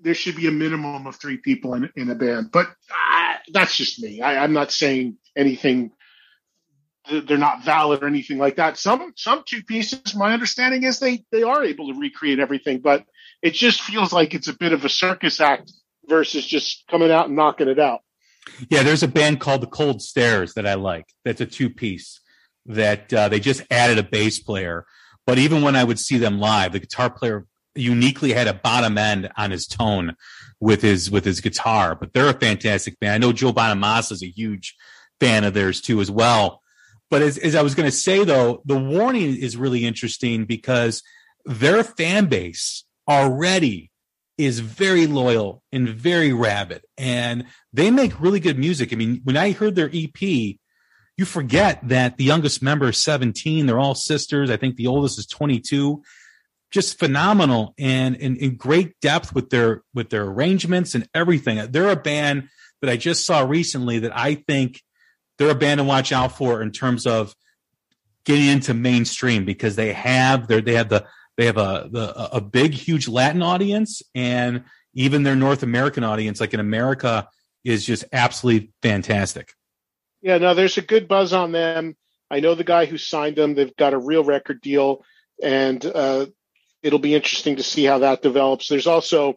there 0.00 0.14
should 0.14 0.36
be 0.36 0.48
a 0.48 0.52
minimum 0.52 1.06
of 1.06 1.16
three 1.16 1.38
people 1.38 1.74
in, 1.74 1.90
in 1.96 2.10
a 2.10 2.14
band. 2.14 2.50
But 2.52 2.66
uh, 2.90 3.34
that's 3.52 3.76
just 3.76 4.00
me. 4.02 4.20
I, 4.20 4.42
I'm 4.42 4.52
not 4.52 4.70
saying 4.72 5.16
anything. 5.36 5.92
Th- 7.08 7.26
They're 7.26 7.38
not 7.38 7.64
valid 7.64 8.02
or 8.02 8.06
anything 8.06 8.38
like 8.38 8.56
that. 8.56 8.78
Some 8.78 9.12
some 9.16 9.42
two 9.46 9.62
pieces. 9.62 10.14
My 10.14 10.32
understanding 10.32 10.84
is 10.84 10.98
they 10.98 11.24
they 11.30 11.42
are 11.42 11.64
able 11.64 11.92
to 11.92 11.98
recreate 11.98 12.38
everything, 12.38 12.80
but 12.80 13.04
it 13.42 13.54
just 13.54 13.82
feels 13.82 14.12
like 14.12 14.34
it's 14.34 14.48
a 14.48 14.56
bit 14.56 14.72
of 14.72 14.84
a 14.84 14.88
circus 14.88 15.40
act 15.40 15.72
versus 16.08 16.46
just 16.46 16.84
coming 16.90 17.10
out 17.10 17.26
and 17.26 17.36
knocking 17.36 17.68
it 17.68 17.78
out. 17.78 18.00
Yeah, 18.68 18.82
there's 18.82 19.02
a 19.02 19.08
band 19.08 19.40
called 19.40 19.62
the 19.62 19.66
Cold 19.66 20.02
Stares 20.02 20.54
that 20.54 20.66
I 20.66 20.74
like. 20.74 21.06
That's 21.24 21.40
a 21.40 21.46
two 21.46 21.70
piece 21.70 22.20
that 22.66 23.12
uh, 23.12 23.28
they 23.28 23.40
just 23.40 23.62
added 23.70 23.98
a 23.98 24.02
bass 24.02 24.38
player. 24.38 24.86
But 25.26 25.38
even 25.38 25.62
when 25.62 25.76
I 25.76 25.84
would 25.84 25.98
see 25.98 26.18
them 26.18 26.38
live, 26.38 26.72
the 26.72 26.80
guitar 26.80 27.10
player 27.10 27.46
uniquely 27.74 28.32
had 28.32 28.46
a 28.46 28.54
bottom 28.54 28.98
end 28.98 29.30
on 29.36 29.50
his 29.50 29.66
tone 29.66 30.16
with 30.60 30.82
his 30.82 31.10
with 31.10 31.24
his 31.24 31.40
guitar. 31.40 31.94
But 31.94 32.12
they're 32.12 32.28
a 32.28 32.38
fantastic 32.38 32.98
band. 33.00 33.14
I 33.14 33.26
know 33.26 33.32
Joe 33.32 33.52
Bonamassa 33.52 34.12
is 34.12 34.22
a 34.22 34.30
huge 34.30 34.74
fan 35.20 35.44
of 35.44 35.54
theirs 35.54 35.80
too 35.80 36.00
as 36.00 36.10
well. 36.10 36.62
But 37.10 37.22
as, 37.22 37.38
as 37.38 37.54
I 37.54 37.62
was 37.62 37.74
going 37.74 37.88
to 37.88 37.96
say 37.96 38.24
though, 38.24 38.62
the 38.64 38.78
warning 38.78 39.36
is 39.36 39.56
really 39.56 39.84
interesting 39.84 40.44
because 40.44 41.02
their 41.44 41.84
fan 41.84 42.26
base 42.26 42.84
already 43.08 43.90
is 44.36 44.60
very 44.60 45.06
loyal 45.06 45.62
and 45.70 45.88
very 45.88 46.32
rabid 46.32 46.82
and 46.98 47.44
they 47.72 47.90
make 47.90 48.20
really 48.20 48.40
good 48.40 48.58
music. 48.58 48.92
I 48.92 48.96
mean, 48.96 49.20
when 49.24 49.36
I 49.36 49.52
heard 49.52 49.76
their 49.76 49.90
EP, 49.92 50.20
you 51.16 51.24
forget 51.24 51.80
that 51.88 52.16
the 52.16 52.24
youngest 52.24 52.62
member 52.62 52.88
is 52.88 53.02
17. 53.02 53.66
They're 53.66 53.78
all 53.78 53.94
sisters. 53.94 54.50
I 54.50 54.56
think 54.56 54.76
the 54.76 54.88
oldest 54.88 55.18
is 55.18 55.26
22. 55.26 56.02
Just 56.72 56.98
phenomenal 56.98 57.72
and 57.78 58.16
in, 58.16 58.56
great 58.56 58.98
depth 59.00 59.32
with 59.32 59.50
their 59.50 59.82
with 59.94 60.10
their 60.10 60.24
arrangements 60.24 60.96
and 60.96 61.08
everything. 61.14 61.64
They're 61.70 61.90
a 61.90 61.96
band 61.96 62.48
that 62.80 62.90
I 62.90 62.96
just 62.96 63.24
saw 63.24 63.42
recently 63.42 64.00
that 64.00 64.16
I 64.16 64.34
think 64.34 64.82
they're 65.38 65.50
a 65.50 65.54
band 65.54 65.78
to 65.78 65.84
watch 65.84 66.12
out 66.12 66.36
for 66.36 66.62
in 66.62 66.70
terms 66.70 67.06
of 67.06 67.34
getting 68.24 68.46
into 68.46 68.74
mainstream 68.74 69.44
because 69.44 69.76
they 69.76 69.92
have 69.92 70.48
their 70.48 70.60
they 70.60 70.74
have 70.74 70.88
the 70.88 71.06
they 71.36 71.46
have 71.46 71.56
a 71.56 71.88
the, 71.90 72.36
a 72.36 72.40
big 72.40 72.72
huge 72.72 73.08
Latin 73.08 73.42
audience 73.42 74.02
and 74.14 74.64
even 74.94 75.22
their 75.22 75.36
North 75.36 75.62
American 75.62 76.04
audience 76.04 76.40
like 76.40 76.54
in 76.54 76.60
America 76.60 77.28
is 77.64 77.84
just 77.84 78.04
absolutely 78.12 78.70
fantastic. 78.82 79.52
Yeah, 80.22 80.38
no, 80.38 80.54
there's 80.54 80.78
a 80.78 80.82
good 80.82 81.08
buzz 81.08 81.32
on 81.32 81.52
them. 81.52 81.96
I 82.30 82.40
know 82.40 82.54
the 82.54 82.64
guy 82.64 82.86
who 82.86 82.98
signed 82.98 83.36
them. 83.36 83.54
They've 83.54 83.76
got 83.76 83.94
a 83.94 83.98
real 83.98 84.24
record 84.24 84.60
deal, 84.60 85.04
and 85.42 85.84
uh, 85.84 86.26
it'll 86.82 86.98
be 86.98 87.14
interesting 87.14 87.56
to 87.56 87.62
see 87.62 87.84
how 87.84 87.98
that 87.98 88.22
develops. 88.22 88.68
There's 88.68 88.86
also 88.86 89.34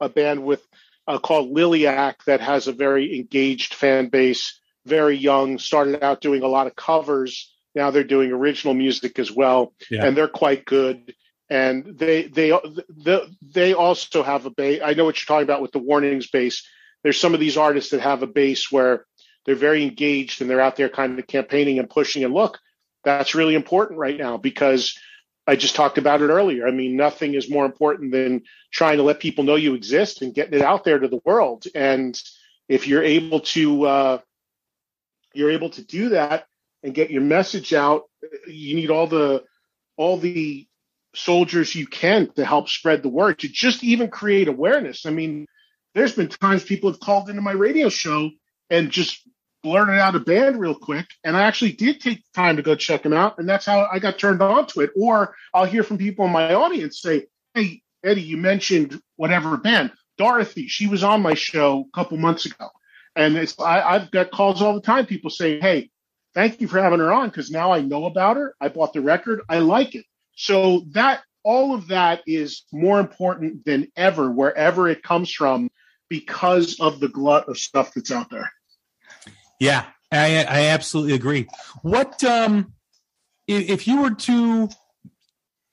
a 0.00 0.08
band 0.08 0.44
with 0.44 0.66
uh, 1.06 1.18
called 1.18 1.54
Liliac 1.54 2.24
that 2.26 2.40
has 2.40 2.68
a 2.68 2.72
very 2.72 3.16
engaged 3.16 3.74
fan 3.74 4.08
base, 4.08 4.60
very 4.86 5.16
young. 5.16 5.58
Started 5.58 6.02
out 6.02 6.20
doing 6.20 6.42
a 6.42 6.48
lot 6.48 6.66
of 6.66 6.76
covers. 6.76 7.52
Now 7.74 7.90
they're 7.90 8.04
doing 8.04 8.32
original 8.32 8.74
music 8.74 9.18
as 9.18 9.30
well, 9.30 9.74
Yeah. 9.90 10.06
and 10.06 10.16
they're 10.16 10.28
quite 10.28 10.64
good. 10.64 11.14
And 11.48 11.96
they 11.98 12.26
they 12.26 12.52
they, 12.88 13.20
they 13.42 13.72
also 13.74 14.22
have 14.22 14.46
a 14.46 14.50
base. 14.50 14.80
I 14.84 14.94
know 14.94 15.04
what 15.04 15.16
you're 15.20 15.26
talking 15.26 15.44
about 15.44 15.62
with 15.62 15.72
the 15.72 15.78
warnings 15.78 16.28
base. 16.28 16.66
There's 17.02 17.20
some 17.20 17.34
of 17.34 17.40
these 17.40 17.56
artists 17.56 17.90
that 17.90 18.00
have 18.00 18.22
a 18.22 18.26
base 18.26 18.72
where 18.72 19.04
they're 19.44 19.54
very 19.54 19.82
engaged 19.84 20.40
and 20.40 20.50
they're 20.50 20.60
out 20.60 20.74
there 20.76 20.88
kind 20.88 21.18
of 21.18 21.26
campaigning 21.26 21.78
and 21.78 21.88
pushing. 21.88 22.24
And 22.24 22.34
look, 22.34 22.58
that's 23.04 23.36
really 23.36 23.54
important 23.54 24.00
right 24.00 24.16
now 24.18 24.38
because 24.38 24.98
I 25.46 25.54
just 25.54 25.76
talked 25.76 25.98
about 25.98 26.22
it 26.22 26.30
earlier. 26.30 26.66
I 26.66 26.72
mean, 26.72 26.96
nothing 26.96 27.34
is 27.34 27.48
more 27.48 27.64
important 27.64 28.10
than 28.10 28.42
trying 28.72 28.96
to 28.96 29.04
let 29.04 29.20
people 29.20 29.44
know 29.44 29.54
you 29.54 29.74
exist 29.74 30.22
and 30.22 30.34
getting 30.34 30.54
it 30.54 30.62
out 30.62 30.82
there 30.82 30.98
to 30.98 31.06
the 31.06 31.20
world. 31.24 31.66
And 31.72 32.20
if 32.68 32.88
you're 32.88 33.04
able 33.04 33.40
to, 33.40 33.84
uh, 33.86 34.18
you're 35.36 35.50
able 35.50 35.70
to 35.70 35.84
do 35.84 36.10
that 36.10 36.46
and 36.82 36.94
get 36.94 37.10
your 37.10 37.22
message 37.22 37.72
out, 37.72 38.04
you 38.46 38.74
need 38.74 38.90
all 38.90 39.06
the, 39.06 39.44
all 39.96 40.18
the 40.18 40.66
soldiers 41.14 41.74
you 41.74 41.86
can 41.86 42.30
to 42.34 42.44
help 42.44 42.68
spread 42.68 43.02
the 43.02 43.08
word 43.08 43.38
to 43.40 43.48
just 43.48 43.82
even 43.82 44.08
create 44.08 44.48
awareness. 44.48 45.06
I 45.06 45.10
mean, 45.10 45.46
there's 45.94 46.14
been 46.14 46.28
times 46.28 46.62
people 46.62 46.90
have 46.90 47.00
called 47.00 47.30
into 47.30 47.42
my 47.42 47.52
radio 47.52 47.88
show 47.88 48.30
and 48.68 48.90
just 48.90 49.26
blurted 49.62 49.98
out 49.98 50.14
a 50.14 50.20
band 50.20 50.60
real 50.60 50.74
quick. 50.74 51.06
And 51.24 51.36
I 51.36 51.42
actually 51.42 51.72
did 51.72 52.00
take 52.00 52.22
time 52.34 52.56
to 52.56 52.62
go 52.62 52.74
check 52.74 53.02
them 53.02 53.12
out. 53.12 53.38
And 53.38 53.48
that's 53.48 53.66
how 53.66 53.88
I 53.90 53.98
got 53.98 54.18
turned 54.18 54.42
on 54.42 54.66
to 54.68 54.80
it. 54.80 54.90
Or 54.96 55.34
I'll 55.54 55.64
hear 55.64 55.82
from 55.82 55.98
people 55.98 56.26
in 56.26 56.32
my 56.32 56.54
audience 56.54 57.00
say, 57.00 57.26
Hey, 57.54 57.82
Eddie, 58.04 58.22
you 58.22 58.36
mentioned 58.36 59.00
whatever 59.16 59.56
band. 59.56 59.92
Dorothy, 60.18 60.68
she 60.68 60.86
was 60.86 61.02
on 61.02 61.22
my 61.22 61.34
show 61.34 61.86
a 61.88 61.96
couple 61.96 62.16
months 62.16 62.46
ago. 62.46 62.68
And 63.16 63.36
it's, 63.36 63.58
I, 63.58 63.80
I've 63.80 64.10
got 64.10 64.30
calls 64.30 64.62
all 64.62 64.74
the 64.74 64.80
time. 64.80 65.06
People 65.06 65.30
say, 65.30 65.58
Hey, 65.58 65.90
thank 66.34 66.60
you 66.60 66.68
for 66.68 66.80
having 66.80 67.00
her 67.00 67.12
on 67.12 67.28
because 67.28 67.50
now 67.50 67.72
I 67.72 67.80
know 67.80 68.04
about 68.04 68.36
her. 68.36 68.54
I 68.60 68.68
bought 68.68 68.92
the 68.92 69.00
record. 69.00 69.40
I 69.48 69.58
like 69.60 69.94
it. 69.94 70.04
So 70.36 70.84
that 70.90 71.22
all 71.42 71.74
of 71.74 71.88
that 71.88 72.22
is 72.26 72.64
more 72.72 73.00
important 73.00 73.64
than 73.64 73.88
ever, 73.96 74.30
wherever 74.30 74.88
it 74.88 75.02
comes 75.02 75.32
from, 75.32 75.70
because 76.08 76.78
of 76.80 77.00
the 77.00 77.08
glut 77.08 77.48
of 77.48 77.56
stuff 77.56 77.94
that's 77.94 78.10
out 78.10 78.30
there. 78.30 78.50
Yeah, 79.58 79.86
I, 80.12 80.44
I 80.44 80.60
absolutely 80.66 81.14
agree. 81.14 81.48
What 81.82 82.22
um, 82.24 82.74
if 83.46 83.86
you 83.86 84.02
were 84.02 84.14
to 84.14 84.68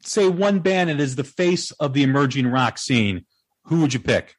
say 0.04 0.28
one 0.30 0.60
band 0.60 0.90
that 0.90 1.00
is 1.00 1.16
the 1.16 1.24
face 1.24 1.72
of 1.72 1.94
the 1.94 2.04
emerging 2.04 2.48
rock 2.48 2.78
scene, 2.78 3.26
who 3.66 3.82
would 3.82 3.94
you 3.94 4.00
pick? 4.00 4.36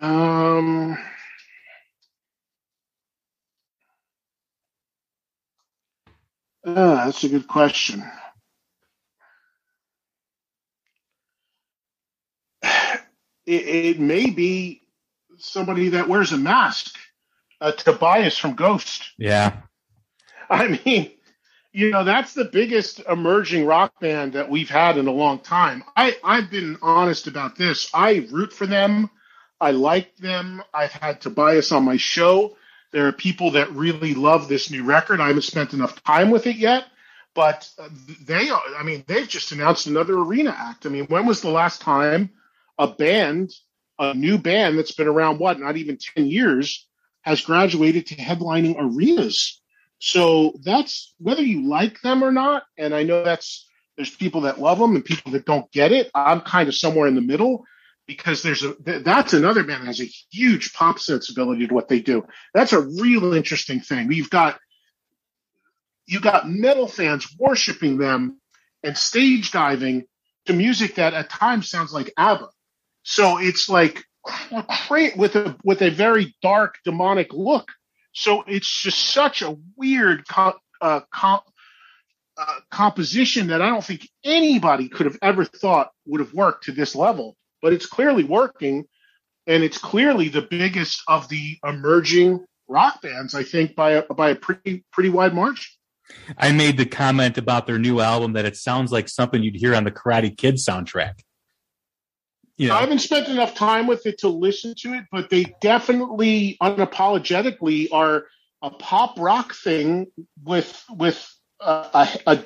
Um, 0.00 0.98
ah, 6.66 7.04
that's 7.06 7.24
a 7.24 7.28
good 7.30 7.48
question. 7.48 8.04
It, 13.46 13.96
it 13.96 14.00
may 14.00 14.30
be 14.30 14.82
somebody 15.38 15.90
that 15.90 16.08
wears 16.08 16.32
a 16.32 16.38
mask, 16.38 16.96
uh, 17.60 17.72
Tobias 17.72 18.38
from 18.38 18.54
Ghost. 18.54 19.04
Yeah, 19.18 19.62
I 20.50 20.80
mean, 20.84 21.12
you 21.72 21.90
know, 21.90 22.04
that's 22.04 22.34
the 22.34 22.46
biggest 22.46 23.00
emerging 23.08 23.66
rock 23.66 24.00
band 24.00 24.34
that 24.34 24.50
we've 24.50 24.70
had 24.70 24.98
in 24.98 25.08
a 25.08 25.12
long 25.12 25.40
time. 25.40 25.84
I, 25.96 26.16
I've 26.24 26.50
been 26.50 26.78
honest 26.82 27.26
about 27.28 27.56
this. 27.56 27.90
I 27.94 28.28
root 28.32 28.52
for 28.52 28.66
them. 28.66 29.10
I 29.60 29.72
like 29.72 30.16
them. 30.16 30.62
I've 30.72 30.92
had 30.92 31.20
Tobias 31.20 31.72
on 31.72 31.84
my 31.84 31.96
show. 31.96 32.56
There 32.92 33.06
are 33.06 33.12
people 33.12 33.52
that 33.52 33.72
really 33.72 34.14
love 34.14 34.48
this 34.48 34.70
new 34.70 34.84
record. 34.84 35.20
I 35.20 35.28
haven't 35.28 35.42
spent 35.42 35.74
enough 35.74 36.02
time 36.04 36.30
with 36.30 36.46
it 36.46 36.56
yet, 36.56 36.84
but 37.34 37.68
uh, 37.78 37.88
they 38.24 38.48
are, 38.48 38.62
I 38.78 38.82
mean, 38.82 39.04
they've 39.06 39.28
just 39.28 39.52
announced 39.52 39.86
another 39.86 40.18
arena 40.18 40.54
act. 40.56 40.86
I 40.86 40.88
mean, 40.88 41.06
when 41.06 41.26
was 41.26 41.40
the 41.40 41.50
last 41.50 41.80
time 41.80 42.30
a 42.78 42.86
band, 42.86 43.52
a 43.98 44.14
new 44.14 44.38
band 44.38 44.78
that's 44.78 44.92
been 44.92 45.08
around, 45.08 45.38
what, 45.38 45.60
not 45.60 45.76
even 45.76 45.98
10 45.98 46.26
years, 46.26 46.86
has 47.22 47.40
graduated 47.42 48.06
to 48.06 48.16
headlining 48.16 48.76
arenas? 48.78 49.60
So 49.98 50.54
that's 50.62 51.14
whether 51.18 51.42
you 51.42 51.68
like 51.68 52.00
them 52.00 52.22
or 52.22 52.30
not. 52.30 52.62
And 52.78 52.94
I 52.94 53.02
know 53.02 53.24
that's 53.24 53.68
there's 53.96 54.14
people 54.14 54.42
that 54.42 54.60
love 54.60 54.78
them 54.78 54.94
and 54.94 55.04
people 55.04 55.32
that 55.32 55.44
don't 55.44 55.70
get 55.72 55.90
it. 55.90 56.08
I'm 56.14 56.40
kind 56.40 56.68
of 56.68 56.76
somewhere 56.76 57.08
in 57.08 57.16
the 57.16 57.20
middle 57.20 57.64
because 58.08 58.42
there's 58.42 58.64
a 58.64 58.74
th- 58.74 59.04
that's 59.04 59.34
another 59.34 59.62
band 59.62 59.82
that 59.82 59.88
has 59.88 60.00
a 60.00 60.10
huge 60.32 60.72
pop 60.72 60.98
sensibility 60.98 61.68
to 61.68 61.74
what 61.74 61.88
they 61.88 62.00
do. 62.00 62.26
That's 62.54 62.72
a 62.72 62.80
real 62.80 63.34
interesting 63.34 63.80
thing. 63.80 64.10
You've 64.10 64.30
got 64.30 64.58
you 66.06 66.18
got 66.18 66.50
metal 66.50 66.88
fans 66.88 67.28
worshiping 67.38 67.98
them 67.98 68.40
and 68.82 68.96
stage 68.96 69.52
diving 69.52 70.04
to 70.46 70.54
music 70.54 70.96
that 70.96 71.14
at 71.14 71.28
times 71.30 71.68
sounds 71.68 71.92
like 71.92 72.12
ABBA. 72.16 72.48
So 73.02 73.38
it's 73.38 73.68
like 73.68 74.02
with 74.50 75.36
a 75.36 75.56
with 75.62 75.82
a 75.82 75.90
very 75.90 76.34
dark 76.42 76.78
demonic 76.84 77.32
look. 77.32 77.70
So 78.12 78.42
it's 78.46 78.82
just 78.82 78.98
such 78.98 79.42
a 79.42 79.56
weird 79.76 80.26
co- 80.26 80.58
uh, 80.80 81.00
uh, 82.38 82.60
composition 82.70 83.48
that 83.48 83.60
I 83.60 83.68
don't 83.68 83.84
think 83.84 84.08
anybody 84.24 84.88
could 84.88 85.06
have 85.06 85.18
ever 85.20 85.44
thought 85.44 85.90
would 86.06 86.20
have 86.20 86.32
worked 86.32 86.64
to 86.64 86.72
this 86.72 86.96
level. 86.96 87.36
But 87.62 87.72
it's 87.72 87.86
clearly 87.86 88.24
working, 88.24 88.84
and 89.46 89.62
it's 89.62 89.78
clearly 89.78 90.28
the 90.28 90.42
biggest 90.42 91.02
of 91.08 91.28
the 91.28 91.58
emerging 91.64 92.44
rock 92.68 93.02
bands. 93.02 93.34
I 93.34 93.42
think 93.42 93.74
by 93.74 93.92
a, 93.92 94.02
by 94.02 94.30
a 94.30 94.36
pretty 94.36 94.84
pretty 94.92 95.10
wide 95.10 95.34
margin. 95.34 95.66
I 96.36 96.52
made 96.52 96.78
the 96.78 96.86
comment 96.86 97.36
about 97.36 97.66
their 97.66 97.78
new 97.78 98.00
album 98.00 98.32
that 98.32 98.46
it 98.46 98.56
sounds 98.56 98.90
like 98.90 99.08
something 99.08 99.42
you'd 99.42 99.56
hear 99.56 99.74
on 99.74 99.84
the 99.84 99.90
Karate 99.90 100.36
Kid 100.36 100.54
soundtrack. 100.54 101.20
You 102.56 102.68
know? 102.68 102.74
I 102.74 102.80
haven't 102.80 103.00
spent 103.00 103.28
enough 103.28 103.54
time 103.54 103.86
with 103.86 104.04
it 104.06 104.18
to 104.18 104.28
listen 104.28 104.74
to 104.80 104.94
it, 104.94 105.04
but 105.12 105.30
they 105.30 105.44
definitely 105.60 106.56
unapologetically 106.60 107.88
are 107.92 108.24
a 108.62 108.70
pop 108.70 109.18
rock 109.18 109.54
thing 109.54 110.08
with 110.42 110.84
with 110.90 111.32
a, 111.60 112.08
a, 112.26 112.44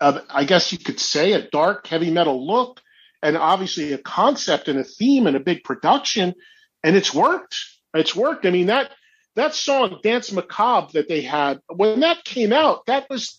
a 0.00 0.22
I 0.30 0.44
guess 0.44 0.72
you 0.72 0.78
could 0.78 0.98
say 0.98 1.32
a 1.32 1.42
dark 1.42 1.86
heavy 1.86 2.10
metal 2.10 2.46
look 2.46 2.80
and 3.22 3.36
obviously 3.36 3.92
a 3.92 3.98
concept 3.98 4.68
and 4.68 4.78
a 4.78 4.84
theme 4.84 5.26
and 5.26 5.36
a 5.36 5.40
big 5.40 5.64
production 5.64 6.34
and 6.82 6.96
it's 6.96 7.12
worked. 7.14 7.56
It's 7.94 8.16
worked. 8.16 8.46
I 8.46 8.50
mean 8.50 8.66
that 8.66 8.90
that 9.36 9.54
song 9.54 10.00
dance 10.02 10.32
macabre 10.32 10.92
that 10.94 11.08
they 11.08 11.22
had 11.22 11.60
when 11.68 12.00
that 12.00 12.24
came 12.24 12.52
out 12.52 12.86
that 12.86 13.08
was 13.10 13.38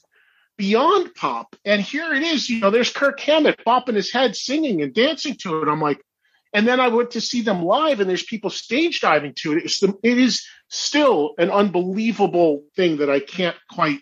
beyond 0.58 1.14
pop. 1.16 1.56
And 1.66 1.82
here 1.82 2.14
it 2.14 2.24
is 2.24 2.50
you 2.50 2.60
know 2.60 2.70
there's 2.70 2.94
kirk 2.94 3.20
hammett 3.20 3.62
bopping 3.66 3.96
his 3.96 4.12
head 4.12 4.36
singing 4.36 4.82
and 4.82 4.94
dancing 4.94 5.36
to 5.42 5.62
it. 5.62 5.68
I'm 5.68 5.82
like 5.82 6.02
and 6.54 6.68
then 6.68 6.82
i 6.82 6.90
went 6.90 7.12
to 7.12 7.22
see 7.22 7.42
them 7.42 7.64
live 7.64 8.02
and 8.02 8.10
there's 8.10 8.24
people 8.24 8.50
stage 8.50 9.00
diving 9.00 9.34
to 9.38 9.54
it. 9.54 9.64
It's 9.64 9.80
the, 9.80 9.98
it 10.04 10.18
is 10.18 10.46
still 10.68 11.34
an 11.38 11.50
unbelievable 11.50 12.64
thing 12.76 12.98
that 12.98 13.10
i 13.10 13.20
can't 13.20 13.58
quite 13.72 14.00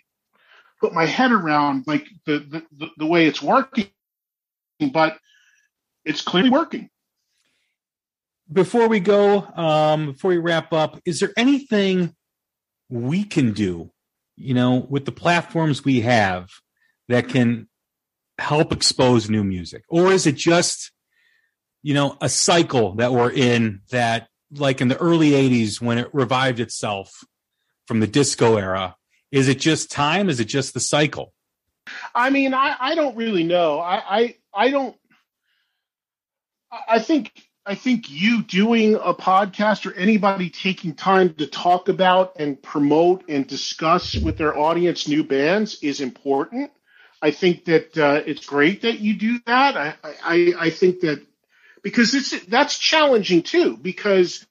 put 0.80 0.94
my 0.94 1.06
head 1.06 1.32
around 1.32 1.86
like 1.88 2.08
the 2.26 2.64
the, 2.78 2.90
the 2.98 3.06
way 3.06 3.26
it's 3.26 3.42
working. 3.42 3.88
But 4.94 5.18
it's 6.10 6.22
clearly 6.22 6.50
working 6.50 6.90
before 8.52 8.88
we 8.88 9.00
go, 9.00 9.46
um, 9.56 10.14
before 10.14 10.30
we 10.30 10.38
wrap 10.38 10.74
up, 10.74 11.00
is 11.06 11.20
there 11.20 11.32
anything 11.38 12.16
we 12.90 13.24
can 13.24 13.54
do, 13.54 13.92
you 14.36 14.54
know, 14.54 14.86
with 14.90 15.06
the 15.06 15.12
platforms 15.12 15.86
we 15.86 16.02
have 16.02 16.50
that 17.08 17.30
can 17.30 17.68
help 18.38 18.72
expose 18.72 19.30
new 19.30 19.44
music? 19.44 19.84
Or 19.88 20.12
is 20.12 20.26
it 20.26 20.36
just, 20.36 20.92
you 21.84 21.94
know, 21.94 22.18
a 22.22 22.30
cycle 22.30 22.96
that 22.96 23.14
we're 23.14 23.32
in 23.32 23.82
that, 23.92 24.28
like 24.52 24.82
in 24.82 24.88
the 24.88 24.98
early 24.98 25.32
80s 25.32 25.80
when 25.80 26.00
it 26.00 26.10
revived 26.12 26.60
itself 26.60 27.12
from 27.88 28.00
the 28.00 28.08
disco 28.08 28.58
era? 28.58 28.96
Is 29.32 29.48
it 29.48 29.60
just 29.60 29.92
time? 29.92 30.28
Is 30.28 30.40
it 30.40 30.46
just 30.46 30.74
the 30.74 30.80
cycle? 30.80 31.34
I 32.16 32.32
mean, 32.32 32.56
I, 32.56 32.76
I 32.80 32.96
don't 32.96 33.16
really 33.16 33.44
know. 33.44 33.80
I, 33.80 34.18
I, 34.18 34.36
I 34.54 34.70
don't, 34.72 34.96
I 36.72 37.00
think 37.00 37.32
I 37.66 37.76
think 37.76 38.10
you 38.10 38.44
doing 38.44 38.96
a 38.96 39.14
podcast 39.14 39.86
or 39.86 39.94
anybody 39.94 40.50
taking 40.50 40.96
time 40.96 41.34
to 41.36 41.48
talk 41.48 41.88
about 41.88 42.38
and 42.38 42.62
promote 42.62 43.26
and 43.30 43.46
discuss 43.46 44.16
with 44.16 44.38
their 44.38 44.58
audience 44.58 45.08
new 45.08 45.24
bands 45.24 45.78
is 45.84 46.02
important. 46.02 46.72
I 47.22 47.32
think 47.32 47.66
that 47.66 47.98
uh, 47.98 48.24
it's 48.26 48.46
great 48.46 48.84
that 48.84 49.00
you 49.00 49.18
do 49.18 49.40
that. 49.46 49.78
I, 49.78 49.96
I, 50.24 50.54
I 50.58 50.70
think 50.70 51.02
that 51.02 51.26
because 51.84 52.14
it's 52.16 52.46
that's 52.46 52.78
challenging 52.78 53.44
too 53.44 53.78
because 53.78 54.46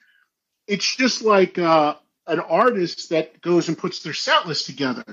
it's 0.67 0.97
just 0.97 1.23
like 1.23 1.59
uh, 1.59 1.95
an 2.27 2.41
artist 2.41 3.11
that 3.11 3.41
goes 3.41 3.69
and 3.69 3.79
puts 3.79 4.03
their 4.03 4.13
set 4.13 4.47
list 4.47 4.67
together. 4.67 5.05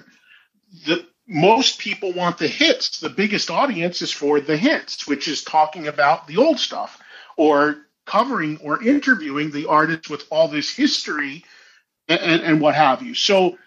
The 0.85 1.05
most 1.27 1.79
people 1.79 2.13
want 2.13 2.37
the 2.37 2.47
hits. 2.47 2.99
The 2.99 3.09
biggest 3.09 3.49
audience 3.49 4.01
is 4.01 4.11
for 4.11 4.39
the 4.39 4.57
hits, 4.57 5.07
which 5.07 5.27
is 5.27 5.43
talking 5.43 5.87
about 5.87 6.27
the 6.27 6.37
old 6.37 6.59
stuff 6.59 7.01
or 7.37 7.77
covering 8.05 8.57
or 8.61 8.83
interviewing 8.83 9.51
the 9.51 9.67
artist 9.67 10.09
with 10.09 10.25
all 10.29 10.47
this 10.47 10.73
history 10.73 11.43
and, 12.07 12.19
and, 12.19 12.41
and 12.41 12.61
what 12.61 12.75
have 12.75 13.01
you. 13.01 13.15
So 13.15 13.57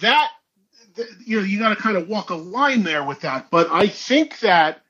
that 0.00 0.30
you 1.24 1.38
know 1.38 1.44
you 1.44 1.58
got 1.58 1.70
to 1.70 1.76
kind 1.76 1.96
of 1.96 2.08
walk 2.08 2.30
a 2.30 2.34
line 2.34 2.82
there 2.82 3.04
with 3.04 3.20
that. 3.20 3.50
But 3.50 3.70
I 3.70 3.88
think 3.88 4.40
that 4.40 4.82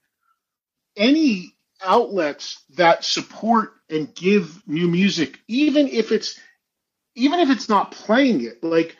any 0.96 1.54
outlets 1.82 2.62
that 2.76 3.04
support 3.04 3.74
and 3.88 4.12
give 4.14 4.66
new 4.66 4.88
music, 4.88 5.38
even 5.46 5.88
if 5.88 6.10
it's 6.10 6.38
even 7.14 7.40
if 7.40 7.50
it's 7.50 7.68
not 7.68 7.92
playing 7.92 8.44
it, 8.44 8.62
like 8.64 8.96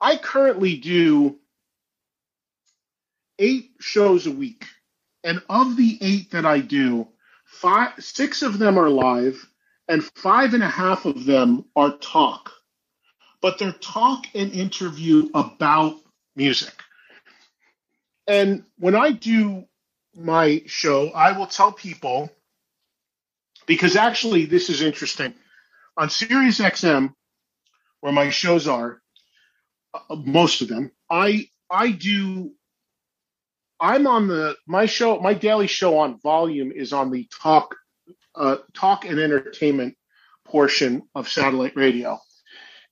I 0.00 0.16
currently 0.16 0.76
do 0.76 1.39
eight 3.40 3.72
shows 3.80 4.26
a 4.26 4.30
week. 4.30 4.66
And 5.24 5.42
of 5.48 5.76
the 5.76 5.98
eight 6.00 6.30
that 6.30 6.46
I 6.46 6.60
do, 6.60 7.08
five, 7.44 7.92
six 7.98 8.42
of 8.42 8.58
them 8.58 8.78
are 8.78 8.88
live, 8.88 9.44
and 9.88 10.04
five 10.04 10.54
and 10.54 10.62
a 10.62 10.68
half 10.68 11.04
of 11.04 11.24
them 11.24 11.64
are 11.74 11.96
talk. 11.96 12.52
But 13.42 13.58
they're 13.58 13.72
talk 13.72 14.26
and 14.34 14.52
interview 14.52 15.30
about 15.34 15.96
music. 16.36 16.74
And 18.26 18.64
when 18.78 18.94
I 18.94 19.10
do 19.10 19.64
my 20.14 20.62
show, 20.66 21.10
I 21.10 21.36
will 21.36 21.46
tell 21.46 21.72
people 21.72 22.30
because 23.66 23.96
actually 23.96 24.46
this 24.46 24.70
is 24.70 24.82
interesting. 24.82 25.34
On 25.96 26.08
Sirius 26.10 26.60
XM, 26.60 27.14
where 28.00 28.12
my 28.12 28.30
shows 28.30 28.68
are, 28.68 29.00
uh, 29.94 30.16
most 30.16 30.62
of 30.62 30.68
them, 30.68 30.92
I 31.10 31.48
I 31.70 31.90
do 31.92 32.52
I'm 33.80 34.06
on 34.06 34.28
the 34.28 34.56
my 34.66 34.86
show, 34.86 35.18
my 35.20 35.32
daily 35.32 35.66
show 35.66 35.98
on 35.98 36.20
volume 36.20 36.70
is 36.70 36.92
on 36.92 37.10
the 37.10 37.26
talk, 37.42 37.74
uh, 38.34 38.56
talk 38.74 39.06
and 39.06 39.18
entertainment 39.18 39.96
portion 40.44 41.02
of 41.14 41.28
satellite 41.28 41.76
radio. 41.76 42.18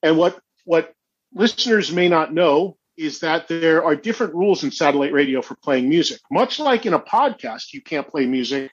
And 0.03 0.17
what 0.17 0.41
what 0.65 0.93
listeners 1.35 1.93
may 1.93 2.09
not 2.09 2.33
know 2.33 2.79
is 2.97 3.21
that 3.21 3.49
there 3.49 3.85
are 3.85 3.95
different 3.95 4.35
rules 4.35 4.65
in 4.65 4.71
satellite 4.71 5.13
radio 5.13 5.43
for 5.43 5.55
playing 5.57 5.89
music. 5.89 6.21
Much 6.31 6.59
like 6.59 6.87
in 6.87 6.95
a 6.95 6.99
podcast, 6.99 7.73
you 7.73 7.83
can't 7.83 8.09
play 8.09 8.27
music 8.27 8.71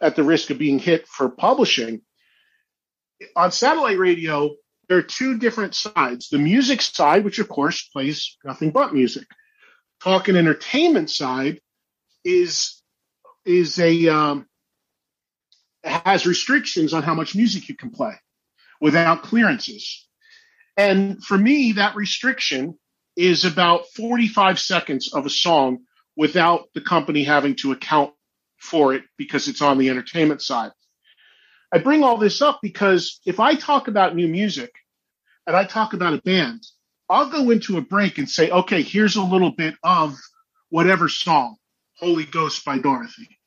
at 0.00 0.16
the 0.16 0.22
risk 0.22 0.50
of 0.50 0.58
being 0.58 0.78
hit 0.78 1.06
for 1.08 1.28
publishing. 1.28 2.00
On 3.36 3.50
satellite 3.50 3.98
radio, 3.98 4.50
there 4.88 4.98
are 4.98 5.02
two 5.02 5.38
different 5.38 5.74
sides. 5.74 6.28
The 6.30 6.38
music 6.38 6.80
side, 6.80 7.24
which 7.24 7.38
of 7.40 7.48
course 7.48 7.82
plays 7.92 8.38
nothing 8.44 8.70
but 8.70 8.94
music 8.94 9.26
talk 10.02 10.28
entertainment 10.28 11.10
side 11.10 11.60
is 12.24 12.82
is 13.44 13.78
a 13.78 14.08
um, 14.08 14.46
has 15.84 16.26
restrictions 16.26 16.92
on 16.92 17.02
how 17.02 17.14
much 17.14 17.34
music 17.34 17.68
you 17.68 17.76
can 17.76 17.90
play 17.90 18.14
without 18.80 19.22
clearances. 19.22 20.06
And 20.76 21.22
for 21.22 21.36
me, 21.36 21.72
that 21.72 21.96
restriction 21.96 22.78
is 23.16 23.44
about 23.44 23.86
45 23.96 24.58
seconds 24.58 25.12
of 25.12 25.26
a 25.26 25.30
song 25.30 25.80
without 26.16 26.68
the 26.74 26.80
company 26.80 27.24
having 27.24 27.56
to 27.56 27.72
account 27.72 28.12
for 28.58 28.94
it 28.94 29.02
because 29.16 29.48
it's 29.48 29.62
on 29.62 29.78
the 29.78 29.90
entertainment 29.90 30.42
side. 30.42 30.70
I 31.72 31.78
bring 31.78 32.02
all 32.02 32.18
this 32.18 32.42
up 32.42 32.60
because 32.62 33.20
if 33.24 33.40
I 33.40 33.54
talk 33.54 33.88
about 33.88 34.16
new 34.16 34.28
music 34.28 34.72
and 35.46 35.56
I 35.56 35.64
talk 35.64 35.92
about 35.92 36.14
a 36.14 36.22
band, 36.22 36.62
I'll 37.10 37.28
go 37.28 37.50
into 37.50 37.76
a 37.76 37.82
break 37.82 38.18
and 38.18 38.30
say, 38.30 38.50
okay, 38.50 38.82
here's 38.82 39.16
a 39.16 39.22
little 39.22 39.50
bit 39.50 39.74
of 39.82 40.16
whatever 40.68 41.08
song, 41.08 41.56
Holy 41.98 42.24
Ghost 42.24 42.64
by 42.64 42.78
Dorothy. 42.78 43.40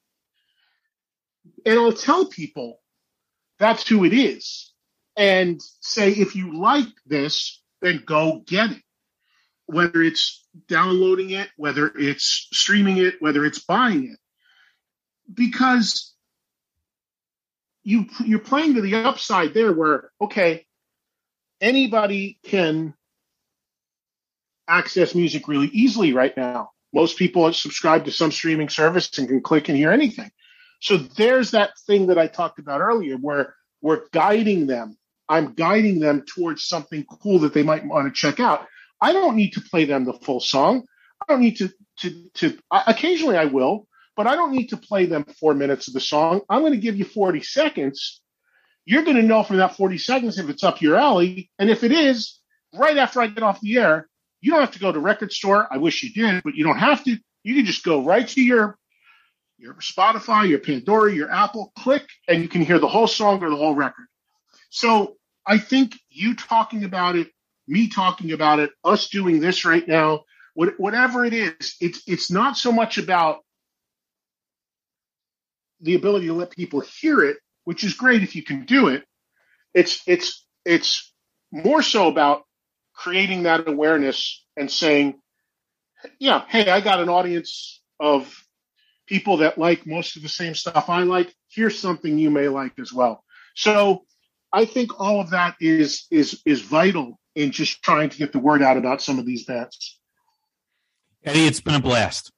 And 1.65 1.79
I'll 1.79 1.93
tell 1.93 2.25
people 2.25 2.81
that's 3.59 3.87
who 3.87 4.03
it 4.03 4.11
is 4.11 4.73
and 5.15 5.61
say, 5.79 6.11
if 6.11 6.35
you 6.35 6.59
like 6.59 6.89
this, 7.05 7.61
then 7.81 8.03
go 8.05 8.43
get 8.45 8.71
it. 8.71 8.81
Whether 9.67 10.01
it's 10.01 10.45
downloading 10.67 11.29
it, 11.29 11.49
whether 11.55 11.87
it's 11.97 12.49
streaming 12.51 12.97
it, 12.97 13.21
whether 13.21 13.45
it's 13.45 13.59
buying 13.59 14.11
it. 14.11 14.19
Because 15.33 16.13
you, 17.83 18.07
you're 18.25 18.39
playing 18.39 18.73
to 18.73 18.81
the 18.81 18.95
upside 18.95 19.53
there 19.53 19.71
where, 19.71 20.11
okay, 20.19 20.65
anybody 21.61 22.39
can 22.43 22.93
access 24.67 25.15
music 25.15 25.47
really 25.47 25.67
easily 25.67 26.13
right 26.13 26.35
now. 26.35 26.71
Most 26.93 27.17
people 27.17 27.45
are 27.45 27.53
subscribed 27.53 28.05
to 28.05 28.11
some 28.11 28.31
streaming 28.31 28.69
service 28.69 29.17
and 29.17 29.27
can 29.27 29.41
click 29.41 29.69
and 29.69 29.77
hear 29.77 29.91
anything. 29.91 30.31
So 30.79 30.97
there's 30.97 31.51
that 31.51 31.71
thing 31.87 32.07
that 32.07 32.17
I 32.17 32.27
talked 32.27 32.59
about 32.59 32.81
earlier 32.81 33.15
where 33.15 33.55
we're 33.81 34.03
guiding 34.11 34.67
them. 34.67 34.97
I'm 35.29 35.53
guiding 35.53 35.99
them 35.99 36.23
towards 36.27 36.65
something 36.65 37.05
cool 37.05 37.39
that 37.39 37.53
they 37.53 37.63
might 37.63 37.85
want 37.85 38.07
to 38.07 38.13
check 38.13 38.39
out. 38.39 38.67
I 39.01 39.13
don't 39.13 39.35
need 39.35 39.53
to 39.53 39.61
play 39.61 39.85
them 39.85 40.05
the 40.05 40.13
full 40.13 40.39
song. 40.39 40.85
I 41.21 41.31
don't 41.31 41.41
need 41.41 41.57
to 41.57 41.69
to 41.99 42.29
to. 42.35 42.57
Occasionally, 42.71 43.37
I 43.37 43.45
will, 43.45 43.87
but 44.15 44.27
I 44.27 44.35
don't 44.35 44.51
need 44.51 44.67
to 44.67 44.77
play 44.77 45.05
them 45.05 45.25
four 45.39 45.53
minutes 45.53 45.87
of 45.87 45.93
the 45.93 45.99
song. 45.99 46.41
I'm 46.49 46.61
going 46.61 46.73
to 46.73 46.79
give 46.79 46.97
you 46.97 47.05
40 47.05 47.41
seconds. 47.41 48.21
You're 48.85 49.03
going 49.03 49.17
to 49.17 49.23
know 49.23 49.43
from 49.43 49.57
that 49.57 49.77
40 49.77 49.97
seconds 49.97 50.37
if 50.37 50.49
it's 50.49 50.63
up 50.63 50.81
your 50.81 50.97
alley, 50.97 51.49
and 51.57 51.69
if 51.69 51.83
it 51.83 51.91
is, 51.91 52.39
right 52.73 52.97
after 52.97 53.21
I 53.21 53.27
get 53.27 53.43
off 53.43 53.61
the 53.61 53.77
air, 53.77 54.09
you 54.43 54.51
don't 54.51 54.59
have 54.59 54.71
to 54.71 54.79
go 54.79 54.91
to 54.91 54.99
record 54.99 55.31
store. 55.31 55.65
I 55.71 55.77
wish 55.77 56.03
you 56.03 56.11
did, 56.11 56.43
but 56.43 56.53
you 56.53 56.65
don't 56.65 56.77
have 56.77 57.01
to. 57.05 57.17
You 57.43 57.55
can 57.55 57.65
just 57.65 57.85
go 57.85 58.03
right 58.03 58.27
to 58.27 58.41
your 58.41 58.77
your 59.57 59.75
Spotify, 59.75 60.49
your 60.49 60.59
Pandora, 60.59 61.13
your 61.13 61.31
Apple, 61.31 61.71
click, 61.79 62.03
and 62.27 62.41
you 62.41 62.49
can 62.49 62.61
hear 62.61 62.77
the 62.77 62.87
whole 62.89 63.07
song 63.07 63.41
or 63.41 63.49
the 63.49 63.55
whole 63.55 63.73
record. 63.73 64.05
So 64.69 65.15
I 65.47 65.59
think 65.59 65.97
you 66.09 66.35
talking 66.35 66.83
about 66.83 67.15
it, 67.15 67.29
me 67.69 67.87
talking 67.87 68.33
about 68.33 68.59
it, 68.59 68.71
us 68.83 69.07
doing 69.07 69.39
this 69.39 69.63
right 69.63 69.87
now, 69.87 70.25
whatever 70.55 71.23
it 71.23 71.33
is, 71.33 71.77
it's 71.79 72.03
it's 72.05 72.29
not 72.29 72.57
so 72.57 72.73
much 72.73 72.97
about 72.97 73.37
the 75.79 75.95
ability 75.95 76.27
to 76.27 76.33
let 76.33 76.49
people 76.49 76.81
hear 76.81 77.21
it, 77.21 77.37
which 77.63 77.85
is 77.85 77.93
great 77.93 78.23
if 78.23 78.35
you 78.35 78.43
can 78.43 78.65
do 78.65 78.89
it. 78.89 79.05
It's 79.73 80.01
it's 80.05 80.45
it's 80.65 81.13
more 81.49 81.81
so 81.81 82.09
about 82.09 82.43
creating 82.93 83.43
that 83.43 83.67
awareness 83.67 84.43
and 84.55 84.69
saying, 84.69 85.19
yeah, 86.19 86.43
hey, 86.47 86.69
I 86.69 86.81
got 86.81 86.99
an 86.99 87.09
audience 87.09 87.81
of 87.99 88.33
people 89.07 89.37
that 89.37 89.57
like 89.57 89.85
most 89.85 90.15
of 90.15 90.23
the 90.23 90.29
same 90.29 90.55
stuff 90.55 90.89
I 90.89 91.03
like. 91.03 91.33
Here's 91.49 91.79
something 91.79 92.17
you 92.17 92.29
may 92.29 92.47
like 92.47 92.79
as 92.79 92.91
well. 92.91 93.23
So 93.55 94.05
I 94.51 94.65
think 94.65 94.99
all 94.99 95.19
of 95.19 95.31
that 95.31 95.55
is 95.59 96.05
is 96.11 96.41
is 96.45 96.61
vital 96.61 97.19
in 97.35 97.51
just 97.51 97.81
trying 97.81 98.09
to 98.09 98.17
get 98.17 98.31
the 98.31 98.39
word 98.39 98.61
out 98.61 98.77
about 98.77 99.01
some 99.01 99.19
of 99.19 99.25
these 99.25 99.45
bands. 99.45 99.99
Eddie, 101.23 101.45
it's 101.45 101.61
been 101.61 101.75
a 101.75 101.79
blast. 101.79 102.31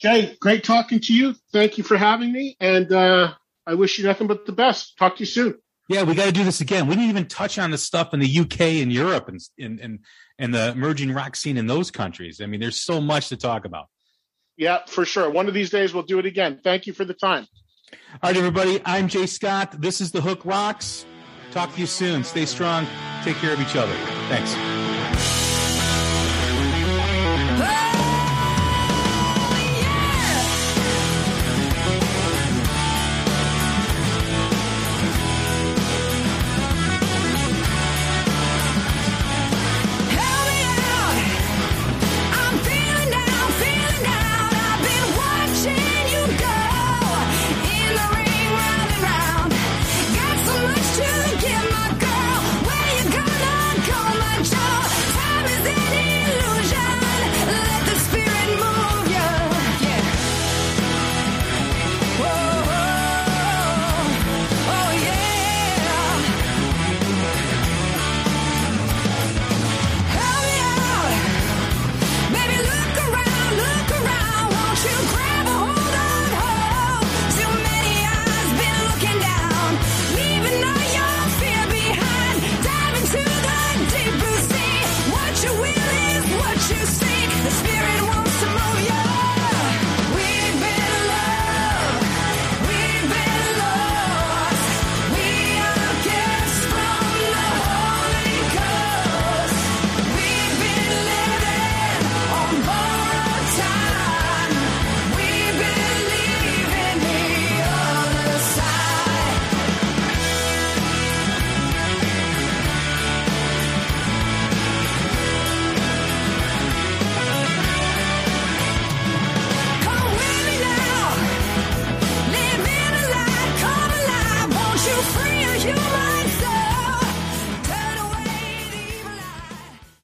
Jay, 0.00 0.36
great 0.40 0.64
talking 0.64 1.00
to 1.00 1.14
you. 1.14 1.34
Thank 1.52 1.78
you 1.78 1.84
for 1.84 1.96
having 1.96 2.32
me, 2.32 2.56
and 2.60 2.92
uh, 2.92 3.32
I 3.66 3.74
wish 3.74 3.98
you 3.98 4.04
nothing 4.04 4.26
but 4.26 4.46
the 4.46 4.52
best. 4.52 4.96
Talk 4.98 5.16
to 5.16 5.20
you 5.20 5.26
soon. 5.26 5.58
Yeah, 5.88 6.02
we 6.02 6.14
got 6.14 6.26
to 6.26 6.32
do 6.32 6.44
this 6.44 6.60
again. 6.60 6.86
We 6.86 6.94
didn't 6.94 7.08
even 7.08 7.26
touch 7.26 7.58
on 7.58 7.70
the 7.70 7.78
stuff 7.78 8.12
in 8.12 8.20
the 8.20 8.40
UK 8.40 8.60
and 8.82 8.92
Europe 8.92 9.28
and 9.28 9.40
and 9.58 10.00
and 10.38 10.54
the 10.54 10.70
emerging 10.72 11.12
rock 11.12 11.34
scene 11.34 11.56
in 11.56 11.66
those 11.66 11.90
countries. 11.90 12.40
I 12.42 12.46
mean, 12.46 12.60
there's 12.60 12.80
so 12.80 13.00
much 13.00 13.30
to 13.30 13.36
talk 13.36 13.64
about. 13.64 13.86
Yeah, 14.56 14.80
for 14.86 15.04
sure. 15.04 15.30
One 15.30 15.48
of 15.48 15.54
these 15.54 15.70
days 15.70 15.94
we'll 15.94 16.02
do 16.02 16.18
it 16.18 16.26
again. 16.26 16.60
Thank 16.62 16.86
you 16.86 16.92
for 16.92 17.04
the 17.04 17.14
time. 17.14 17.46
All 18.22 18.30
right, 18.30 18.36
everybody. 18.36 18.80
I'm 18.84 19.08
Jay 19.08 19.26
Scott. 19.26 19.80
This 19.80 20.00
is 20.00 20.12
the 20.12 20.20
Hook 20.20 20.44
Rocks. 20.44 21.06
Talk 21.52 21.72
to 21.74 21.80
you 21.80 21.86
soon. 21.86 22.22
Stay 22.22 22.44
strong. 22.44 22.86
Take 23.22 23.36
care 23.36 23.54
of 23.54 23.60
each 23.60 23.76
other. 23.76 23.94
Thanks. 24.28 24.87